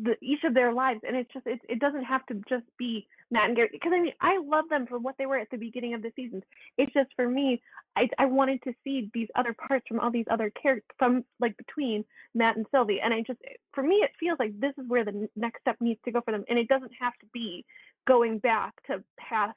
the 0.00 0.16
each 0.22 0.44
of 0.44 0.54
their 0.54 0.72
lives, 0.72 1.00
and 1.06 1.16
it's 1.16 1.32
just 1.32 1.46
it 1.46 1.60
it 1.68 1.78
doesn't 1.78 2.04
have 2.04 2.24
to 2.26 2.34
just 2.48 2.64
be 2.78 3.06
Matt 3.30 3.48
and 3.48 3.56
Gary 3.56 3.68
because 3.70 3.92
I 3.94 4.00
mean 4.00 4.14
I 4.20 4.38
love 4.38 4.64
them 4.68 4.86
for 4.86 4.98
what 4.98 5.16
they 5.18 5.26
were 5.26 5.38
at 5.38 5.50
the 5.50 5.58
beginning 5.58 5.94
of 5.94 6.02
the 6.02 6.10
seasons. 6.16 6.42
It's 6.78 6.92
just 6.92 7.10
for 7.14 7.28
me, 7.28 7.62
I 7.96 8.08
I 8.18 8.24
wanted 8.24 8.62
to 8.62 8.72
see 8.82 9.10
these 9.12 9.28
other 9.34 9.54
parts 9.54 9.86
from 9.86 10.00
all 10.00 10.10
these 10.10 10.26
other 10.30 10.50
characters 10.50 10.96
from 10.98 11.24
like 11.38 11.56
between 11.56 12.04
Matt 12.34 12.56
and 12.56 12.66
Sylvie, 12.70 13.00
and 13.02 13.12
I 13.12 13.22
just 13.26 13.40
eh, 13.46 13.54
for 13.72 13.82
me 13.82 13.96
it 13.96 14.10
feels 14.18 14.38
like 14.38 14.58
this 14.58 14.72
is 14.78 14.88
where 14.88 15.04
the 15.04 15.28
next 15.36 15.60
step 15.60 15.76
needs 15.80 16.00
to 16.06 16.12
go 16.12 16.20
for 16.22 16.32
them, 16.32 16.44
and 16.48 16.58
it 16.58 16.68
doesn't 16.68 16.92
have 16.98 17.14
to 17.20 17.26
be 17.32 17.64
going 18.06 18.38
back 18.38 18.72
to 18.86 19.04
past 19.18 19.56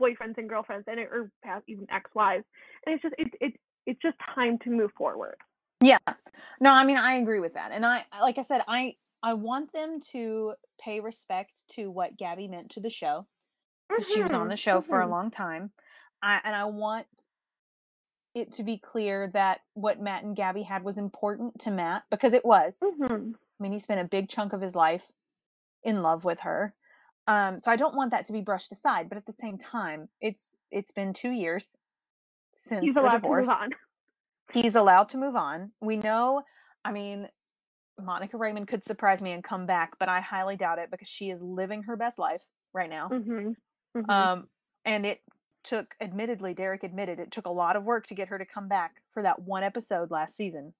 boyfriends 0.00 0.38
and 0.38 0.48
girlfriends 0.48 0.86
and 0.88 1.00
it, 1.00 1.08
or 1.10 1.30
past 1.44 1.64
even 1.68 1.86
ex-wives, 1.90 2.44
and 2.86 2.94
it's 2.94 3.02
just 3.02 3.14
it 3.18 3.28
it 3.40 3.54
it's 3.86 4.00
just 4.02 4.16
time 4.34 4.58
to 4.60 4.70
move 4.70 4.92
forward. 4.96 5.36
Yeah. 5.82 5.98
No, 6.60 6.72
I 6.72 6.84
mean 6.84 6.96
I 6.96 7.14
agree 7.14 7.40
with 7.40 7.54
that. 7.54 7.72
And 7.72 7.86
I 7.86 8.04
like 8.20 8.38
I 8.38 8.42
said, 8.42 8.62
I 8.66 8.96
I 9.22 9.34
want 9.34 9.72
them 9.72 10.00
to 10.12 10.54
pay 10.80 11.00
respect 11.00 11.62
to 11.70 11.90
what 11.90 12.16
Gabby 12.16 12.48
meant 12.48 12.70
to 12.72 12.80
the 12.80 12.90
show. 12.90 13.26
'cause 13.96 14.06
She 14.08 14.22
was 14.22 14.34
on 14.34 14.48
Mhm, 14.48 14.48
the 14.48 14.56
show 14.56 14.82
for 14.82 15.00
a 15.00 15.06
mhm. 15.06 15.08
long 15.08 15.30
time. 15.30 15.72
I 16.22 16.40
and 16.44 16.56
I 16.56 16.66
want 16.66 17.08
it 18.34 18.52
to 18.52 18.62
be 18.62 18.78
clear 18.78 19.28
that 19.28 19.60
what 19.74 20.00
Matt 20.00 20.22
and 20.22 20.36
Gabby 20.36 20.62
had 20.62 20.84
was 20.84 20.98
important 20.98 21.60
to 21.60 21.70
Matt 21.70 22.04
because 22.10 22.32
it 22.32 22.44
was. 22.44 22.78
Mhm. 22.82 23.38
I 23.60 23.62
mean, 23.62 23.72
he 23.72 23.78
spent 23.78 24.00
a 24.00 24.04
big 24.04 24.28
chunk 24.28 24.52
of 24.52 24.60
his 24.60 24.74
life 24.74 25.10
in 25.82 26.02
love 26.02 26.24
with 26.24 26.40
her. 26.40 26.74
Um, 27.28 27.60
so 27.60 27.70
I 27.70 27.76
don't 27.76 27.96
want 27.96 28.12
that 28.12 28.26
to 28.26 28.34
be 28.34 28.42
brushed 28.42 28.72
aside, 28.72 29.10
but 29.10 29.18
at 29.18 29.26
the 29.26 29.34
same 29.34 29.58
time, 29.58 30.10
it's 30.20 30.56
it's 30.72 30.92
been 30.92 31.14
2 31.14 31.30
years 31.30 31.76
since 32.56 32.90
He's 32.90 32.96
the 32.96 33.08
allowed 33.08 33.22
to 33.24 33.30
divorce 33.30 33.48
move 33.48 33.50
on. 33.50 33.76
he's 34.52 34.74
allowed 34.74 35.08
to 35.10 35.18
move 35.18 35.36
on. 35.36 35.72
We 35.80 35.96
know, 35.96 36.42
I 36.84 36.92
mean, 36.92 37.28
Monica 38.00 38.36
Raymund 38.38 38.68
could 38.68 38.84
surprise 38.84 39.22
me 39.22 39.32
and 39.32 39.44
come 39.44 39.66
back, 39.66 39.98
but 40.00 40.08
I 40.08 40.20
highly 40.20 40.56
doubt 40.56 40.78
it 40.80 40.90
because 40.90 41.08
she 41.08 41.30
is 41.30 41.42
living 41.42 41.84
her 41.84 41.96
best 41.96 42.18
life 42.18 42.42
right 42.74 42.90
now. 42.90 43.14
Mhm. 43.14 43.54
Mhm. 43.94 44.28
Um, 44.28 44.48
and 44.84 45.06
it 45.06 45.20
took, 45.64 45.94
admittedly, 46.00 46.54
Derek 46.54 46.84
admitted 46.84 47.20
it 47.20 47.32
took 47.32 47.46
a 47.46 47.50
lot 47.52 47.76
of 47.76 47.84
work 47.84 48.06
to 48.08 48.14
get 48.14 48.28
her 48.28 48.38
to 48.38 48.46
come 48.46 48.68
back 48.68 49.02
for 49.12 49.22
that 49.22 49.42
one 49.42 49.64
episode 49.64 50.10
last 50.10 50.36
season. 50.36 50.74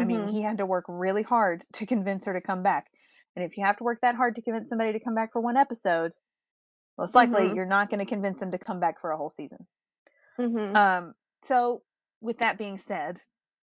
I 0.00 0.04
mean, 0.04 0.26
Mhm. 0.26 0.28
he 0.28 0.42
had 0.42 0.58
to 0.58 0.66
work 0.66 0.86
really 0.88 1.22
hard 1.22 1.66
to 1.74 1.86
convince 1.86 2.24
her 2.26 2.34
to 2.34 2.40
come 2.40 2.62
back. 2.62 2.90
And 3.36 3.44
if 3.44 3.56
you 3.56 3.64
have 3.64 3.76
to 3.78 3.84
work 3.84 4.00
that 4.02 4.14
hard 4.14 4.36
to 4.36 4.42
convince 4.42 4.68
somebody 4.68 4.92
to 4.92 5.00
come 5.00 5.14
back 5.14 5.32
for 5.32 5.40
one 5.40 5.56
episode, 5.56 6.12
most 6.96 7.14
likely 7.14 7.42
Mhm. 7.42 7.56
you're 7.56 7.66
not 7.66 7.90
going 7.90 7.98
to 7.98 8.06
convince 8.08 8.38
them 8.40 8.52
to 8.52 8.58
come 8.58 8.78
back 8.80 9.00
for 9.00 9.10
a 9.10 9.16
whole 9.16 9.30
season. 9.30 9.66
Mhm. 10.38 10.74
Um, 10.74 11.14
so 11.42 11.82
with 12.20 12.38
that 12.38 12.58
being 12.58 12.78
said, 12.78 13.20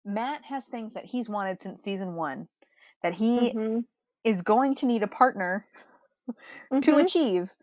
Matt 0.06 0.45
has 0.45 0.65
things 0.65 0.94
that 0.94 1.06
he's 1.06 1.27
wanted 1.27 1.60
since 1.60 1.81
season 1.81 2.15
one 2.15 2.48
that 3.03 3.14
he 3.15 3.52
Mhm. 3.52 3.85
is 4.23 4.41
going 4.41 4.76
to 4.76 4.85
need 4.85 5.03
a 5.03 5.07
partner 5.07 5.68
to 6.81 6.95
Mhm. 6.95 7.03
achieve. 7.03 7.53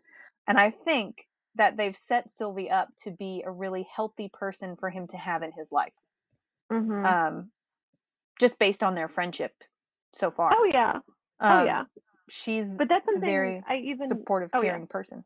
And 0.47 0.59
I 0.59 0.71
think 0.71 1.27
that 1.55 1.77
they've 1.77 1.97
set 1.97 2.29
Sylvie 2.31 2.71
up 2.71 2.95
to 2.97 3.11
be 3.11 3.43
a 3.47 3.51
really 3.51 3.85
healthy 3.85 4.29
person 4.29 4.77
for 4.77 4.91
him 4.91 5.07
to 5.09 5.17
have 5.17 5.43
in 5.43 5.53
his 5.53 5.73
life. 5.73 5.95
Mhm. 6.71 7.05
Um, 7.07 7.53
just 8.39 8.59
based 8.59 8.83
on 8.83 8.95
their 8.95 9.09
friendship 9.09 9.53
so 10.15 10.31
far. 10.31 10.53
oh 10.55 10.65
yeah. 10.65 11.01
Oh 11.41 11.47
Um, 11.61 11.67
yeah. 11.67 11.85
She's 12.29 12.77
But 12.79 12.89
that's 12.89 13.07
a 13.07 13.13
something 13.13 13.21
very 13.21 13.63
I 13.69 13.77
even 13.77 14.09
supportive, 14.09 14.51
oh, 14.55 14.63
yeah. 14.63 14.71
caring 14.71 14.87
person. 14.87 15.25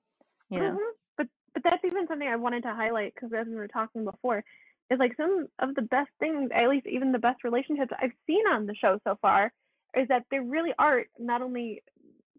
You 0.50 0.60
know? 0.60 0.70
Mhm. 0.72 0.92
But 1.16 1.28
but 1.54 1.62
that's 1.62 1.84
even 1.84 2.06
something 2.08 2.26
I 2.28 2.36
wanted 2.36 2.62
to 2.64 2.74
highlight 2.74 3.14
because 3.14 3.32
as 3.32 3.46
we 3.46 3.54
were 3.54 3.68
talking 3.68 4.04
before, 4.04 4.44
is 4.90 4.98
like 4.98 5.16
some 5.16 5.46
of 5.58 5.74
the 5.74 5.82
best 5.82 6.10
things, 6.18 6.50
at 6.54 6.68
least 6.68 6.86
even 6.86 7.12
the 7.12 7.18
best 7.18 7.44
relationships 7.44 7.92
I've 8.00 8.12
seen 8.26 8.46
on 8.48 8.66
the 8.66 8.74
show 8.74 8.98
so 9.04 9.16
far, 9.22 9.52
is 9.96 10.08
that 10.08 10.24
they 10.30 10.38
really 10.40 10.72
are 10.78 11.04
not 11.18 11.42
only 11.42 11.82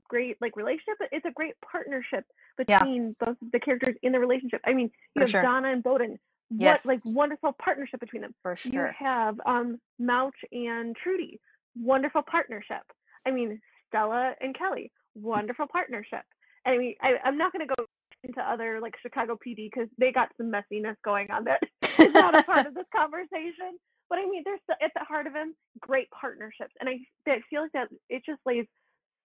great 0.07 0.37
like 0.41 0.55
relationship, 0.57 0.95
but 0.99 1.09
it's 1.11 1.25
a 1.25 1.31
great 1.31 1.53
partnership 1.61 2.25
Yeah. 2.67 2.79
between 2.79 3.15
both 3.19 3.37
the 3.53 3.59
characters 3.59 3.95
in 4.01 4.11
the 4.11 4.19
relationship. 4.19 4.61
I 4.65 4.73
mean, 4.73 4.91
you 5.15 5.19
For 5.21 5.21
have 5.21 5.29
sure. 5.29 5.41
Donna 5.43 5.71
and 5.71 5.83
Boden. 5.83 6.19
What 6.49 6.81
Yes. 6.81 6.85
like 6.85 7.01
wonderful 7.05 7.53
partnership 7.53 7.99
between 7.99 8.23
them. 8.23 8.33
For 8.41 8.55
sure. 8.55 8.87
You 8.87 8.91
have 8.97 9.39
um 9.45 9.79
Mouch 9.99 10.35
and 10.51 10.95
Trudy, 10.95 11.39
wonderful 11.75 12.23
partnership. 12.23 12.81
I 13.29 13.35
mean 13.35 13.61
Stella 13.89 14.33
and 14.41 14.57
Kelly, 14.57 14.91
wonderful 15.15 15.67
partnership. 15.67 16.23
And 16.65 16.75
I 16.75 16.77
mean 16.77 16.95
I, 17.01 17.13
I'm 17.23 17.37
not 17.37 17.53
going 17.53 17.67
to 17.67 17.73
go 17.77 17.85
into 18.23 18.41
other 18.41 18.79
like 18.81 18.95
Chicago 19.01 19.35
PD 19.35 19.69
because 19.71 19.87
they 19.97 20.11
got 20.11 20.29
some 20.37 20.51
messiness 20.51 20.95
going 21.03 21.31
on 21.31 21.45
that 21.45 21.61
is 21.99 22.13
not 22.13 22.37
a 22.37 22.43
part 22.43 22.65
of 22.65 22.73
this 22.73 22.85
conversation. 22.95 23.77
But 24.09 24.19
I 24.19 24.25
mean, 24.25 24.41
there's 24.43 24.59
at 24.81 24.91
the 24.95 25.05
heart 25.05 25.27
of 25.27 25.33
them 25.33 25.53
great 25.79 26.09
partnerships, 26.09 26.73
and 26.79 26.89
I, 26.89 26.99
I 27.27 27.41
feel 27.49 27.61
like 27.61 27.71
that 27.73 27.89
it 28.09 28.23
just 28.25 28.39
lays 28.45 28.65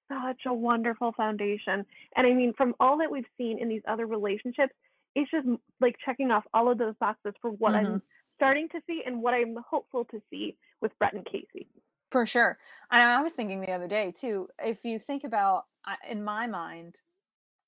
such 0.08 0.42
a 0.46 0.52
wonderful 0.52 1.12
foundation. 1.12 1.86
And 2.16 2.26
I 2.26 2.34
mean, 2.34 2.52
from 2.56 2.74
all 2.78 2.98
that 2.98 3.10
we've 3.10 3.24
seen 3.38 3.58
in 3.58 3.68
these 3.68 3.82
other 3.88 4.06
relationships, 4.06 4.74
it's 5.14 5.30
just 5.30 5.46
like 5.80 5.96
checking 6.04 6.30
off 6.30 6.44
all 6.52 6.70
of 6.70 6.76
those 6.76 6.94
boxes 7.00 7.32
for 7.40 7.50
what 7.50 7.74
I'm 7.74 7.86
mm-hmm. 7.86 7.96
starting 8.36 8.68
to 8.70 8.80
see 8.86 9.02
and 9.06 9.22
what 9.22 9.32
I'm 9.32 9.56
hopeful 9.68 10.04
to 10.06 10.20
see 10.30 10.56
with 10.82 10.92
Brett 10.98 11.14
and 11.14 11.24
Casey. 11.24 11.66
For 12.14 12.26
sure. 12.26 12.60
And 12.92 13.02
I 13.02 13.22
was 13.22 13.34
thinking 13.34 13.60
the 13.60 13.72
other 13.72 13.88
day 13.88 14.12
too, 14.12 14.48
if 14.60 14.84
you 14.84 15.00
think 15.00 15.24
about, 15.24 15.64
I- 15.84 15.98
in 16.08 16.22
my 16.22 16.46
mind, 16.46 16.94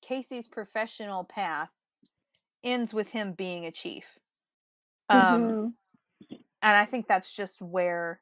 Casey's 0.01 0.47
professional 0.47 1.25
path 1.25 1.71
ends 2.63 2.93
with 2.93 3.09
him 3.09 3.33
being 3.33 3.65
a 3.65 3.71
chief. 3.71 4.19
Um, 5.09 5.57
Mhm. 5.57 5.77
And 6.61 6.75
I 6.77 6.85
think 6.85 7.07
that's 7.07 7.33
just 7.33 7.61
where 7.61 8.21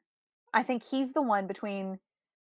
I 0.52 0.62
think 0.62 0.84
he's 0.84 1.12
the 1.12 1.22
one 1.22 1.46
between 1.46 2.00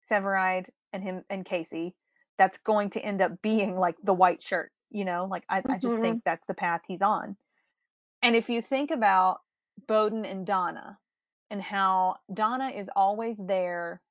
Severide 0.10 0.70
and 0.94 1.04
him 1.04 1.24
and 1.30 1.46
Casey 1.46 1.96
that's 2.38 2.58
going 2.60 2.92
to 2.92 3.02
end 3.02 3.22
up 3.22 3.42
being 3.42 3.78
like 3.78 3.98
the 4.04 4.14
white 4.14 4.44
shirt, 4.44 4.72
you 4.92 5.06
know? 5.06 5.26
Like 5.26 5.46
I, 5.50 5.64
I 5.70 5.80
just 5.80 6.00
Mhm. 6.02 6.02
think 6.02 6.22
that's 6.26 6.46
the 6.46 6.54
path 6.54 6.82
he's 6.88 7.02
on. 7.02 7.38
And 8.22 8.36
if 8.36 8.50
you 8.50 8.62
think 8.62 8.92
about 8.92 9.42
Boden 9.88 10.26
and 10.26 10.46
Donna 10.46 11.00
and 11.54 11.62
how 11.62 12.18
Donna 12.34 12.70
is 12.70 12.90
always 12.96 13.38
there 13.38 14.02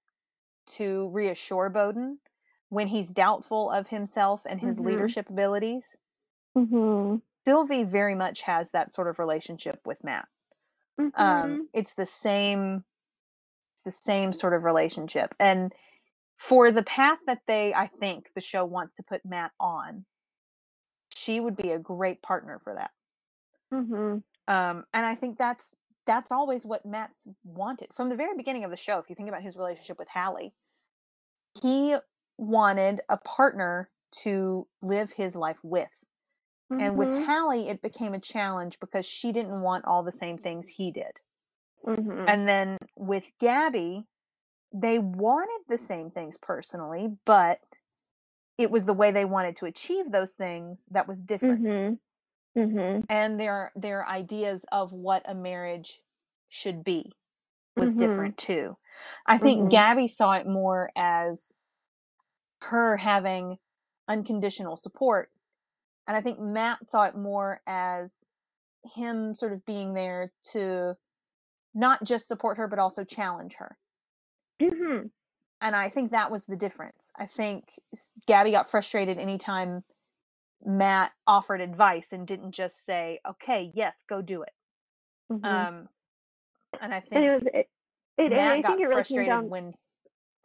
to 0.68 1.08
reassure 1.10 1.68
Boden 1.70 2.20
when 2.68 2.86
he's 2.88 3.10
doubtful 3.10 3.68
of 3.70 3.88
himself 3.88 4.42
and 4.46 4.60
his 4.60 4.78
Mhm. 4.78 4.84
leadership 4.86 5.28
abilities, 5.28 5.84
Mhm. 6.56 7.22
Sylvie 7.44 7.84
very 7.84 8.14
much 8.14 8.42
has 8.42 8.70
that 8.70 8.92
sort 8.92 9.08
of 9.08 9.18
relationship 9.18 9.80
with 9.84 10.02
Matt. 10.04 10.28
Mhm. 10.98 11.14
um 11.14 11.68
it's 11.74 11.94
the 11.94 12.06
same 12.06 12.84
it's 13.74 13.84
the 13.84 13.92
same 13.92 14.32
sort 14.32 14.54
of 14.54 14.64
relationship 14.64 15.34
and 15.40 15.72
for 16.36 16.72
the 16.72 16.82
path 16.84 17.18
that 17.26 17.42
they 17.46 17.74
i 17.74 17.86
think 17.86 18.30
the 18.34 18.40
show 18.40 18.64
wants 18.64 18.94
to 18.94 19.02
put 19.02 19.24
matt 19.24 19.52
on 19.60 20.04
she 21.14 21.40
would 21.40 21.56
be 21.56 21.70
a 21.72 21.78
great 21.78 22.22
partner 22.22 22.60
for 22.64 22.74
that 22.74 22.92
Mhm. 23.72 24.22
um 24.48 24.84
and 24.94 25.06
i 25.06 25.14
think 25.14 25.38
that's 25.38 25.74
that's 26.06 26.32
always 26.32 26.64
what 26.66 26.84
matt's 26.86 27.26
wanted 27.44 27.88
from 27.94 28.08
the 28.08 28.16
very 28.16 28.36
beginning 28.36 28.64
of 28.64 28.70
the 28.70 28.76
show 28.76 28.98
if 28.98 29.08
you 29.10 29.16
think 29.16 29.28
about 29.28 29.42
his 29.42 29.56
relationship 29.56 29.98
with 29.98 30.08
hallie 30.08 30.54
he 31.62 31.96
wanted 32.38 33.00
a 33.08 33.16
partner 33.16 33.90
to 34.10 34.68
live 34.82 35.12
his 35.12 35.34
life 35.34 35.58
with 35.62 35.90
and 36.78 36.98
with 36.98 37.10
Mhm. 37.10 37.26
hallie 37.26 37.68
it 37.68 37.82
became 37.82 38.14
a 38.14 38.20
challenge 38.20 38.80
because 38.80 39.06
she 39.06 39.32
didn't 39.32 39.62
want 39.62 39.84
all 39.86 40.02
the 40.04 40.12
same 40.12 40.38
things 40.38 40.68
he 40.68 40.90
did 40.92 41.20
Mhm. 41.86 42.26
And 42.26 42.48
then 42.48 42.78
with 42.96 43.24
Gabby, 43.38 44.06
they 44.72 44.98
wanted 45.00 45.64
the 45.68 45.78
same 45.78 46.10
things 46.10 46.38
personally, 46.38 47.18
but 47.26 47.60
it 48.58 48.70
was 48.70 48.84
the 48.86 48.94
way 48.94 49.10
they 49.10 49.24
wanted 49.24 49.56
to 49.56 49.66
achieve 49.66 50.10
those 50.12 50.32
things 50.34 50.84
that 50.90 51.08
was 51.08 51.22
different. 51.22 51.62
Mhm. 51.62 51.98
Mhm. 52.56 53.08
And 53.08 53.38
their 53.38 53.72
their 53.76 54.06
ideas 54.06 54.64
of 54.72 54.92
what 54.92 55.22
a 55.28 55.34
marriage 55.34 56.00
should 56.48 56.84
be 56.84 57.12
was 57.76 57.96
Mhm. 57.96 57.96
different 57.96 58.38
too. 58.38 58.78
I 59.26 59.38
think 59.38 59.70
Mhm. 59.70 59.70
Gabby 59.70 60.08
saw 60.08 60.32
it 60.34 60.46
more 60.46 60.90
as 60.96 61.54
her 62.60 62.96
having 62.98 63.58
unconditional 64.08 64.76
support. 64.76 65.30
And 66.08 66.16
I 66.16 66.20
think 66.22 66.40
Matt 66.40 66.88
saw 66.88 67.04
it 67.04 67.16
more 67.16 67.60
as 67.66 68.14
him 68.84 69.34
sort 69.34 69.52
of 69.52 69.64
being 69.66 69.94
there 69.94 70.32
to 70.52 70.96
not 71.74 72.04
just 72.04 72.28
support 72.28 72.58
her 72.58 72.68
but 72.68 72.78
also 72.80 73.04
challenge 73.04 73.56
her. 73.56 73.78
Mhm. 74.60 75.12
and 75.60 75.76
I 75.76 75.88
think 75.88 76.10
that 76.10 76.30
was 76.30 76.44
the 76.44 76.56
difference. 76.56 77.10
I 77.16 77.26
think 77.26 77.78
Gabby 78.26 78.50
got 78.50 78.70
frustrated 78.70 79.18
anytime 79.18 79.84
Matt 80.64 81.12
offered 81.26 81.60
advice 81.60 82.12
and 82.12 82.26
didn't 82.26 82.52
just 82.52 82.84
say, 82.86 83.20
"Okay, 83.28 83.70
yes, 83.74 84.04
go 84.08 84.22
do 84.22 84.42
it." 84.42 84.52
Mhm. 85.32 85.44
Um, 85.44 85.88
and 86.80 86.94
I 86.94 87.00
and 87.00 87.08
think 87.10 87.22
it 87.24 87.30
was 87.32 87.42
it, 87.54 87.70
it 88.18 88.30
Matt 88.30 88.58
I 88.58 88.62
got 88.62 88.68
think 88.68 88.80
it 88.80 88.86
really 88.86 88.94
frustrated 88.94 89.26
down 89.26 89.48
when. 89.48 89.74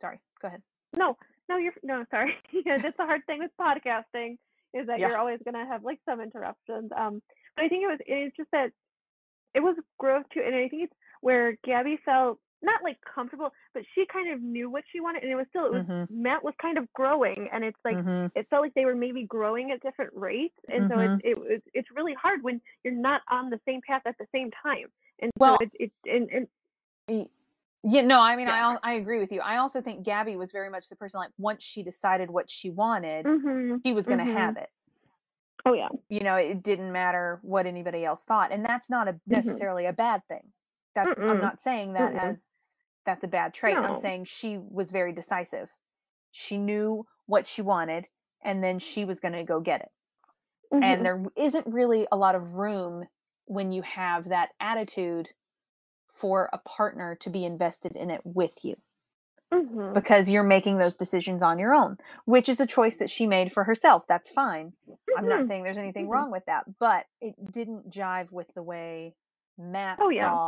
Sorry, 0.02 0.19
go 0.41 0.48
ahead. 0.49 0.64
no 0.95 1.18
no 1.49 1.57
you're 1.57 1.73
no 1.84 2.06
sorry 2.11 2.35
yeah, 2.52 2.77
that's 2.77 2.98
the 2.98 3.06
hard 3.06 3.26
thing 3.26 3.39
with 3.39 3.52
podcasting 3.60 4.38
is 4.73 4.88
that 4.88 4.99
Yeah. 4.99 5.10
you're 5.10 5.18
always 5.18 5.39
gonna 5.44 5.65
have 5.65 5.84
like 5.84 5.99
some 6.06 6.22
interruptions. 6.22 6.91
Um, 6.95 7.22
but 7.56 7.65
I 7.65 7.69
think 7.69 7.84
it 7.84 7.88
was 7.88 7.99
it's 8.06 8.38
just 8.38 8.52
that 8.52 8.72
it 9.53 9.61
was 9.61 9.76
growth 9.98 10.26
too, 10.34 10.41
and 10.45 10.56
I 10.56 10.68
think 10.69 10.84
it's 10.84 10.94
where 11.22 11.57
Gabby 11.64 11.98
felt 12.06 12.39
not 12.61 12.81
like 12.84 12.97
comfortable, 13.13 13.51
but 13.73 13.84
she 13.93 14.05
kind 14.11 14.31
of 14.34 14.41
knew 14.41 14.69
what 14.69 14.84
she 14.91 14.99
wanted, 14.99 15.23
and 15.23 15.31
it 15.31 15.35
was 15.35 15.45
still 15.49 15.65
it 15.65 15.71
was 15.73 15.85
Mhm. 15.85 16.07
Matt 16.09 16.43
was 16.43 16.53
kind 16.61 16.77
of 16.77 16.91
growing, 16.93 17.49
and 17.51 17.63
it's 17.63 17.79
like 17.85 17.97
Mhm. 17.97 18.31
it 18.35 18.47
felt 18.49 18.63
like 18.63 18.73
they 18.73 18.85
were 18.85 18.95
maybe 18.95 19.23
growing 19.25 19.71
at 19.71 19.81
different 19.81 20.11
rates, 20.15 20.57
and 20.67 20.88
so 20.89 20.95
Mhm. 20.97 21.19
it, 21.19 21.25
it 21.31 21.38
was 21.38 21.61
it's 21.73 21.89
really 21.91 22.13
hard 22.13 22.41
when 22.43 22.59
you're 22.84 22.93
not 22.93 23.21
on 23.29 23.49
the 23.49 23.59
same 23.65 23.81
path 23.81 24.01
at 24.05 24.17
the 24.17 24.27
same 24.34 24.49
time, 24.51 24.91
and 25.19 25.31
Well- 25.38 25.57
so 25.59 25.67
it 25.79 25.91
it 26.05 26.11
and, 26.11 26.29
and 27.07 27.27
Yeah, 27.84 28.01
no, 28.01 28.19
I 28.19 28.35
mean, 28.35 28.47
I 28.49 28.57
Yeah. 28.57 28.69
al- 28.71 28.79
I 28.84 28.93
agree 28.93 29.19
with 29.19 29.31
you. 29.31 29.39
I 29.39 29.57
also 29.57 29.81
think 29.81 30.03
Gabby 30.03 30.35
was 30.35 30.51
very 30.51 30.69
much 30.69 30.89
the 30.89 30.95
person 30.95 31.19
like 31.19 31.31
once 31.38 31.63
she 31.63 31.84
decided 31.84 32.29
what 32.29 32.49
she 32.49 32.69
wanted, 32.69 33.25
mhm, 33.27 33.81
she 33.85 33.93
was 33.93 34.05
going 34.07 34.17
to 34.17 34.25
have 34.25 34.57
it. 34.57 34.69
oh 35.65 35.73
yeah, 35.73 35.89
You 36.09 36.21
know, 36.21 36.35
it 36.38 36.63
didn't 36.63 36.91
matter 36.91 37.39
what 37.43 37.65
anybody 37.65 38.03
else 38.03 38.23
thought, 38.23 38.51
and 38.51 38.65
that's 38.65 38.89
not 38.89 39.07
a 39.07 39.19
necessarily 39.27 39.85
a 39.85 39.93
bad 39.93 40.25
thing. 40.27 40.51
That's 40.98 41.15
I'm 41.28 41.40
not 41.41 41.61
saying 41.61 41.94
that 41.94 42.14
Mm-mm. 42.14 42.18
as 42.18 42.48
that's 43.06 43.24
a 43.24 43.30
bad 43.30 43.53
trait. 43.53 43.82
I'm 43.84 43.95
saying 43.95 44.26
she 44.26 44.60
was 44.60 44.91
very 44.91 45.14
decisive. 45.14 45.69
She 46.32 46.57
knew 46.57 47.06
what 47.28 47.48
she 47.48 47.61
wanted, 47.64 48.07
and 48.44 48.64
then 48.64 48.80
she 48.80 49.06
was 49.06 49.19
going 49.22 49.36
to 49.36 49.44
go 49.45 49.61
get 49.61 49.82
it. 49.82 49.90
Mhm. 50.74 50.84
And 50.84 51.06
there 51.06 51.24
isn't 51.38 51.68
really 51.68 52.07
a 52.11 52.18
lot 52.18 52.36
of 52.36 52.53
room 52.56 53.06
when 53.45 53.72
you 53.74 53.84
have 53.84 54.30
that 54.30 54.49
attitude 54.60 55.30
for 56.10 56.49
a 56.53 56.60
partner 56.60 57.15
to 57.22 57.30
be 57.32 57.45
invested 57.45 57.95
in 57.95 58.11
it 58.11 58.22
with 58.26 58.64
you 58.64 58.76
Mhm. 59.53 59.94
because 59.94 60.30
you're 60.30 60.44
making 60.44 60.78
those 60.80 60.98
decisions 60.98 61.41
on 61.44 61.60
your 61.60 61.74
own, 61.76 61.98
which 62.26 62.49
is 62.49 62.60
a 62.61 62.68
choice 62.68 62.98
that 62.98 63.10
she 63.10 63.28
made 63.28 63.53
for 63.53 63.65
herself. 63.65 64.06
That's 64.07 64.32
fine. 64.32 64.74
I'm 65.15 65.28
not 65.28 65.45
Mhm. 65.45 65.48
saying 65.48 65.64
there's 65.64 65.78
anything 65.80 66.07
Mhm. 66.07 66.10
wrong 66.10 66.32
with 66.32 66.45
that, 66.48 66.65
but 66.80 67.06
it 67.22 67.36
didn't 67.52 67.90
jive 67.91 68.32
with 68.32 68.48
the 68.56 68.64
way 68.64 69.15
Matt 69.57 69.99
Oh, 69.99 70.10
yeah. 70.10 70.40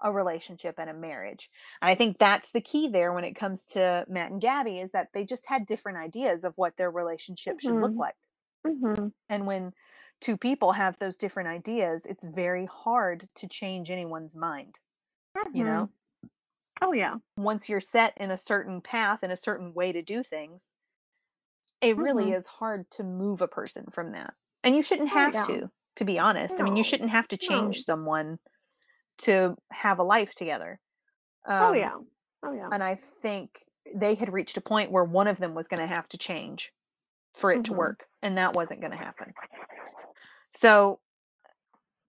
A 0.00 0.12
relationship 0.12 0.76
and 0.78 0.90
a 0.90 0.94
marriage. 0.94 1.50
And 1.82 1.90
I 1.90 1.94
think 1.94 2.18
that's 2.18 2.50
the 2.52 2.60
key 2.60 2.88
there 2.88 3.12
when 3.12 3.24
it 3.24 3.34
comes 3.34 3.64
to 3.68 4.04
Matt 4.08 4.30
and 4.32 4.40
Gabby 4.40 4.80
is 4.80 4.92
that 4.92 5.08
they 5.12 5.24
just 5.24 5.46
had 5.46 5.66
different 5.66 5.98
ideas 5.98 6.44
of 6.44 6.54
what 6.56 6.76
their 6.76 6.90
relationship 6.90 7.60
should 7.60 7.80
look 7.80 7.94
Mhm. 7.94 8.00
like. 8.00 8.16
Mhm. 8.66 9.12
And 9.28 9.46
when 9.46 9.72
two 10.20 10.36
people 10.36 10.72
have 10.72 10.98
those 10.98 11.16
different 11.16 11.48
ideas, 11.48 12.06
it's 12.06 12.24
very 12.24 12.66
hard 12.66 13.28
to 13.36 13.46
change 13.48 13.88
anyone's 13.90 14.34
mind, 14.34 14.78
you 15.52 15.64
know? 15.64 15.90
Oh 16.80 16.92
yeah. 16.92 17.18
once 17.38 17.66
you're 17.66 17.80
set 17.80 18.12
in 18.18 18.30
a 18.30 18.36
certain 18.36 18.82
path 18.82 19.20
and 19.22 19.32
a 19.32 19.36
certain 19.38 19.72
way 19.72 19.90
to 19.90 20.02
do 20.02 20.22
things, 20.22 20.72
it 21.80 21.96
really 21.96 22.30
Mhm. 22.30 22.32
is 22.32 22.46
hard 22.46 22.90
to 22.90 23.02
move 23.02 23.40
a 23.40 23.48
person 23.48 23.86
from 23.92 24.12
that. 24.12 24.34
And 24.62 24.74
you 24.76 24.82
shouldn't 24.82 25.10
Oh, 25.10 25.24
have 25.24 25.32
yeah. 25.32 25.46
to, 25.46 25.70
to 25.96 26.04
be 26.04 26.18
honest. 26.18 26.60
I 26.60 26.64
mean, 26.64 26.76
you 26.76 26.82
shouldn't 26.82 27.10
have 27.10 27.28
to 27.28 27.36
change 27.36 27.80
no. 27.80 27.84
someone 27.84 28.38
to 29.18 29.56
have 29.72 29.98
a 29.98 30.04
life 30.04 30.34
together. 30.34 30.80
oh 31.58 31.72
Um, 31.72 31.74
yeah. 31.74 31.96
Oh 32.42 32.52
yeah. 32.52 32.72
And 32.72 32.82
I 32.84 32.96
think 33.22 33.62
they 33.94 34.14
had 34.14 34.32
reached 34.32 34.56
a 34.56 34.60
point 34.62 34.92
where 34.92 35.04
one 35.04 35.28
of 35.28 35.38
them 35.38 35.54
was 35.54 35.68
going 35.68 35.80
to 35.80 35.86
have 35.86 36.08
to 36.10 36.18
change 36.18 36.72
for 37.34 37.52
it 37.52 37.64
to 37.64 37.74
Mhm. 37.74 37.74
work, 37.74 38.06
and 38.22 38.38
that 38.38 38.54
wasn't 38.54 38.80
going 38.80 38.92
to 38.92 38.98
happen. 38.98 39.34
So, 40.54 41.00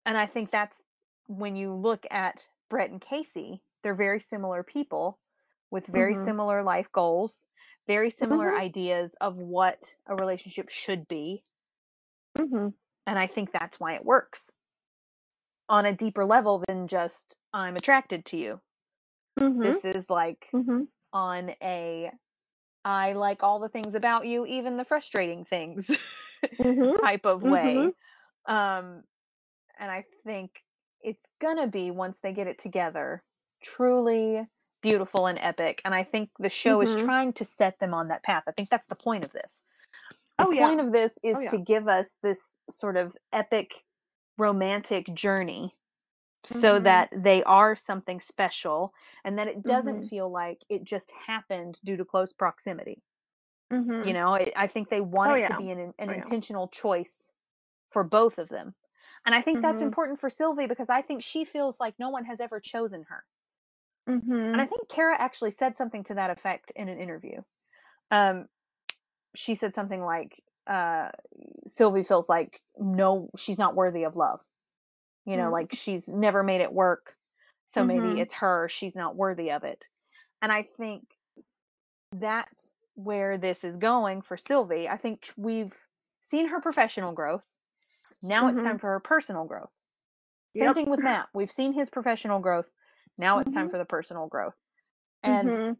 and 0.05 0.17
I 0.17 0.25
think 0.25 0.51
that's 0.51 0.81
when 1.27 1.55
you 1.55 1.73
look 1.73 2.05
at 2.11 2.47
Brett 2.69 2.89
and 2.89 3.01
Casey, 3.01 3.63
they're 3.81 3.95
very 3.95 4.19
similar 4.19 4.63
people 4.63 5.19
with 5.71 5.87
very 5.87 6.15
Mhm. 6.15 6.15
similar 6.15 6.63
life 6.63 6.91
goals, 6.91 7.45
very 7.87 8.09
similar 8.09 8.53
Mhm. 8.53 8.53
ideas 8.53 9.15
of 9.21 9.37
what 9.37 9.95
a 10.05 10.15
relationship 10.15 10.69
should 10.69 11.07
be. 11.07 11.43
Mhm. 12.37 12.73
And 13.07 13.17
I 13.19 13.27
think 13.27 13.51
that's 13.51 13.79
why 13.79 13.93
it 13.95 14.03
works 14.05 14.49
on 15.69 15.85
a 15.85 15.93
deeper 15.93 16.25
level 16.25 16.63
than 16.67 16.87
just 16.87 17.35
I'm 17.53 17.75
attracted 17.75 18.25
to 18.27 18.37
you. 18.37 18.61
Mhm. 19.39 19.63
This 19.63 19.85
is 19.85 20.09
like 20.09 20.47
Mhm. 20.53 20.87
on 21.13 21.51
a 21.61 22.11
I 22.85 23.13
like 23.13 23.43
all 23.43 23.59
the 23.59 23.69
things 23.69 23.95
about 23.95 24.25
you, 24.27 24.45
even 24.45 24.77
the 24.77 24.85
frustrating 24.85 25.45
things 25.45 25.89
Mhm. 26.59 26.97
type 27.01 27.25
of 27.25 27.43
way. 27.43 27.75
Mhm. 27.75 27.93
Um, 28.45 29.03
and 29.79 29.91
I 29.91 30.05
think 30.25 30.63
it's 31.01 31.25
gonna 31.39 31.67
be 31.67 31.91
once 31.91 32.19
they 32.19 32.33
get 32.33 32.47
it 32.47 32.59
together, 32.59 33.23
truly 33.61 34.47
beautiful 34.81 35.27
and 35.27 35.39
epic. 35.41 35.81
And 35.85 35.95
I 35.95 36.03
think 36.03 36.31
the 36.39 36.49
show 36.49 36.81
is 36.81 36.89
Mhm. 36.89 37.05
trying 37.05 37.33
to 37.33 37.45
set 37.45 37.79
them 37.79 37.93
on 37.93 38.09
that 38.09 38.23
path. 38.23 38.43
I 38.47 38.51
think 38.51 38.69
that's 38.69 38.87
the 38.87 38.95
point 39.01 39.25
of 39.25 39.31
this. 39.31 39.53
The 40.37 40.45
Oh, 40.45 40.51
yeah. 40.51 40.67
point 40.67 40.79
of 40.81 40.91
this 40.91 41.17
is 41.23 41.35
Oh, 41.35 41.39
yeah. 41.41 41.51
to 41.51 41.57
give 41.59 41.87
us 41.87 42.17
this 42.23 42.59
sort 42.69 42.97
of 42.97 43.15
epic 43.31 43.83
romantic 44.37 45.13
journey 45.13 45.71
so 46.45 46.79
Mhm. 46.79 46.83
that 46.83 47.09
they 47.15 47.43
are 47.43 47.75
something 47.75 48.19
special 48.19 48.91
and 49.23 49.37
that 49.39 49.47
it 49.47 49.65
doesn't 49.65 50.03
Mhm. 50.03 50.09
feel 50.09 50.29
like 50.31 50.63
it 50.69 50.83
just 50.83 51.11
happened 51.27 51.79
due 51.83 51.97
to 51.97 52.05
close 52.05 52.33
proximity. 52.33 53.01
Mhm. 53.71 54.03
You 54.05 54.13
know, 54.13 54.33
I 54.55 54.67
think 54.67 54.89
they 54.89 55.01
want 55.01 55.31
Oh, 55.31 55.35
it 55.35 55.41
yeah. 55.41 55.47
to 55.47 55.53
be 55.53 55.71
an, 55.71 55.79
an 55.79 55.93
Oh, 56.07 56.13
yeah. 56.13 56.17
intentional 56.17 56.67
choice 56.67 57.29
for 57.89 58.03
both 58.03 58.37
of 58.37 58.49
them. 58.49 58.71
And 59.25 59.33
I 59.35 59.41
think 59.41 59.61
that's 59.61 59.81
Mhm. 59.81 59.83
important 59.83 60.19
for 60.19 60.29
Sylvie 60.29 60.67
because 60.67 60.89
I 60.89 61.01
think 61.01 61.23
she 61.23 61.45
feels 61.45 61.77
like 61.79 61.95
no 61.99 62.09
one 62.09 62.25
has 62.25 62.41
ever 62.41 62.59
chosen 62.59 63.03
her. 63.09 63.25
And 64.53 64.61
I 64.61 64.65
think 64.67 64.89
Kara 64.89 65.15
actually 65.19 65.51
said 65.51 65.77
something 65.77 66.03
to 66.05 66.15
that 66.15 66.29
effect 66.29 66.71
in 66.75 66.89
an 66.89 66.99
interview. 66.99 67.41
Um, 68.11 68.47
she 69.35 69.55
said 69.55 69.73
something 69.75 70.01
like, 70.03 70.41
uh, 70.67 71.09
Sylvie 71.67 72.03
feels 72.03 72.29
like 72.29 72.61
no, 72.77 73.29
she's 73.37 73.59
not 73.59 73.75
worthy 73.75 74.03
of 74.03 74.15
love. 74.15 74.39
You 75.25 75.37
know, 75.37 75.49
Mm. 75.49 75.51
like 75.51 75.73
she's 75.73 76.07
never 76.07 76.43
made 76.43 76.61
it 76.61 76.73
work. 76.73 77.17
So 77.67 77.83
maybe 77.83 78.07
Mhm. 78.09 78.19
it's 78.19 78.33
her, 78.35 78.69
she's 78.69 78.95
not 78.95 79.15
worthy 79.15 79.51
of 79.51 79.63
it. 79.63 79.87
And 80.41 80.51
I 80.51 80.63
think 80.77 81.03
that's 82.11 82.73
where 82.95 83.37
this 83.37 83.63
is 83.63 83.75
going 83.77 84.21
for 84.21 84.37
Sylvie. 84.37 84.87
I 84.87 84.97
think 84.97 85.31
we've 85.37 85.73
seen 86.21 86.47
her 86.49 86.61
professional 86.61 87.11
growth. 87.13 87.43
Now 88.21 88.47
it's 88.47 88.61
time 88.61 88.77
Mhm. 88.77 88.81
for 88.81 88.91
her 88.91 88.99
personal 88.99 89.45
growth. 89.45 89.71
Same 90.55 90.73
thing 90.75 90.89
with 90.89 90.99
Matt. 90.99 91.29
We've 91.33 91.51
seen 91.51 91.73
his 91.73 91.89
professional 91.89 92.39
growth. 92.39 92.69
Now 93.17 93.39
it's 93.39 93.53
time 93.53 93.67
Mhm. 93.67 93.71
for 93.71 93.77
the 93.79 93.85
personal 93.85 94.27
growth. 94.27 94.55
And 95.23 95.49
Mhm. 95.49 95.77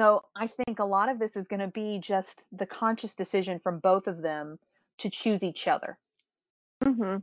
So 0.00 0.24
I 0.34 0.46
think 0.46 0.78
a 0.78 0.84
lot 0.84 1.10
of 1.10 1.18
this 1.18 1.36
is 1.36 1.46
going 1.46 1.60
to 1.60 1.68
be 1.68 1.98
just 1.98 2.44
the 2.50 2.64
conscious 2.64 3.14
decision 3.14 3.58
from 3.58 3.80
both 3.80 4.06
of 4.06 4.22
them 4.22 4.58
to 4.96 5.10
choose 5.10 5.42
each 5.42 5.68
other. 5.68 5.98
Mhm. 6.82 7.22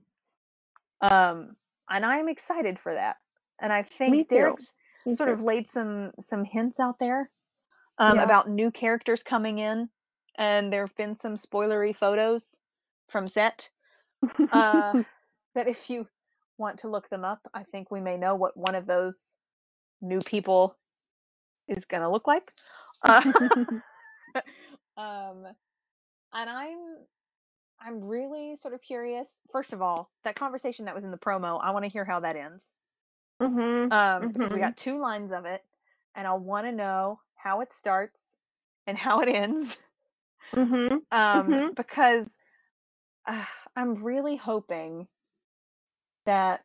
Um, 1.01 1.55
and 1.89 2.05
I'm 2.05 2.29
excited 2.29 2.77
for 2.77 2.93
that. 2.93 3.17
And 3.59 3.73
I 3.73 3.81
think. 3.81 4.29
Derek's 4.29 4.73
sort 5.13 5.29
of 5.29 5.41
laid 5.41 5.67
some 5.67 6.11
some 6.19 6.43
hints 6.43 6.79
out 6.79 6.99
there 6.99 7.31
um, 7.97 8.17
Yeah. 8.17 8.23
about 8.23 8.49
new 8.49 8.69
characters 8.69 9.23
coming 9.23 9.57
in, 9.57 9.89
and 10.35 10.71
there 10.71 10.85
have 10.85 10.95
been 10.95 11.15
some 11.15 11.35
spoilery 11.35 11.95
photos 11.95 12.57
from 13.07 13.27
set. 13.27 13.71
Uh, 14.51 15.01
that 15.55 15.67
if 15.67 15.89
you 15.89 16.07
want 16.59 16.77
to 16.79 16.89
look 16.89 17.09
them 17.09 17.25
up, 17.25 17.39
I 17.55 17.63
think 17.63 17.89
we 17.89 18.01
may 18.01 18.17
know 18.17 18.35
what 18.35 18.55
one 18.55 18.75
of 18.75 18.85
those 18.85 19.17
new 20.01 20.19
people 20.19 20.77
is 21.67 21.85
going 21.85 22.01
to 22.03 22.09
look 22.09 22.27
like. 22.27 22.51
Uh, 24.35 24.41
um, 24.97 25.45
and 26.33 26.49
I'm 26.49 26.77
I'm 27.79 28.03
really 28.03 28.55
sort 28.55 28.73
of 28.73 28.81
curious. 28.81 29.27
First 29.51 29.71
of 29.73 29.81
all, 29.81 30.09
that 30.23 30.35
conversation 30.35 30.85
that 30.85 30.95
was 30.95 31.03
in 31.03 31.11
the 31.11 31.17
promo, 31.17 31.59
I 31.63 31.71
want 31.71 31.85
to 31.85 31.89
hear 31.89 32.03
how 32.05 32.19
that 32.21 32.35
ends. 32.35 32.65
Mhm. 33.41 33.91
Um, 33.91 34.27
because 34.33 34.51
we 34.51 34.57
Mhm. 34.57 34.63
got 34.63 34.77
two 34.77 34.99
lines 34.99 35.31
of 35.31 35.45
it, 35.45 35.63
and 36.15 36.27
I 36.27 36.33
want 36.33 36.65
to 36.65 36.71
know 36.71 37.19
how 37.35 37.61
it 37.61 37.71
starts 37.71 38.19
and 38.87 38.97
how 38.97 39.19
it 39.19 39.29
ends. 39.29 39.77
Mhm. 40.53 40.91
Um, 41.11 41.47
Mhm. 41.51 41.75
because 41.75 42.35
uh, 43.27 43.45
I'm 43.75 44.03
really 44.03 44.35
hoping 44.37 45.07
that 46.25 46.63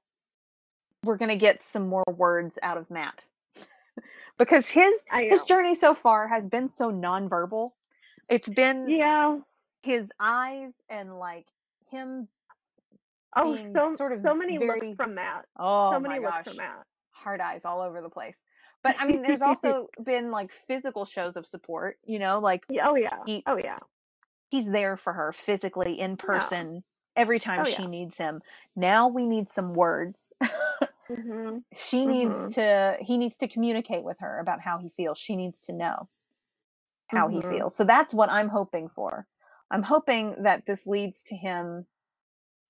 we're 1.05 1.17
gonna 1.17 1.37
get 1.37 1.63
some 1.63 1.89
more 1.89 2.05
words 2.17 2.59
out 2.63 2.79
of 2.79 2.91
Matt. 2.91 3.27
because 4.39 4.69
his 4.69 4.95
his 5.13 5.43
journey 5.43 5.75
so 5.75 5.95
far 5.95 6.29
has 6.29 6.47
been 6.47 6.69
so 6.69 6.91
nonverbal. 6.91 7.71
It's 8.29 8.49
been 8.49 8.89
Yeah. 8.89 9.39
his 9.83 10.09
eyes 10.21 10.73
and 10.89 11.19
like 11.19 11.47
him 11.91 12.29
Oh, 13.35 13.55
being 13.55 13.73
so 13.75 13.95
sort 13.97 14.13
of 14.13 14.21
so 14.23 14.35
many 14.35 14.59
very 14.59 14.81
oh 14.83 14.85
looks 14.87 14.97
from 14.97 15.15
Matt. 15.15 15.47
oh 15.59 15.93
so 15.93 16.01
my 16.01 16.09
many 16.11 16.23
gosh 16.23 16.35
looks 16.45 16.49
from 16.49 16.57
Matt. 16.59 16.85
hard 17.13 17.41
eyes 17.41 17.63
all 17.65 17.81
over 17.81 18.03
the 18.03 18.11
place 18.11 18.37
but 18.83 18.95
i 18.99 19.07
mean 19.07 19.23
there's 19.23 19.41
also 19.51 19.89
been 20.05 20.31
like 20.31 20.51
physical 20.67 21.07
shows 21.07 21.37
of 21.37 21.47
support 21.47 21.97
you 22.05 22.19
know 22.19 22.39
like 22.41 22.65
oh 22.83 22.95
yeah. 22.95 23.09
he- 23.27 23.43
Oh 23.47 23.57
yeah. 23.57 23.79
he's 24.51 24.67
there 24.67 24.99
for 24.99 25.15
her 25.15 25.33
physically 25.33 25.99
in 25.99 26.17
person 26.19 26.85
every 27.17 27.39
time 27.39 27.61
Oh, 27.63 27.65
she 27.65 27.83
yeah. 27.83 27.89
needs 27.89 28.17
him 28.19 28.43
now 28.77 29.09
we 29.09 29.27
need 29.27 29.51
some 29.51 29.73
words 29.73 30.33
Mhm. 31.17 31.65
she 31.75 32.07
needs 32.07 32.37
Mhm. 32.37 32.55
to 32.55 32.97
he 33.05 33.19
needs 33.19 33.37
to 33.39 33.49
communicate 33.49 34.05
with 34.05 34.19
her 34.21 34.39
about 34.41 34.61
how 34.61 34.79
he 34.79 34.91
feels 34.91 35.19
she 35.19 35.37
needs 35.37 35.65
to 35.67 35.73
know 35.73 36.09
how 37.09 37.29
he 37.29 37.39
Mhm. 37.39 37.51
feels 37.51 37.77
so 37.77 37.85
that's 37.85 38.15
what 38.15 38.31
i'm 38.31 38.49
hoping 38.49 38.89
for 38.89 39.27
I'm 39.73 39.83
hoping 39.85 40.43
that 40.43 40.67
this 40.67 40.87
leads 40.87 41.23
to 41.25 41.35
him 41.35 41.87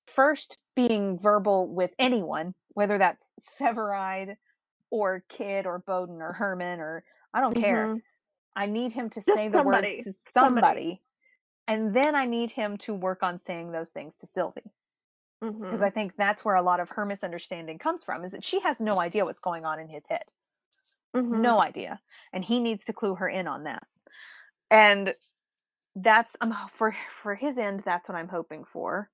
first 0.06 0.56
being 0.76 1.18
verbal 1.18 1.66
with 1.66 1.90
anyone, 1.98 2.54
whether 2.74 2.96
that's 2.96 3.32
Severide 3.40 4.36
or 4.90 5.24
Kidd 5.28 5.66
or 5.66 5.80
Boden 5.80 6.22
or 6.22 6.32
Herman 6.32 6.78
or 6.78 7.04
I 7.34 7.40
don't 7.40 7.54
care. 7.56 7.86
Mhm. 7.86 8.02
I 8.54 8.66
need 8.66 8.92
him 8.92 9.10
to 9.10 9.20
Just 9.20 9.34
say 9.34 9.48
the 9.48 9.58
somebody, 9.58 9.94
words 9.96 10.04
to 10.04 10.12
somebody. 10.12 10.60
somebody. 10.60 11.02
And 11.66 11.92
then 11.92 12.14
I 12.14 12.24
need 12.26 12.52
him 12.52 12.76
to 12.78 12.94
work 12.94 13.24
on 13.24 13.40
saying 13.40 13.72
those 13.72 13.90
things 13.90 14.14
to 14.18 14.26
Sylvie. 14.28 14.70
Because 15.68 15.82
Mhm. 15.82 15.82
I 15.82 15.90
think 15.90 16.16
that's 16.16 16.44
where 16.44 16.56
a 16.56 16.62
lot 16.62 16.80
of 16.80 16.90
her 16.90 17.06
misunderstanding 17.06 17.78
comes 17.78 18.04
from, 18.04 18.24
is 18.24 18.32
that 18.32 18.44
she 18.44 18.60
has 18.60 18.80
no 18.80 19.00
idea 19.00 19.24
what's 19.24 19.40
going 19.40 19.64
on 19.64 19.80
in 19.80 19.88
his 19.88 20.04
head. 20.08 20.24
Mhm. 21.14 21.56
No 21.56 21.60
idea. 21.60 22.00
And 22.32 22.44
he 22.44 22.60
needs 22.60 22.84
to 22.86 22.92
clue 22.92 23.16
her 23.16 23.28
in 23.28 23.48
on 23.48 23.64
that. 23.64 23.84
And 24.70 25.14
that's 25.96 26.36
um 26.40 26.54
for 26.74 26.96
for 27.22 27.34
his 27.34 27.58
end, 27.58 27.82
that's 27.84 28.08
what 28.08 28.16
I'm 28.18 28.28
hoping 28.28 28.64
for. 28.64 29.10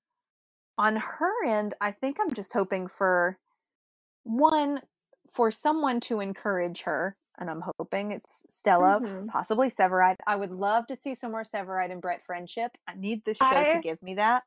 On 0.78 0.96
her 0.96 1.44
end, 1.46 1.74
I 1.80 1.92
think 1.92 2.18
I'm 2.20 2.34
just 2.34 2.52
hoping 2.52 2.88
for 2.88 3.38
one 4.24 4.82
for 5.32 5.50
someone 5.50 6.00
to 6.00 6.20
encourage 6.20 6.82
her, 6.82 7.16
and 7.38 7.50
I'm 7.50 7.62
hoping 7.78 8.12
it's 8.12 8.46
Stella, 8.50 9.02
Mhm. 9.02 9.28
possibly 9.28 9.70
Severide. 9.70 10.16
I 10.26 10.36
would 10.36 10.52
love 10.52 10.86
to 10.88 10.96
see 10.96 11.14
some 11.14 11.32
more 11.32 11.44
Severide 11.44 11.92
and 11.92 12.02
Brett 12.02 12.24
friendship. 12.26 12.72
I 12.88 12.94
need 12.96 13.24
this 13.24 13.38
show 13.38 13.64
to 13.64 13.78
give 13.78 14.02
me 14.02 14.14
that. 14.16 14.44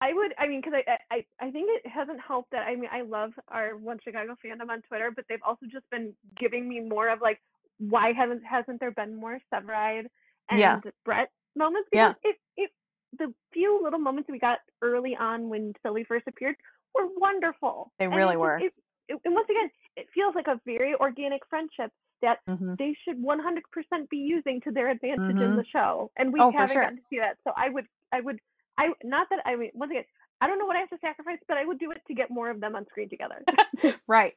I 0.00 0.12
would, 0.12 0.32
I 0.38 0.46
mean, 0.46 0.60
because 0.60 0.80
I, 0.86 0.98
I, 1.14 1.24
I 1.40 1.50
think 1.50 1.68
it 1.70 1.88
hasn't 1.90 2.20
helped 2.20 2.52
that. 2.52 2.62
I 2.68 2.76
mean, 2.76 2.88
I 2.92 3.02
love 3.02 3.32
our 3.48 3.76
One 3.76 3.98
Chicago 4.04 4.36
fandom 4.44 4.70
on 4.70 4.82
Twitter, 4.82 5.10
but 5.14 5.24
they've 5.28 5.42
also 5.44 5.66
just 5.70 5.88
been 5.90 6.14
giving 6.38 6.68
me 6.68 6.80
more 6.80 7.08
of 7.08 7.20
like, 7.20 7.40
why 7.78 8.12
haven't 8.12 8.42
hasn't 8.44 8.80
there 8.80 8.90
been 8.92 9.14
more 9.16 9.38
Severide 9.52 10.06
and 10.50 10.60
Yeah. 10.60 10.80
Brett 11.04 11.30
moments? 11.56 11.88
Yeah. 11.92 12.10
Because 12.22 12.34
it, 12.56 12.62
it, 12.62 12.70
the 13.18 13.34
few 13.52 13.80
little 13.82 13.98
moments 13.98 14.28
we 14.30 14.38
got 14.38 14.58
early 14.82 15.16
on 15.16 15.48
when 15.48 15.72
Sylvie 15.82 16.04
first 16.04 16.26
appeared 16.28 16.56
were 16.94 17.08
wonderful. 17.16 17.92
They 17.98 18.04
And 18.04 18.14
really 18.14 18.34
it 18.34 18.38
were. 18.38 18.58
It, 18.58 18.72
it, 19.08 19.18
and 19.24 19.34
once 19.34 19.48
again, 19.50 19.70
it 19.96 20.06
feels 20.14 20.34
like 20.36 20.46
a 20.46 20.60
very 20.64 20.94
organic 20.94 21.42
friendship 21.50 21.90
that 22.22 22.38
Mhm. 22.48 22.76
they 22.78 22.94
should 23.04 23.16
100% 23.22 24.08
be 24.10 24.16
using 24.18 24.60
to 24.62 24.70
their 24.72 24.90
advantage 24.90 25.20
in 25.28 25.36
Mhm. 25.36 25.56
the 25.56 25.64
show 25.72 26.10
and 26.16 26.32
we 26.32 26.40
Oh, 26.40 26.50
haven't 26.50 26.74
sure. 26.74 26.82
gotten 26.82 26.96
to 26.98 27.04
see 27.08 27.18
that 27.18 27.36
so 27.44 27.52
i 27.56 27.68
would 27.68 27.86
i 28.12 28.20
would 28.20 28.40
i 28.78 28.88
not 29.04 29.26
that 29.30 29.40
i 29.44 29.54
mean 29.56 29.70
once 29.74 29.90
again 29.90 30.04
i 30.40 30.46
don't 30.46 30.58
know 30.58 30.66
what 30.66 30.76
i 30.76 30.80
have 30.80 30.88
to 30.88 30.98
sacrifice 30.98 31.38
but 31.46 31.56
i 31.58 31.64
would 31.64 31.78
do 31.78 31.90
it 31.90 32.00
to 32.06 32.14
get 32.14 32.30
more 32.30 32.48
of 32.50 32.60
them 32.60 32.74
on 32.76 32.86
screen 32.86 33.08
together 33.08 33.44
Right. 34.06 34.34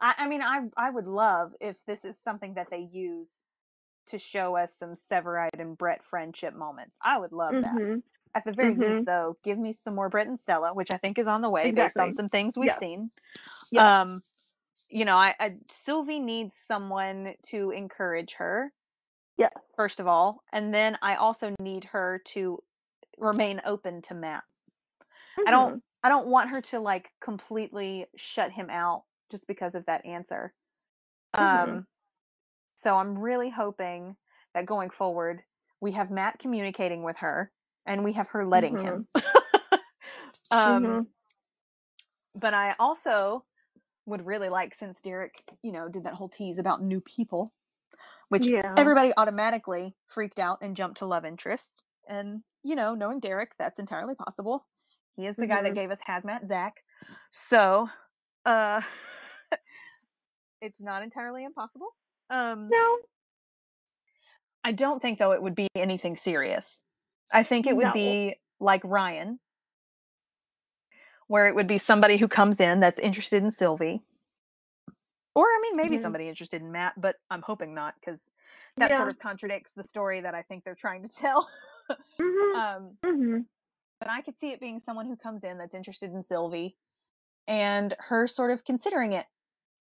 I, 0.00 0.14
I 0.18 0.28
mean, 0.28 0.42
I 0.42 0.62
I 0.76 0.90
would 0.90 1.06
love 1.06 1.52
if 1.60 1.76
this 1.86 2.04
is 2.04 2.18
something 2.18 2.54
that 2.54 2.68
they 2.70 2.88
use 2.92 3.30
to 4.08 4.18
show 4.18 4.56
us 4.56 4.70
some 4.78 4.94
Severide 5.10 5.58
and 5.58 5.78
Brett 5.78 6.02
friendship 6.04 6.54
moments. 6.54 6.96
I 7.02 7.18
would 7.18 7.32
love 7.32 7.54
that. 7.62 7.72
Mhm. 7.74 8.02
At 8.34 8.44
the 8.44 8.52
very 8.52 8.74
Mhm. 8.74 8.88
least, 8.94 9.06
though, 9.06 9.38
give 9.44 9.58
me 9.58 9.72
some 9.72 9.94
more 9.94 10.08
Brett 10.08 10.26
and 10.26 10.38
Stella, 10.38 10.74
which 10.74 10.90
I 10.90 10.98
think 10.98 11.18
is 11.18 11.26
on 11.28 11.40
the 11.42 11.48
way 11.48 11.70
based 11.70 11.96
on 11.96 12.12
some 12.12 12.28
things 12.28 12.58
we've 12.58 12.66
Yeah. 12.66 12.78
seen. 12.78 13.10
Yeah. 13.70 14.00
Um, 14.02 14.20
you 14.90 15.04
know, 15.04 15.16
I, 15.16 15.34
I 15.40 15.56
Sylvie 15.84 16.18
needs 16.20 16.54
someone 16.66 17.34
to 17.46 17.70
encourage 17.70 18.34
her, 18.34 18.72
Yeah. 19.38 19.50
first 19.76 20.00
of 20.00 20.06
all, 20.06 20.42
and 20.52 20.74
then 20.74 20.98
I 21.00 21.14
also 21.14 21.54
need 21.60 21.84
her 21.84 22.20
to 22.26 22.62
remain 23.18 23.60
open 23.64 24.02
to 24.02 24.14
Matt. 24.14 24.44
I 25.46 25.50
don't 25.50 25.82
I 26.02 26.08
don't 26.08 26.26
want 26.28 26.50
her 26.50 26.60
to 26.62 26.80
like 26.80 27.10
completely 27.20 28.06
shut 28.16 28.50
him 28.52 28.70
out 28.70 29.04
just 29.30 29.46
because 29.46 29.74
of 29.74 29.86
that 29.86 30.04
answer. 30.04 30.52
Mhm. 31.36 31.78
Um 31.78 31.86
so 32.76 32.96
I'm 32.96 33.18
really 33.18 33.50
hoping 33.50 34.16
that 34.54 34.66
going 34.66 34.90
forward 34.90 35.42
we 35.80 35.92
have 35.92 36.10
Matt 36.10 36.38
communicating 36.38 37.02
with 37.02 37.16
her 37.18 37.52
and 37.86 38.04
we 38.04 38.12
have 38.14 38.28
her 38.28 38.46
letting 38.46 38.78
him. 38.78 39.06
um 40.50 40.84
Mhm. 40.84 41.06
but 42.34 42.54
I 42.54 42.74
also 42.78 43.44
would 44.06 44.26
really 44.26 44.48
like 44.48 44.74
since 44.74 45.00
Derek, 45.00 45.42
you 45.62 45.72
know, 45.72 45.88
did 45.88 46.04
that 46.04 46.14
whole 46.14 46.28
tease 46.28 46.58
about 46.58 46.82
new 46.82 47.00
people, 47.00 47.52
which 48.28 48.46
Yeah. 48.46 48.74
everybody 48.76 49.12
automatically 49.16 49.96
freaked 50.06 50.38
out 50.38 50.58
and 50.60 50.76
jumped 50.76 50.98
to 50.98 51.06
love 51.06 51.24
interest. 51.24 51.82
And, 52.08 52.42
you 52.64 52.74
know, 52.74 52.94
knowing 52.94 53.20
Derek, 53.20 53.52
that's 53.58 53.78
entirely 53.78 54.14
possible. 54.16 54.66
He 55.16 55.26
is 55.26 55.36
the 55.36 55.46
guy 55.46 55.62
that 55.62 55.72
Mhm. 55.72 55.76
gave 55.76 55.90
us 55.92 56.00
Hazmat 56.08 56.46
Zach. 56.46 56.82
So, 57.30 57.88
uh 58.44 58.80
it's 60.60 60.80
not 60.80 61.02
entirely 61.02 61.44
impossible. 61.44 61.94
Um 62.30 62.68
no 62.70 62.98
I 64.64 64.72
don't 64.72 65.00
think 65.00 65.18
though 65.18 65.32
it 65.32 65.42
would 65.42 65.54
be 65.54 65.68
anything 65.76 66.16
serious. 66.16 66.78
I 67.32 67.42
think 67.42 67.66
it 67.66 67.76
would 67.76 67.86
No. 67.86 67.92
be 67.92 68.36
like 68.60 68.80
Ryan, 68.82 69.38
where 71.26 71.46
it 71.48 71.54
would 71.54 71.66
be 71.66 71.78
somebody 71.78 72.16
who 72.16 72.28
comes 72.28 72.60
in 72.60 72.80
that's 72.80 72.98
interested 72.98 73.42
in 73.42 73.50
Sylvie. 73.50 74.02
Or 75.34 75.44
I 75.44 75.58
mean 75.62 75.76
maybe 75.76 75.96
Mhm. 75.98 76.02
somebody 76.02 76.28
interested 76.28 76.62
in 76.62 76.72
Matt, 76.72 76.98
but 76.98 77.16
I'm 77.30 77.42
hoping 77.42 77.74
not 77.74 77.94
because 78.00 78.30
that 78.78 78.90
yeah 78.90 78.96
sort 78.96 79.10
of 79.10 79.18
contradicts 79.18 79.72
the 79.72 79.84
story 79.84 80.20
that 80.22 80.34
I 80.34 80.42
think 80.42 80.64
they're 80.64 80.74
trying 80.74 81.02
to 81.02 81.08
tell. 81.08 81.48
Mhm. 82.20 82.54
um 82.56 82.98
Mhm. 83.04 83.46
but 84.00 84.08
I 84.10 84.20
could 84.22 84.38
see 84.38 84.50
it 84.50 84.60
being 84.60 84.80
someone 84.80 85.06
who 85.06 85.16
comes 85.16 85.44
in 85.44 85.58
that's 85.58 85.74
interested 85.74 86.12
in 86.12 86.22
Sylvie 86.22 86.76
and 87.46 87.94
her 87.98 88.26
sort 88.26 88.50
of 88.50 88.64
considering 88.64 89.12
it. 89.12 89.26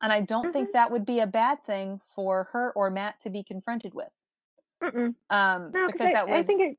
And 0.00 0.12
I 0.12 0.20
don't 0.20 0.52
think 0.52 0.68
Mhm. 0.68 0.72
that 0.72 0.90
would 0.90 1.04
be 1.06 1.20
a 1.20 1.26
bad 1.26 1.64
thing 1.64 2.00
for 2.14 2.48
her 2.52 2.72
or 2.74 2.90
Matt 2.90 3.20
to 3.20 3.30
be 3.30 3.42
confronted 3.42 3.94
with. 3.94 4.10
Um 5.30 5.72
no 5.72 5.86
because 5.86 6.08
I, 6.08 6.12
that 6.12 6.28
would 6.28 6.36
I 6.38 6.42
think 6.44 6.62
it 6.62 6.78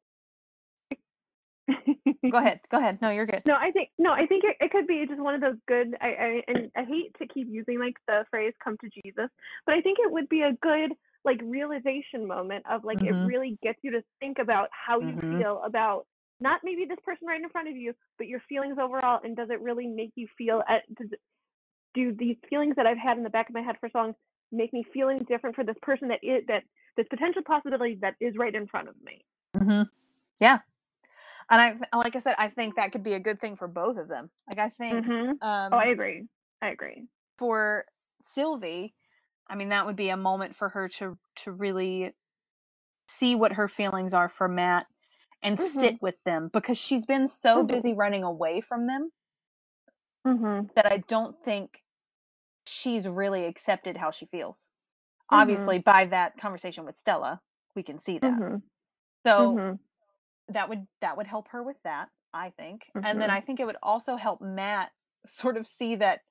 go 2.32 2.38
ahead 2.38 2.62
go 2.72 2.78
ahead 2.78 3.00
no 3.02 3.10
you're 3.10 3.26
good 3.26 3.44
No, 3.46 3.56
I 3.56 3.72
think 3.72 3.90
no, 3.98 4.12
I 4.12 4.26
think 4.26 4.44
it, 4.44 4.58
it 4.60 4.72
could 4.72 4.88
be 4.88 5.06
just 5.08 5.20
one 5.22 5.36
of 5.36 5.41
those 5.41 5.58
good. 5.68 5.96
I, 6.02 6.08
I 6.08 6.44
and 6.48 6.72
I 6.76 6.84
hate 6.84 7.16
to 7.20 7.28
keep 7.28 7.48
using 7.50 7.80
like 7.80 7.96
the 8.08 8.26
phrase 8.30 8.54
"come 8.64 8.78
to 8.82 8.90
Jesus," 9.04 9.30
but 9.66 9.76
I 9.76 9.82
think 9.82 9.98
it 10.00 10.12
would 10.12 10.30
be 10.30 10.41
a 10.41 10.54
good 10.62 10.94
like 11.26 11.40
realization 11.44 12.28
moment 12.28 12.66
of 12.70 12.84
like 12.84 13.00
Mhm. 13.00 13.06
it 13.06 13.18
really 13.26 13.58
gets 13.62 13.80
you 13.84 13.91
to 13.91 14.02
think 14.20 14.38
about 14.40 14.70
how 14.72 15.00
you 15.00 15.18
Mhm. 15.18 15.30
feel 15.30 15.62
about 15.66 16.06
not 16.40 16.62
maybe 16.64 16.86
this 16.86 17.00
person 17.06 17.28
right 17.28 17.41
in 17.41 17.50
front 17.50 17.68
of 17.68 17.76
you, 17.76 17.94
but 18.18 18.28
your 18.28 18.41
feelings 18.48 18.78
overall, 18.82 19.20
and 19.24 19.36
does 19.36 19.50
it 19.50 19.62
really 19.62 19.88
make 19.88 20.12
you 20.16 20.28
feel 20.38 20.64
at 20.70 20.84
does 20.96 21.12
it, 21.12 21.20
do 21.94 22.14
these 22.18 22.38
feelings 22.50 22.76
that 22.78 22.86
I've 22.88 22.98
had 22.98 23.18
in 23.18 23.24
the 23.24 23.30
back 23.30 23.50
of 23.50 23.56
my 23.56 23.62
head 23.62 23.76
for 23.80 23.90
so 23.91 24.00
long 24.00 24.16
make 24.52 24.74
me 24.74 24.86
feeling 24.94 25.20
different 25.28 25.56
for 25.56 25.64
this 25.64 25.76
person 25.82 26.08
that 26.10 26.20
is 26.24 26.44
that 26.48 26.64
this 26.98 27.08
potential 27.10 27.41
possibility 27.46 27.98
that 28.02 28.16
is 28.22 28.36
right 28.38 28.54
in 28.56 28.68
front 28.68 28.90
of 28.90 28.96
me. 29.04 29.26
Mm-hmm. 29.58 29.84
Yeah, 30.40 30.60
and 31.50 31.62
I 31.62 31.98
like 31.98 32.16
I 32.16 32.20
said, 32.20 32.36
I 32.38 32.50
think 32.50 32.76
that 32.76 32.91
could 32.91 33.04
be 33.04 33.14
a 33.14 33.20
good 33.20 33.41
thing 33.41 33.58
for 33.58 33.68
both 33.68 33.98
of 33.98 34.08
them. 34.08 34.30
Like 34.48 34.60
I 34.60 34.70
think 34.70 35.06
hmm 35.06 35.32
um, 35.41 35.74
Oh, 35.74 35.78
I 35.78 35.88
agree. 35.88 36.28
I 36.62 36.70
agree. 36.70 37.08
for 37.38 37.86
Sylvie, 38.22 38.96
I 39.50 39.56
mean 39.56 39.70
that 39.70 39.86
would 39.86 39.96
be 39.96 40.10
a 40.10 40.18
moment 40.18 40.56
for 40.56 40.70
her 40.70 40.90
to 41.00 41.18
to 41.44 41.52
really 41.52 42.14
see 43.10 43.36
what 43.36 43.54
her 43.54 43.68
feelings 43.68 44.14
are 44.14 44.30
for 44.30 44.48
Matt 44.48 44.88
and 45.44 45.60
Mhm. 45.60 45.60
sit 45.60 46.02
with 46.02 46.16
them 46.26 46.50
because 46.54 46.78
she's 46.78 47.06
been 47.06 47.28
so 47.28 47.64
Mhm. 47.64 47.64
busy 47.64 47.94
running 47.94 48.24
away 48.24 48.62
from 48.62 48.88
them 48.88 49.12
hmm 50.26 50.70
that 50.76 50.86
I 50.92 50.98
don't 51.08 51.36
think 51.44 51.84
she's 52.68 53.08
really 53.08 53.46
accepted 53.46 53.98
how 53.98 54.12
she 54.12 54.26
feels. 54.26 54.68
Mhm. 55.32 55.40
Obviously, 55.40 55.80
by 55.80 56.06
that 56.06 56.38
conversation 56.40 56.86
with 56.86 56.98
Stella, 56.98 57.42
we 57.76 57.84
can 57.84 58.00
see 58.00 58.20
that. 58.20 58.42
hmm 58.42 58.58
So 59.26 59.60
hmm 59.60 59.80
that 60.50 60.70
would 60.70 60.88
that 61.02 61.18
would 61.18 61.28
help 61.28 61.50
her 61.50 61.64
with 61.64 61.78
that 61.84 62.10
i 62.34 62.50
think 62.52 62.84
and 63.04 63.22
then 63.22 63.30
i 63.30 63.42
think 63.42 63.60
it 63.60 63.66
would 63.66 63.78
also 63.84 64.16
help 64.16 64.42
matt 64.42 64.92
sort 65.26 65.58
of 65.58 65.68
see 65.68 65.96
that 65.96 66.22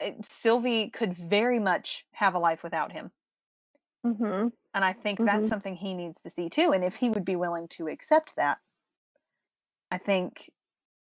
it, 0.00 0.16
sylvie 0.40 0.90
could 0.90 1.14
very 1.16 1.58
much 1.60 2.04
have 2.12 2.34
a 2.34 2.38
life 2.40 2.62
without 2.64 2.92
him 2.92 3.12
hmm 4.04 4.48
and 4.74 4.84
i 4.84 4.92
think 4.92 5.24
that's 5.24 5.48
Mhm. 5.48 5.48
something 5.48 5.76
he 5.76 5.94
needs 5.94 6.20
to 6.22 6.30
see 6.30 6.50
too 6.50 6.72
and 6.74 6.84
if 6.84 6.96
he 6.96 7.10
would 7.10 7.24
be 7.24 7.36
willing 7.36 7.68
to 7.68 7.88
accept 7.88 8.34
that 8.36 8.58
i 9.90 9.98
think 9.98 10.50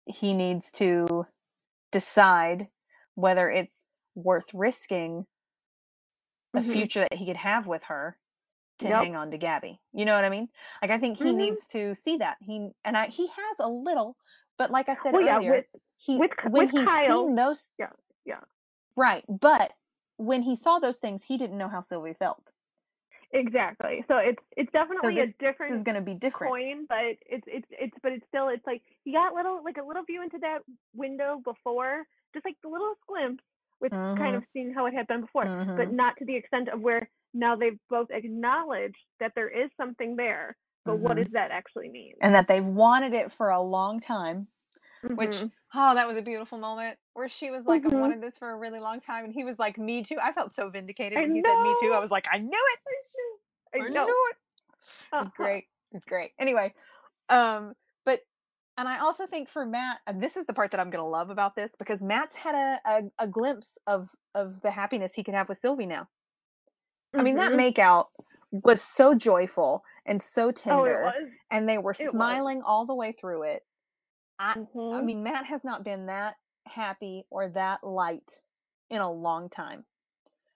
he 0.07 0.35
needs 0.35 0.71
to 0.73 1.27
decide 1.93 2.69
whether 3.15 3.51
it's 3.51 3.85
worth 4.15 4.47
risking 4.55 5.27
a 6.57 6.63
Mhm. 6.63 6.63
future 6.63 7.01
that 7.01 7.15
he 7.19 7.27
could 7.27 7.37
have 7.37 7.67
with 7.67 7.85
her 7.85 8.19
to 8.81 8.91
Yep. 8.91 8.93
hang 8.93 9.17
on 9.17 9.33
to 9.33 9.39
Gabby. 9.39 9.81
You 9.95 10.07
know 10.07 10.15
what 10.17 10.25
I 10.27 10.31
mean? 10.31 10.49
Like 10.83 10.93
I 10.93 10.99
think 10.99 11.19
he 11.19 11.33
Mhm. 11.33 11.35
needs 11.35 11.69
to 11.69 11.95
see 11.97 12.19
that. 12.19 12.39
He 12.43 12.71
and 12.85 12.97
I 12.99 13.09
he 13.09 13.29
has 13.29 13.57
a 13.61 13.69
little, 13.69 14.17
but 14.59 14.71
like 14.73 14.91
I 14.91 14.95
said 14.95 15.15
Well, 15.15 15.23
yeah, 15.23 15.39
earlier, 15.39 15.41
with 15.41 15.67
he 15.97 16.17
with 16.19 16.33
when 16.43 16.69
with 16.69 16.69
he's 16.69 16.93
Kyle- 16.93 16.95
seen 16.95 17.37
those 17.37 17.71
yeah, 17.79 17.91
yeah. 18.27 18.41
Right, 18.97 19.25
but 19.29 19.73
when 20.17 20.43
he 20.43 20.57
saw 20.57 20.79
those 20.79 20.97
things, 20.99 21.25
he 21.25 21.37
didn't 21.37 21.59
know 21.59 21.69
how 21.69 21.81
Sylvie 21.81 22.15
felt. 22.15 22.51
exactly. 23.33 24.05
So 24.09 24.17
it's 24.19 24.43
it's 24.57 24.71
definitely 24.73 25.17
this- 25.17 25.31
a 25.31 25.45
different 25.45 25.71
This 25.71 25.79
is 25.79 25.83
going 25.83 25.97
to 25.97 26.01
be 26.01 26.15
different. 26.15 26.53
coin, 26.53 26.87
but 26.89 27.17
it's 27.27 27.45
it's 27.47 27.67
it's 27.71 27.97
but 28.03 28.13
it's 28.13 28.27
still 28.29 28.49
it's 28.49 28.67
like 28.67 28.83
he 29.05 29.13
got 29.13 29.35
little 29.35 29.63
like 29.65 29.77
a 29.79 29.83
little 29.87 30.05
view 30.05 30.23
into 30.23 30.39
that 30.39 30.59
window 30.95 31.41
before, 31.45 32.05
just 32.33 32.45
like 32.45 32.57
the 32.63 32.69
little 32.69 32.95
glimpse 33.09 33.43
with 33.81 33.93
kind 34.17 34.35
Mhm. 34.35 34.37
of 34.37 34.45
seeing 34.53 34.73
how 34.73 34.87
it 34.87 34.95
had 34.95 35.07
been 35.07 35.21
before, 35.23 35.51
but 35.77 35.91
Mhm. 35.91 35.93
not 35.93 36.17
to 36.19 36.25
the 36.25 36.37
extent 36.37 36.69
of 36.69 36.81
where 36.81 37.11
now 37.35 37.57
they've 37.57 37.79
both 37.91 38.11
acknowledged 38.11 38.97
that 39.21 39.33
there 39.35 39.49
is 39.49 39.71
something 39.77 40.17
there. 40.17 40.57
but 40.87 40.99
what 40.99 41.17
Mhm. 41.17 41.25
does 41.25 41.33
that 41.33 41.51
actually 41.51 41.89
mean? 41.89 42.15
and 42.21 42.35
that 42.35 42.47
they've 42.47 42.67
wanted 42.67 43.15
it 43.15 43.33
for 43.33 43.49
a 43.51 43.61
long 43.61 44.01
time. 44.01 44.49
Which 45.13 45.45
Mhm. 45.45 45.53
oh, 45.75 45.95
that 45.95 46.07
was 46.09 46.17
a 46.17 46.23
beautiful 46.23 46.59
moment 46.59 46.99
where 47.15 47.29
she 47.29 47.51
was 47.51 47.67
like, 47.67 47.87
"I've 47.87 47.95
Mhm. 47.95 47.99
wanted 47.99 48.21
this 48.23 48.39
for 48.39 48.51
a 48.51 48.57
really 48.57 48.81
long 48.81 49.01
time," 49.01 49.25
and 49.25 49.33
he 49.33 49.45
was 49.45 49.59
like, 49.59 49.79
"Me 49.79 50.03
too." 50.05 50.19
I 50.21 50.33
felt 50.33 50.53
so 50.53 50.71
vindicated 50.71 51.21
I 51.21 51.23
when 51.23 51.33
he 51.33 51.43
said 51.43 51.61
"Me 51.61 51.75
too." 51.75 51.93
I 51.93 52.01
was 52.01 52.11
like, 52.11 52.27
"I 52.31 52.39
knew 52.39 52.51
it! 52.73 52.81
I 53.75 53.81
I 53.81 53.89
know. 53.91 54.07
knew 54.07 54.29
it!" 54.31 54.37
It's 55.21 55.31
Uh-huh. 55.31 55.35
great. 55.37 55.67
It's 55.93 56.05
great. 56.05 56.33
Anyway, 56.39 56.75
um, 57.31 57.75
but 58.05 58.21
and 58.79 58.89
I 58.89 59.01
also 59.01 59.27
think 59.27 59.49
for 59.49 59.67
Matt, 59.67 60.01
and 60.07 60.23
this 60.23 60.37
is 60.37 60.47
the 60.47 60.55
part 60.55 60.73
that 60.73 60.81
I'm 60.81 60.91
gonna 60.91 61.09
love 61.09 61.31
about 61.31 61.57
this 61.57 61.75
because 61.79 62.03
Matt's 62.03 62.37
had 62.37 62.55
a 62.57 62.81
a, 63.21 63.25
a 63.25 63.29
glimpse 63.29 63.79
of 63.87 64.11
of 64.35 64.63
the 64.63 64.73
happiness 64.73 65.15
he 65.15 65.25
could 65.25 65.35
have 65.35 65.49
with 65.49 65.59
Sylvie 65.59 65.87
now. 65.87 66.09
I 67.19 67.23
mean, 67.23 67.37
that 67.37 67.53
Mhm. 67.53 67.55
makeout 67.55 68.07
was 68.51 68.83
so 68.83 69.15
joyful 69.15 69.83
and 70.07 70.21
so 70.21 70.51
Oh, 70.69 70.87
tender, 70.87 70.99
was. 71.01 71.33
and 71.51 71.69
they 71.69 71.79
were 71.79 71.95
It 71.99 72.15
was. 72.15 72.41
smiling 72.41 72.63
all 72.63 72.87
the 72.87 72.95
way 72.95 73.13
through 73.13 73.45
it. 73.45 73.63
I 74.39 74.57
I 74.93 75.01
Mhm. 75.01 75.03
mean, 75.03 75.23
Matt 75.23 75.47
has 75.47 75.65
not 75.65 75.85
been 75.85 76.07
that 76.07 76.37
happy 76.67 77.25
or 77.31 77.49
that 77.51 77.85
light 77.85 78.43
in 78.91 79.01
a 79.01 79.11
long 79.11 79.51
time. 79.51 79.87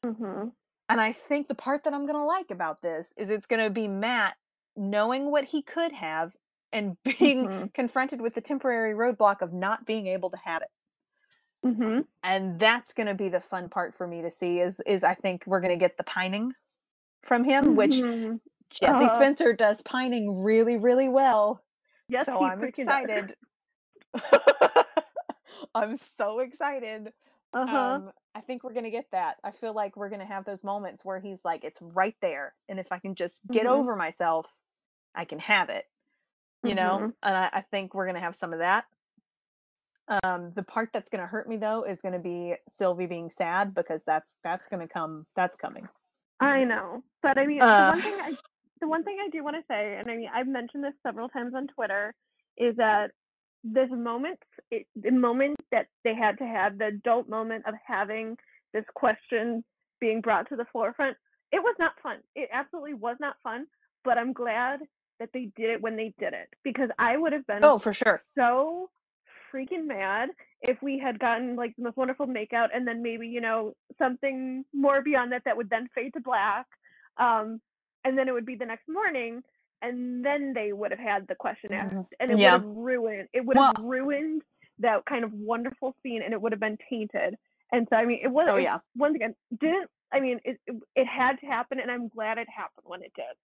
Mhm. 0.04 0.52
And 0.88 1.00
I 1.00 1.12
think 1.12 1.48
the 1.48 1.54
part 1.54 1.84
that 1.84 1.92
I'm 1.94 2.06
going 2.06 2.14
to 2.14 2.24
like 2.24 2.50
about 2.50 2.82
this 2.82 3.12
is 3.16 3.28
it's 3.30 3.46
going 3.46 3.62
to 3.64 3.70
be 3.70 3.88
Matt 3.88 4.36
knowing 4.76 5.30
what 5.30 5.44
he 5.44 5.62
could 5.62 5.92
have 5.92 6.32
and 6.72 6.96
being 7.04 7.48
Mhm. 7.48 7.72
confronted 7.74 8.20
with 8.20 8.34
the 8.34 8.40
temporary 8.40 8.94
roadblock 8.94 9.42
of 9.42 9.52
not 9.52 9.86
being 9.86 10.06
able 10.06 10.30
to 10.30 10.38
have 10.38 10.62
it. 10.62 10.68
Mhm. 11.64 12.08
And 12.22 12.58
that's 12.60 12.94
going 12.94 13.06
to 13.06 13.14
be 13.14 13.28
the 13.28 13.40
fun 13.40 13.68
part 13.68 13.94
for 13.96 14.06
me 14.06 14.22
to 14.22 14.30
see 14.30 14.60
is 14.60 14.80
is 14.86 15.04
I 15.04 15.14
think 15.14 15.44
we're 15.46 15.60
going 15.60 15.72
to 15.78 15.82
get 15.82 15.96
the 15.96 16.04
pining 16.04 16.52
from 17.24 17.44
him, 17.44 17.76
which 17.76 18.04
Mhm. 18.04 18.40
Jesse 18.70 19.08
Uh-huh. 19.08 19.14
Spencer 19.14 19.52
does 19.54 19.82
pining 19.82 20.42
really 20.42 20.76
really 20.78 21.08
well. 21.08 21.64
Yes, 22.08 22.26
so 22.26 22.42
I'm 22.42 22.64
excited. 22.64 23.34
I'm 25.74 25.98
so 26.16 26.40
excited. 26.40 27.12
Uh-huh. 27.52 27.76
Um, 27.76 28.10
I 28.34 28.40
think 28.40 28.62
we're 28.64 28.74
gonna 28.74 28.90
get 28.90 29.06
that. 29.12 29.36
I 29.42 29.50
feel 29.52 29.74
like 29.74 29.96
we're 29.96 30.10
gonna 30.10 30.26
have 30.26 30.44
those 30.44 30.62
moments 30.62 31.04
where 31.04 31.18
he's 31.20 31.44
like, 31.44 31.64
it's 31.64 31.78
right 31.80 32.16
there, 32.20 32.54
and 32.68 32.78
if 32.78 32.92
I 32.92 32.98
can 32.98 33.14
just 33.14 33.34
get 33.50 33.66
Mhm. 33.66 33.72
over 33.72 33.96
myself, 33.96 34.46
I 35.14 35.24
can 35.24 35.38
have 35.38 35.70
it. 35.70 35.86
You 36.62 36.74
know, 36.74 36.98
Mhm. 36.98 37.14
and 37.22 37.36
I, 37.36 37.50
I 37.52 37.60
think 37.62 37.94
we're 37.94 38.06
gonna 38.06 38.20
have 38.20 38.36
some 38.36 38.52
of 38.52 38.58
that. 38.58 38.84
Um, 40.22 40.52
the 40.54 40.62
part 40.62 40.90
that's 40.92 41.08
gonna 41.08 41.26
hurt 41.26 41.48
me 41.48 41.56
though 41.56 41.82
is 41.84 42.00
gonna 42.00 42.18
be 42.18 42.54
Sylvie 42.68 43.06
being 43.06 43.30
sad 43.30 43.74
because 43.74 44.04
that's 44.04 44.36
that's 44.42 44.66
gonna 44.66 44.88
come. 44.88 45.26
That's 45.36 45.56
coming. 45.56 45.88
I 46.40 46.64
know, 46.64 47.02
but 47.22 47.38
I 47.38 47.46
mean, 47.46 47.60
Uh, 47.60 47.84
the 47.84 47.88
one 47.88 48.02
thing 48.02 48.14
I, 48.14 48.32
the 48.80 48.88
one 48.88 49.04
thing 49.04 49.18
I 49.20 49.28
do 49.28 49.42
want 49.42 49.56
to 49.56 49.62
say, 49.68 49.96
and 49.98 50.10
I 50.10 50.16
mean, 50.16 50.30
I've 50.32 50.46
mentioned 50.46 50.84
this 50.84 50.94
several 51.02 51.28
times 51.28 51.54
on 51.54 51.66
Twitter, 51.68 52.14
is 52.56 52.76
that 52.76 53.12
this 53.74 53.90
moment, 53.90 54.38
it, 54.70 54.86
the 54.96 55.10
moment 55.12 55.56
that 55.72 55.86
they 56.04 56.14
had 56.14 56.38
to 56.38 56.44
have, 56.44 56.78
the 56.78 56.86
adult 56.86 57.28
moment 57.28 57.64
of 57.66 57.74
having 57.86 58.36
this 58.74 58.84
question 58.94 59.64
being 60.00 60.20
brought 60.20 60.48
to 60.50 60.56
the 60.56 60.66
forefront, 60.72 61.16
it 61.52 61.60
was 61.62 61.76
not 61.78 61.92
fun. 62.02 62.18
It 62.34 62.48
absolutely 62.52 62.94
was 62.94 63.16
not 63.20 63.36
fun. 63.42 63.66
But 64.04 64.18
I'm 64.18 64.32
glad 64.32 64.80
that 65.20 65.30
they 65.34 65.50
did 65.56 65.70
it 65.70 65.82
when 65.82 65.96
they 65.96 66.14
did 66.18 66.32
it 66.32 66.48
because 66.64 66.90
I 66.98 67.16
would 67.16 67.32
have 67.32 67.46
been 67.46 67.60
Oh, 67.62 67.78
for 67.78 67.92
sure. 67.92 68.22
so 68.38 68.90
freaking 69.52 69.86
mad 69.86 70.28
if 70.62 70.80
we 70.82 70.98
had 70.98 71.18
gotten 71.18 71.56
like 71.56 71.74
the 71.76 71.84
most 71.84 71.96
wonderful 71.96 72.26
makeout 72.26 72.68
and 72.74 72.86
then 72.86 73.02
maybe 73.02 73.26
you 73.28 73.40
know 73.40 73.74
something 73.98 74.64
more 74.74 75.02
beyond 75.02 75.32
that 75.32 75.42
that 75.44 75.56
would 75.56 75.70
then 75.70 75.88
fade 75.94 76.12
to 76.14 76.20
black 76.20 76.66
um 77.18 77.60
and 78.04 78.16
then 78.18 78.28
it 78.28 78.32
would 78.32 78.46
be 78.46 78.56
the 78.56 78.66
next 78.66 78.88
morning 78.88 79.42
and 79.82 80.24
then 80.24 80.52
they 80.54 80.72
would 80.72 80.90
have 80.90 81.00
had 81.00 81.26
the 81.28 81.34
question 81.34 81.72
asked 81.72 81.94
Mhm. 81.94 82.06
and 82.20 82.30
it 82.32 82.38
Yeah. 82.38 82.52
would 82.54 82.62
have 82.62 82.76
ruined 82.76 83.28
it 83.32 83.44
would 83.44 83.56
Well- 83.56 83.72
have 83.76 83.84
ruined 83.84 84.42
that 84.80 85.04
kind 85.06 85.24
of 85.24 85.32
wonderful 85.32 85.94
scene 86.02 86.22
and 86.22 86.32
it 86.32 86.40
would 86.40 86.52
have 86.52 86.60
been 86.60 86.78
tainted 86.88 87.36
and 87.72 87.86
so 87.90 87.96
i 87.96 88.04
mean 88.04 88.20
it 88.22 88.28
was 88.28 88.48
Oh 88.50 88.56
yeah. 88.56 88.78
once 88.96 89.14
again 89.16 89.34
didn't 89.58 89.90
i 90.12 90.20
mean 90.20 90.40
it, 90.44 90.60
it 90.66 90.76
it 90.94 91.06
had 91.06 91.38
to 91.40 91.46
happen 91.46 91.80
and 91.80 91.90
i'm 91.90 92.08
glad 92.08 92.38
it 92.38 92.48
happened 92.48 92.84
when 92.86 93.02
it 93.02 93.12
did 93.14 93.36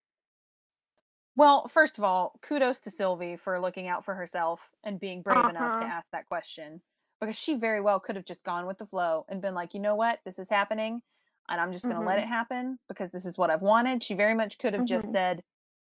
Well, 1.36 1.66
first 1.66 1.98
of 1.98 2.04
all, 2.04 2.38
kudos 2.42 2.80
to 2.82 2.92
Sylvie 2.92 3.34
for 3.36 3.58
looking 3.58 3.88
out 3.88 4.04
for 4.04 4.14
herself 4.14 4.70
and 4.84 5.00
being 5.00 5.20
brave 5.20 5.44
enough 5.46 5.80
to 5.80 5.84
Uh-huh. 5.84 5.94
ask 5.96 6.10
that 6.12 6.26
question 6.26 6.80
because 7.20 7.36
she 7.36 7.56
very 7.56 7.80
well 7.80 7.98
could 7.98 8.14
have 8.14 8.24
just 8.24 8.44
gone 8.44 8.66
with 8.66 8.78
the 8.78 8.86
flow 8.86 9.24
and 9.28 9.42
been 9.42 9.52
like, 9.54 9.74
you 9.74 9.80
know 9.80 9.96
what, 9.96 10.20
this 10.24 10.38
is 10.38 10.48
happening 10.48 11.02
and 11.48 11.60
I'm 11.60 11.72
just 11.72 11.86
going 11.86 11.96
to 11.96 12.06
let 12.06 12.20
Mhm. 12.20 12.22
it 12.22 12.28
happen 12.28 12.78
because 12.86 13.10
this 13.10 13.26
is 13.26 13.36
what 13.36 13.50
I've 13.50 13.62
wanted. 13.62 14.00
She 14.04 14.14
very 14.14 14.34
much 14.34 14.58
could 14.58 14.74
have 14.74 14.84
just 14.84 15.08
Mhm. 15.08 15.12
said, 15.12 15.44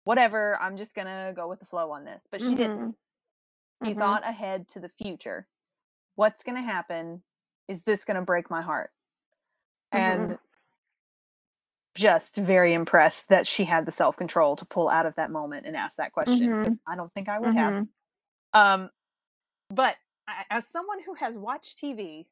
whatever, 0.10 0.60
I'm 0.60 0.76
just 0.76 0.96
going 0.96 1.06
to 1.06 1.34
go 1.36 1.48
with 1.48 1.60
the 1.60 1.68
flow 1.68 1.92
on 1.92 2.04
this. 2.04 2.28
But 2.32 2.42
she 2.42 2.56
didn't. 2.56 2.80
Mhm. 2.80 2.96
She 3.86 3.94
Mhm. 3.94 4.00
thought 4.00 4.28
ahead 4.28 4.68
to 4.70 4.80
the 4.80 4.90
future. 4.90 5.48
What's 6.16 6.42
going 6.42 6.56
to 6.56 6.64
happen? 6.64 7.22
Is 7.68 7.84
this 7.84 8.06
going 8.06 8.16
to 8.16 8.24
break 8.24 8.50
my 8.50 8.64
heart? 8.64 8.90
And 9.92 10.32
Mhm. 10.32 10.40
just 11.94 12.38
very 12.38 12.74
impressed 12.74 13.30
that 13.30 13.46
she 13.46 13.66
had 13.66 13.86
the 13.86 13.92
self 13.92 14.18
control 14.18 14.56
to 14.56 14.66
pull 14.66 14.90
out 14.90 15.06
of 15.06 15.14
that 15.16 15.30
moment 15.30 15.68
and 15.68 15.78
ask 15.78 15.98
that 15.98 16.12
question 16.12 16.48
Mhm. 16.48 16.56
because 16.56 16.80
I 16.88 16.96
don't 16.96 17.14
think 17.14 17.30
I 17.30 17.38
would 17.38 17.54
have. 17.54 17.76
Mhm. 17.76 17.90
Um, 18.56 18.90
but 19.70 19.96
I, 20.28 20.46
as 20.50 20.68
someone 20.68 21.04
who 21.04 21.14
has 21.14 21.38
watched 21.38 21.78
TV 21.78 22.28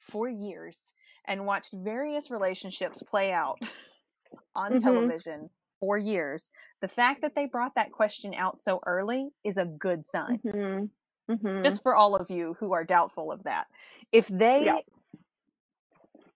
for 0.00 0.28
years 0.28 0.80
and 1.26 1.46
watched 1.46 1.72
various 1.72 2.28
relationships 2.28 3.04
play 3.04 3.32
out 3.32 3.60
on 4.56 4.72
Mhm. 4.72 4.80
television 4.80 5.50
for 5.84 5.98
years, 5.98 6.48
the 6.80 6.88
fact 6.88 7.20
that 7.20 7.34
they 7.34 7.44
brought 7.44 7.74
that 7.74 7.92
question 7.92 8.32
out 8.32 8.58
so 8.58 8.80
early 8.86 9.28
is 9.44 9.58
a 9.58 9.66
good 9.66 10.06
sign. 10.06 10.38
Mhm. 10.38 10.90
Mhm. 11.30 11.62
Just 11.62 11.82
for 11.82 11.94
all 11.94 12.16
of 12.16 12.30
you 12.30 12.54
who 12.54 12.72
are 12.72 12.84
doubtful 12.84 13.30
of 13.30 13.42
that, 13.42 13.66
if 14.12 14.26
they 14.28 14.64
Yeah. 14.64 14.80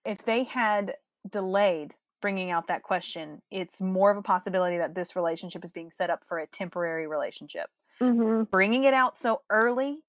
if 0.05 0.23
they 0.23 0.43
had 0.43 0.95
delayed 1.27 1.95
bringing 2.21 2.51
out 2.51 2.67
that 2.67 2.83
question, 2.83 3.41
it's 3.49 3.81
more 3.81 4.11
of 4.11 4.17
a 4.17 4.21
possibility 4.21 4.77
that 4.77 4.93
this 4.93 5.15
relationship 5.15 5.63
is 5.65 5.71
being 5.71 5.89
set 5.91 6.09
up 6.11 6.23
for 6.23 6.37
a 6.37 6.45
temporary 6.47 7.07
relationship. 7.07 7.69
Mhm. 7.99 8.49
Bringing 8.51 8.83
it 8.83 8.93
out 8.93 9.17
so 9.17 9.41
early 9.49 10.03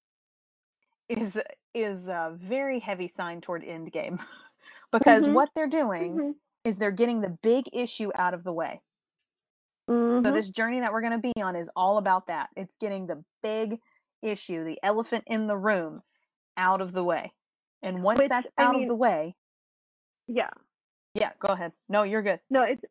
is 1.09 1.35
is 1.73 2.07
a 2.07 2.31
very 2.37 2.79
heavy 2.79 3.07
sign 3.07 3.41
toward 3.41 3.63
end 3.63 3.91
game 3.91 4.17
because 4.91 5.27
Mhm. 5.27 5.33
what 5.33 5.49
they're 5.55 5.67
doing 5.67 6.15
Mhm. 6.15 6.35
is 6.63 6.77
they're 6.77 6.91
getting 6.91 7.21
the 7.21 7.29
big 7.41 7.65
issue 7.73 8.11
out 8.15 8.33
of 8.35 8.43
the 8.43 8.53
way. 8.53 8.81
So 9.91 10.21
Mhm. 10.21 10.33
this 10.33 10.49
journey 10.49 10.79
that 10.79 10.93
we're 10.93 11.01
going 11.01 11.19
to 11.21 11.31
be 11.33 11.41
on 11.41 11.55
is 11.55 11.69
all 11.75 11.97
about 11.97 12.27
that. 12.27 12.49
It's 12.55 12.77
getting 12.77 13.07
the 13.07 13.23
big 13.43 13.81
issue, 14.21 14.63
the 14.63 14.79
elephant 14.83 15.23
in 15.27 15.47
the 15.47 15.57
room 15.57 16.01
out 16.55 16.79
of 16.81 16.93
the 16.93 17.03
way. 17.03 17.33
And 17.81 18.01
once 18.03 18.19
Which, 18.19 18.29
that's 18.29 18.49
I 18.57 18.63
out 18.63 18.73
mean- 18.75 18.83
of 18.83 18.87
the 18.89 18.95
way, 18.95 19.35
Yeah. 20.27 20.49
yeah, 21.13 21.33
go 21.39 21.53
ahead. 21.53 21.73
No, 21.89 22.03
you're 22.03 22.21
good. 22.21 22.39
No, 22.49 22.61
it's 22.63 22.81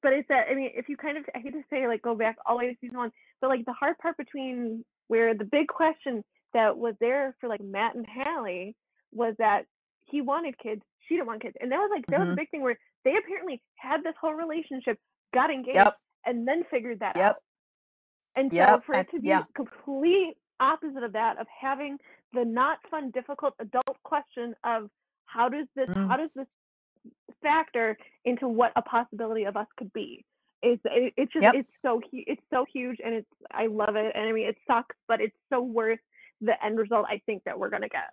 but 0.00 0.14
it's 0.14 0.28
that 0.28 0.46
I 0.50 0.54
mean, 0.54 0.70
if 0.74 0.88
you 0.88 0.96
kind 0.96 1.18
of 1.18 1.24
I 1.34 1.40
hate 1.40 1.52
to 1.52 1.62
say 1.68 1.86
like 1.88 2.02
go 2.02 2.14
back 2.14 2.36
all 2.46 2.56
the 2.58 2.64
way 2.66 2.72
to 2.72 2.78
season 2.80 2.96
one, 2.98 3.12
but 3.40 3.50
like 3.50 3.64
the 3.66 3.72
hard 3.72 3.98
part 3.98 4.16
between 4.16 4.84
where 5.08 5.34
the 5.34 5.44
big 5.44 5.68
question 5.68 6.24
that 6.54 6.76
was 6.78 6.94
there 7.00 7.34
for 7.40 7.48
like 7.48 7.60
Matt 7.60 7.94
and 7.94 8.06
Hallie 8.06 8.76
was 9.12 9.34
that 9.38 9.66
he 10.06 10.20
wanted 10.22 10.56
kids, 10.58 10.82
she 11.00 11.14
didn't 11.16 11.26
want 11.26 11.42
kids, 11.42 11.56
and 11.60 11.70
that 11.72 11.78
was 11.78 11.90
like 11.90 12.06
that 12.06 12.20
was 12.20 12.28
Mhm. 12.28 12.32
a 12.32 12.36
big 12.36 12.50
thing 12.50 12.62
where 12.62 12.78
they 13.04 13.16
apparently 13.16 13.60
had 13.76 14.02
this 14.04 14.14
whole 14.20 14.34
relationship, 14.34 14.98
got 15.34 15.50
engaged, 15.50 15.76
Yep. 15.76 15.98
And 16.26 16.46
then 16.46 16.64
figured 16.70 17.00
that 17.00 17.16
Yep. 17.16 17.24
out. 17.24 17.36
And 18.36 18.50
so 18.50 18.56
Yep, 18.56 18.84
for 18.84 18.94
it 18.94 19.10
to 19.12 19.20
be 19.20 19.28
yeah. 19.28 19.44
complete 19.54 20.36
opposite 20.60 21.02
of 21.02 21.12
that, 21.12 21.38
of 21.38 21.46
having 21.48 21.98
the 22.32 22.44
not 22.44 22.78
fun, 22.90 23.10
difficult 23.10 23.54
adult 23.58 23.96
question 24.02 24.54
of 24.64 24.90
how 25.26 25.48
does 25.48 25.66
this 25.76 25.88
Mm. 25.88 26.08
how 26.08 26.16
does 26.16 26.30
this 26.34 26.46
factor 27.42 27.96
into 28.24 28.48
what 28.48 28.72
a 28.76 28.82
possibility 28.82 29.44
of 29.44 29.56
us 29.56 29.66
could 29.76 29.92
be? 29.92 30.24
It's 30.62 30.82
it, 30.84 31.14
it's 31.16 31.32
just 31.32 31.42
Yep. 31.42 31.54
it's 31.54 31.70
so 31.82 32.00
hu- 32.00 32.24
it's 32.26 32.42
so 32.50 32.64
huge 32.72 32.98
and 33.04 33.14
it's 33.14 33.28
I 33.50 33.66
love 33.66 33.96
it 33.96 34.12
and 34.14 34.26
I 34.26 34.32
mean 34.32 34.46
it 34.48 34.56
sucks 34.66 34.96
but 35.08 35.20
it's 35.20 35.36
so 35.52 35.60
worth 35.60 36.00
the 36.40 36.62
end 36.64 36.78
result 36.78 37.06
I 37.08 37.18
think 37.26 37.44
that 37.44 37.58
we're 37.58 37.70
gonna 37.70 37.88
get. 37.88 38.10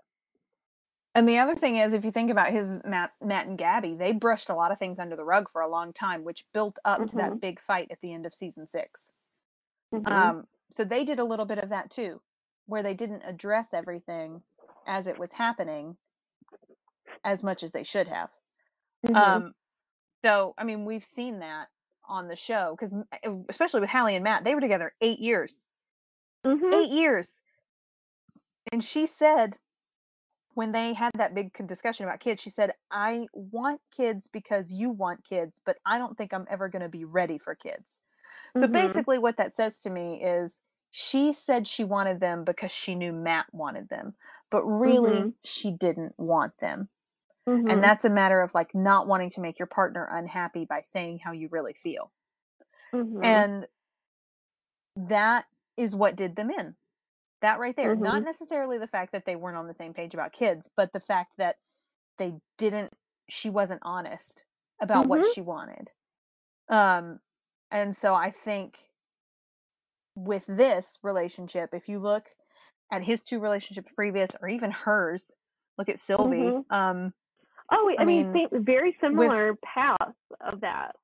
And 1.13 1.27
the 1.27 1.39
other 1.39 1.55
thing 1.55 1.75
is, 1.75 1.93
if 1.93 2.05
you 2.05 2.11
think 2.11 2.31
about 2.31 2.51
his 2.51 2.79
Matt, 2.85 3.13
Matt 3.21 3.47
and 3.47 3.57
Gabby, 3.57 3.95
they 3.95 4.13
brushed 4.13 4.49
a 4.49 4.55
lot 4.55 4.71
of 4.71 4.79
things 4.79 4.97
under 4.97 5.15
the 5.15 5.25
rug 5.25 5.49
for 5.49 5.61
a 5.61 5.67
long 5.67 5.91
time, 5.91 6.23
which 6.23 6.45
built 6.53 6.79
up 6.85 7.05
to 7.07 7.17
that 7.17 7.33
Mhm. 7.33 7.41
big 7.41 7.59
fight 7.59 7.91
at 7.91 7.99
the 8.01 8.13
end 8.13 8.25
of 8.25 8.33
season 8.33 8.67
6 8.67 9.11
Mhm. 9.91 10.05
Um, 10.05 10.47
so 10.71 10.83
they 10.83 11.03
did 11.03 11.19
a 11.19 11.23
little 11.25 11.45
bit 11.45 11.59
of 11.59 11.69
that 11.69 11.91
too, 11.91 12.21
where 12.65 12.83
they 12.83 12.93
didn't 12.93 13.23
address 13.23 13.73
everything 13.73 14.43
as 14.87 15.07
it 15.07 15.17
was 15.17 15.33
happening 15.33 15.97
as 17.23 17.43
much 17.43 17.63
as 17.63 17.71
they 17.71 17.83
should 17.83 18.07
have. 18.07 18.31
Mhm. 19.03 19.15
Um, 19.15 19.53
so 20.25 20.53
I 20.57 20.63
mean, 20.63 20.85
we've 20.85 21.05
seen 21.05 21.39
that 21.39 21.69
on 22.05 22.27
the 22.27 22.35
show 22.37 22.75
because, 22.75 22.93
especially 23.49 23.81
with 23.81 23.89
Hallie 23.89 24.15
and 24.15 24.23
Matt, 24.23 24.43
they 24.43 24.55
were 24.55 24.61
together 24.61 24.93
eight 25.01 25.19
years. 25.19 25.65
Mhm. 26.43 26.71
Eight 26.73 26.89
years, 26.89 27.43
and 28.71 28.83
she 28.83 29.05
said 29.05 29.57
when 30.53 30.71
they 30.71 30.93
had 30.93 31.11
that 31.15 31.33
big 31.35 31.53
discussion 31.67 32.05
about 32.05 32.19
kids, 32.19 32.41
she 32.41 32.49
said, 32.49 32.73
"I 32.91 33.27
want 33.33 33.81
kids 33.91 34.27
because 34.27 34.71
you 34.73 34.89
want 34.89 35.23
kids, 35.23 35.59
but 35.63 35.77
I 35.85 35.97
don't 35.97 36.17
think 36.17 36.33
I'm 36.33 36.47
ever 36.49 36.69
going 36.69 36.81
to 36.83 36.89
be 36.89 37.05
ready 37.05 37.37
for 37.37 37.55
kids." 37.55 37.99
So 38.55 38.67
Mhm. 38.67 38.67
basically, 38.67 39.19
what 39.19 39.37
that 39.37 39.53
says 39.53 39.81
to 39.81 39.89
me 39.89 40.23
is 40.23 40.61
she 40.91 41.33
said 41.33 41.67
she 41.67 41.83
wanted 41.85 42.19
them 42.19 42.43
because 42.45 42.71
she 42.71 42.95
knew 42.95 43.13
Matt 43.13 43.53
wanted 43.53 43.89
them, 43.89 44.15
but 44.51 44.63
really 44.65 45.29
Mhm. 45.29 45.33
she 45.43 45.71
didn't 45.71 46.17
want 46.19 46.57
them. 46.59 46.89
Mhm. 47.47 47.69
And 47.69 47.83
that's 47.83 48.05
a 48.05 48.09
matter 48.09 48.41
of 48.41 48.53
like 48.53 48.75
not 48.75 49.07
wanting 49.07 49.29
to 49.31 49.41
make 49.41 49.59
your 49.59 49.67
partner 49.67 50.05
unhappy 50.11 50.65
by 50.65 50.81
saying 50.81 51.19
how 51.19 51.31
you 51.31 51.47
really 51.49 51.73
feel. 51.73 52.11
Mhm. 52.93 53.21
And 53.23 53.67
that 54.95 55.45
is 55.77 55.95
what 55.95 56.15
did 56.15 56.35
them 56.35 56.51
in. 56.51 56.75
That 57.41 57.59
right 57.59 57.75
there. 57.75 57.95
Not 57.95 58.21
Mhm. 58.21 58.25
necessarily 58.25 58.77
the 58.77 58.87
fact 58.87 59.11
that 59.13 59.25
they 59.25 59.35
weren't 59.35 59.57
on 59.57 59.67
the 59.67 59.73
same 59.73 59.93
page 59.93 60.13
about 60.13 60.31
kids, 60.31 60.69
but 60.75 60.93
the 60.93 60.99
fact 60.99 61.37
that 61.37 61.57
they 62.17 62.35
didn't 62.57 62.93
she 63.29 63.49
wasn't 63.49 63.81
honest 63.83 64.45
about 64.81 65.07
what 65.07 65.21
Mhm. 65.21 65.33
she 65.33 65.41
wanted. 65.41 65.91
Um 66.69 67.19
and 67.71 67.95
so 67.95 68.13
I 68.15 68.31
think 68.31 68.91
with 70.15 70.45
this 70.47 70.99
relationship, 71.03 71.73
if 71.73 71.87
you 71.87 71.99
look 71.99 72.35
at 72.91 73.03
his 73.03 73.23
two 73.23 73.39
relationships 73.39 73.91
previous 73.95 74.31
or 74.41 74.49
even 74.49 74.71
hers, 74.71 75.31
look 75.77 75.89
at 75.89 75.99
Sylvie. 75.99 76.53
Mhm. 76.53 76.65
Um 76.69 77.13
Oh, 77.71 77.85
wait, 77.85 77.99
I 77.99 78.03
I 78.03 78.05
mean, 78.05 78.25
mean, 78.33 78.33
same, 78.33 78.63
very 78.65 78.97
with 79.09 79.31
similar 79.31 79.55
paths 79.63 80.17
of 80.41 80.61
that. 80.61 80.95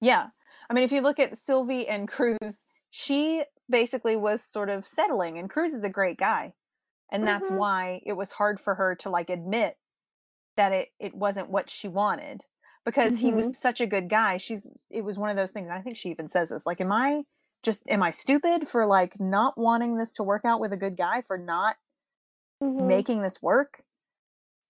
Yeah. 0.00 0.28
I 0.68 0.74
mean, 0.74 0.84
if 0.84 0.92
you 0.92 1.00
look 1.00 1.18
at 1.20 1.38
Sylvie 1.38 1.86
and 1.88 2.08
Cruz, 2.08 2.64
she 2.90 3.44
basically 3.72 4.16
was 4.16 4.44
sort 4.44 4.70
of 4.70 4.86
settling, 4.86 5.38
and 5.38 5.50
Cruz 5.50 5.74
is 5.74 5.84
a 5.84 5.90
great 5.90 6.18
guy. 6.18 6.54
And 7.10 7.26
that's 7.26 7.50
Mhm. 7.50 7.50
why 7.50 8.02
it 8.06 8.14
was 8.14 8.32
hard 8.32 8.60
for 8.60 8.76
her 8.76 8.94
to 8.96 9.10
like 9.10 9.30
admit 9.30 9.78
that 10.56 10.72
it 10.72 10.90
it 11.00 11.14
wasn't 11.14 11.50
what 11.50 11.70
she 11.70 11.88
wanted 11.88 12.42
because 12.84 13.18
he 13.18 13.32
was 13.32 13.48
Mhm. 13.48 13.52
such 13.52 13.80
a 13.80 13.86
good 13.86 14.08
guy. 14.10 14.38
She's 14.38 14.66
it 14.90 15.02
was 15.02 15.18
one 15.18 15.30
of 15.30 15.36
those 15.36 15.52
things. 15.52 15.70
I 15.70 15.82
think 15.82 15.96
she 15.96 16.10
even 16.10 16.28
says 16.28 16.50
this 16.50 16.66
like 16.66 16.80
am 16.80 16.92
I 16.92 17.24
just 17.62 17.82
am 17.88 18.02
I 18.02 18.10
stupid 18.12 18.68
for 18.68 18.86
like 18.86 19.20
not 19.20 19.58
wanting 19.58 19.98
this 19.98 20.14
to 20.14 20.22
work 20.24 20.44
out 20.44 20.60
with 20.60 20.72
a 20.72 20.76
good 20.76 20.96
guy 20.96 21.22
for 21.22 21.38
not 21.38 21.76
Mhm. 22.60 23.04
making 23.04 23.22
this 23.22 23.42
work? 23.42 23.82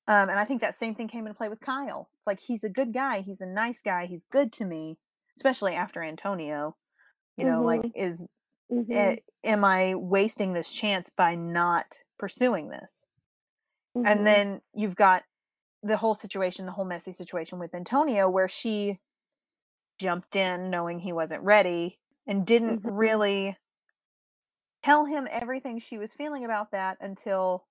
Um, 0.08 0.28
and 0.28 0.38
I 0.38 0.44
think 0.44 0.60
that 0.62 0.74
same 0.74 0.94
thing 0.94 1.08
came 1.08 1.26
into 1.26 1.36
play 1.36 1.48
with 1.48 1.60
Kyle. 1.60 2.10
It's 2.18 2.26
like 2.26 2.40
he's 2.40 2.64
a 2.64 2.68
good 2.68 2.92
guy, 2.92 3.20
he's 3.20 3.40
a 3.40 3.46
nice 3.46 3.80
guy, 3.82 4.06
he's 4.06 4.24
good 4.24 4.52
to 4.54 4.64
me, 4.64 4.98
especially 5.36 5.74
after 5.74 6.02
Antonio. 6.02 6.76
You 7.36 7.44
know, 7.44 7.64
like 7.64 7.82
Mhm. 7.82 7.92
is 7.94 8.28
Eh, 8.90 9.16
am 9.44 9.64
I 9.64 9.94
wasting 9.94 10.52
this 10.52 10.70
chance 10.70 11.10
by 11.16 11.34
not 11.34 11.98
pursuing 12.18 12.68
this? 12.68 13.02
And 14.04 14.26
Mhm. 14.26 14.26
then 14.26 14.62
you've 14.74 14.96
got 14.96 15.24
the 15.82 15.96
whole 15.98 16.14
situation, 16.14 16.66
the 16.66 16.72
whole 16.72 16.84
messy 16.84 17.12
situation 17.12 17.58
with 17.58 17.74
Antonio 17.74 18.28
where 18.30 18.48
she 18.48 19.00
jumped 19.98 20.36
in 20.36 20.70
knowing 20.70 21.00
he 21.00 21.12
wasn't 21.12 21.42
ready 21.42 22.00
and 22.26 22.46
didn't 22.46 22.80
Mhm. 22.80 22.82
really 22.84 23.56
tell 24.82 25.04
him 25.06 25.28
everything 25.30 25.78
she 25.78 25.98
was 25.98 26.14
feeling 26.14 26.44
about 26.44 26.70
that 26.72 26.98
until 27.00 27.66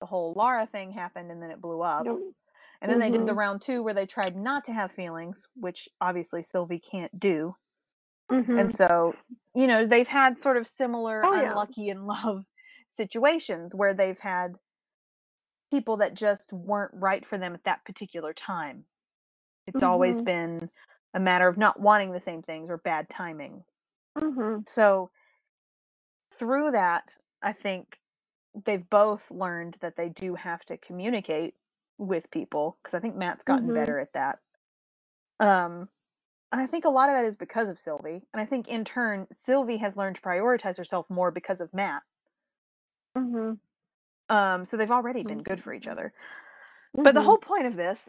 the 0.00 0.06
whole 0.06 0.34
Laura 0.34 0.66
thing 0.66 0.92
happened 0.92 1.30
and 1.32 1.42
then 1.42 1.50
it 1.50 1.60
blew 1.60 1.82
up. 1.82 2.08
Yep. 2.08 2.18
And 2.82 2.90
then 2.90 3.00
they 3.00 3.10
did 3.10 3.26
the 3.26 3.34
Mhm. 3.34 3.36
round 3.36 3.62
two 3.62 3.82
where 3.82 3.94
they 3.94 4.06
tried 4.06 4.36
not 4.36 4.64
to 4.64 4.72
have 4.74 4.92
feelings, 4.92 5.48
which 5.54 5.88
obviously 6.00 6.42
Sylvie 6.42 6.80
can't 6.80 7.18
do. 7.20 7.56
And 8.56 8.70
Mhm. 8.70 8.72
so, 8.72 9.18
you 9.54 9.66
know, 9.66 9.86
they've 9.86 10.08
had 10.08 10.38
sort 10.38 10.56
of 10.56 10.66
similar 10.66 11.24
Oh, 11.24 11.34
yeah. 11.34 11.64
unlucky 11.64 11.88
in 11.88 12.06
love 12.06 12.44
situations 12.88 13.74
where 13.74 13.94
they've 13.94 14.20
had 14.20 14.58
people 15.70 15.96
that 15.96 16.14
just 16.14 16.52
weren't 16.52 16.92
right 16.94 17.24
for 17.24 17.38
them 17.38 17.54
at 17.54 17.64
that 17.64 17.84
particular 17.84 18.32
time. 18.32 18.84
It's 19.66 19.82
always 19.82 20.20
Mhm. 20.20 20.22
been 20.22 20.70
a 21.14 21.20
matter 21.20 21.48
of 21.48 21.58
not 21.58 21.80
wanting 21.80 22.12
the 22.12 22.20
same 22.20 22.42
things 22.42 22.70
or 22.70 22.78
bad 22.78 23.10
timing. 23.10 23.64
Mhm. 24.16 24.64
So, 24.66 25.10
through 26.32 26.70
that, 26.72 27.16
I 27.42 27.52
think 27.52 28.00
they've 28.54 28.88
both 28.88 29.30
learned 29.30 29.74
that 29.80 29.96
they 29.96 30.08
do 30.08 30.34
have 30.34 30.64
to 30.66 30.76
communicate 30.78 31.56
with 31.98 32.30
people 32.30 32.78
because 32.82 32.94
I 32.94 33.00
think 33.00 33.16
Matt's 33.16 33.44
gotten 33.44 33.70
Mhm. 33.70 33.72
better 33.72 33.98
at 33.98 34.12
that. 34.14 34.40
Um, 35.40 35.88
and 36.52 36.60
I 36.60 36.66
think 36.66 36.84
a 36.84 36.90
lot 36.90 37.08
of 37.08 37.16
that 37.16 37.24
is 37.24 37.36
because 37.36 37.68
of 37.68 37.78
Sylvie, 37.78 38.22
and 38.32 38.40
I 38.40 38.44
think 38.46 38.68
in 38.68 38.84
turn 38.84 39.26
Sylvie 39.32 39.78
has 39.78 39.96
learned 39.96 40.16
to 40.16 40.22
prioritize 40.22 40.76
herself 40.78 41.10
more 41.10 41.30
because 41.32 41.60
of 41.60 41.74
Matt. 41.74 42.04
Mhm. 43.16 43.60
Um, 44.28 44.64
so 44.64 44.76
they've 44.76 44.90
already 44.90 45.24
been 45.24 45.42
good 45.42 45.60
Mhm. 45.60 45.62
for 45.62 45.74
each 45.74 45.86
other. 45.86 46.12
But 47.04 47.14
the 47.14 47.22
Mhm. 47.22 47.22
whole 47.22 47.38
point 47.38 47.66
of 47.66 47.76
this 47.76 48.08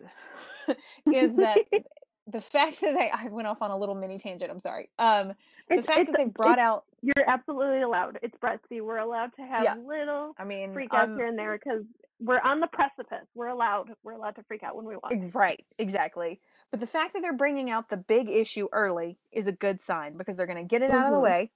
is 1.11 1.35
that 1.37 1.63
the 2.27 2.41
fact 2.41 2.81
that 2.81 2.93
they 2.93 3.09
I 3.09 3.27
went 3.27 3.47
off 3.47 3.61
on 3.61 3.71
a 3.71 3.77
little 3.77 3.95
mini 3.95 4.17
tangent. 4.19 4.51
I'm 4.51 4.59
sorry. 4.59 4.89
Um, 4.99 5.33
the 5.75 5.81
It's 5.81 5.83
fact 5.83 6.07
it's 6.07 6.07
that 6.07 6.17
they 6.17 6.25
brought 6.25 6.59
out 6.59 6.85
you're 7.01 7.27
absolutely 7.29 7.81
allowed. 7.81 8.19
It's 8.21 8.35
Brettsy. 8.37 8.81
We're 8.81 8.97
allowed 8.97 9.33
to 9.35 9.41
have 9.41 9.63
yeah, 9.63 9.73
little 9.73 10.37
I 10.37 10.45
mean, 10.45 10.71
freak 10.73 10.93
out 10.93 11.09
I'm 11.09 11.15
here 11.15 11.25
and 11.27 11.37
there 11.37 11.57
because 11.57 11.85
we're 12.19 12.39
on 12.39 12.59
the 12.59 12.67
precipice. 12.67 13.27
We're 13.35 13.47
allowed. 13.47 13.91
We're 14.03 14.13
allowed 14.13 14.35
to 14.37 14.43
freak 14.43 14.63
out 14.63 14.75
when 14.75 14.85
we 14.85 14.95
want. 14.95 15.15
Right, 15.33 15.65
exactly. 15.77 16.41
But 16.71 16.79
the 16.79 16.87
fact 16.87 17.13
that 17.13 17.21
they're 17.21 17.33
bringing 17.37 17.69
out 17.69 17.89
the 17.89 17.97
big 17.97 18.29
issue 18.29 18.67
early 18.71 19.19
is 19.31 19.47
a 19.47 19.51
good 19.51 19.79
sign 19.79 20.17
because 20.17 20.37
they're 20.37 20.47
going 20.47 20.57
to 20.57 20.67
get 20.67 20.81
it 20.81 20.91
out 20.91 21.05
of 21.07 21.11
the 21.13 21.19
Mhm. 21.19 21.21
way. 21.21 21.51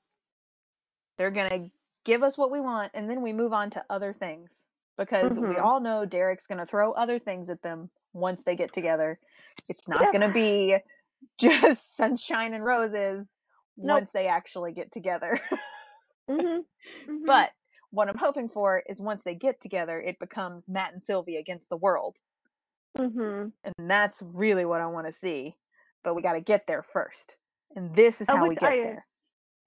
They're 1.18 1.32
going 1.32 1.50
to 1.50 1.72
give 2.04 2.24
us 2.24 2.38
what 2.38 2.52
we 2.52 2.60
want, 2.60 2.92
and 2.94 3.10
then 3.10 3.22
we 3.22 3.34
move 3.34 3.54
on 3.54 3.70
to 3.72 3.86
other 3.90 4.14
things 4.14 4.62
because 4.98 5.40
we 5.40 5.58
Mhm. 5.58 5.58
all 5.58 5.80
know 5.80 6.06
Derek's 6.06 6.48
going 6.48 6.60
to 6.60 6.66
throw 6.66 6.92
other 6.94 7.20
things 7.20 7.50
at 7.50 7.62
them 7.62 7.90
once 8.14 8.44
they 8.44 8.56
get 8.56 8.74
together. 8.74 9.20
It's 9.70 9.88
not 9.88 10.02
Yeah. 10.02 10.12
going 10.12 10.28
to 10.28 10.34
be 10.34 10.78
just 11.40 11.96
sunshine 11.96 12.54
and 12.54 12.64
roses 12.64 13.30
Nope. 13.78 14.00
once 14.00 14.12
they 14.12 14.28
actually 14.28 14.72
get 14.74 14.92
together. 14.92 15.40
Mhm. 16.30 16.66
Mhm. 17.08 17.26
but 17.26 17.52
what 17.92 18.10
I'm 18.10 18.18
hoping 18.18 18.50
for 18.50 18.84
is 18.88 19.00
once 19.00 19.24
they 19.24 19.36
get 19.36 19.62
together, 19.62 20.00
it 20.02 20.20
becomes 20.20 20.68
Matt 20.68 20.94
and 20.94 21.02
Sylvie 21.02 21.38
against 21.38 21.70
the 21.70 21.78
world. 21.78 22.18
Mhm. 22.98 23.54
And 23.64 23.90
that's 23.90 24.22
really 24.22 24.66
what 24.66 24.82
I 24.82 24.88
want 24.88 25.08
to 25.08 25.14
see. 25.14 25.58
But 26.04 26.16
we 26.16 26.22
got 26.22 26.34
to 26.34 26.42
get 26.42 26.66
there 26.68 26.84
first. 26.84 27.38
And 27.76 27.94
this 27.94 28.22
is 28.22 28.30
Of 28.30 28.38
how 28.38 28.48
we 28.48 28.56
get 28.56 28.72
I 28.72 28.76
there. 28.78 29.08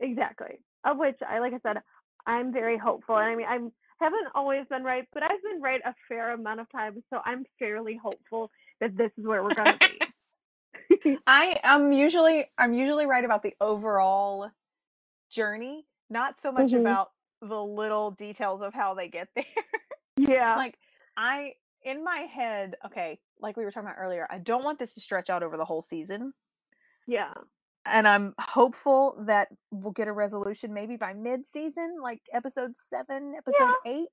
exactly. 0.01 0.65
Of 0.85 0.97
which 0.99 1.19
I 1.27 1.39
like 1.39 1.53
I 1.55 1.59
said, 1.61 1.83
I'm 2.27 2.53
very 2.53 2.77
hopeful. 2.79 3.17
And 3.17 3.27
I 3.27 3.35
mean 3.37 3.47
I'm 3.49 3.73
haven't 4.01 4.29
always 4.35 4.67
been 4.69 4.83
right, 4.83 5.07
but 5.12 5.23
I've 5.23 5.43
been 5.43 5.61
right 5.61 5.81
a 5.85 5.95
fair 6.09 6.33
amount 6.33 6.61
of 6.61 6.71
times, 6.73 7.03
so 7.11 7.21
I'm 7.25 7.45
fairly 7.59 7.97
hopeful 8.03 8.51
that 8.81 8.97
this 8.97 9.11
is 9.19 9.27
where 9.27 9.43
we're 9.43 9.55
gonna 9.55 9.78
be. 9.81 11.19
I 11.27 11.59
am 11.62 11.93
usually 11.93 12.47
I'm 12.59 12.73
usually 12.74 13.07
right 13.07 13.24
about 13.24 13.43
the 13.43 13.55
overall 13.61 14.51
journey, 15.31 15.86
not 16.09 16.40
so 16.40 16.51
much 16.52 16.70
Mhm. 16.73 16.81
about 16.81 17.11
the 17.43 17.62
little 17.62 18.11
details 18.12 18.61
of 18.62 18.74
how 18.74 18.94
they 18.94 19.09
get 19.09 19.28
there. 19.36 19.44
Yeah. 20.16 20.57
like 20.57 20.78
I 21.16 21.55
in 21.82 22.05
my 22.05 22.19
head, 22.19 22.77
okay, 22.86 23.19
like 23.40 23.57
we 23.57 23.65
were 23.65 23.70
talking 23.70 23.89
about 23.89 23.98
earlier, 23.98 24.27
I 24.31 24.39
don't 24.39 24.65
want 24.65 24.78
this 24.78 24.93
to 24.94 25.01
stretch 25.01 25.31
out 25.31 25.43
over 25.43 25.57
the 25.57 25.65
whole 25.65 25.82
season. 25.82 26.32
yeah. 27.07 27.32
And 27.86 28.07
I'm 28.07 28.35
hopeful 28.39 29.24
that 29.27 29.48
we'll 29.70 29.93
get 29.93 30.07
a 30.07 30.12
resolution 30.12 30.74
maybe 30.74 30.98
by 30.98 31.15
mid-season, 31.15 31.97
like 32.02 32.20
episode 32.31 32.77
7, 32.77 33.32
episode 33.39 33.73
8. 33.86 34.07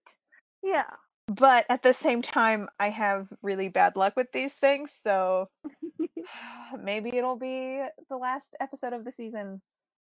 Yeah. 0.63 0.85
But 1.27 1.65
at 1.69 1.83
the 1.83 1.93
same 1.93 2.21
time, 2.21 2.69
I 2.79 2.89
have 2.89 3.27
really 3.41 3.67
bad 3.67 3.95
luck 3.97 4.15
with 4.15 4.31
these 4.31 4.53
things, 4.53 4.93
so 5.03 5.49
maybe 6.81 7.17
it'll 7.17 7.35
be 7.37 7.81
the 8.09 8.17
last 8.17 8.55
episode 8.59 8.93
of 8.93 9.03
the 9.05 9.11
season. 9.11 9.61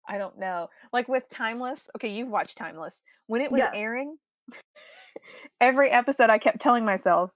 I 0.09 0.17
don't 0.17 0.39
know. 0.39 0.69
Like 0.91 1.07
with 1.07 1.29
Timeless, 1.29 1.87
okay, 1.95 2.09
you've 2.09 2.31
watched 2.31 2.57
Timeless. 2.57 2.97
When 3.27 3.41
it 3.41 3.51
was 3.51 3.59
Yes. 3.59 3.71
airing, 3.75 4.17
every 5.61 5.91
episode 5.91 6.29
I 6.31 6.39
kept 6.39 6.59
telling 6.59 6.85
myself, 6.85 7.31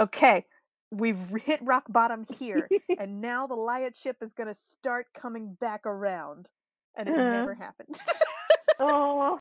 okay, 0.00 0.46
we've 0.90 1.18
hit 1.44 1.60
rock 1.62 1.84
bottom 1.90 2.24
here, 2.38 2.68
and 2.98 3.20
now 3.20 3.46
the 3.46 3.54
Lyatt 3.54 3.96
ship 3.96 4.16
is 4.22 4.32
going 4.32 4.48
to 4.48 4.54
start 4.58 5.06
coming 5.14 5.56
back 5.60 5.82
around. 5.84 6.48
And 6.96 7.08
it 7.08 7.12
Uh-huh. 7.12 7.30
never 7.30 7.54
happened. 7.54 8.00
oh. 8.80 9.38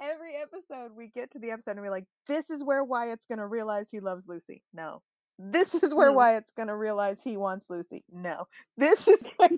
Every 0.00 0.32
episode 0.36 0.92
we 0.96 1.08
get 1.08 1.30
to 1.32 1.38
the 1.38 1.50
episode 1.50 1.72
and 1.72 1.80
we're 1.80 1.90
like, 1.90 2.06
this 2.26 2.50
is 2.50 2.62
where 2.64 2.84
Wyatt's 2.84 3.26
gonna 3.28 3.46
realize 3.46 3.88
he 3.90 4.00
loves 4.00 4.24
Lucy. 4.26 4.62
No. 4.72 5.02
This 5.38 5.74
is 5.74 5.94
where 5.94 6.10
Hmm. 6.10 6.16
Wyatt's 6.16 6.50
gonna 6.56 6.76
realize 6.76 7.22
he 7.22 7.36
wants 7.36 7.66
Lucy. 7.70 8.04
No. 8.12 8.46
This 8.76 9.06
is 9.08 9.26
where 9.36 9.50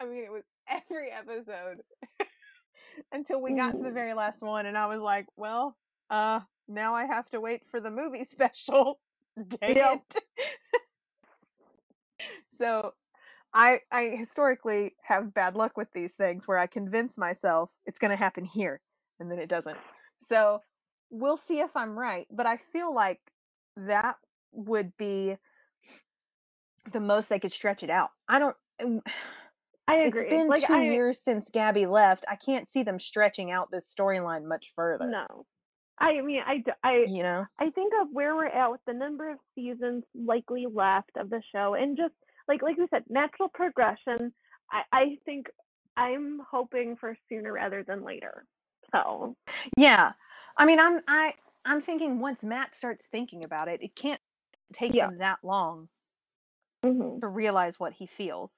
I 0.00 0.04
mean 0.04 0.24
it 0.24 0.32
was 0.32 0.44
every 0.68 1.10
episode 1.10 1.82
until 3.12 3.40
we 3.40 3.54
got 3.54 3.72
to 3.76 3.82
the 3.82 3.90
Mm. 3.90 3.94
very 3.94 4.14
last 4.14 4.42
one 4.42 4.66
and 4.66 4.76
I 4.78 4.86
was 4.86 5.00
like, 5.00 5.26
well, 5.36 5.76
uh 6.10 6.40
now 6.68 6.94
I 6.94 7.06
have 7.06 7.28
to 7.30 7.40
wait 7.40 7.62
for 7.70 7.80
the 7.80 7.90
movie 7.90 8.24
special. 8.24 8.98
Dang 9.60 9.76
Yep. 9.76 10.02
it. 10.14 10.22
so 12.58 12.94
I 13.52 13.80
I 13.90 14.04
historically 14.18 14.94
have 15.02 15.32
bad 15.34 15.54
luck 15.56 15.76
with 15.76 15.88
these 15.94 16.12
things 16.12 16.46
where 16.48 16.58
I 16.58 16.66
convince 16.66 17.16
myself 17.18 17.70
it's 17.86 17.98
going 17.98 18.10
to 18.10 18.16
happen 18.16 18.44
here 18.44 18.80
and 19.20 19.30
then 19.30 19.38
it 19.38 19.48
doesn't. 19.48 19.78
So 20.22 20.60
we'll 21.10 21.36
see 21.36 21.60
if 21.60 21.76
I'm 21.76 21.98
right, 21.98 22.26
but 22.30 22.46
I 22.46 22.56
feel 22.56 22.94
like 22.94 23.20
that 23.76 24.16
would 24.52 24.96
be 24.96 25.36
the 26.92 27.00
most 27.00 27.28
they 27.28 27.38
could 27.38 27.52
stretch 27.52 27.82
it 27.82 27.90
out. 27.90 28.10
I 28.28 28.38
don't 28.38 28.56
I 29.88 29.96
it's 29.98 30.18
agree. 30.18 30.30
been 30.30 30.48
like 30.48 30.66
two 30.66 30.74
I 30.74 30.82
years 30.82 31.20
since 31.22 31.50
Gabby 31.50 31.86
left. 31.86 32.24
I 32.28 32.36
can't 32.36 32.68
see 32.68 32.82
them 32.82 32.98
stretching 32.98 33.50
out 33.50 33.70
this 33.70 33.92
storyline 33.92 34.44
much 34.44 34.72
further. 34.74 35.06
no. 35.08 35.46
I 35.98 36.20
mean, 36.20 36.42
I, 36.46 36.62
I, 36.84 37.04
You 37.08 37.22
know? 37.22 37.46
I 37.58 37.70
think 37.70 37.92
of 38.02 38.08
where 38.12 38.36
we're 38.36 38.46
at 38.46 38.70
with 38.70 38.82
the 38.86 38.92
number 38.92 39.30
of 39.30 39.38
seasons 39.54 40.04
likely 40.14 40.66
left 40.70 41.10
of 41.16 41.30
the 41.30 41.40
show, 41.54 41.74
and 41.74 41.96
just 41.96 42.12
like 42.48 42.62
like 42.62 42.76
we 42.76 42.86
said, 42.90 43.04
natural 43.08 43.48
progression. 43.48 44.32
I, 44.70 44.82
I 44.92 45.04
think 45.24 45.46
I'm 45.96 46.40
hoping 46.50 46.96
for 47.00 47.16
sooner 47.28 47.52
rather 47.52 47.82
than 47.82 48.04
later. 48.04 48.44
Yeah. 49.76 50.12
I 50.56 50.64
mean, 50.66 50.78
I'm 50.80 51.02
I 51.08 51.34
I'm 51.64 51.80
thinking 51.80 52.20
once 52.20 52.42
Matt 52.42 52.74
starts 52.74 53.06
thinking 53.06 53.44
about 53.44 53.68
it, 53.68 53.82
it 53.82 53.94
can't 53.96 54.20
take 54.72 54.94
Yeah. 54.94 55.02
him 55.02 55.18
that 55.18 55.38
long 55.42 55.88
mhm, 56.82 57.20
to 57.20 57.28
realize 57.28 57.78
what 57.78 57.94
he 57.94 58.06
feels. 58.06 58.50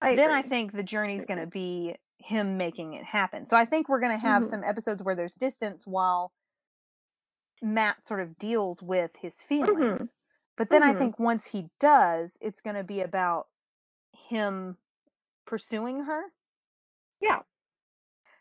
I 0.00 0.16
then 0.16 0.30
I 0.30 0.42
think 0.42 0.72
the 0.72 0.82
journey's 0.82 1.24
going 1.24 1.40
to 1.40 1.46
be 1.46 1.96
him 2.18 2.56
making 2.56 2.94
it 2.94 3.04
happen. 3.04 3.46
So 3.46 3.56
I 3.56 3.64
think 3.64 3.88
we're 3.88 4.00
going 4.00 4.12
to 4.12 4.18
have 4.18 4.46
Mhm. 4.46 4.46
some 4.46 4.62
episodes 4.64 5.02
where 5.02 5.14
there's 5.14 5.34
distance 5.34 5.86
while 5.86 6.32
Matt 7.62 8.02
sort 8.02 8.20
of 8.20 8.36
deals 8.38 8.82
with 8.82 9.16
his 9.16 9.42
feelings. 9.42 10.12
But 10.56 10.70
then 10.70 10.82
I 10.82 10.92
Mhm. 10.92 10.92
think 10.92 11.18
once 11.18 11.46
he 11.48 11.70
does, 11.80 12.36
it's 12.40 12.60
going 12.60 12.76
to 12.76 12.84
be 12.84 13.00
about 13.00 13.48
him 14.12 14.78
pursuing 15.46 16.04
her. 16.04 16.32
yeah. 17.20 17.42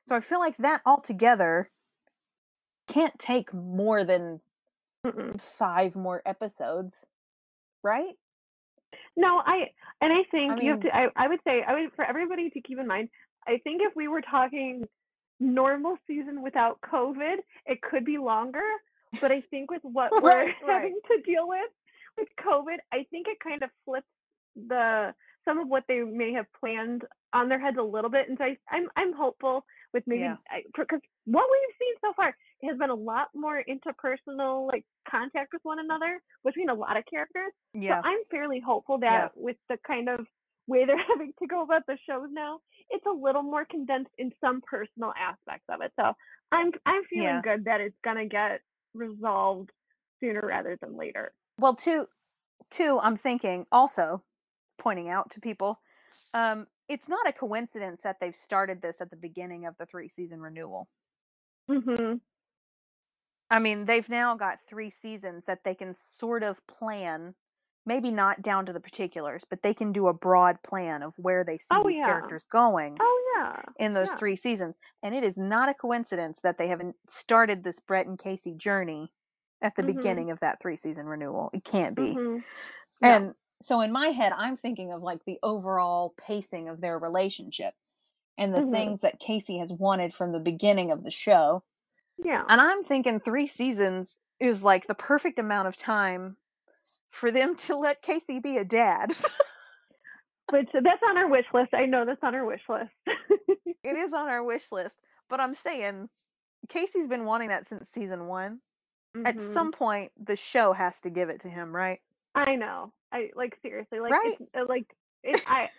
So 0.07 0.15
I 0.15 0.19
feel 0.19 0.40
like 0.40 0.57
that 0.57 0.82
altogether 0.86 1.72
can't 2.88 3.18
take 3.19 3.53
more 3.53 4.03
than 4.03 4.41
Mm-mm. 5.06 5.40
five 5.40 5.95
more 5.95 6.22
episodes, 6.26 7.06
right? 7.84 8.15
No, 9.15 9.41
I 9.45 9.72
and 10.02 10.14
I 10.14 10.23
think 10.32 10.61
you 10.61 10.72
have 10.72 10.80
to. 10.82 10.95
I, 10.95 11.07
I 11.15 11.28
would 11.28 11.40
say 11.45 11.64
I 11.68 11.73
would 11.73 11.94
for 11.95 12.06
everybody 12.06 12.49
to 12.52 12.61
keep 12.61 12.80
in 12.80 12.88
mind. 12.88 13.10
I 13.48 13.57
think 13.64 13.82
if 13.84 13.94
we 13.95 14.07
were 14.07 14.22
talking 14.22 14.88
normal 15.40 15.98
season 16.07 16.41
without 16.44 16.80
COVID, 16.82 17.38
it 17.65 17.82
could 17.82 18.06
be 18.06 18.18
longer. 18.18 18.64
But 19.19 19.32
I 19.32 19.41
think 19.49 19.72
with 19.72 19.82
what 19.84 20.14
we're 20.19 20.32
Right, 20.32 20.56
right. 20.61 20.84
having 20.84 20.99
to 21.07 21.22
deal 21.23 21.48
with 21.48 21.69
with 22.18 22.28
COVID, 22.45 22.78
I 22.94 23.06
think 23.11 23.28
it 23.28 23.40
kind 23.44 23.64
of 23.64 23.69
flips 23.86 24.07
the 24.56 25.14
some 25.45 25.60
of 25.60 25.68
what 25.68 25.84
they 25.88 26.02
may 26.02 26.34
have 26.34 26.45
planned 26.60 27.03
on 27.34 27.49
their 27.49 27.60
heads 27.60 27.78
a 27.80 27.84
little 27.84 28.10
bit. 28.10 28.30
And 28.30 28.38
so 28.38 28.45
I, 28.45 28.57
I'm 28.69 28.88
I'm 28.95 29.14
hopeful 29.14 29.65
with 29.93 30.03
maybe 30.07 30.22
Yeah. 30.22 30.38
because 30.76 31.01
what 31.26 31.47
we've 31.51 31.76
seen 31.80 31.95
so 32.01 32.13
far 32.13 32.35
has 32.63 32.77
been 32.77 32.89
a 32.89 32.95
lot 32.95 33.30
more 33.34 33.63
interpersonal 33.68 34.68
like 34.68 34.85
contact 35.09 35.53
with 35.53 35.61
one 35.63 35.80
another 35.80 36.22
between 36.43 36.69
a 36.69 36.73
lot 36.73 36.97
of 36.97 37.03
characters. 37.09 37.51
Yeah. 37.73 38.01
So 38.01 38.07
I'm 38.09 38.19
fairly 38.30 38.59
hopeful 38.59 38.99
that 38.99 39.31
with 39.35 39.57
the 39.69 39.77
kind 39.85 40.09
of 40.09 40.26
way 40.68 40.85
they're 40.85 40.97
having 41.09 41.34
to 41.39 41.47
go 41.47 41.63
about 41.63 41.85
the 41.88 41.97
shows 42.07 42.30
now, 42.31 42.59
it's 42.89 43.05
a 43.05 43.11
little 43.11 43.43
more 43.43 43.65
condensed 43.65 44.11
in 44.18 44.31
some 44.41 44.61
personal 44.61 45.13
aspects 45.19 45.65
of 45.69 45.81
it. 45.81 45.91
So 45.99 46.13
I'm 46.51 46.72
I'm 46.85 47.03
feeling 47.09 47.26
Yeah. 47.27 47.41
good 47.41 47.65
that 47.65 47.81
it's 47.81 47.97
gonna 48.03 48.26
get 48.27 48.61
resolved 48.93 49.72
sooner 50.19 50.41
rather 50.41 50.77
than 50.81 50.95
later. 50.97 51.34
Well, 51.57 51.76
two, 51.76 52.05
two. 52.69 52.99
I'm 53.01 53.18
thinking 53.18 53.65
also 53.72 54.23
pointing 54.77 55.09
out 55.09 55.30
to 55.31 55.39
people, 55.39 55.80
um, 56.34 56.68
it's 56.91 57.07
not 57.09 57.30
a 57.30 57.34
coincidence 57.34 58.01
that 58.03 58.18
they've 58.22 58.35
started 58.35 58.81
this 58.81 59.01
at 59.01 59.09
the 59.11 59.18
beginning 59.18 59.65
of 59.65 59.76
the 59.80 59.85
three 59.88 60.09
season 60.09 60.41
renewal. 60.41 60.89
hmm 61.68 62.22
I 63.49 63.59
mean, 63.59 63.85
they've 63.85 64.07
now 64.07 64.35
got 64.35 64.59
three 64.68 64.89
seasons 64.89 65.45
that 65.45 65.63
they 65.63 65.76
can 65.76 65.93
sort 65.93 66.43
of 66.43 66.65
plan, 66.68 67.35
maybe 67.85 68.11
not 68.11 68.41
down 68.41 68.65
to 68.65 68.73
the 68.73 68.80
particulars, 68.80 69.43
but 69.49 69.61
they 69.61 69.73
can 69.73 69.91
do 69.91 70.07
a 70.07 70.13
broad 70.13 70.63
plan 70.63 71.03
of 71.03 71.13
where 71.18 71.43
they 71.43 71.57
see 71.57 71.80
Oh, 71.80 71.81
these 71.81 71.99
yeah. 71.99 71.99
characters 71.99 72.43
going 72.49 73.01
Oh 73.01 73.34
yeah. 73.35 73.63
in 73.77 73.93
those 73.93 74.11
yeah. 74.11 74.19
three 74.19 74.35
seasons. 74.38 74.76
And 75.03 75.15
it 75.15 75.23
is 75.23 75.38
not 75.38 75.69
a 75.69 75.76
coincidence 75.76 76.39
that 76.43 76.57
they 76.57 76.69
haven't 76.69 76.97
started 77.09 77.63
this 77.63 77.80
Brett 77.80 78.07
and 78.07 78.19
Casey 78.19 78.55
journey 78.55 79.13
at 79.61 79.76
the 79.76 79.84
Mhm. 79.84 79.84
beginning 79.84 80.31
of 80.31 80.39
that 80.41 80.61
three 80.61 80.77
season 80.77 81.07
renewal. 81.07 81.51
It 81.53 81.65
can't 81.65 81.95
be. 81.95 82.22
hmm 82.22 82.43
No. 83.01 83.19
And 83.19 83.35
so 83.61 83.81
in 83.81 83.91
my 83.91 84.07
head, 84.07 84.33
I'm 84.35 84.57
thinking 84.57 84.91
of 84.91 85.01
like 85.01 85.23
the 85.25 85.39
overall 85.43 86.13
pacing 86.17 86.69
of 86.69 86.81
their 86.81 86.97
relationship 86.97 87.73
and 88.38 88.53
the 88.53 88.61
Mhm. 88.61 88.71
things 88.71 89.01
that 89.01 89.19
Casey 89.19 89.57
has 89.59 89.71
wanted 89.71 90.13
from 90.13 90.31
the 90.31 90.39
beginning 90.39 90.91
of 90.91 91.03
the 91.03 91.11
show. 91.11 91.63
Yeah. 92.17 92.43
And 92.47 92.61
I'm 92.61 92.83
thinking 92.83 93.19
three 93.19 93.47
seasons 93.47 94.19
is 94.39 94.63
like 94.63 94.88
the 94.88 94.95
perfect 94.95 95.38
amount 95.39 95.67
of 95.67 95.75
time 95.75 96.38
for 97.09 97.31
them 97.31 97.55
to 97.55 97.75
let 97.75 98.01
Casey 98.01 98.39
be 98.39 98.57
a 98.57 98.65
dad. 98.65 99.13
Which 100.51 100.69
that's 100.73 101.03
on 101.07 101.17
our 101.17 101.27
wish 101.29 101.45
list. 101.53 101.73
I 101.73 101.85
know 101.85 102.05
that's 102.05 102.23
on 102.23 102.35
our 102.35 102.45
wish 102.45 102.63
list. 102.67 102.91
it 103.83 103.95
is 103.95 104.11
on 104.13 104.27
our 104.27 104.43
wish 104.43 104.71
list, 104.71 104.95
but 105.29 105.39
I'm 105.39 105.55
saying 105.55 106.09
Casey's 106.67 107.07
been 107.07 107.25
wanting 107.25 107.49
that 107.49 107.67
since 107.67 107.89
season 107.89 108.27
one. 108.27 108.61
At 109.23 109.38
Mhm. 109.38 109.53
some 109.53 109.71
point, 109.71 110.11
the 110.17 110.35
show 110.35 110.73
has 110.73 110.99
to 111.01 111.09
give 111.09 111.29
it 111.29 111.41
to 111.41 111.49
him, 111.49 111.73
right? 111.75 112.01
I 112.35 112.55
know. 112.55 112.93
I 113.11 113.29
like 113.35 113.57
seriously 113.61 113.99
like 113.99 114.17
Right? 114.17 114.23
it's 114.23 114.41
uh, 114.55 114.65
like 114.67 114.85
it, 115.23 115.41
I 115.45 115.69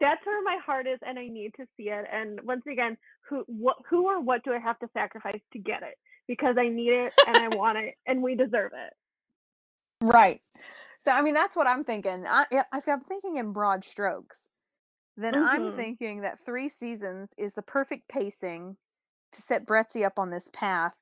that's 0.00 0.24
where 0.26 0.42
my 0.42 0.58
heart 0.64 0.86
is 0.86 0.98
and 1.06 1.18
I 1.18 1.26
need 1.28 1.54
to 1.56 1.66
see 1.76 1.84
it 1.88 2.04
and 2.12 2.40
once 2.42 2.64
again 2.70 2.98
who 3.28 3.44
what 3.46 3.76
who 3.88 4.06
or 4.08 4.20
what 4.20 4.44
do 4.44 4.52
I 4.52 4.58
have 4.58 4.78
to 4.80 4.88
sacrifice 4.92 5.40
to 5.54 5.58
get 5.58 5.82
it 5.82 5.94
because 6.28 6.56
I 6.58 6.68
need 6.68 6.90
it 6.92 7.14
and 7.26 7.38
I 7.38 7.48
want 7.48 7.78
it 7.78 7.94
and 8.06 8.22
we 8.22 8.34
deserve 8.34 8.72
it. 8.74 8.92
Right. 10.02 10.42
So 11.00 11.12
I 11.12 11.22
mean 11.22 11.34
that's 11.34 11.56
what 11.56 11.66
I'm 11.66 11.84
thinking. 11.84 12.26
I, 12.26 12.46
if 12.50 12.88
I'm 12.88 13.00
thinking 13.00 13.36
in 13.36 13.52
broad 13.52 13.84
strokes, 13.84 14.40
then 15.16 15.36
I'm 15.36 15.70
Mhm. 15.70 15.72
thinking 15.72 16.22
that 16.22 16.40
three 16.44 16.68
seasons 16.68 17.34
is 17.38 17.54
the 17.54 17.62
perfect 17.62 18.08
pacing 18.08 18.76
to 19.32 19.42
set 19.42 19.66
Brettsy 19.66 20.04
up 20.06 20.18
on 20.18 20.30
this 20.30 20.48
path 20.52 20.94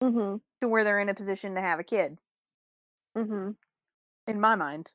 Mhm. 0.00 0.40
to 0.62 0.68
where 0.68 0.84
they're 0.84 0.98
in 1.00 1.08
a 1.10 1.14
position 1.14 1.54
to 1.54 1.60
have 1.60 1.78
a 1.78 1.84
kid. 1.84 2.18
Mhm. 3.14 3.56
In 4.26 4.40
my 4.40 4.54
mind, 4.54 4.92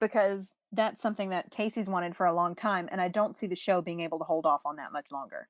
because 0.00 0.54
that's 0.72 1.00
something 1.02 1.30
that 1.30 1.50
Casey's 1.50 1.88
wanted 1.88 2.16
for 2.16 2.26
a 2.26 2.34
long 2.34 2.54
time, 2.54 2.88
and 2.90 3.00
I 3.00 3.08
don't 3.08 3.34
see 3.34 3.46
the 3.46 3.56
show 3.56 3.80
being 3.82 4.00
able 4.00 4.18
to 4.18 4.24
hold 4.24 4.46
off 4.46 4.62
on 4.64 4.76
that 4.76 4.92
much 4.92 5.06
longer. 5.12 5.48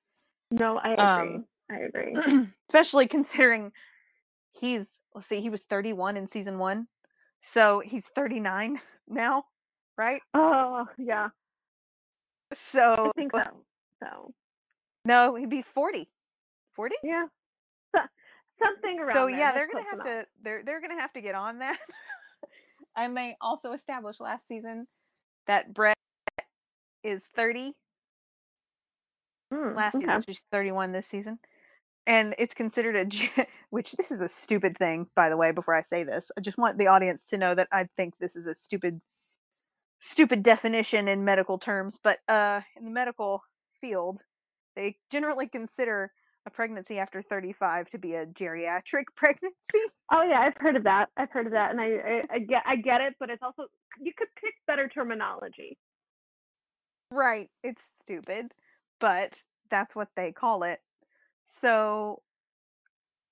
No, 0.51 0.79
I 0.79 0.93
agree. 0.93 1.35
Um, 1.35 1.45
I 1.71 1.77
agree. 1.79 2.47
Especially 2.69 3.07
considering 3.07 3.73
he's 4.51 4.87
let's 5.15 5.29
see, 5.29 5.41
he 5.41 5.51
was 5.51 5.63
31 5.63 6.17
in 6.17 6.27
season 6.27 6.59
one, 6.59 6.89
so 7.41 7.81
he's 7.85 8.05
39 8.15 8.81
now, 9.09 9.45
right? 9.97 10.23
Oh, 10.35 10.87
yeah. 10.99 11.29
So 12.73 13.07
I 13.07 13.11
think 13.17 13.33
so. 13.35 13.43
So, 14.03 14.35
no, 15.05 15.35
he'd 15.37 15.51
be 15.51 15.63
40. 15.63 16.11
40? 16.75 16.95
yeah. 17.05 17.27
So, 17.95 18.01
something 18.63 18.99
around 18.99 19.17
So 19.17 19.27
there. 19.27 19.39
yeah, 19.39 19.53
That's 19.53 19.59
they're 19.59 19.69
gonna 19.69 19.85
have 19.91 19.95
enough. 20.01 20.07
to 20.07 20.27
they're 20.43 20.63
they're 20.65 20.81
gonna 20.81 21.01
have 21.01 21.13
to 21.13 21.21
get 21.21 21.35
on 21.35 21.59
that. 21.61 21.79
and 22.97 23.15
may 23.15 23.37
also 23.41 23.73
establish 23.73 24.21
last 24.21 24.47
season 24.49 24.87
that 25.47 25.73
Brett 25.73 25.97
is 27.03 27.25
30 27.35 27.75
Mm, 29.53 29.75
last 29.75 29.95
okay. 29.97 30.07
season. 30.07 30.23
She's 30.27 30.43
31 30.53 30.93
this 30.93 31.07
season. 31.07 31.39
And 32.07 32.35
it's 32.39 32.55
considered 32.55 32.97
a, 32.97 33.47
which 33.71 33.93
this 33.93 34.11
is 34.11 34.21
a 34.21 34.29
stupid 34.29 34.77
thing, 34.79 35.07
by 35.15 35.29
the 35.29 35.37
way, 35.37 35.53
before 35.53 35.75
I 35.75 35.83
say 35.83 36.05
this. 36.05 36.31
I 36.37 36.41
just 36.41 36.59
want 36.59 36.79
the 36.79 36.87
audience 36.87 37.27
to 37.29 37.39
know 37.39 37.55
that 37.55 37.69
I 37.73 37.89
think 37.97 38.15
this 38.19 38.37
is 38.37 38.47
a 38.47 38.55
stupid, 38.55 39.01
stupid 40.01 40.43
definition 40.43 41.09
in 41.09 41.25
medical 41.25 41.59
terms. 41.59 41.99
But 42.03 42.19
uh, 42.29 42.61
in 42.77 42.85
the 42.85 42.91
medical 42.91 43.43
field, 43.81 44.23
they 44.77 44.97
generally 45.11 45.49
consider 45.49 46.13
a 46.51 46.55
pregnancy 46.57 46.99
after 46.99 47.23
35 47.23 47.89
to 47.91 47.99
be 47.99 48.15
a 48.15 48.27
geriatric 48.27 49.05
pregnancy. 49.17 49.81
Oh 50.13 50.23
yeah, 50.23 50.41
I've 50.41 50.57
heard 50.57 50.77
of 50.77 50.85
that. 50.85 51.09
I've 51.17 51.31
heard 51.31 51.47
of 51.47 51.53
that, 51.53 51.71
and 51.71 51.81
I, 51.81 51.85
I, 51.85 52.23
I 52.35 52.39
get 52.41 52.63
I 52.67 52.77
get 52.77 53.01
it, 53.01 53.15
but 53.19 53.31
it's 53.31 53.43
also 53.43 53.65
you 54.01 54.13
could 54.17 54.29
pick 54.41 54.55
better 54.67 54.89
terminology. 54.89 55.79
Right. 57.13 57.49
It's 57.65 57.83
stupid, 58.03 58.53
but 59.01 59.43
that's 59.71 59.97
what 59.97 60.09
they 60.17 60.33
call 60.33 60.63
it. 60.63 60.81
So 61.47 62.23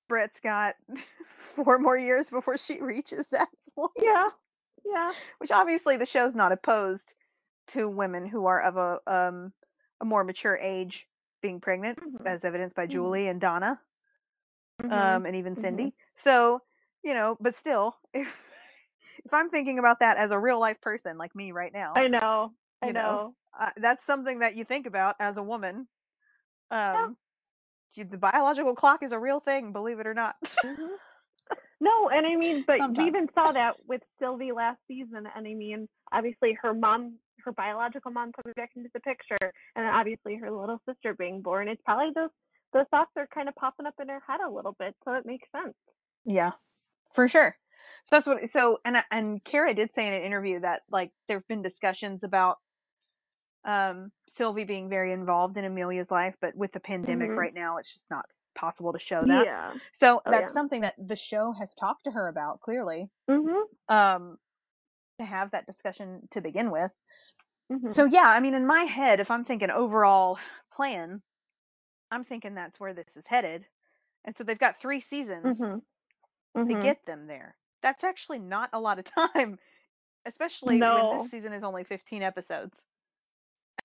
Brett's 0.09 0.41
got 0.41 0.75
four 1.29 1.79
more 1.79 1.97
years 1.97 2.31
before 2.31 2.57
she 2.57 2.81
reaches 2.81 3.29
that 3.29 3.49
point. 3.75 3.93
Yeah, 4.01 4.27
yeah. 4.85 5.13
Which 5.39 5.51
obviously 5.53 5.97
the 5.97 6.07
show's 6.07 6.35
not 6.35 6.53
opposed 6.53 7.13
to 7.69 7.89
women 7.89 8.27
who 8.27 8.47
are 8.47 8.61
of 8.63 8.77
a 8.77 8.99
um 9.13 9.53
a 10.01 10.05
more 10.05 10.25
mature 10.25 10.57
age 10.57 11.07
being 11.41 11.61
pregnant, 11.61 11.99
Mhm. 11.99 12.27
as 12.27 12.45
evidenced 12.45 12.77
by 12.77 12.87
Mhm. 12.87 12.91
Julie 12.91 13.29
and 13.29 13.41
Donna, 13.41 13.81
Mhm. 14.83 14.93
um, 14.93 15.27
and 15.27 15.37
even 15.37 15.55
mhm. 15.55 15.61
Cindy. 15.61 15.95
So, 16.17 16.63
you 17.03 17.15
know, 17.15 17.37
but 17.41 17.55
still, 17.55 17.97
if 18.13 18.55
if 19.25 19.33
I'm 19.35 19.51
thinking 19.51 19.79
about 19.79 20.01
that 20.01 20.17
as 20.17 20.31
a 20.31 20.39
real 20.39 20.59
life 20.59 20.81
person 20.81 21.19
like 21.19 21.35
me 21.35 21.53
right 21.53 21.73
now, 21.73 21.93
I 21.97 22.09
know. 22.09 22.55
I 22.83 22.87
you 22.89 22.93
know, 22.93 23.01
know. 23.03 23.35
uh, 23.59 23.71
that's 23.77 24.05
something 24.05 24.41
that 24.41 24.55
you 24.57 24.65
think 24.65 24.87
about 24.87 25.17
as 25.21 25.37
a 25.37 25.43
woman. 25.43 25.89
Um, 26.71 27.17
you- 27.95 28.05
the 28.05 28.19
biological 28.19 28.75
clock 28.75 29.03
is 29.03 29.13
a 29.13 29.19
real 29.19 29.41
thing, 29.41 29.73
believe 29.73 29.99
it 29.99 30.07
or 30.07 30.15
not. 30.15 30.37
No, 31.81 32.09
and 32.11 32.27
I 32.27 32.37
mean, 32.37 32.65
but 32.67 32.97
we 32.97 33.07
even 33.07 33.29
saw 33.35 33.53
that 33.53 33.77
with 33.87 34.03
Sylvie 34.19 34.53
last 34.53 34.79
season, 34.89 35.27
and 35.35 35.47
I 35.47 35.55
mean, 35.55 35.89
obviously 36.13 36.57
her 36.63 36.75
mom, 36.75 37.15
her 37.49 37.53
biological 37.53 38.11
mom 38.11 38.31
coming 38.33 38.53
back 38.57 38.71
into 38.77 38.91
the 38.93 39.01
picture, 39.01 39.37
and 39.41 39.87
then 39.87 39.95
obviously 39.95 40.37
her 40.37 40.51
little 40.51 40.81
sister 40.87 41.15
being 41.15 41.41
born. 41.41 41.67
It's 41.69 41.83
probably 41.85 42.13
those 42.15 42.31
those 42.75 42.85
thoughts 42.91 43.11
are 43.17 43.27
kind 43.27 43.49
of 43.49 43.55
popping 43.55 43.87
up 43.87 43.95
in 44.01 44.09
her 44.09 44.21
head 44.27 44.41
a 44.47 44.51
little 44.51 44.77
bit, 44.79 44.95
so 45.05 45.15
it 45.15 45.25
makes 45.25 45.49
sense. 45.51 45.75
Yeah, 46.27 46.53
for 47.15 47.27
sure. 47.29 47.57
So 48.05 48.17
that's 48.17 48.27
what. 48.27 48.49
So 48.51 48.79
and 48.85 48.99
and 49.11 49.43
Kara 49.45 49.73
did 49.75 49.95
say 49.95 50.07
in 50.07 50.13
an 50.15 50.23
interview 50.23 50.61
that 50.61 50.83
like 50.91 51.13
there 51.27 51.39
have 51.39 51.49
been 51.49 51.63
discussions 51.63 52.23
about 52.23 52.59
um 53.65 54.13
Sylvie 54.29 54.65
being 54.65 54.89
very 54.91 55.13
involved 55.13 55.57
in 55.57 55.65
Amelia's 55.65 56.11
life, 56.11 56.35
but 56.41 56.55
with 56.55 56.73
the 56.73 56.81
pandemic 56.81 57.31
Mhm. 57.31 57.37
right 57.39 57.55
now, 57.55 57.79
it's 57.79 57.93
just 57.93 58.11
not 58.11 58.27
possible 58.55 58.93
to 58.93 58.99
show 58.99 59.25
that. 59.27 59.45
Yeah. 59.45 59.73
So 59.93 60.21
Oh, 60.27 60.31
that's 60.31 60.51
yeah. 60.51 60.53
something 60.53 60.83
that 60.83 60.95
the 60.99 61.17
show 61.17 61.53
has 61.53 61.75
talked 61.75 62.05
to 62.05 62.11
her 62.11 62.29
about 62.29 62.61
clearly. 62.61 63.09
Mhm. 63.31 63.63
Um, 63.89 64.39
to 65.19 65.25
have 65.25 65.51
that 65.51 65.67
discussion 65.67 66.29
to 66.31 66.41
begin 66.41 66.71
with. 66.71 66.93
Mhm. 67.71 67.95
So 67.95 68.05
yeah, 68.05 68.29
I 68.29 68.41
mean, 68.41 68.55
in 68.55 68.67
my 68.67 68.83
head, 68.85 69.21
if 69.21 69.31
I'm 69.31 69.45
thinking 69.45 69.71
overall 69.71 70.39
plan, 70.71 71.23
I'm 72.11 72.25
thinking 72.25 72.55
that's 72.55 72.81
where 72.81 72.95
this 72.95 73.17
is 73.17 73.27
headed. 73.29 73.69
And 74.25 74.37
so 74.37 74.45
they've 74.45 74.59
got 74.59 74.81
three 74.81 75.01
seasons 75.01 75.55
Mhm. 75.55 75.83
to 76.69 76.75
Mhm. 76.75 76.75
get 76.75 77.05
them 77.07 77.27
there. 77.27 77.57
That's 77.83 78.05
actually 78.05 78.39
not 78.39 78.71
a 78.73 78.81
lot 78.81 78.99
of 78.99 79.05
time, 79.35 79.59
especially 80.27 80.85
when 80.85 81.09
this 81.09 81.25
season 81.27 81.53
is 81.55 81.65
only 81.65 81.85
15 81.85 82.23
episodes. 82.23 82.83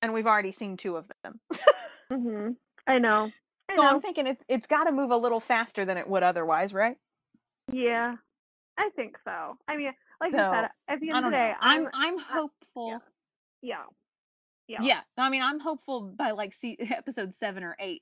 And 0.01 0.13
we've 0.13 0.27
already 0.27 0.51
seen 0.51 0.75
two 0.77 0.97
of 0.97 1.09
them. 1.23 1.39
Mhm. 2.11 2.57
I 2.87 2.99
know. 2.99 3.33
I 3.69 3.77
so 3.79 3.83
know. 3.83 3.87
I'm 3.87 4.01
thinking 4.01 4.27
it's 4.27 4.43
it's 4.47 4.67
got 4.67 4.85
to 4.85 4.91
move 4.91 5.11
a 5.11 5.17
little 5.17 5.39
faster 5.39 5.85
than 5.85 5.97
it 5.97 6.07
would 6.07 6.23
otherwise, 6.23 6.73
right? 6.73 6.97
Yeah. 7.71 8.15
I 8.77 8.89
think 8.95 9.17
so. 9.25 9.57
I 9.67 9.77
mean, 9.77 9.93
like 10.21 10.33
I 10.35 10.45
said, 10.45 10.69
at 10.89 10.99
the 11.01 11.09
end 11.09 11.19
of 11.19 11.25
the 11.25 11.31
day, 11.31 11.53
know. 11.53 11.55
I'm 11.59 11.87
I'm 11.93 11.93
I'm 11.93 12.17
hopeful. 12.19 12.87
yeah. 12.87 12.99
Yeah. 13.63 13.83
Yeah. 14.67 14.79
Yeah. 14.81 15.01
I 15.17 15.29
mean, 15.29 15.41
I'm 15.41 15.59
hopeful 15.59 16.01
by 16.01 16.31
like 16.31 16.53
see, 16.53 16.77
episode 16.95 17.33
7 17.33 17.63
or 17.63 17.75
8 17.79 18.01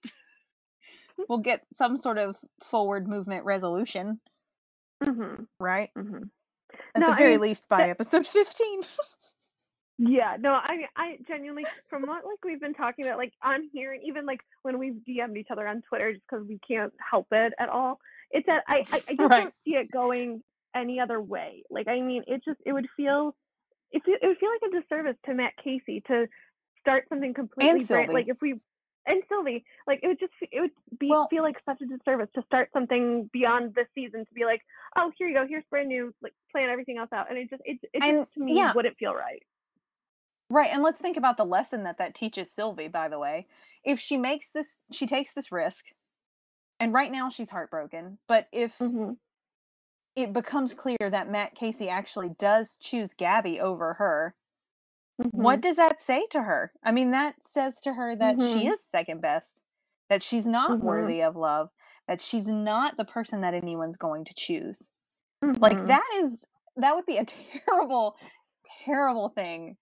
we'll 1.30 1.38
get 1.40 1.62
some 1.74 1.98
sort 1.98 2.18
of 2.18 2.36
forward 2.64 3.08
movement 3.08 3.46
resolution, 3.46 4.20
Mhm. 5.04 5.46
right? 5.60 5.92
Mhm. 5.96 6.30
At 6.96 7.02
No, 7.02 7.08
the 7.08 7.14
I 7.14 7.18
very 7.18 7.32
mean, 7.32 7.42
least 7.42 7.68
by 7.70 7.78
that- 7.80 7.90
episode 7.92 8.26
15. 8.28 8.82
Yeah, 10.04 10.36
no, 10.40 10.54
I 10.54 10.88
I 10.96 11.18
genuinely 11.28 11.64
from 11.88 12.02
what 12.08 12.26
like 12.26 12.44
we've 12.44 12.60
been 12.60 12.74
talking 12.74 13.06
about 13.06 13.20
like 13.20 13.34
on 13.44 13.70
here 13.72 13.94
and 13.94 14.02
even 14.04 14.26
like 14.26 14.40
when 14.64 14.80
we've 14.80 14.96
DM'd 15.08 15.38
each 15.38 15.52
other 15.52 15.68
on 15.68 15.84
Twitter 15.84 16.14
just 16.14 16.26
because 16.28 16.44
we 16.48 16.58
can't 16.68 16.92
help 17.12 17.28
it 17.32 17.54
at 17.60 17.70
all. 17.70 18.00
It's 18.32 18.48
that 18.48 18.64
I 18.68 18.78
I, 18.92 18.96
I 18.96 19.00
just 19.00 19.20
Right. 19.20 19.30
don't 19.30 19.54
see 19.64 19.76
it 19.76 19.92
going 19.92 20.42
any 20.74 21.00
other 21.00 21.22
way. 21.22 21.62
Like 21.70 21.88
I 21.88 22.02
mean, 22.02 22.24
it 22.26 22.44
just 22.44 22.60
it 22.66 22.74
would 22.74 22.88
feel 22.98 23.36
it 23.91 24.01
it 24.05 24.26
would 24.27 24.38
feel 24.38 24.49
like 24.49 24.72
a 24.72 24.81
disservice 24.81 25.18
to 25.26 25.34
Matt 25.34 25.53
Casey 25.63 26.01
to 26.07 26.27
start 26.80 27.05
something 27.09 27.34
completely 27.34 27.84
brand 27.84 28.11
like 28.13 28.27
if 28.27 28.38
we 28.41 28.55
and 29.07 29.23
Sylvie 29.30 29.63
like 29.88 29.99
it 30.03 30.07
would 30.07 30.19
just 30.19 30.34
it 30.41 30.59
would 30.59 30.72
be 30.99 31.09
Well- 31.09 31.27
feel 31.30 31.43
like 31.43 31.57
such 31.65 31.81
a 31.81 31.85
disservice 31.85 32.30
to 32.35 32.43
start 32.43 32.69
something 32.73 33.30
beyond 33.34 33.73
this 33.76 33.88
season 33.95 34.26
to 34.26 34.34
be 34.34 34.45
like 34.45 34.61
oh 34.95 35.11
here 35.18 35.27
you 35.27 35.35
go 35.35 35.45
here's 35.47 35.63
brand 35.69 35.89
new 35.89 36.13
like 36.22 36.34
plan 36.51 36.69
everything 36.69 36.97
else 36.97 37.09
out 37.13 37.30
and 37.30 37.38
it 37.38 37.49
just 37.49 37.61
it 37.65 37.80
it 37.93 38.03
And, 38.03 38.19
just 38.26 38.34
to 38.35 38.43
me 38.43 38.57
yeah. 38.57 38.73
wouldn't 38.73 38.97
feel 38.97 39.13
right. 39.13 39.41
Right, 40.49 40.69
and 40.73 40.84
let's 40.84 40.99
think 40.99 41.15
about 41.15 41.38
the 41.38 41.45
lesson 41.45 41.84
that 41.84 41.97
that 41.99 42.13
teaches 42.13 42.51
Sylvie. 42.51 42.89
By 42.89 43.07
the 43.07 43.18
way, 43.18 43.47
if 43.85 44.01
she 44.01 44.18
makes 44.18 44.49
this, 44.51 44.80
she 44.91 45.07
takes 45.07 45.31
this 45.31 45.49
risk, 45.49 45.85
and 46.77 46.91
right 46.93 47.09
now 47.09 47.30
she's 47.30 47.49
heartbroken. 47.49 48.18
But 48.27 48.47
if 48.51 48.77
Mm-hmm. 48.77 49.13
It 50.16 50.34
becomes 50.34 50.74
clear 50.74 50.98
that 51.10 51.30
Matt 51.30 51.56
Casey 51.56 51.90
actually 51.90 52.30
does 52.40 52.78
choose 52.78 53.14
Gabby 53.14 53.60
over 53.60 53.94
her, 53.96 54.36
Mm-hmm. 55.22 55.40
what 55.42 55.62
does 55.62 55.76
that 55.76 56.00
say 56.00 56.26
to 56.32 56.42
her? 56.42 56.72
I 56.84 56.92
mean, 56.92 57.12
that 57.12 57.36
says 57.46 57.80
to 57.82 57.94
her 57.94 58.16
that 58.16 58.38
she 58.42 58.66
Mhm. 58.66 58.74
is 58.74 58.84
second 58.84 59.22
best, 59.22 59.62
that 60.10 60.24
she's 60.24 60.48
not 60.48 60.72
Mhm. 60.72 60.80
worthy 60.80 61.22
of 61.22 61.36
love, 61.36 61.70
that 62.08 62.22
she's 62.22 62.48
not 62.48 62.98
the 62.98 63.06
person 63.06 63.42
that 63.42 63.54
anyone's 63.54 63.98
going 63.98 64.26
to 64.26 64.34
choose. 64.36 64.90
Like 65.44 65.78
Mhm. 65.78 65.88
that 65.88 66.10
is 66.16 66.44
that 66.78 66.96
would 66.96 67.06
be 67.06 67.18
a 67.18 67.26
terrible, 67.66 68.16
terrible 68.86 69.30
thing 69.30 69.78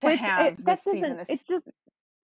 to 0.00 0.06
Which 0.06 0.20
have 0.20 0.46
it, 0.46 0.64
this 0.64 0.82
season. 0.84 1.16
doesn't- 1.18 1.30
It 1.30 1.46
just 1.46 1.68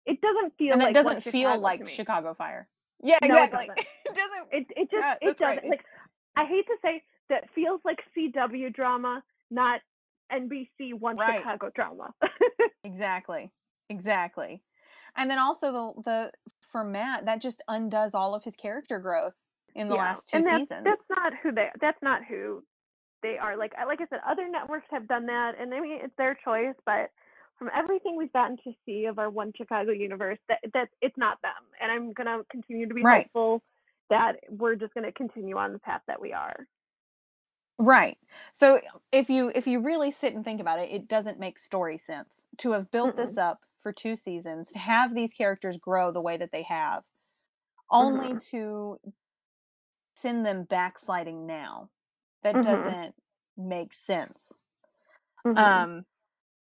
it 0.05 0.21
doesn't 0.21 0.57
feel 0.57 0.73
and 0.73 0.81
like 0.81 0.91
it 0.91 0.93
doesn't 0.93 1.21
feel 1.21 1.49
Chicago 1.51 1.61
like. 1.61 1.87
Chicago 1.89 2.33
Fire. 2.35 2.67
Yeah, 2.99 3.17
No, 3.23 3.35
it 3.35 3.43
exactly. 3.45 3.67
doesn't. 3.67 3.87
It 4.05 4.15
doesn't. 4.15 4.47
It 4.51 4.67
it 4.77 4.91
just 4.91 5.03
Yeah, 5.07 5.15
it 5.21 5.37
doesn't 5.39 5.41
right. 5.63 5.69
like 5.69 5.85
I 6.35 6.45
hate 6.45 6.65
to 6.67 6.75
say 6.83 7.03
that 7.29 7.49
feels 7.53 7.81
like 7.85 7.99
CW 8.17 8.73
drama, 8.73 9.23
not 9.49 9.81
NBC 10.31 10.93
One 10.93 11.17
Right. 11.17 11.39
Chicago 11.39 11.69
drama. 11.75 12.13
Exactly. 12.83 13.51
Exactly. 13.89 14.61
And 15.15 15.29
then 15.29 15.39
also 15.39 15.71
the 15.71 16.01
the 16.03 16.31
for 16.71 16.83
Matt, 16.83 17.25
that 17.25 17.41
just 17.41 17.61
undoes 17.67 18.13
all 18.13 18.33
of 18.33 18.43
his 18.43 18.55
character 18.55 18.97
growth 18.99 19.33
in 19.75 19.87
the 19.89 19.95
Yeah, 19.95 20.01
last 20.01 20.29
two 20.29 20.37
and 20.37 20.45
that's, 20.45 20.59
seasons. 20.69 20.85
That's 20.85 21.03
not 21.09 21.33
who 21.43 21.51
they. 21.51 21.69
That's 21.81 22.01
not 22.01 22.23
who 22.23 22.63
they 23.21 23.37
are. 23.37 23.57
Like 23.57 23.73
I- 23.77 23.83
like 23.85 23.99
I 24.01 24.07
said, 24.09 24.19
other 24.27 24.47
networks 24.49 24.87
have 24.91 25.07
done 25.07 25.25
that, 25.27 25.55
and 25.59 25.73
I 25.73 25.79
mean 25.81 25.99
it's 26.01 26.15
their 26.17 26.35
choice. 26.45 26.75
But 26.85 27.11
from 27.59 27.69
everything 27.75 28.15
we've 28.17 28.33
gotten 28.33 28.57
to 28.63 28.71
see 28.85 29.05
of 29.05 29.19
our 29.19 29.29
One 29.29 29.51
Chicago 29.55 29.91
universe, 29.91 30.39
that 30.47 30.59
that 30.73 30.89
it's 31.01 31.17
not 31.17 31.41
them. 31.41 31.51
And 31.81 31.91
I'm 31.91 32.13
gonna 32.13 32.39
continue 32.49 32.87
to 32.87 32.93
be 32.93 33.03
Right. 33.03 33.25
hopeful 33.33 33.61
that 34.11 34.41
we're 34.49 34.75
just 34.77 34.95
gonna 34.95 35.13
continue 35.13 35.57
on 35.57 35.73
the 35.73 35.79
path 35.79 36.03
that 36.07 36.21
we 36.21 36.33
are. 36.33 36.67
Right. 37.77 38.17
So 38.53 38.79
if 39.11 39.29
you 39.29 39.51
if 39.55 39.65
you 39.65 39.79
really 39.79 40.11
sit 40.11 40.35
and 40.35 40.45
think 40.45 40.61
about 40.61 40.79
it, 40.79 40.91
it 40.91 41.07
doesn't 41.07 41.39
make 41.39 41.57
story 41.57 41.97
sense 41.97 42.45
to 42.59 42.71
have 42.71 42.91
built 42.91 43.15
this 43.15 43.37
up 43.37 43.65
for 43.81 43.91
two 43.91 44.15
seasons, 44.15 44.71
to 44.71 44.79
have 44.79 45.15
these 45.15 45.33
characters 45.33 45.77
grow 45.77 46.11
the 46.11 46.21
way 46.21 46.37
that 46.37 46.51
they 46.51 46.63
have, 46.63 47.03
only 47.91 48.35
Mhm. 48.35 48.41
to 48.51 48.99
send 50.15 50.45
them 50.45 50.63
backsliding 50.63 51.45
now. 51.45 51.89
That 52.43 52.61
Mhm. 52.61 52.61
doesn't 52.61 53.15
make 53.57 53.93
sense. 53.93 54.57
Mhm. 55.45 55.87
Um 55.87 56.05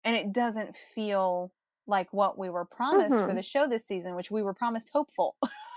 and 0.03 0.15
it 0.15 0.33
doesn't 0.33 0.77
feel 0.77 1.53
like 1.87 2.13
what 2.13 2.37
we 2.37 2.49
were 2.49 2.65
promised 2.65 3.23
for 3.23 3.33
Mhm. 3.33 3.35
the 3.35 3.43
show 3.43 3.67
this 3.67 3.85
season, 3.87 4.15
which 4.15 4.31
we 4.31 4.43
were 4.43 4.53
promised 4.55 4.91
hopeful. 4.93 5.37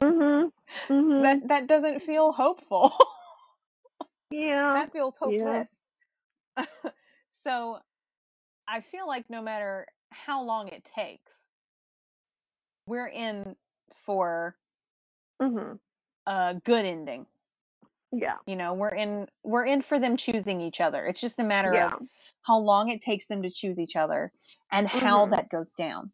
Mhm. 0.00 0.52
Mhm. 0.90 1.32
that 1.42 1.48
that 1.48 1.66
doesn't 1.66 2.00
feel 2.02 2.32
hopeful. 2.32 2.92
yeah. 4.30 4.72
that 4.74 4.92
feels 4.92 5.16
Yeah. 5.24 5.64
hopeless. 5.64 5.70
so 7.30 7.80
I 8.68 8.80
feel 8.82 9.06
like 9.08 9.30
no 9.30 9.42
matter 9.42 9.88
how 10.12 10.42
long 10.44 10.68
it 10.68 10.84
takes, 10.84 11.32
we're 12.86 13.08
in 13.08 13.56
for 13.94 14.56
Mhm. 15.40 15.78
a 16.26 16.54
good 16.64 16.84
ending. 16.84 17.26
Yeah. 18.12 18.38
You 18.46 18.54
know, 18.56 18.74
we're 18.74 18.94
in 18.94 19.28
we're 19.42 19.64
in 19.64 19.82
for 19.82 19.98
them 19.98 20.16
choosing 20.16 20.60
each 20.60 20.80
other. 20.80 21.04
It's 21.04 21.20
just 21.20 21.38
a 21.40 21.44
matter 21.44 21.72
Yeah. 21.72 21.86
of 21.86 21.94
how 22.42 22.58
long 22.58 22.88
it 22.90 23.02
takes 23.02 23.26
them 23.26 23.42
to 23.42 23.50
choose 23.50 23.78
each 23.78 23.96
other 23.96 24.32
and 24.70 24.86
how 24.88 25.26
Mhm. 25.26 25.28
that 25.28 25.48
goes 25.50 25.72
down. 25.72 26.12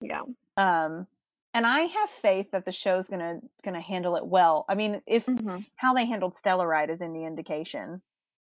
Yeah. 0.00 0.24
Um 0.56 1.06
and 1.54 1.66
I 1.66 1.82
have 1.82 2.10
faith 2.10 2.50
that 2.50 2.64
the 2.64 2.72
show's 2.72 3.08
gonna 3.08 3.40
gonna 3.62 3.80
handle 3.80 4.16
it 4.16 4.26
well. 4.26 4.64
I 4.68 4.74
mean, 4.74 5.00
if 5.06 5.24
Mhm. 5.26 5.64
how 5.76 5.94
they 5.94 6.04
handled 6.04 6.34
Stellaride 6.34 6.90
is 6.90 7.00
any 7.00 7.24
indication, 7.24 8.02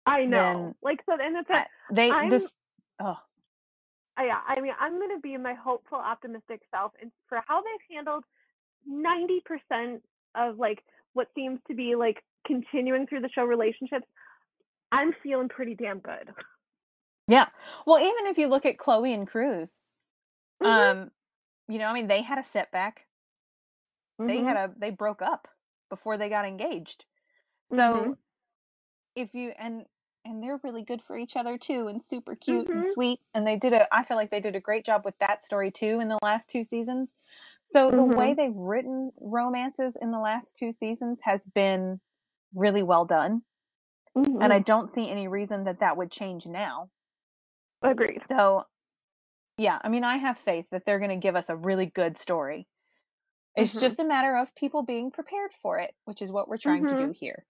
I 0.06 0.26
know. 0.26 0.76
Like 0.82 1.04
so, 1.06 1.14
and 1.20 1.38
it's 1.38 1.50
like, 1.50 1.68
they 1.92 2.12
I'm- 2.12 2.30
this 2.30 2.56
oh 3.00 3.18
uh, 4.20 4.24
yeah. 4.24 4.42
I 4.46 4.60
mean, 4.60 4.74
I'm 4.80 5.00
gonna 5.00 5.20
be 5.20 5.38
my 5.38 5.54
hopeful, 5.54 5.98
optimistic 5.98 6.62
self, 6.72 6.92
and 7.02 7.12
for 7.28 7.42
how 7.48 7.62
they've 7.62 7.96
handled 7.96 8.26
ninety 8.86 9.42
percent 9.42 10.04
of 10.36 10.60
like 10.60 10.84
what 11.14 11.28
seems 11.34 11.60
to 11.68 11.74
be 11.74 11.96
like 11.96 12.24
continuing 12.46 13.08
through 13.08 13.22
the 13.22 13.30
show 13.30 13.44
relationships, 13.46 14.06
I'm 14.92 15.14
feeling 15.24 15.48
pretty 15.50 15.76
damn 15.76 16.00
good. 16.00 16.34
Yeah. 17.28 17.48
Well, 17.86 18.00
even 18.00 18.26
if 18.28 18.38
you 18.38 18.48
look 18.48 18.66
at 18.66 18.78
Chloe 18.78 19.14
and 19.14 19.28
Cruz, 19.28 19.80
Mhm. 20.62 20.68
um, 20.68 21.12
you 21.70 21.80
know, 21.80 21.88
I 21.88 21.94
mean, 21.94 22.08
they 22.08 22.24
had 22.24 22.40
a 22.40 22.44
setback. 22.46 23.08
They 24.28 24.42
Mhm. 24.42 24.44
had 24.44 24.56
a 24.58 24.74
they 24.78 24.92
broke 24.92 25.22
up 25.22 25.50
before 25.90 26.18
they 26.18 26.30
got 26.30 26.46
engaged. 26.46 27.06
So 27.66 28.16
Mhm. 28.16 28.20
if 29.16 29.34
you 29.34 29.54
and 29.58 29.86
and 30.26 30.44
they're 30.44 30.60
really 30.64 30.84
good 30.84 31.02
for 31.02 31.18
each 31.18 31.36
other 31.36 31.58
too 31.58 31.88
and 31.88 32.02
super 32.04 32.36
cute 32.36 32.70
and 32.74 32.86
Mhm. 32.86 32.86
sweet 32.86 33.20
and 33.34 33.48
they 33.48 33.58
did 33.58 33.74
a 33.74 33.94
I 33.94 34.04
feel 34.04 34.18
like 34.18 34.32
they 34.32 34.42
did 34.42 34.56
a 34.56 34.60
great 34.62 34.86
job 34.86 35.06
with 35.06 35.18
that 35.20 35.44
story 35.44 35.72
too 35.72 36.00
in 36.00 36.10
the 36.10 36.20
last 36.24 36.50
two 36.50 36.64
seasons. 36.64 37.14
So 37.64 37.92
the 37.92 38.04
way 38.04 38.34
Mhm. 38.34 38.36
they've 38.36 38.56
written 38.56 39.12
romances 39.20 39.96
in 40.00 40.12
the 40.12 40.20
last 40.20 40.58
two 40.58 40.72
seasons 40.72 41.22
has 41.24 41.48
been 41.48 42.02
really 42.54 42.84
well 42.84 43.06
done 43.06 43.44
and 44.42 44.54
I 44.54 44.60
don't 44.60 44.90
see 44.90 45.10
any 45.10 45.28
reason 45.30 45.64
that 45.66 45.80
that 45.80 45.98
would 45.98 46.12
change 46.12 46.46
now. 46.46 46.90
agreed. 47.82 48.24
So, 48.28 48.66
yeah, 49.60 49.78
I 49.84 49.90
mean, 49.90 50.04
I 50.04 50.18
have 50.18 50.38
faith 50.38 50.66
that 50.72 50.84
they're 50.86 51.00
going 51.00 51.10
to 51.12 51.18
give 51.18 51.36
us 51.36 51.50
a 51.50 51.56
really 51.56 51.86
good 51.86 52.18
story. 52.18 52.68
It's 53.56 53.76
Mhm. 53.76 53.82
just 53.82 54.00
a 54.00 54.04
matter 54.06 54.36
of 54.38 54.54
people 54.56 54.84
being 54.84 55.12
prepared 55.12 55.52
for 55.62 55.80
it, 55.80 55.94
which 56.06 56.22
is 56.22 56.32
what 56.32 56.48
we're 56.48 56.58
trying 56.58 56.86
to 56.88 56.96
do 56.96 57.12
here. 57.12 57.46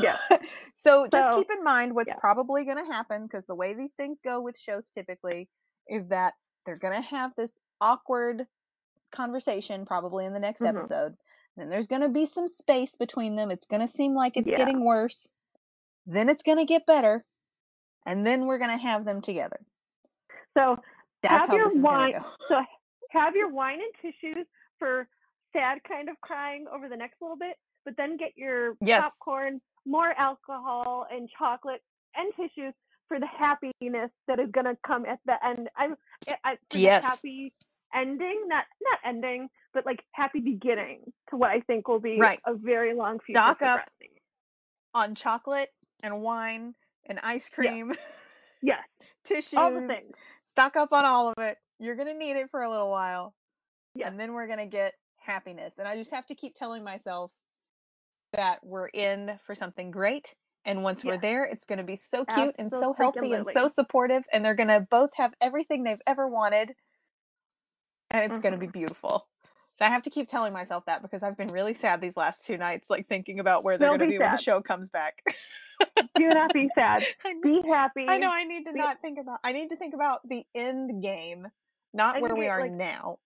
Yeah. 0.00 0.16
so 0.74 1.06
just 1.08 1.28
So, 1.28 1.38
keep 1.38 1.50
in 1.50 1.62
mind 1.62 1.94
what's 1.94 2.08
yeah. 2.08 2.16
probably 2.18 2.64
going 2.64 2.78
to 2.84 2.90
happen 2.90 3.24
because 3.26 3.44
the 3.46 3.54
way 3.54 3.74
these 3.74 3.92
things 3.92 4.18
go 4.24 4.40
with 4.40 4.58
shows 4.58 4.88
typically 4.88 5.48
is 5.88 6.08
that 6.08 6.34
they're 6.64 6.78
going 6.78 6.94
to 6.94 7.06
have 7.06 7.32
this 7.36 7.58
awkward 7.80 8.46
conversation 9.12 9.84
probably 9.84 10.24
in 10.24 10.32
the 10.32 10.40
next 10.40 10.62
Mhm. 10.62 10.68
episode. 10.78 11.16
Then 11.56 11.68
there's 11.68 11.86
going 11.86 12.02
to 12.02 12.08
be 12.08 12.24
some 12.26 12.48
space 12.48 12.96
between 12.96 13.36
them. 13.36 13.50
It's 13.50 13.66
going 13.66 13.80
to 13.82 13.88
seem 13.88 14.14
like 14.14 14.36
it's 14.36 14.50
Yeah. 14.50 14.56
getting 14.56 14.84
worse. 14.84 15.28
Then 16.06 16.28
it's 16.28 16.42
going 16.42 16.58
to 16.58 16.64
get 16.64 16.86
better. 16.86 17.24
And 18.06 18.26
then 18.26 18.42
we're 18.46 18.58
going 18.58 18.70
to 18.76 18.82
have 18.82 19.04
them 19.04 19.20
together. 19.20 19.60
So 20.56 20.80
That's 21.30 21.48
have 21.48 21.56
your 21.56 21.70
wine. 21.82 22.14
So 22.48 22.60
have 23.10 23.34
your 23.36 23.48
wine 23.52 23.78
and 23.80 24.12
tissues 24.12 24.46
for 24.78 25.08
sad 25.52 25.78
kind 25.88 26.08
of 26.08 26.20
crying 26.20 26.66
over 26.72 26.88
the 26.88 26.96
next 26.96 27.20
little 27.20 27.36
bit, 27.36 27.56
but 27.84 27.94
then 27.96 28.16
get 28.16 28.32
your 28.36 28.74
Yes. 28.80 29.02
popcorn, 29.02 29.60
more 29.86 30.12
alcohol 30.18 31.06
and 31.10 31.28
chocolate 31.38 31.80
and 32.16 32.32
tissues 32.34 32.74
for 33.08 33.20
the 33.20 33.26
happiness 33.26 34.10
that 34.26 34.40
is 34.40 34.50
gonna 34.52 34.76
come 34.86 35.04
at 35.06 35.20
the 35.26 35.34
end. 35.44 35.68
I'm 35.76 35.94
I, 36.28 36.34
I, 36.44 36.56
for 36.70 36.78
Yes. 36.78 37.02
the 37.02 37.06
happy 37.08 37.52
ending, 37.94 38.44
not 38.48 38.64
not 38.82 38.98
ending, 39.04 39.48
but 39.72 39.86
like 39.86 40.00
happy 40.12 40.40
beginning 40.40 41.00
to 41.30 41.36
what 41.36 41.50
I 41.50 41.60
think 41.60 41.86
will 41.88 42.00
be 42.00 42.18
Right. 42.18 42.40
a 42.46 42.54
very 42.54 42.94
long 42.94 43.18
future 43.20 43.40
Stock 43.40 43.62
up. 43.62 43.80
On 44.94 45.14
chocolate 45.14 45.70
and 46.02 46.22
wine 46.22 46.74
and 47.06 47.18
ice 47.22 47.48
cream, 47.50 47.92
Yes, 48.62 48.78
tissues. 49.24 49.54
all 49.58 49.72
the 49.72 49.86
things. 49.86 50.14
Stock 50.54 50.76
up 50.76 50.92
on 50.92 51.04
all 51.04 51.28
of 51.28 51.34
it. 51.38 51.56
You're 51.80 51.96
going 51.96 52.08
to 52.08 52.14
need 52.14 52.36
it 52.36 52.48
for 52.50 52.62
a 52.62 52.70
little 52.70 52.90
while. 52.90 53.34
Yes. 53.96 54.08
And 54.08 54.18
then 54.18 54.32
we're 54.32 54.46
going 54.46 54.60
to 54.60 54.66
get 54.66 54.94
happiness. 55.16 55.74
And 55.78 55.88
I 55.88 55.96
just 55.96 56.12
have 56.12 56.26
to 56.26 56.34
keep 56.34 56.54
telling 56.54 56.84
myself 56.84 57.32
that 58.32 58.58
we're 58.62 58.86
in 58.86 59.38
for 59.46 59.54
something 59.54 59.90
great. 59.90 60.34
And 60.64 60.82
once 60.82 61.04
we're 61.04 61.20
there, 61.20 61.44
it's 61.44 61.64
going 61.66 61.78
to 61.78 61.84
be 61.84 61.96
so 61.96 62.24
cute 62.24 62.54
and 62.58 62.70
so 62.70 62.94
healthy 62.96 63.32
and 63.32 63.46
so 63.52 63.68
supportive. 63.68 64.22
And 64.32 64.44
they're 64.44 64.54
going 64.54 64.68
to 64.68 64.86
both 64.90 65.10
have 65.16 65.34
everything 65.40 65.82
they've 65.82 66.00
ever 66.06 66.26
wanted. 66.26 66.70
And 68.10 68.30
it's 68.30 68.40
going 68.40 68.52
to 68.52 68.58
be 68.58 68.66
mm-hmm. 68.66 68.78
beautiful. 68.78 69.26
So 69.78 69.84
I 69.84 69.88
have 69.88 70.02
to 70.04 70.10
keep 70.10 70.28
telling 70.28 70.52
myself 70.52 70.84
that 70.86 71.02
because 71.02 71.22
I've 71.22 71.36
been 71.36 71.48
really 71.48 71.74
sad 71.74 72.00
these 72.00 72.16
last 72.16 72.44
two 72.46 72.56
nights, 72.56 72.88
like 72.88 73.08
thinking 73.08 73.40
about 73.40 73.64
where 73.64 73.76
they're 73.76 73.88
going 73.88 74.00
to 74.00 74.06
be 74.06 74.12
be 74.12 74.18
when 74.18 74.30
the 74.32 74.38
show 74.38 74.60
comes 74.60 74.88
back. 74.88 75.22
Do 76.16 76.28
not 76.28 76.52
be 76.52 76.68
sad. 76.76 77.04
Be 77.42 77.60
happy. 77.68 78.06
I 78.08 78.18
know 78.18 78.30
I 78.30 78.44
need 78.44 78.64
to 78.66 78.72
We- 78.72 78.78
not 78.78 79.00
think 79.02 79.18
about 79.18 79.40
I 79.42 79.52
need 79.52 79.68
to 79.70 79.76
think 79.76 79.92
about 79.94 80.20
the 80.28 80.44
end 80.54 81.02
game, 81.02 81.48
not 81.92 82.16
I 82.16 82.20
where 82.20 82.36
we 82.36 82.46
are 82.46 82.60
like- 82.60 82.72
now. 82.72 83.18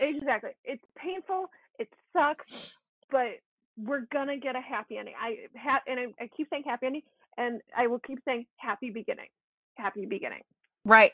Exactly. 0.00 0.50
It's 0.64 0.84
painful. 0.96 1.50
It 1.80 1.88
sucks, 2.12 2.72
but 3.10 3.38
we're 3.76 4.06
gonna 4.12 4.36
get 4.36 4.54
a 4.54 4.60
happy 4.60 4.98
ending. 4.98 5.14
I 5.20 5.46
ha- 5.60 5.82
and 5.88 5.98
I, 5.98 6.06
I 6.24 6.28
keep 6.28 6.48
saying 6.50 6.62
happy 6.66 6.86
ending, 6.86 7.02
and 7.36 7.60
I 7.76 7.88
will 7.88 7.98
keep 7.98 8.20
saying 8.24 8.46
happy 8.56 8.90
beginning. 8.90 9.26
Happy 9.76 10.06
beginning. 10.06 10.42
right. 10.84 11.12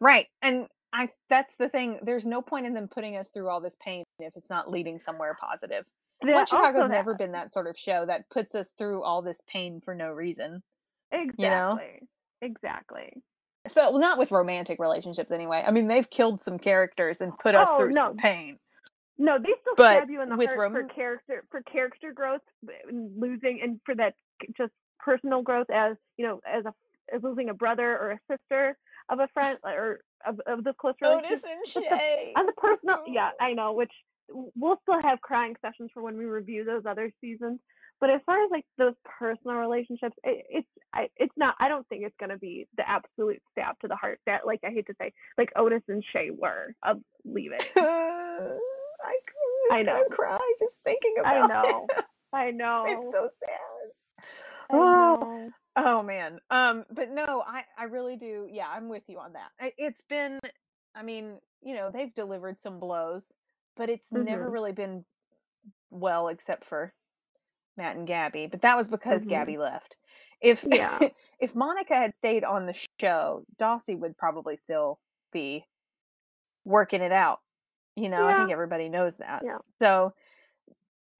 Right. 0.00 0.28
And 0.42 0.68
I 0.92 1.10
that's 1.28 1.56
the 1.56 1.68
thing. 1.68 1.98
There's 2.02 2.26
no 2.26 2.40
point 2.42 2.66
in 2.66 2.74
them 2.74 2.88
putting 2.88 3.16
us 3.16 3.28
through 3.28 3.48
all 3.48 3.60
this 3.60 3.76
pain 3.84 4.04
if 4.18 4.36
it's 4.36 4.50
not 4.50 4.70
leading 4.70 4.98
somewhere 4.98 5.36
positive. 5.40 5.84
That- 6.22 6.34
One 6.34 6.46
Chicago's 6.46 6.88
never 6.88 7.14
been 7.14 7.32
that 7.32 7.52
sort 7.52 7.66
of 7.66 7.78
show 7.78 8.06
that 8.06 8.28
puts 8.30 8.54
us 8.54 8.70
through 8.78 9.02
all 9.02 9.22
this 9.22 9.40
pain 9.46 9.80
for 9.84 9.94
no 9.94 10.10
reason. 10.10 10.62
exactly. 11.12 11.44
know? 11.46 11.78
Exactly. 12.40 13.22
But 13.74 13.92
well, 13.92 13.98
not 14.00 14.18
with 14.18 14.30
romantic 14.30 14.78
relationships 14.80 15.30
anyway. 15.30 15.62
I 15.66 15.70
mean, 15.72 15.88
they've 15.88 16.08
killed 16.08 16.42
some 16.42 16.58
characters 16.58 17.20
and 17.20 17.36
put 17.38 17.54
us 17.54 17.68
Oh, 17.70 17.78
through 17.78 17.90
no. 17.90 18.08
some 18.08 18.16
pain. 18.16 18.58
No, 19.18 19.36
they 19.38 19.52
still 19.60 19.74
But 19.76 19.96
stab 19.98 20.10
you 20.10 20.22
in 20.22 20.28
the 20.28 20.36
with 20.36 20.48
heart 20.48 20.72
for 20.72 20.84
character 20.84 21.44
for 21.50 21.60
character 21.62 22.12
growth, 22.12 22.40
and 22.88 23.10
losing, 23.20 23.60
and 23.62 23.80
for 23.84 23.94
that 23.96 24.14
just 24.56 24.72
personal 25.00 25.42
growth 25.42 25.66
as 25.70 25.96
you 26.16 26.26
know, 26.26 26.40
as 26.46 26.64
a 26.64 26.72
as 27.14 27.22
losing 27.22 27.48
a 27.50 27.54
brother 27.54 27.98
or 27.98 28.12
a 28.12 28.18
sister 28.30 28.78
of 29.08 29.18
a 29.18 29.28
friend 29.34 29.58
or 29.64 30.00
of, 30.26 30.40
of 30.46 30.64
the 30.64 30.72
close 30.74 30.94
relationship. 31.02 31.38
Otis 31.38 31.44
and 31.44 31.60
But 31.74 31.82
the- 31.90 31.98
Shay. 31.98 32.32
on 32.36 32.46
the 32.46 32.52
personal 32.52 33.04
yeah 33.06 33.30
i 33.40 33.52
know 33.52 33.72
which 33.72 33.92
we'll 34.30 34.78
still 34.82 35.00
have 35.02 35.20
crying 35.20 35.54
sessions 35.62 35.90
for 35.94 36.02
when 36.02 36.16
we 36.18 36.24
review 36.26 36.64
those 36.64 36.82
other 36.86 37.10
seasons 37.20 37.60
but 38.00 38.10
as 38.10 38.20
far 38.26 38.44
as 38.44 38.50
like 38.50 38.64
those 38.76 38.94
personal 39.18 39.56
relationships 39.56 40.14
it, 40.22 40.44
it's 40.50 40.68
I, 40.94 41.08
it's 41.16 41.32
not 41.36 41.54
i 41.60 41.68
don't 41.68 41.86
think 41.88 42.04
it's 42.04 42.14
going 42.20 42.30
to 42.30 42.38
be 42.38 42.66
the 42.76 42.88
absolute 42.88 43.40
stab 43.52 43.78
to 43.80 43.88
the 43.88 43.96
heart 43.96 44.20
that 44.26 44.46
like 44.46 44.60
i 44.64 44.70
hate 44.70 44.86
to 44.86 44.94
say 45.00 45.12
like 45.38 45.50
otis 45.56 45.82
and 45.88 46.04
shay 46.12 46.30
were 46.30 46.74
of 46.84 46.98
leaving 47.24 47.58
I, 47.76 49.14
cr- 49.26 49.74
I 49.74 49.78
I 49.78 49.82
know. 49.82 50.04
cry 50.10 50.38
just 50.58 50.78
thinking 50.84 51.14
about 51.20 51.34
it. 51.50 51.52
i 51.52 51.62
know 51.62 51.86
it. 51.96 52.04
i 52.32 52.50
know 52.50 52.84
It's 52.86 53.12
so 53.14 53.28
sad. 53.44 53.58
I 54.70 54.76
Oh. 54.76 55.50
Oh 55.80 56.02
man. 56.02 56.40
Um 56.50 56.84
but 56.90 57.10
no, 57.10 57.42
I 57.46 57.64
I 57.78 57.84
really 57.84 58.16
do. 58.16 58.48
Yeah, 58.50 58.68
I'm 58.68 58.88
with 58.88 59.04
you 59.08 59.18
on 59.20 59.34
that. 59.34 59.50
I- 59.60 59.74
It's 59.78 60.02
been 60.08 60.40
I 60.94 61.02
mean, 61.02 61.38
you 61.62 61.74
know, 61.74 61.90
they've 61.90 62.14
delivered 62.14 62.58
some 62.58 62.80
blows, 62.80 63.26
but 63.76 63.90
it's 63.90 64.12
never 64.12 64.48
Mhm. 64.48 64.52
really 64.52 64.72
been 64.72 65.04
well 65.90 66.28
except 66.28 66.64
for 66.64 66.94
Matt 67.76 67.96
and 67.96 68.06
Gabby, 68.06 68.46
but 68.48 68.62
that 68.62 68.76
was 68.76 68.88
because 68.88 69.22
Mhm. 69.22 69.28
Gabby 69.28 69.58
left. 69.58 69.96
If 70.40 70.64
Yeah. 70.64 71.00
if 71.40 71.54
Monica 71.56 71.96
had 71.96 72.14
stayed 72.14 72.44
on 72.44 72.66
the 72.66 72.76
show, 73.00 73.44
Dawsey 73.58 73.96
would 73.98 74.18
probably 74.18 74.56
still 74.56 75.00
be 75.32 75.66
working 76.64 77.00
it 77.02 77.12
out. 77.12 77.40
You 77.96 78.08
know, 78.08 78.26
I 78.26 78.34
Yeah. 78.34 78.34
think 78.34 78.50
everybody 78.50 78.88
knows 78.88 79.18
that. 79.18 79.44
Yeah. 79.44 79.58
So 79.80 80.14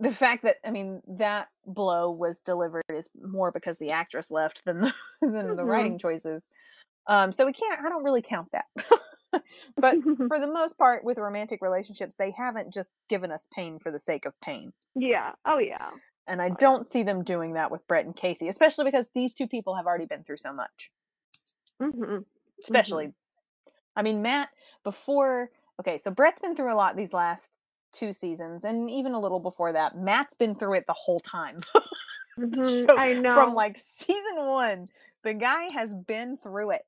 the 0.00 0.12
fact 0.12 0.44
that 0.44 0.56
I 0.64 0.70
mean 0.70 1.02
that 1.08 1.48
blow 1.66 2.10
was 2.10 2.38
delivered 2.44 2.84
is 2.88 3.08
more 3.20 3.50
because 3.52 3.78
the 3.78 3.92
actress 3.92 4.30
left 4.30 4.62
than 4.64 4.80
the, 4.80 4.94
than 5.22 5.56
the 5.56 5.64
Mhm. 5.64 5.64
writing 5.64 5.98
choices. 5.98 6.42
Um, 7.06 7.32
so 7.32 7.46
we 7.46 7.52
can't. 7.52 7.80
I 7.84 7.88
don't 7.88 8.04
really 8.04 8.22
count 8.22 8.50
that. 8.52 9.42
but 9.76 9.98
for 10.28 10.38
the 10.40 10.46
most 10.46 10.78
part, 10.78 11.04
with 11.04 11.18
romantic 11.18 11.60
relationships, 11.62 12.16
they 12.18 12.30
haven't 12.32 12.72
just 12.72 12.90
given 13.08 13.32
us 13.32 13.46
pain 13.54 13.78
for 13.78 13.90
the 13.90 14.00
sake 14.00 14.26
of 14.26 14.38
pain. 14.40 14.72
yeah 14.94 15.32
oh 15.44 15.58
yeah 15.58 15.90
And 16.26 16.42
I 16.42 16.50
Oh, 16.50 16.56
don't 16.60 16.86
see 16.86 17.02
them 17.02 17.24
doing 17.24 17.54
that 17.54 17.70
with 17.70 17.86
Brett 17.88 18.04
and 18.06 18.14
Casey, 18.16 18.48
especially 18.48 18.84
because 18.84 19.10
these 19.14 19.34
two 19.34 19.46
people 19.48 19.76
have 19.76 19.86
already 19.86 20.06
been 20.06 20.22
through 20.24 20.38
so 20.38 20.52
much. 20.52 20.90
hmm 21.80 22.18
Especially, 22.62 23.12
I 23.96 24.02
mean, 24.02 24.22
Matt, 24.22 24.50
before, 24.84 25.50
okay, 25.80 25.98
so 25.98 26.10
Brett's 26.10 26.40
been 26.40 26.56
through 26.56 26.72
a 26.72 26.76
lot 26.76 26.96
these 26.96 27.12
last 27.12 27.50
two 27.92 28.12
seasons, 28.12 28.64
and 28.64 28.90
even 28.90 29.12
a 29.12 29.20
little 29.20 29.40
before 29.40 29.72
that. 29.72 29.96
Matt's 29.96 30.34
been 30.34 30.54
through 30.54 30.74
it 30.74 30.86
the 30.86 30.94
whole 30.94 31.20
time. 31.20 31.58
hmm 32.38 32.86
So, 32.86 32.94
i 32.96 33.12
know 33.14 33.32
From 33.34 33.54
like 33.54 33.78
season 33.98 34.46
one, 34.46 34.88
the 35.24 35.34
guy 35.34 35.70
has 35.72 35.94
been 35.94 36.38
through 36.38 36.72
it. 36.72 36.82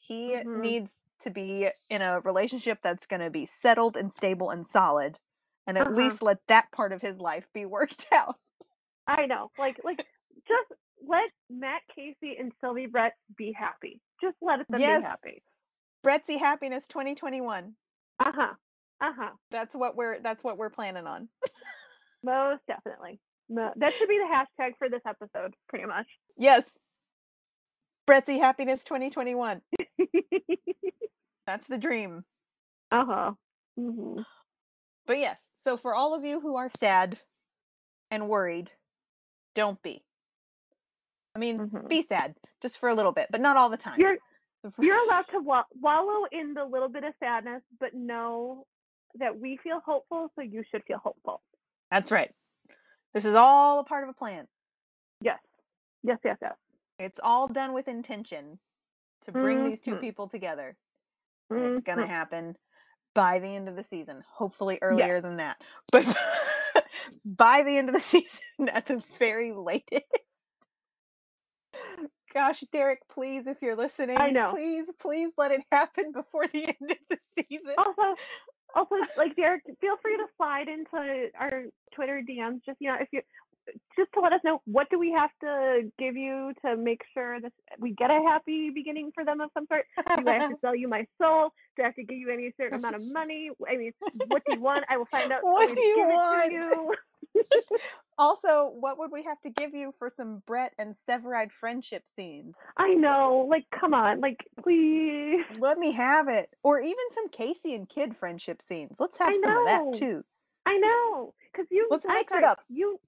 He 0.00 0.38
Mhm. 0.44 0.54
needs 0.54 0.92
to 1.20 1.30
be 1.30 1.70
in 1.90 2.02
a 2.02 2.20
relationship 2.20 2.80
that's 2.82 3.06
going 3.06 3.20
to 3.22 3.30
be 3.30 3.46
settled 3.46 3.96
and 3.96 4.12
stable 4.12 4.50
and 4.50 4.66
solid, 4.66 5.18
and 5.66 5.78
at 5.78 5.88
Uh-huh. 5.88 5.90
least 5.90 6.22
let 6.22 6.38
that 6.48 6.72
part 6.72 6.92
of 6.92 7.02
his 7.02 7.18
life 7.18 7.46
be 7.54 7.66
worked 7.66 8.06
out. 8.12 8.36
I 9.06 9.26
know. 9.26 9.50
Like 9.58 9.78
like 9.84 9.98
just 10.48 10.72
let 11.06 11.30
Matt 11.50 11.82
Casey 11.94 12.36
and 12.38 12.52
Sylvie 12.60 12.86
Brett 12.86 13.14
be 13.36 13.52
happy. 13.52 14.00
Just 14.20 14.36
let 14.42 14.60
them 14.72 14.84
Yes. 14.84 14.86
be 14.86 15.00
happy. 15.00 15.42
Brettsy 16.04 16.38
Happiness 16.38 16.86
2021. 16.88 17.76
Uh-huh. 18.20 18.54
Uh-huh. 19.00 19.30
That's 19.50 19.74
what 19.74 19.96
we're 19.96 20.20
that's 20.20 20.42
what 20.42 20.56
we're 20.58 20.70
planning 20.70 21.06
on. 21.06 21.28
Most 22.22 22.62
definitely. 22.66 23.20
No, 23.48 23.72
that 23.76 23.94
should 23.94 24.08
be 24.08 24.18
the 24.18 24.34
hashtag 24.34 24.72
for 24.78 24.88
this 24.88 25.02
episode, 25.06 25.54
pretty 25.68 25.86
much. 25.86 26.06
Yes. 26.36 26.64
Brettsy 28.08 28.38
Happiness 28.40 28.82
2021. 28.84 29.60
That's 31.46 31.66
the 31.66 31.78
dream. 31.78 32.24
uh-huh. 32.90 33.32
hmm 33.76 34.20
But 35.06 35.18
yes, 35.18 35.38
so 35.56 35.76
for 35.76 35.94
all 35.94 36.14
of 36.14 36.24
you 36.24 36.40
who 36.40 36.56
are 36.56 36.68
sad 36.68 37.18
and 38.10 38.28
worried, 38.28 38.70
don't 39.54 39.80
be. 39.82 40.02
I 41.34 41.38
mean, 41.38 41.58
Mhm. 41.58 41.88
be 41.88 42.02
sad 42.02 42.34
just 42.62 42.78
for 42.78 42.88
a 42.88 42.94
little 42.94 43.12
bit, 43.12 43.28
but 43.30 43.40
not 43.40 43.56
all 43.56 43.68
the 43.68 43.76
time. 43.76 44.00
You're 44.00 44.16
you're 44.80 44.98
allowed 45.08 45.26
to 45.32 45.40
wa- 45.40 45.64
wallow 45.80 46.26
in 46.32 46.54
the 46.54 46.64
little 46.64 46.88
bit 46.88 47.04
of 47.04 47.12
sadness, 47.20 47.62
but 47.78 47.94
know 47.94 48.66
that 49.18 49.38
we 49.38 49.56
feel 49.56 49.80
hopeful, 49.84 50.30
so 50.34 50.42
you 50.42 50.62
should 50.70 50.82
feel 50.84 50.98
hopeful. 50.98 51.42
That's 51.90 52.10
right. 52.10 52.30
This 53.14 53.24
is 53.24 53.34
all 53.34 53.80
a 53.80 53.84
part 53.84 54.04
of 54.04 54.10
a 54.10 54.14
plan. 54.14 54.46
Yes. 55.20 55.38
Yes, 56.02 56.18
yes, 56.24 56.36
yes. 56.42 56.54
It's 56.98 57.18
all 57.22 57.48
done 57.48 57.72
with 57.72 57.88
intention 57.88 58.58
to 59.24 59.32
bring 59.32 59.64
these 59.64 59.80
two 59.80 59.96
Mhm. 59.96 60.00
people 60.00 60.28
together. 60.28 60.76
and 61.48 61.60
it's 61.76 61.84
going 61.84 61.98
to 61.98 62.06
happen 62.06 62.56
by 63.14 63.38
the 63.38 63.46
end 63.46 63.68
of 63.68 63.76
the 63.76 63.82
season. 63.84 64.24
Hopefully 64.32 64.78
earlier 64.82 65.20
than 65.20 65.36
that, 65.36 65.62
but 65.92 66.04
by 67.38 67.62
the 67.62 67.78
end 67.78 67.88
of 67.88 67.94
the 67.94 68.00
season 68.60 68.68
at 68.68 68.86
the 68.86 69.00
very 69.18 69.52
latest. 69.52 70.04
Gosh, 72.34 72.60
Derek, 72.72 72.98
please, 73.08 73.46
if 73.46 73.62
you're 73.62 73.76
listening, 73.76 74.16
I 74.18 74.30
know. 74.30 74.50
please, 74.50 74.90
please 75.00 75.30
let 75.38 75.52
it 75.52 75.62
happen 75.72 76.12
before 76.12 76.46
the 76.48 76.64
end 76.80 76.90
of 76.90 77.18
the 77.36 77.42
season. 77.44 77.74
also 77.78 78.16
also 78.76 78.94
like 79.16 79.34
Derek, 79.36 79.62
feel 79.80 79.96
free 80.02 80.16
to 80.16 80.26
slide 80.36 80.68
into 80.68 81.28
our 81.38 81.64
Twitter 81.94 82.22
DMs. 82.28 82.60
Just 82.64 82.78
you 82.80 82.90
know, 82.90 82.98
if 83.00 83.08
you 83.12 83.22
just 83.96 84.12
to 84.14 84.20
let 84.20 84.32
us 84.32 84.40
know 84.44 84.60
what 84.64 84.88
do 84.90 84.98
we 84.98 85.12
have 85.12 85.30
to 85.40 85.90
give 85.98 86.16
you 86.16 86.52
to 86.64 86.76
make 86.76 87.02
sure 87.14 87.40
that 87.40 87.52
we 87.78 87.92
get 87.92 88.10
a 88.10 88.20
happy 88.26 88.70
beginning 88.70 89.10
for 89.14 89.24
them 89.24 89.40
of 89.40 89.50
some 89.54 89.66
sort. 89.66 89.86
Do 89.96 90.28
I 90.28 90.34
have 90.34 90.50
to 90.50 90.56
sell 90.60 90.74
you 90.74 90.86
my 90.88 91.06
soul? 91.20 91.52
Do 91.76 91.82
I 91.82 91.86
have 91.86 91.94
to 91.96 92.04
give 92.04 92.18
you 92.18 92.30
any 92.30 92.52
certain 92.56 92.78
amount 92.78 92.96
of 92.96 93.02
money? 93.12 93.50
I 93.68 93.76
mean, 93.76 93.92
what 94.28 94.42
do 94.46 94.54
you 94.54 94.60
want? 94.60 94.84
I 94.88 94.96
will 94.96 95.06
find 95.06 95.30
out. 95.32 95.40
What 95.42 95.74
do 95.74 95.80
you 95.80 95.96
give 95.96 96.08
it 96.08 96.10
to 96.10 96.16
want? 96.16 96.52
you. 96.52 96.94
also, 98.18 98.72
what 98.78 98.98
would 98.98 99.10
we 99.12 99.24
have 99.24 99.40
to 99.42 99.50
give 99.50 99.74
you 99.74 99.94
for 99.98 100.10
some 100.10 100.42
Brett 100.46 100.72
and 100.78 100.94
Severide 101.08 101.50
friendship 101.52 102.04
scenes? 102.06 102.56
I 102.76 102.94
know. 102.94 103.46
Like, 103.50 103.66
come 103.78 103.94
on. 103.94 104.20
Like, 104.20 104.46
please. 104.62 105.44
Let 105.58 105.78
me 105.78 105.92
have 105.92 106.28
it. 106.28 106.50
Or 106.62 106.80
even 106.80 106.94
some 107.14 107.28
Casey 107.28 107.74
and 107.74 107.88
Kidd 107.88 108.16
friendship 108.16 108.62
scenes. 108.66 108.96
Let's 108.98 109.18
have 109.18 109.34
some 109.42 109.56
of 109.56 109.66
that 109.66 109.98
too. 109.98 110.24
I 110.64 110.78
know. 110.78 111.34
Because 111.52 111.66
you. 111.70 111.88
Let's 111.90 112.06
mix 112.06 112.32
it 112.32 112.44
up. 112.44 112.60
You. 112.68 112.98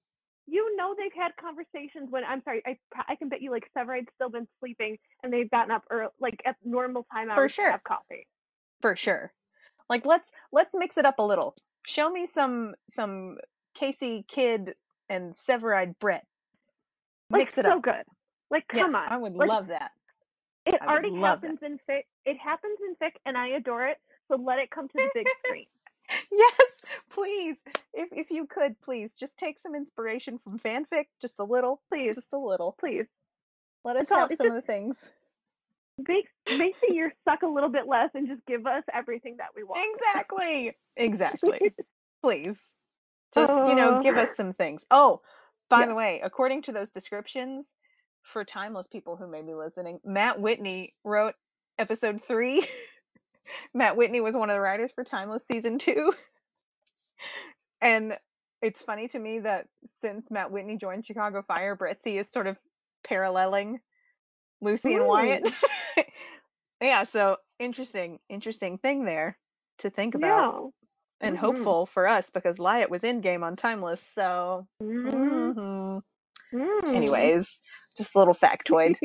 You 0.51 0.75
know 0.75 0.95
they've 0.97 1.13
had 1.15 1.31
conversations 1.39 2.07
when 2.09 2.23
I'm 2.23 2.41
sorry 2.43 2.63
I 2.65 2.77
I 3.07 3.15
can 3.15 3.29
bet 3.29 3.41
you 3.41 3.51
like 3.51 3.69
Severide's 3.77 4.07
still 4.15 4.29
been 4.29 4.47
sleeping 4.59 4.97
and 5.23 5.31
they've 5.31 5.49
gotten 5.49 5.71
up 5.71 5.83
early 5.91 6.09
like 6.19 6.41
at 6.45 6.55
normal 6.63 7.05
time 7.13 7.29
hours 7.29 7.51
sure. 7.51 7.65
to 7.65 7.71
have 7.71 7.83
coffee. 7.83 8.25
For 8.81 8.95
sure. 8.95 9.31
Like 9.89 10.05
let's 10.05 10.31
let's 10.51 10.73
mix 10.73 10.97
it 10.97 11.05
up 11.05 11.19
a 11.19 11.23
little. 11.23 11.55
Show 11.85 12.09
me 12.09 12.25
some 12.25 12.73
some 12.89 13.37
Casey 13.75 14.25
Kidd 14.27 14.73
and 15.09 15.35
Severide 15.47 15.95
Brett. 15.99 16.25
Like 17.29 17.41
Mix 17.41 17.57
it 17.57 17.65
so 17.65 17.77
up. 17.77 17.83
good. 17.83 18.03
Like 18.49 18.65
Yes, 18.73 18.83
come 18.85 18.95
on. 18.95 19.07
I 19.11 19.17
would 19.17 19.35
Like, 19.35 19.49
love 19.49 19.67
that. 19.67 19.91
It 20.65 20.75
I 20.81 20.87
already 20.87 21.09
love 21.11 21.41
that. 21.41 21.47
happens 21.47 21.59
in 21.63 21.79
fic. 21.89 22.03
It 22.25 22.37
happens 22.37 22.77
in 22.87 22.95
fic, 22.95 23.11
and 23.25 23.37
I 23.37 23.49
adore 23.49 23.87
it. 23.87 23.97
So 24.27 24.37
let 24.37 24.59
it 24.59 24.69
come 24.71 24.87
to 24.87 24.93
the 24.95 25.09
big 25.13 25.27
screen. 25.45 25.65
Yes, 26.31 26.53
please. 27.11 27.55
If 27.93 28.09
if 28.11 28.31
you 28.31 28.45
could, 28.47 28.79
please 28.81 29.11
just 29.19 29.37
take 29.37 29.59
some 29.59 29.75
inspiration 29.75 30.37
from 30.39 30.59
fanfic, 30.59 31.05
just 31.21 31.35
a 31.39 31.43
little, 31.43 31.81
Please, 31.89 32.15
just 32.15 32.33
a 32.33 32.37
little. 32.37 32.75
please. 32.79 33.05
Let 33.85 33.95
us 33.95 34.03
It's 34.03 34.11
have 34.11 34.31
some 34.35 34.47
of 34.47 34.53
the 34.53 34.61
things. 34.61 34.95
Make 36.07 36.27
make 36.57 36.75
the 36.87 36.93
year 36.93 37.13
suck 37.25 37.43
a 37.43 37.47
little 37.47 37.69
bit 37.69 37.87
less, 37.87 38.09
and 38.15 38.27
just 38.27 38.45
give 38.45 38.65
us 38.65 38.83
everything 38.93 39.37
that 39.37 39.49
we 39.55 39.63
want. 39.63 39.79
Exactly. 39.95 40.73
Exactly. 40.97 41.71
please. 42.21 42.57
Just, 43.33 43.53
you 43.53 43.75
know, 43.75 43.99
oh. 43.99 44.03
give 44.03 44.17
us 44.17 44.35
some 44.35 44.51
things. 44.53 44.81
Oh, 44.91 45.21
by 45.69 45.81
Yeah. 45.81 45.85
the 45.87 45.95
way, 45.95 46.19
according 46.23 46.63
to 46.63 46.71
those 46.73 46.89
descriptions, 46.89 47.67
for 48.23 48.43
timeless 48.43 48.87
people 48.87 49.15
who 49.15 49.27
may 49.27 49.41
be 49.41 49.53
listening, 49.53 49.99
Matt 50.03 50.41
Whitney 50.41 50.91
wrote 51.05 51.35
episode 51.77 52.21
three. 52.27 52.67
Matt 53.73 53.95
Whitney 53.97 54.21
was 54.21 54.35
one 54.35 54.49
of 54.49 54.55
the 54.55 54.61
writers 54.61 54.91
for 54.91 55.03
Timeless 55.03 55.43
season 55.51 55.77
two. 55.79 56.13
and 57.81 58.13
it's 58.61 58.81
funny 58.81 59.07
to 59.09 59.19
me 59.19 59.39
that 59.39 59.67
since 60.01 60.29
Matt 60.29 60.51
Whitney 60.51 60.77
joined 60.77 61.05
Chicago 61.05 61.43
Fire, 61.47 61.75
Brettsy 61.75 62.19
is 62.19 62.29
sort 62.29 62.47
of 62.47 62.57
paralleling 63.03 63.79
Lucy 64.61 64.93
and 64.93 65.05
Wyatt. 65.05 65.49
yeah, 66.81 67.03
so 67.03 67.37
interesting, 67.59 68.19
interesting 68.29 68.77
thing 68.77 69.05
there 69.05 69.37
to 69.79 69.89
think 69.89 70.15
about 70.15 70.73
Yeah. 71.21 71.27
and 71.27 71.37
Mhm. 71.37 71.39
hopeful 71.39 71.85
for 71.85 72.07
us 72.07 72.29
because 72.33 72.59
Lyatt 72.59 72.89
was 72.89 73.03
endgame 73.03 73.43
on 73.43 73.55
Timeless. 73.55 74.05
So, 74.13 74.67
Mhm. 74.81 75.53
mhm. 75.55 76.01
Mm. 76.51 76.95
anyways, 76.95 77.59
just 77.97 78.15
a 78.15 78.17
little 78.19 78.33
factoid 78.33 78.95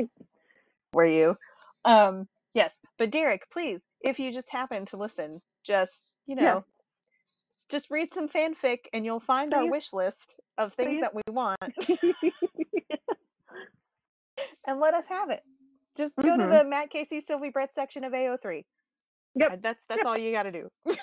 Were 0.95 1.05
you. 1.05 1.37
Um, 1.85 2.29
yes, 2.55 2.73
but 2.99 3.11
Derek, 3.11 3.49
please, 3.51 3.81
if 4.05 4.21
you 4.21 4.33
just 4.33 4.51
happen 4.51 4.87
to 4.87 4.97
listen, 4.97 5.41
just 5.65 6.15
you 6.27 6.37
know, 6.37 6.43
Yeah. 6.43 6.61
just 7.71 7.91
read 7.91 8.13
some 8.15 8.29
fanfic 8.29 8.81
and 8.93 9.05
you'll 9.05 9.21
find 9.21 9.53
our 9.55 9.67
wish 9.69 9.93
list 9.93 10.35
of 10.59 10.73
things 10.75 11.01
that 11.01 11.15
we 11.15 11.23
want 11.29 11.59
and 14.67 14.81
let 14.81 14.95
us 14.95 15.05
have 15.09 15.31
it. 15.31 15.43
Just 15.97 16.15
go 16.17 16.37
to 16.37 16.43
Mhm. 16.45 16.51
the 16.51 16.65
Matt 16.65 16.91
Casey 16.91 17.21
Sylvie 17.21 17.51
Brett 17.51 17.73
section 17.75 18.05
of 18.05 18.13
AO3. 18.15 18.65
Yep. 19.37 19.63
That's 19.63 19.83
that's 19.89 19.99
Yep. 19.99 20.07
all 20.07 20.19
you 20.19 20.33
got 20.33 20.45
to 20.45 20.53
do. 20.53 20.71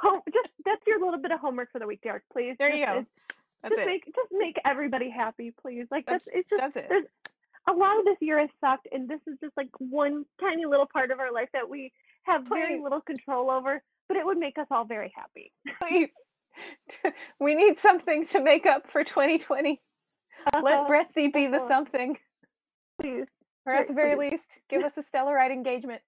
Home, 0.00 0.22
just 0.32 0.48
that's 0.64 0.86
your 0.86 0.98
little 1.00 1.20
bit 1.20 1.30
of 1.32 1.40
homework 1.40 1.70
for 1.72 1.78
the 1.78 1.86
week, 1.86 2.00
Derek. 2.02 2.22
Please. 2.32 2.56
There 2.58 2.70
you 2.70 2.84
Just- 2.86 2.92
go. 2.94 3.00
it's- 3.00 3.26
That's 3.62 3.74
just 3.74 3.82
it. 3.82 3.86
make 3.86 4.04
just 4.06 4.32
make 4.32 4.56
everybody 4.64 5.10
happy, 5.10 5.50
please. 5.50 5.86
Like 5.90 6.06
That's, 6.06 6.24
that's, 6.26 6.36
it's 6.36 6.50
just 6.50 6.60
that's 6.62 6.76
it. 6.76 6.88
there's 6.88 7.04
a 7.68 7.72
lot 7.72 7.98
of 7.98 8.04
this 8.04 8.16
year 8.20 8.38
has 8.40 8.50
sucked, 8.60 8.88
and 8.92 9.08
this 9.08 9.20
is 9.26 9.38
just 9.42 9.56
like 9.56 9.68
one 9.78 10.24
tiny 10.40 10.66
little 10.66 10.86
part 10.92 11.10
of 11.10 11.20
our 11.20 11.32
life 11.32 11.48
that 11.52 11.68
we 11.68 11.92
have 12.24 12.42
very 12.48 12.80
little 12.80 13.00
control 13.00 13.50
over. 13.50 13.82
But 14.08 14.16
it 14.16 14.26
would 14.26 14.38
make 14.38 14.58
us 14.58 14.66
all 14.70 14.84
very 14.84 15.12
happy. 15.14 15.52
Please. 15.82 16.08
we 17.40 17.54
need 17.54 17.78
something 17.78 18.26
to 18.26 18.42
make 18.42 18.66
up 18.66 18.86
for 18.90 19.04
2020. 19.04 19.80
Let 20.52 20.64
Uh-huh. 20.64 20.88
Brettsy 20.88 21.32
be 21.32 21.46
the 21.46 21.58
uh-huh. 21.58 21.68
something. 21.68 22.18
please 23.00 23.26
Or 23.66 23.74
at 23.74 23.88
the 23.88 23.94
very 23.94 24.16
Please. 24.16 24.32
least, 24.32 24.48
give 24.68 24.82
us 24.82 24.96
a 24.96 25.02
Stellaride 25.02 25.52
engagement. 25.52 26.02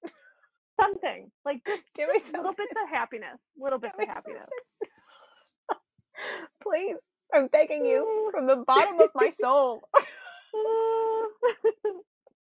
something 0.80 1.30
like 1.44 1.60
just 1.66 1.82
give 1.94 2.08
me 2.08 2.20
little 2.34 2.52
bits 2.52 2.72
of 2.82 2.88
happiness, 2.90 3.38
little 3.56 3.78
bits 3.78 3.94
of 4.00 4.08
happiness. 4.08 4.48
Please. 6.62 6.96
I'm 7.34 7.46
begging 7.46 7.86
you 7.86 8.28
from 8.30 8.46
the 8.46 8.56
bottom 8.56 9.00
of 9.00 9.08
my 9.14 9.32
soul. 9.40 9.82
Oh, 10.54 11.30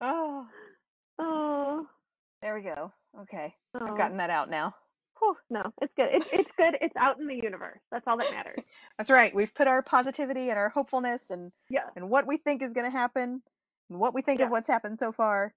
oh, 1.19 1.87
there 2.41 2.55
we 2.55 2.61
go. 2.61 2.91
Okay. 3.21 3.53
oh. 3.75 3.85
I've 3.87 3.97
gotten 3.97 4.17
that 4.17 4.29
out 4.29 4.49
now. 4.49 4.73
Whew. 5.19 5.35
no, 5.49 5.63
it's 5.81 5.93
good. 5.95 6.09
It's 6.11 6.27
it's 6.31 6.51
good. 6.57 6.77
It's 6.81 6.95
out 6.95 7.19
in 7.19 7.27
the 7.27 7.35
universe. 7.35 7.79
That's 7.91 8.07
all 8.07 8.17
that 8.17 8.31
matters. 8.31 8.59
That's 8.97 9.09
right. 9.09 9.33
We've 9.33 9.53
put 9.53 9.67
our 9.67 9.81
positivity 9.81 10.49
and 10.49 10.59
our 10.59 10.69
hopefulness 10.69 11.23
and, 11.31 11.51
Yeah. 11.69 11.89
and 11.95 12.09
what 12.09 12.27
we 12.27 12.37
think 12.37 12.61
is 12.61 12.73
going 12.73 12.85
to 12.89 12.95
happen 12.95 13.41
and 13.89 13.99
what 13.99 14.13
we 14.13 14.21
think 14.21 14.39
Yeah. 14.39 14.45
of 14.45 14.51
what's 14.51 14.67
happened 14.67 14.99
so 14.99 15.11
far 15.11 15.53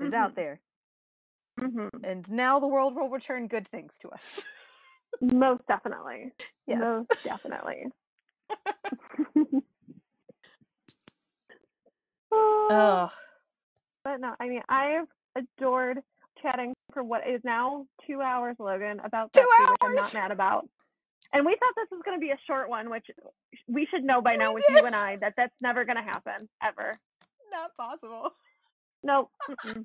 is 0.00 0.12
out 0.12 0.32
Mhm. 0.32 0.36
there. 0.36 0.60
hmm 1.58 1.88
And 2.04 2.30
now 2.30 2.60
the 2.60 2.66
world 2.66 2.94
will 2.94 3.08
return 3.08 3.48
good 3.48 3.66
things 3.68 3.96
to 4.02 4.10
us. 4.10 4.40
Most 5.20 5.66
definitely. 5.66 6.32
Yes. 6.66 6.80
Most 6.82 7.10
definitely. 7.24 7.86
Oh, 12.32 13.10
but 14.04 14.20
no, 14.20 14.34
I 14.40 14.48
mean, 14.48 14.62
I've 14.68 15.06
adored 15.36 15.98
chatting 16.42 16.74
for 16.92 17.02
what 17.02 17.26
is 17.28 17.40
now 17.44 17.86
two 18.06 18.20
hours, 18.20 18.56
Logan, 18.58 19.00
about 19.04 19.32
Two 19.32 19.40
Brettsy, 19.40 19.70
which 19.70 19.78
I'm 19.82 19.90
hours? 19.90 19.96
not 19.96 20.14
mad 20.14 20.32
about. 20.32 20.68
And 21.32 21.46
we 21.46 21.52
thought 21.52 21.74
this 21.76 21.86
was 21.92 22.00
going 22.04 22.16
to 22.18 22.20
be 22.20 22.30
a 22.30 22.38
short 22.46 22.68
one, 22.68 22.90
which 22.90 23.06
we 23.68 23.86
should 23.90 24.02
know 24.02 24.20
by 24.20 24.32
We 24.32 24.38
now 24.38 24.54
with 24.54 24.64
did. 24.66 24.78
you 24.80 24.86
and 24.86 24.94
I 24.96 25.16
that 25.16 25.34
that's 25.36 25.54
never 25.62 25.84
going 25.84 25.96
to 25.96 26.02
happen 26.02 26.48
ever. 26.62 26.94
not 27.52 27.70
possible. 27.78 28.30
Nope. 29.02 29.30
Mm-mm. 29.48 29.84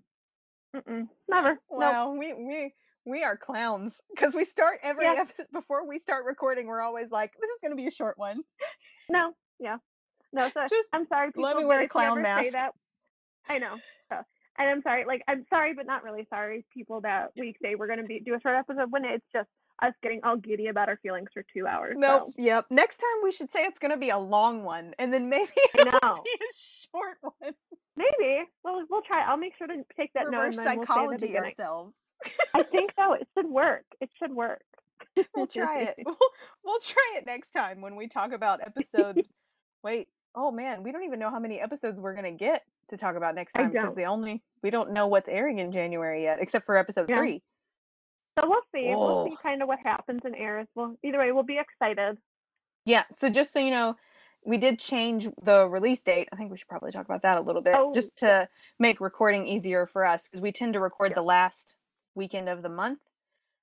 Mm-mm. 0.76 1.08
Never. 1.30 1.50
Nope. 1.52 1.60
Wow, 1.70 2.12
we 2.18 2.34
we 2.34 2.74
we 3.06 3.24
are 3.24 3.38
clowns 3.38 3.94
because 4.14 4.34
we 4.34 4.44
start 4.46 4.80
every 4.84 5.06
Yeah. 5.06 5.16
episode 5.22 5.48
before 5.54 5.88
we 5.88 6.00
start 6.00 6.26
recording. 6.26 6.68
We're 6.68 6.82
always 6.82 7.12
like, 7.12 7.32
"This 7.40 7.50
is 7.50 7.58
going 7.62 7.72
to 7.72 7.82
be 7.82 7.88
a 7.88 7.92
short 7.92 8.18
one." 8.18 8.42
No. 9.10 9.34
Yeah. 9.60 9.78
No. 10.36 10.50
So 10.54 10.62
Just 10.70 10.90
I'm 10.94 11.08
sorry. 11.08 11.30
People, 11.30 11.44
let 11.44 11.58
me 11.58 11.66
wear 11.66 11.84
a 11.84 11.88
clown 11.88 12.22
mask. 12.22 12.52
that, 12.52 12.72
I 13.50 13.58
know. 13.58 13.76
So, 14.10 14.18
and 14.58 14.70
I'm 14.70 14.82
sorry. 14.84 15.06
Like 15.06 15.24
I'm 15.28 15.46
sorry, 15.50 15.74
but 15.74 15.86
not 15.86 16.04
really 16.04 16.28
sorry. 16.30 16.66
People 16.74 17.02
that 17.02 17.32
we 17.38 17.56
say 17.62 17.76
we're 17.76 17.88
gonna 17.88 18.04
be 18.04 18.20
do 18.20 18.36
a 18.36 18.40
short 18.42 18.56
episode 18.56 18.92
when 18.92 19.06
it's 19.06 19.26
just 19.34 19.50
us 19.82 19.94
getting 20.02 20.22
all 20.24 20.38
giddy 20.38 20.68
about 20.68 20.90
our 20.90 20.98
feelings 20.98 21.30
for 21.34 21.44
two 21.54 21.68
hours. 21.68 21.96
Nope. 21.98 22.24
So. 22.28 22.34
Yep. 22.42 22.66
Next 22.70 22.98
time 22.98 23.24
we 23.24 23.32
should 23.32 23.52
say 23.52 23.64
it's 23.66 23.80
going 23.80 23.92
to 23.92 23.98
be 23.98 24.10
a 24.10 24.18
long 24.18 24.64
one, 24.64 24.94
and 25.00 25.14
then 25.14 25.30
maybe 25.30 25.52
I 25.76 25.82
it'll 25.82 26.00
know. 26.02 26.22
be 26.24 26.32
a 26.32 26.54
short 26.92 27.18
one. 27.22 27.54
Maybe. 27.98 28.44
Well, 28.64 28.84
we'll 28.90 29.02
try. 29.02 29.24
I'll 29.26 29.38
make 29.38 29.54
sure 29.58 29.68
to 29.68 29.84
take 29.98 30.14
that 30.14 30.30
note 30.32 30.40
Reverse 30.40 30.58
and 30.58 30.66
we'll 30.66 30.76
say 30.76 30.80
the 30.80 30.86
psychology 30.86 31.28
beginning. 31.28 31.54
ourselves. 31.60 31.96
I 32.54 32.64
think 32.72 32.92
so. 32.98 33.14
It 33.14 33.28
should 33.38 33.48
work. 33.50 33.86
It 34.02 34.10
should 34.18 34.32
work. 34.34 34.64
We'll 35.36 35.48
try 35.48 35.82
it. 35.84 35.96
We'll, 36.06 36.18
we'll 36.64 36.80
try 36.80 37.16
it 37.18 37.26
next 37.26 37.52
time 37.52 37.82
when 37.82 37.96
we 37.96 38.08
talk 38.08 38.32
about 38.32 38.62
episode. 38.66 39.26
Wait. 39.84 40.08
Oh 40.36 40.52
man, 40.52 40.84
we 40.84 40.92
don't 40.92 41.04
even 41.04 41.20
know 41.20 41.30
how 41.30 41.40
many 41.40 41.60
episodes 41.60 42.00
we're 42.00 42.14
gonna 42.14 42.32
get 42.32 42.64
to 42.90 42.98
talk 42.98 43.16
about 43.16 43.36
next 43.36 43.54
time 43.54 43.72
because 43.72 43.96
the 43.96 44.04
only 44.04 44.44
we 44.62 44.70
don't 44.70 44.92
know 44.92 45.08
what's 45.08 45.30
airing 45.30 45.60
in 45.60 45.72
January 45.72 46.24
yet, 46.24 46.40
except 46.42 46.66
for 46.66 46.78
episode 46.78 47.10
Yeah. 47.10 47.18
three. 47.20 47.42
So 48.40 48.50
we'll 48.50 48.62
see. 48.74 48.88
We'll 48.90 49.28
see 49.30 49.38
kind 49.42 49.62
of 49.62 49.70
what 49.70 49.80
happens 49.80 50.22
and 50.26 50.36
airs. 50.36 50.68
Well, 50.76 50.98
either 51.04 51.20
way, 51.20 51.32
we'll 51.32 51.44
be 51.44 51.58
excited. 51.58 52.18
Yeah. 52.84 53.06
So 53.12 53.30
just 53.30 53.54
so 53.54 53.60
you 53.60 53.72
know, 53.72 53.96
we 54.44 54.58
did 54.58 54.78
change 54.78 55.30
the 55.42 55.68
release 55.70 56.04
date. 56.04 56.28
I 56.34 56.36
think 56.36 56.52
we 56.52 56.58
should 56.58 56.68
probably 56.68 56.92
talk 56.92 57.06
about 57.06 57.22
that 57.22 57.38
a 57.38 57.42
little 57.42 57.62
bit, 57.62 57.76
Oh, 57.78 57.94
just 57.94 58.16
to 58.18 58.50
make 58.78 59.00
recording 59.00 59.48
easier 59.48 59.88
for 59.88 60.06
us 60.06 60.24
because 60.24 60.42
we 60.42 60.52
tend 60.52 60.74
to 60.74 60.82
record 60.82 61.12
Yeah. 61.12 61.16
the 61.16 61.24
last 61.24 61.76
weekend 62.14 62.50
of 62.50 62.62
the 62.62 62.70
month, 62.70 63.00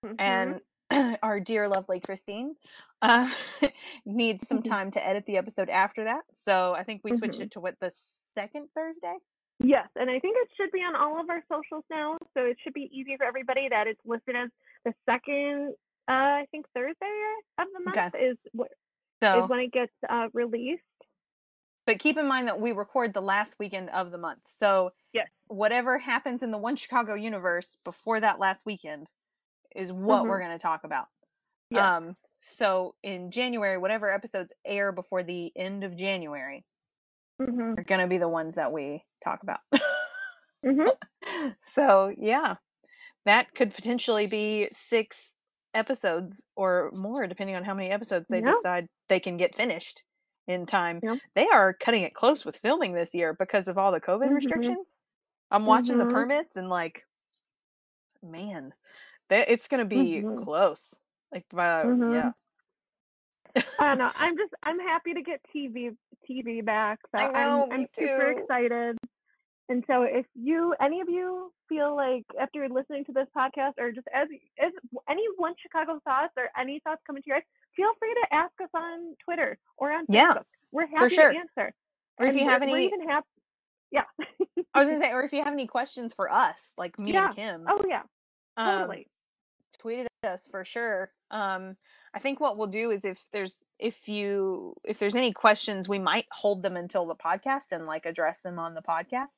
Mhm. 0.04 0.16
and 0.18 0.60
our 1.22 1.40
dear 1.40 1.68
lovely 1.68 2.00
Christine 2.00 2.56
uh, 3.00 3.30
needs 4.06 4.46
some 4.46 4.62
Mhm. 4.62 4.68
time 4.68 4.90
to 4.92 5.06
edit 5.06 5.24
the 5.26 5.36
episode 5.36 5.68
after 5.68 6.04
that. 6.04 6.22
So 6.44 6.74
I 6.74 6.84
think 6.84 7.02
we 7.04 7.12
switched 7.12 7.38
Mhm. 7.38 7.42
it 7.44 7.50
to 7.52 7.60
what 7.60 7.78
the 7.80 7.90
second 8.34 8.68
Thursday. 8.74 9.16
Yes, 9.60 9.88
and 9.96 10.10
I 10.10 10.18
think 10.18 10.36
it 10.40 10.48
should 10.56 10.72
be 10.72 10.80
on 10.80 10.96
all 10.96 11.20
of 11.20 11.30
our 11.30 11.42
socials 11.48 11.84
now, 11.88 12.18
so 12.34 12.44
it 12.44 12.58
should 12.62 12.74
be 12.74 12.90
easy 12.92 13.16
for 13.16 13.24
everybody 13.24 13.68
that 13.68 13.86
it's 13.86 14.04
listed 14.04 14.34
as 14.34 14.50
the 14.84 14.92
second, 15.06 15.74
uh, 16.08 16.12
I 16.42 16.46
think 16.50 16.66
Thursday 16.74 17.22
of 17.58 17.68
the 17.72 17.80
month 17.80 18.14
Okay. 18.14 18.30
is 18.30 18.36
what 18.52 18.72
So 19.22 19.44
is 19.44 19.48
when 19.48 19.60
it 19.60 19.72
gets 19.72 19.92
uh, 20.08 20.28
released. 20.32 20.82
But 21.86 21.98
keep 22.00 22.16
in 22.16 22.26
mind 22.26 22.48
that 22.48 22.60
we 22.60 22.72
record 22.72 23.14
the 23.14 23.22
last 23.22 23.54
weekend 23.58 23.90
of 23.90 24.10
the 24.10 24.18
month. 24.18 24.40
So 24.48 24.92
Yes. 25.12 25.28
whatever 25.46 25.98
happens 25.98 26.42
in 26.42 26.50
the 26.50 26.58
One 26.58 26.74
Chicago 26.76 27.14
universe 27.14 27.76
before 27.84 28.18
that 28.20 28.38
last 28.40 28.62
weekend 28.64 29.08
is 29.76 29.92
what 29.92 30.26
Mhm. 30.26 30.28
we're 30.28 30.40
going 30.40 30.52
to 30.52 30.62
talk 30.62 30.84
about. 30.84 31.06
Yes. 31.70 31.92
Um 31.96 32.16
so 32.40 32.96
in 33.02 33.30
January, 33.32 33.78
whatever 33.78 34.12
episodes 34.12 34.52
air 34.66 34.92
before 34.92 35.22
the 35.24 35.52
end 35.56 35.84
of 35.84 35.96
January 35.96 36.64
Mhm. 37.38 37.76
are 37.76 37.84
going 37.84 38.00
to 38.00 38.06
be 38.06 38.18
the 38.18 38.28
ones 38.28 38.54
that 38.56 38.72
we 38.72 39.04
talk 39.24 39.42
about. 39.42 39.60
Mhm. 40.64 40.92
so, 41.62 42.14
yeah. 42.18 42.56
That 43.26 43.54
could 43.54 43.74
potentially 43.74 44.26
be 44.26 44.68
6 44.72 45.36
episodes 45.74 46.42
or 46.56 46.90
more 46.94 47.26
depending 47.28 47.56
on 47.56 47.64
how 47.64 47.74
many 47.74 47.90
episodes 47.90 48.26
they 48.30 48.40
Yeah. 48.40 48.54
decide 48.54 48.88
they 49.08 49.20
can 49.20 49.36
get 49.36 49.54
finished 49.56 50.04
in 50.48 50.66
time. 50.66 51.02
Yeah. 51.02 51.16
They 51.34 51.48
are 51.48 51.74
cutting 51.74 52.02
it 52.04 52.14
close 52.14 52.44
with 52.44 52.58
filming 52.58 52.94
this 52.94 53.14
year 53.14 53.34
because 53.34 53.68
of 53.68 53.78
all 53.78 53.92
the 53.92 54.00
COVID 54.00 54.30
Mhm. 54.30 54.34
restrictions. 54.34 54.96
I'm 55.50 55.66
watching 55.66 55.98
the 55.98 56.06
Mhm. 56.06 56.06
permits 56.06 56.56
and 56.56 56.68
like 56.70 57.04
man, 58.22 58.72
that 59.28 59.48
it's 59.50 59.68
going 59.68 59.80
to 59.80 59.84
be 59.86 60.20
Mhm. 60.22 60.42
close. 60.44 60.82
Like 61.32 61.46
uh, 61.52 61.84
Mhm. 61.84 62.14
yeah. 62.14 62.32
I 63.78 63.84
don't 63.88 63.98
know. 63.98 64.10
I'm 64.16 64.36
just 64.36 64.52
I'm 64.62 64.78
happy 64.78 65.14
to 65.14 65.22
get 65.22 65.40
TV 65.54 65.96
TV 66.28 66.64
back. 66.64 66.98
So 67.14 67.22
I 67.22 67.32
know, 67.32 67.64
I'm 67.64 67.72
I'm 67.72 67.86
super 67.98 68.30
excited. 68.30 68.98
And 69.68 69.84
so 69.86 70.02
if 70.02 70.26
you 70.34 70.74
any 70.80 71.00
of 71.00 71.08
you 71.08 71.52
feel 71.68 71.94
like 71.96 72.24
after 72.38 72.68
listening 72.68 73.04
to 73.06 73.12
this 73.12 73.28
podcast 73.36 73.72
or 73.78 73.92
just 73.92 74.06
as 74.14 74.28
as 74.60 74.72
any 75.08 75.24
one 75.36 75.54
Chicago 75.60 76.00
thoughts 76.04 76.32
or 76.36 76.48
any 76.58 76.80
thoughts 76.80 77.00
coming 77.06 77.22
to 77.22 77.26
your 77.28 77.36
eyes, 77.38 77.42
feel 77.76 77.90
free 77.98 78.14
to 78.14 78.34
ask 78.34 78.52
us 78.62 78.68
on 78.74 79.14
Twitter 79.24 79.58
or 79.76 79.92
on 79.92 80.04
Yeah, 80.08 80.34
Facebook. 80.34 80.44
We're 80.72 80.86
happy 80.86 81.14
sure. 81.14 81.32
to 81.32 81.38
answer. 81.38 81.72
Or 82.18 82.26
if 82.26 82.30
And 82.30 82.40
you 82.40 82.48
have 82.48 82.62
any 82.62 82.86
even 82.86 83.08
happy 83.08 83.26
yeah. 83.90 84.04
I 84.74 84.78
was 84.80 84.88
to 84.88 84.98
say 84.98 85.12
or 85.12 85.22
if 85.22 85.32
you 85.32 85.42
have 85.44 85.52
any 85.52 85.66
questions 85.66 86.12
for 86.14 86.30
us, 86.30 86.56
like 86.76 86.98
me 86.98 87.12
yeah. 87.12 87.26
and 87.26 87.36
Kim. 87.36 87.64
Oh 87.68 87.84
yeah. 87.88 88.02
um, 88.56 88.78
Totally. 88.80 89.06
Us 90.24 90.46
for 90.50 90.64
sure. 90.64 91.10
Um, 91.30 91.76
I 92.14 92.18
think 92.20 92.40
what 92.40 92.56
we'll 92.56 92.66
do 92.68 92.90
is 92.90 93.04
if 93.04 93.18
there's 93.32 93.64
if 93.78 94.08
you 94.08 94.74
if 94.84 94.98
there's 94.98 95.14
any 95.16 95.32
questions, 95.32 95.88
we 95.88 95.98
might 95.98 96.26
hold 96.30 96.62
them 96.62 96.76
until 96.76 97.06
the 97.06 97.14
podcast 97.14 97.72
and 97.72 97.86
like 97.86 98.06
address 98.06 98.40
them 98.40 98.58
on 98.58 98.74
the 98.74 98.82
podcast. 98.82 99.36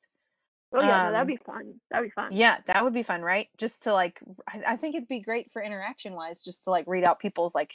Oh 0.73 0.81
yeah, 0.81 1.05
no, 1.05 1.11
that'd 1.11 1.21
Um, 1.21 1.27
be 1.27 1.37
fun. 1.37 1.73
That'd 1.89 2.07
be 2.07 2.11
fun. 2.11 2.31
yeah, 2.33 2.57
that 2.67 2.83
would 2.83 2.93
be 2.93 3.03
fun, 3.03 3.21
right? 3.21 3.47
Just 3.57 3.83
to 3.83 3.93
like, 3.93 4.19
I, 4.47 4.73
I 4.73 4.77
think 4.77 4.95
it'd 4.95 5.07
be 5.07 5.21
great 5.21 5.51
for 5.53 5.61
interaction 5.61 6.13
wise, 6.13 6.43
just 6.43 6.63
to 6.65 6.69
like 6.69 6.85
read 6.87 7.07
out 7.07 7.19
people's 7.19 7.55
like, 7.55 7.71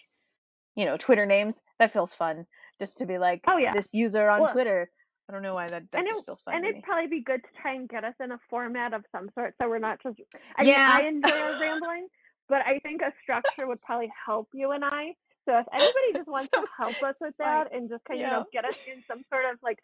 you 0.77 0.85
know, 0.85 0.97
Twitter 0.99 1.24
names. 1.24 1.62
That 1.78 1.93
feels 1.93 2.12
fun. 2.12 2.47
Just 2.78 2.99
to 2.99 3.07
be 3.07 3.16
like, 3.19 3.43
Oh 3.49 3.57
yeah. 3.57 3.73
this 3.73 3.89
user 3.93 4.28
on 4.28 4.43
Well, 4.43 4.53
Twitter. 4.53 4.91
I 5.28 5.32
don't 5.32 5.43
know 5.43 5.55
why 5.55 5.69
that 5.69 5.89
that 5.93 5.99
and 5.99 6.09
it, 6.09 6.24
feels 6.27 6.41
fun 6.43 6.55
and 6.57 6.65
it'd 6.65 6.77
me. 6.77 6.82
probably 6.85 7.07
be 7.07 7.23
good 7.23 7.43
to 7.45 7.62
try 7.62 7.74
and 7.74 7.89
get 7.89 8.05
us 8.05 8.15
in 8.23 8.32
a 8.32 8.39
format 8.51 8.93
of 8.93 9.05
some 9.12 9.31
sort, 9.35 9.55
so 9.62 9.69
we're 9.69 9.78
not 9.78 10.03
just. 10.03 10.19
I 10.57 10.62
mean, 10.65 10.73
Yeah. 10.73 10.99
I 11.01 11.07
enjoy 11.07 11.61
rambling, 11.61 12.09
but 12.51 12.67
I 12.67 12.81
think 12.81 13.01
a 13.01 13.13
structure 13.23 13.67
would 13.67 13.81
probably 13.81 14.13
help 14.27 14.49
you 14.53 14.73
and 14.73 14.85
I. 14.85 15.15
So 15.49 15.57
if 15.57 15.67
anybody 15.73 16.13
just 16.15 16.29
wants 16.29 16.53
to 16.55 16.63
help 16.79 17.03
us 17.03 17.15
with 17.21 17.35
that 17.39 17.73
and 17.73 17.89
just 17.89 18.05
kind 18.05 18.21
of 18.21 18.27
you 18.27 18.31
Yeah. 18.31 18.39
know 18.41 18.45
get 18.53 18.65
us 18.67 18.75
in 18.87 19.03
some 19.09 19.23
sort 19.33 19.47
of 19.51 19.59
like 19.63 19.79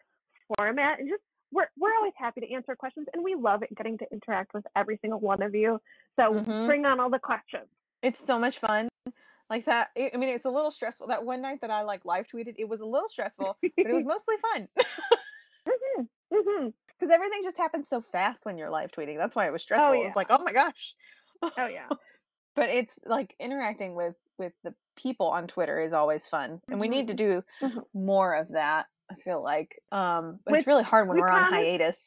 format 0.55 0.99
and 0.99 1.09
just 1.09 1.23
we're 1.51 1.67
we're 1.79 1.95
always 1.95 2.13
happy 2.17 2.41
to 2.41 2.53
answer 2.53 2.75
questions 2.75 3.07
and 3.13 3.23
we 3.23 3.33
love 3.33 3.63
it 3.63 3.75
getting 3.75 3.97
to 3.97 4.05
interact 4.11 4.53
with 4.53 4.65
every 4.75 4.99
single 5.01 5.19
one 5.19 5.41
of 5.41 5.55
you. 5.55 5.81
So 6.19 6.33
Mhm. 6.35 6.67
bring 6.67 6.85
on 6.85 6.99
all 6.99 7.09
the 7.09 7.19
questions. 7.19 7.67
It's 8.03 8.19
so 8.23 8.37
much 8.37 8.59
fun. 8.59 8.89
Like 9.49 9.63
that. 9.65 9.91
I 9.97 10.17
mean, 10.17 10.27
it's 10.27 10.43
a 10.43 10.49
little 10.49 10.71
stressful. 10.71 11.07
That 11.07 11.23
one 11.23 11.41
night 11.41 11.61
that 11.61 11.71
I 11.71 11.83
like 11.83 12.03
live 12.03 12.27
tweeted, 12.27 12.55
it 12.57 12.67
was 12.67 12.81
a 12.81 12.85
little 12.85 13.07
stressful, 13.07 13.57
but 13.61 13.71
it 13.77 13.93
was 13.93 14.03
mostly 14.05 14.35
fun 14.51 14.67
hmm 15.67 16.03
hmm 16.31 16.67
because 16.99 17.13
everything 17.13 17.41
just 17.43 17.57
happens 17.57 17.87
so 17.87 18.01
fast 18.01 18.43
when 18.45 18.57
you're 18.57 18.71
live 18.71 18.91
tweeting. 18.91 19.17
That's 19.17 19.35
why 19.35 19.45
it 19.47 19.53
was 19.53 19.61
stressful. 19.61 19.93
It 19.93 19.99
yeah. 19.99 20.05
was 20.07 20.15
like, 20.15 20.27
oh 20.31 20.43
my 20.43 20.51
gosh. 20.51 20.95
Oh 21.43 21.67
yeah. 21.67 21.89
But 22.57 22.69
it's 22.71 22.97
like 23.05 23.35
interacting 23.39 23.93
with 23.95 24.15
with 24.39 24.51
the 24.63 24.73
people 24.95 25.27
on 25.27 25.47
Twitter 25.47 25.79
is 25.79 25.93
always 25.93 26.25
fun, 26.27 26.59
and 26.69 26.79
we 26.79 26.87
need 26.89 27.07
to 27.09 27.13
do 27.13 27.43
Mhm. 27.61 27.83
more 27.93 28.33
of 28.33 28.49
that. 28.49 28.87
I 29.11 29.15
feel 29.15 29.41
like, 29.43 29.79
um, 29.91 30.39
but 30.43 30.51
Which 30.53 30.59
it's 30.61 30.67
really 30.67 30.83
hard 30.83 31.07
when 31.07 31.15
we 31.17 31.21
we're 31.21 31.29
on 31.29 31.43
hiatus. 31.53 31.97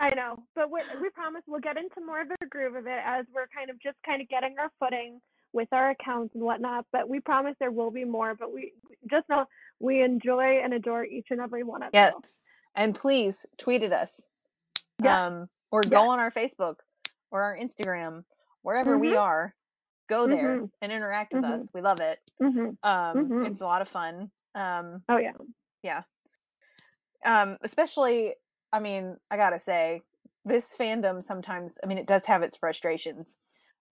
I 0.00 0.14
know, 0.14 0.42
but 0.54 0.70
we 0.70 0.80
we 1.02 1.10
promise 1.10 1.42
we'll 1.46 1.60
get 1.60 1.76
into 1.76 2.00
more 2.00 2.22
of 2.22 2.28
the 2.40 2.46
groove 2.46 2.74
of 2.74 2.86
it 2.86 3.00
as 3.04 3.26
we're 3.34 3.48
kind 3.48 3.68
of 3.68 3.78
just 3.80 3.98
kind 4.04 4.22
of 4.22 4.28
getting 4.28 4.58
our 4.58 4.70
footing 4.80 5.20
with 5.52 5.68
our 5.72 5.90
accounts 5.90 6.34
and 6.34 6.42
whatnot. 6.42 6.86
But 6.90 7.06
we 7.06 7.20
promise 7.20 7.54
there 7.60 7.70
will 7.70 7.90
be 7.90 8.04
more. 8.06 8.34
But 8.34 8.52
we 8.54 8.72
just 9.10 9.28
know 9.28 9.44
we 9.78 10.00
enjoy 10.02 10.60
and 10.64 10.72
adore 10.72 11.04
each 11.04 11.26
and 11.30 11.38
every 11.40 11.64
one 11.64 11.82
of 11.82 11.90
Yes, 11.92 12.14
you. 12.14 12.22
and 12.76 12.94
please 12.94 13.44
tweet 13.58 13.82
at 13.82 13.92
us, 13.92 14.22
Yeah. 15.02 15.26
um, 15.26 15.50
or 15.70 15.82
go 15.82 16.04
Yeah. 16.04 16.08
on 16.08 16.18
our 16.18 16.30
Facebook 16.30 16.76
or 17.30 17.42
our 17.42 17.56
Instagram, 17.56 18.24
wherever 18.62 18.98
we 18.98 19.16
are. 19.16 19.54
Go 20.08 20.26
there 20.28 20.62
Mhm. 20.62 20.70
and 20.82 20.92
interact 20.92 21.34
with 21.34 21.42
Mhm. 21.42 21.44
us. 21.44 21.70
We 21.74 21.80
love 21.82 22.00
it. 22.00 22.20
hmm 22.40 22.70
Um, 22.82 23.32
Mhm. 23.32 23.42
It's 23.42 23.60
a 23.60 23.64
lot 23.66 23.82
of 23.82 23.88
fun. 23.88 24.32
Um, 24.54 25.04
Oh 25.08 25.18
yeah. 25.18 25.34
yeah. 25.82 26.04
Um, 27.24 27.58
especially, 27.62 28.34
I 28.72 28.80
mean, 28.80 29.16
I 29.30 29.36
gotta 29.36 29.60
say, 29.60 30.02
this 30.44 30.74
fandom 30.76 31.22
sometimes, 31.22 31.78
I 31.82 31.86
mean, 31.86 31.98
it 31.98 32.06
does 32.06 32.24
have 32.26 32.42
its 32.42 32.56
frustrations, 32.56 33.36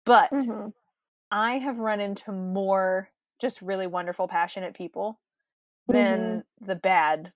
but 0.07 0.49
I 1.31 1.59
have 1.59 1.79
run 1.79 2.01
into 2.01 2.33
more 2.33 3.11
just 3.41 3.63
really 3.63 3.87
wonderful, 3.87 4.29
passionate 4.29 4.75
people 4.75 5.21
than 5.89 6.45
the 6.61 6.77
bad. 6.77 7.33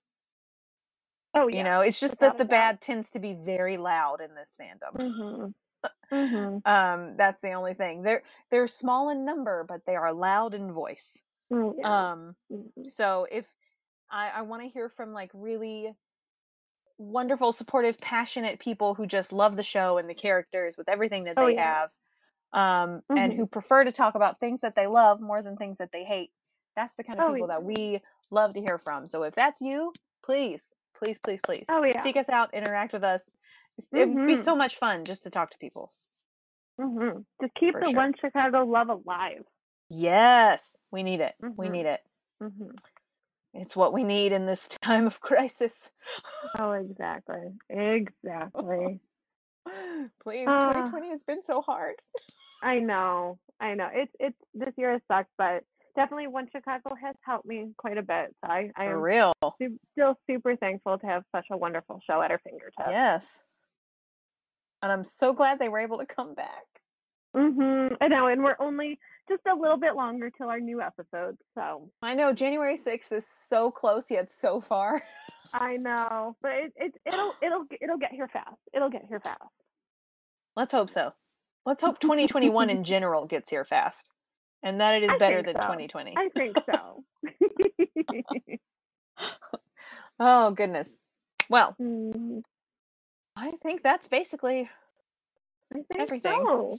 Oh 1.33 1.47
yeah. 1.47 1.57
You 1.57 1.63
know, 1.63 1.81
it's 1.81 1.99
just 1.99 2.19
without 2.19 2.37
that 2.37 2.37
the 2.37 2.45
bad 2.45 2.81
tends 2.81 3.09
to 3.11 3.19
be 3.19 3.33
very 3.33 3.77
loud 3.77 4.21
in 4.21 4.35
this 4.35 4.55
fandom. 4.59 4.97
hmm 4.97 5.51
hmm 6.11 6.59
Um, 6.65 7.17
that's 7.17 7.41
the 7.41 7.53
only 7.53 7.73
thing. 7.73 8.03
They're 8.03 8.23
they're 8.49 8.67
small 8.67 9.09
in 9.09 9.25
number, 9.25 9.65
but 9.67 9.85
they 9.85 9.95
are 9.95 10.13
loud 10.13 10.53
in 10.53 10.71
voice. 10.71 11.17
Oh. 11.51 11.73
Um, 11.83 12.35
Mhm. 12.49 12.91
so 12.95 13.27
if 13.31 13.45
I, 14.11 14.29
I 14.29 14.41
want 14.43 14.63
to 14.63 14.69
hear 14.69 14.89
from 14.89 15.13
like 15.13 15.31
really 15.33 15.95
wonderful, 16.97 17.51
supportive, 17.51 17.97
passionate 17.97 18.59
people 18.59 18.93
who 18.93 19.05
just 19.05 19.33
love 19.33 19.55
the 19.55 19.63
show 19.63 19.97
and 19.97 20.09
the 20.09 20.13
characters 20.13 20.75
with 20.77 20.87
everything 20.89 21.23
that 21.25 21.37
Oh, 21.37 21.47
they 21.47 21.53
yeah. 21.53 21.55
have, 21.55 21.89
um, 22.53 23.01
and 23.15 23.33
Mhm. 23.33 23.37
who 23.37 23.47
prefer 23.47 23.83
to 23.83 23.91
talk 23.91 24.15
about 24.15 24.39
things 24.39 24.61
that 24.61 24.75
they 24.75 24.87
love 24.87 25.21
more 25.21 25.41
than 25.41 25.57
things 25.57 25.77
that 25.79 25.91
they 25.93 26.03
hate. 26.03 26.31
That's 26.75 26.95
the 26.95 27.03
kind 27.03 27.19
of 27.19 27.25
Oh, 27.25 27.25
people 27.25 27.47
yeah. 27.47 27.47
that 27.47 27.63
we 27.63 28.01
love 28.31 28.53
to 28.55 28.61
hear 28.61 28.79
from. 28.79 29.07
So 29.07 29.23
if 29.23 29.35
that's 29.35 29.61
you, 29.61 29.93
please, 30.25 30.61
please, 30.97 31.19
please, 31.23 31.41
please 31.43 31.67
Oh 31.69 31.83
yeah. 31.85 32.03
seek 32.03 32.17
us 32.17 32.29
out, 32.29 32.53
interact 32.53 32.93
with 32.93 33.03
us. 33.03 33.29
It 33.91 34.07
would 34.09 34.27
be 34.27 34.35
Mhm. 34.35 34.43
so 34.43 34.55
much 34.55 34.77
fun 34.77 35.05
just 35.05 35.23
to 35.23 35.29
talk 35.29 35.51
to 35.51 35.57
people. 35.57 35.89
hmm 36.77 37.21
Just 37.41 37.53
keep 37.55 37.73
For 37.73 37.81
the 37.81 37.87
sure. 37.87 37.95
one 37.95 38.13
Chicago 38.19 38.63
love 38.65 38.89
alive. 38.89 39.45
Yes, 39.89 40.61
we 40.91 41.03
need 41.03 41.19
it. 41.21 41.35
We 41.39 41.67
Mhm. 41.67 41.71
need 41.71 41.85
it. 41.85 42.01
hmm 42.39 42.71
It's 43.53 43.75
what 43.75 43.93
we 43.93 44.03
need 44.03 44.31
in 44.31 44.45
this 44.47 44.67
time 44.81 45.05
of 45.05 45.19
crisis. 45.21 45.91
Oh, 46.59 46.71
exactly. 46.71 47.57
Exactly. 47.69 48.99
Please, 50.21 50.45
Ah. 50.47 50.71
2020 50.73 51.09
has 51.09 51.23
been 51.23 51.41
so 51.43 51.61
hard. 51.61 51.95
I 52.61 52.79
know, 52.79 53.39
I 53.59 53.75
know. 53.75 53.89
It's 53.93 54.11
it's 54.19 54.37
this 54.53 54.73
year 54.77 54.91
has 54.93 55.01
sucked, 55.07 55.31
but 55.37 55.63
definitely 55.95 56.27
One 56.27 56.49
Chicago 56.51 56.95
has 56.95 57.15
helped 57.23 57.45
me 57.45 57.73
quite 57.77 57.97
a 57.97 58.01
bit. 58.01 58.35
So 58.43 58.51
I 58.51 58.71
I 58.75 58.85
For 58.87 58.95
am 58.95 59.01
real. 59.01 59.33
su- 59.61 59.79
still 59.93 60.17
super 60.27 60.55
thankful 60.55 60.97
to 60.97 61.05
have 61.05 61.23
such 61.35 61.45
a 61.51 61.57
wonderful 61.57 61.99
show 62.09 62.21
at 62.21 62.31
our 62.31 62.39
fingertips. 62.39 62.89
Yes. 62.89 63.42
And 64.83 64.91
I'm 64.91 65.05
so 65.05 65.31
glad 65.33 65.57
they 65.59 65.69
were 65.69 65.79
able 65.79 65.97
to 65.99 66.05
come 66.05 66.33
back. 66.35 66.65
Mhm. 67.35 67.97
I 68.01 68.09
know, 68.09 68.27
and 68.27 68.43
we're 68.43 68.57
only 68.59 68.99
just 69.29 69.41
a 69.47 69.55
little 69.55 69.77
bit 69.77 69.95
longer 69.95 70.29
till 70.29 70.49
our 70.49 70.59
new 70.59 70.81
episode. 70.81 71.37
So 71.55 71.89
I 72.01 72.13
know 72.13 72.33
January 72.33 72.75
6th 72.77 73.11
is 73.13 73.25
so 73.47 73.71
close 73.71 74.11
yet 74.11 74.29
so 74.31 74.59
far. 74.61 75.01
I 75.53 75.77
know, 75.77 76.35
but 76.41 76.51
it, 76.51 76.73
it 76.75 76.93
it'll 77.05 77.33
it'll 77.41 77.65
it'll 77.81 77.97
get 77.97 78.11
here 78.11 78.27
fast. 78.27 78.59
It'll 78.73 78.89
get 78.89 79.05
here 79.07 79.21
fast. 79.21 79.39
Let's 80.55 80.73
hope 80.73 80.89
so. 80.89 81.13
Let's 81.65 81.81
hope 81.81 81.99
2021 81.99 82.69
in 82.69 82.83
general 82.83 83.25
gets 83.25 83.49
here 83.49 83.65
fast. 83.65 84.03
And 84.63 84.81
that 84.81 84.95
it 84.95 85.03
is 85.03 85.09
I 85.09 85.17
better 85.17 85.41
than 85.41 85.55
so. 85.55 85.61
2020. 85.61 86.13
I 86.17 86.29
think 86.29 86.57
so. 86.65 87.03
Oh, 90.19 90.51
goodness. 90.51 90.89
Well, 91.49 91.75
Mm, 91.81 92.43
I 93.35 93.51
think 93.63 93.81
that's 93.83 94.07
basically 94.07 94.69
I 95.73 95.81
think 95.91 95.99
Everything. 95.99 96.43
so. 96.45 96.77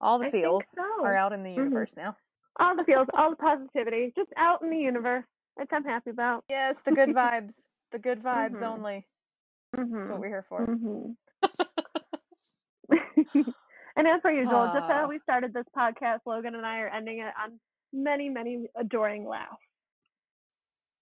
all 0.00 0.18
the 0.18 0.26
I 0.26 0.30
feels 0.30 0.64
so. 0.74 1.04
are 1.04 1.16
out 1.16 1.32
in 1.32 1.42
the 1.42 1.50
Mhm. 1.50 1.56
universe 1.56 1.94
now. 1.96 2.16
All 2.58 2.76
the 2.76 2.84
feels, 2.84 3.08
all 3.14 3.30
the 3.30 3.36
positivity, 3.36 4.12
just 4.16 4.30
out 4.36 4.62
in 4.62 4.70
the 4.70 4.76
universe, 4.78 5.24
which 5.56 5.68
I'm 5.72 5.84
happy 5.84 6.10
about. 6.10 6.44
Yes, 6.48 6.78
the 6.84 6.92
good 6.92 7.08
vibes. 7.14 7.60
The 7.92 7.98
good 7.98 8.22
vibes 8.22 8.60
Mhm. 8.60 8.62
only. 8.62 9.08
That's 9.72 9.88
what 9.92 10.04
hmm 10.04 10.20
we're 10.20 10.28
here 10.28 10.46
for. 10.48 10.64
hmm 10.66 11.12
and 13.96 14.06
as 14.08 14.20
per 14.22 14.30
usual, 14.30 14.66
just 14.72 14.84
Ah. 14.84 14.88
how 14.88 15.08
we 15.08 15.18
started 15.20 15.52
this 15.52 15.66
podcast, 15.76 16.20
Logan 16.26 16.54
and 16.54 16.66
I 16.66 16.78
are 16.80 16.88
ending 16.88 17.18
it 17.20 17.34
on 17.42 17.58
many, 17.92 18.28
many 18.28 18.66
adoring 18.76 19.26
laughs. 19.26 19.62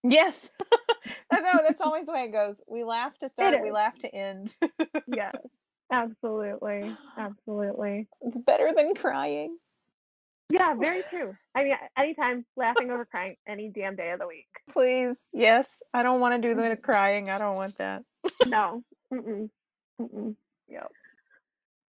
Yes. 0.02 0.50
I 1.30 1.40
know 1.40 1.60
that's 1.66 1.80
always 1.80 2.06
the 2.06 2.12
way 2.12 2.24
it 2.24 2.32
goes. 2.32 2.56
We 2.68 2.84
laugh 2.84 3.18
to 3.18 3.28
start, 3.28 3.62
we 3.62 3.70
laugh 3.70 3.98
to 4.00 4.14
end. 4.14 4.54
Yes, 5.06 5.36
absolutely, 5.90 6.94
absolutely. 7.16 8.08
it's 8.20 8.40
better 8.42 8.72
than 8.76 8.94
crying. 8.94 9.56
Yeah, 10.50 10.74
very 10.74 11.02
true. 11.10 11.34
I 11.54 11.64
mean, 11.64 11.74
anytime 11.96 12.44
laughing 12.56 12.90
over 12.90 13.04
crying, 13.04 13.36
any 13.46 13.68
damn 13.68 13.96
day 13.96 14.10
of 14.12 14.18
the 14.18 14.26
week. 14.26 14.48
Please. 14.70 15.16
Yes. 15.32 15.66
I 15.92 16.02
don't 16.02 16.20
want 16.20 16.40
to 16.40 16.48
do 16.48 16.54
the 16.54 16.62
mm-hmm. 16.62 16.82
crying. 16.82 17.28
I 17.28 17.38
don't 17.38 17.56
want 17.56 17.76
that. 17.76 18.02
No. 18.46 18.82
Mm-mm. 19.12 19.50
Mm-mm. 20.00 20.36
Yep. 20.68 20.90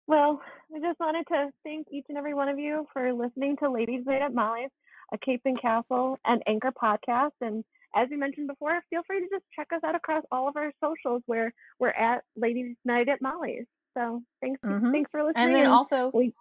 Well, 0.07 0.41
I 0.75 0.81
just 0.81 1.01
wanted 1.01 1.27
to 1.29 1.49
thank 1.65 1.89
each 1.91 2.07
and 2.09 2.19
every 2.19 2.35
one 2.35 2.49
of 2.49 2.59
you 2.59 2.87
for 2.93 3.13
listening 3.13 3.57
to 3.59 3.71
Ladies 3.71 4.05
Night 4.07 4.23
at 4.23 4.35
Molly's, 4.35 4.71
a 5.13 5.19
Cape 5.19 5.43
and 5.45 5.61
Castle 5.61 6.19
and 6.25 6.43
Anchor 6.47 6.73
podcast. 6.73 7.33
And 7.41 7.65
as 7.95 8.09
we 8.11 8.17
mentioned 8.17 8.49
before, 8.49 8.81
feel 8.91 9.03
free 9.07 9.21
to 9.21 9.29
just 9.31 9.45
check 9.55 9.69
us 9.75 9.81
out 9.85 9.95
across 9.95 10.25
all 10.33 10.49
of 10.49 10.57
our 10.57 10.73
socials 10.83 11.23
where 11.27 11.53
we're 11.79 11.89
at 11.91 12.23
Ladies 12.37 12.77
Night 12.85 13.09
at 13.09 13.21
Molly's. 13.23 13.67
So 13.97 14.23
thanks, 14.41 14.61
Mhm. 14.63 14.91
thanks 14.93 15.11
for 15.11 15.23
listening. 15.23 15.45
And 15.47 15.55
then 15.55 15.67
also, 15.67 16.11
we- 16.13 16.35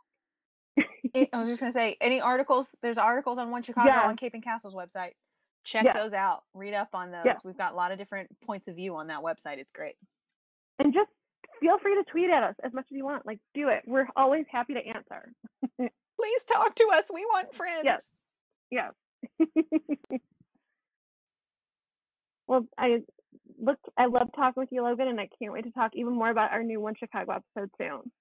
I 0.77 0.83
was 1.33 1.47
just 1.47 1.59
gonna 1.59 1.71
say, 1.71 1.97
any 2.01 2.19
articles? 2.19 2.75
There's 2.81 2.97
articles 2.97 3.37
on 3.37 3.51
One 3.51 3.61
Chicago 3.61 3.89
Yeah. 3.89 4.07
on 4.07 4.17
Cape 4.17 4.33
and 4.33 4.43
Castle's 4.43 4.73
website. 4.73 5.11
Check 5.63 5.83
Yeah. 5.85 5.93
those 5.93 6.13
out. 6.13 6.43
Read 6.53 6.73
up 6.73 6.89
on 6.93 7.11
those. 7.11 7.23
Yeah. 7.25 7.35
We've 7.43 7.55
got 7.57 7.73
a 7.73 7.75
lot 7.75 7.91
of 7.91 7.97
different 7.99 8.29
points 8.41 8.67
of 8.67 8.75
view 8.75 8.95
on 8.95 9.07
that 9.07 9.21
website. 9.21 9.57
It's 9.59 9.71
great. 9.71 9.95
and 10.79 10.91
just 10.91 11.11
feel 11.59 11.77
free 11.77 11.93
to 11.95 12.03
tweet 12.05 12.31
at 12.31 12.41
us 12.43 12.55
as 12.63 12.73
much 12.73 12.85
as 12.91 12.97
you 12.97 13.05
want. 13.05 13.25
Like, 13.27 13.39
do 13.53 13.69
it. 13.69 13.83
We're 13.85 14.07
always 14.15 14.45
happy 14.49 14.73
to 14.73 14.85
answer. 14.85 15.31
Please 15.77 16.43
talk 16.45 16.73
to 16.75 16.89
us. 16.93 17.05
We 17.13 17.23
want 17.25 17.53
friends. 17.55 17.83
Yes. 17.85 18.01
Yeah. 18.71 18.89
well, 22.47 22.67
I 22.77 22.99
look. 23.59 23.77
I 23.97 24.05
love 24.05 24.29
talking 24.35 24.61
with 24.61 24.69
you, 24.71 24.83
Logan, 24.83 25.07
and 25.07 25.19
I 25.19 25.29
can't 25.39 25.53
wait 25.53 25.63
to 25.65 25.71
talk 25.71 25.91
even 25.95 26.13
more 26.13 26.29
about 26.29 26.51
our 26.51 26.63
new 26.63 26.79
One 26.79 26.95
Chicago 26.95 27.33
episode 27.33 27.69
soon. 27.77 28.11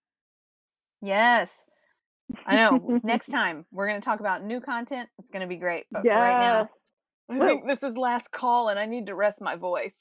Yes. 1.00 1.64
I 2.46 2.56
know. 2.56 3.00
Next 3.04 3.28
time 3.28 3.66
we're 3.72 3.88
gonna 3.88 4.00
talk 4.00 4.20
about 4.20 4.44
new 4.44 4.60
content. 4.60 5.08
It's 5.18 5.30
gonna 5.30 5.46
be 5.46 5.56
great. 5.56 5.84
But 5.90 6.02
for 6.02 6.08
right 6.08 6.40
now, 6.40 6.68
I 7.30 7.38
think 7.38 7.62
this 7.68 7.82
is 7.82 7.96
last 7.96 8.30
call, 8.30 8.68
and 8.68 8.78
I 8.78 8.86
need 8.86 9.06
to 9.06 9.14
rest 9.14 9.40
my 9.40 9.56
voice. 9.56 9.94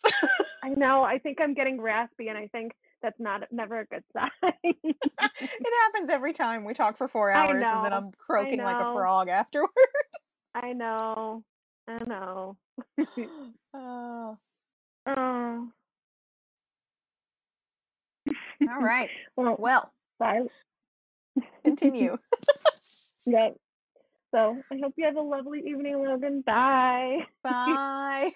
I 0.63 0.69
know. 0.69 1.03
I 1.03 1.17
think 1.17 1.39
I'm 1.41 1.53
getting 1.53 1.81
raspy, 1.81 2.27
and 2.27 2.37
I 2.37 2.47
think 2.47 2.73
that's 3.01 3.19
not 3.19 3.43
never 3.51 3.79
a 3.79 3.85
good 3.85 4.03
sign. 4.13 4.29
it 4.63 5.73
happens 5.83 6.09
every 6.11 6.33
time 6.33 6.63
we 6.63 6.73
talk 6.73 6.97
for 6.97 7.07
four 7.07 7.31
hours, 7.31 7.49
and 7.49 7.85
then 7.85 7.93
I'm 7.93 8.11
croaking 8.17 8.61
like 8.61 8.75
a 8.75 8.93
frog 8.93 9.27
afterward. 9.27 9.69
I 10.53 10.73
know. 10.73 11.43
I 11.87 12.03
know. 12.05 12.57
Oh, 13.73 14.37
Oh. 15.05 15.71
all 18.69 18.79
right. 18.81 19.09
Well, 19.37 19.55
Well, 19.57 19.93
bye. 20.19 20.41
continue. 21.63 22.17
Yep. 23.27 23.55
So 24.33 24.57
I 24.71 24.79
hope 24.81 24.93
you 24.97 25.05
have 25.05 25.15
a 25.15 25.21
lovely 25.21 25.59
evening, 25.59 26.03
Logan. 26.03 26.41
Bye. 26.41 27.19
Bye. 27.43 28.31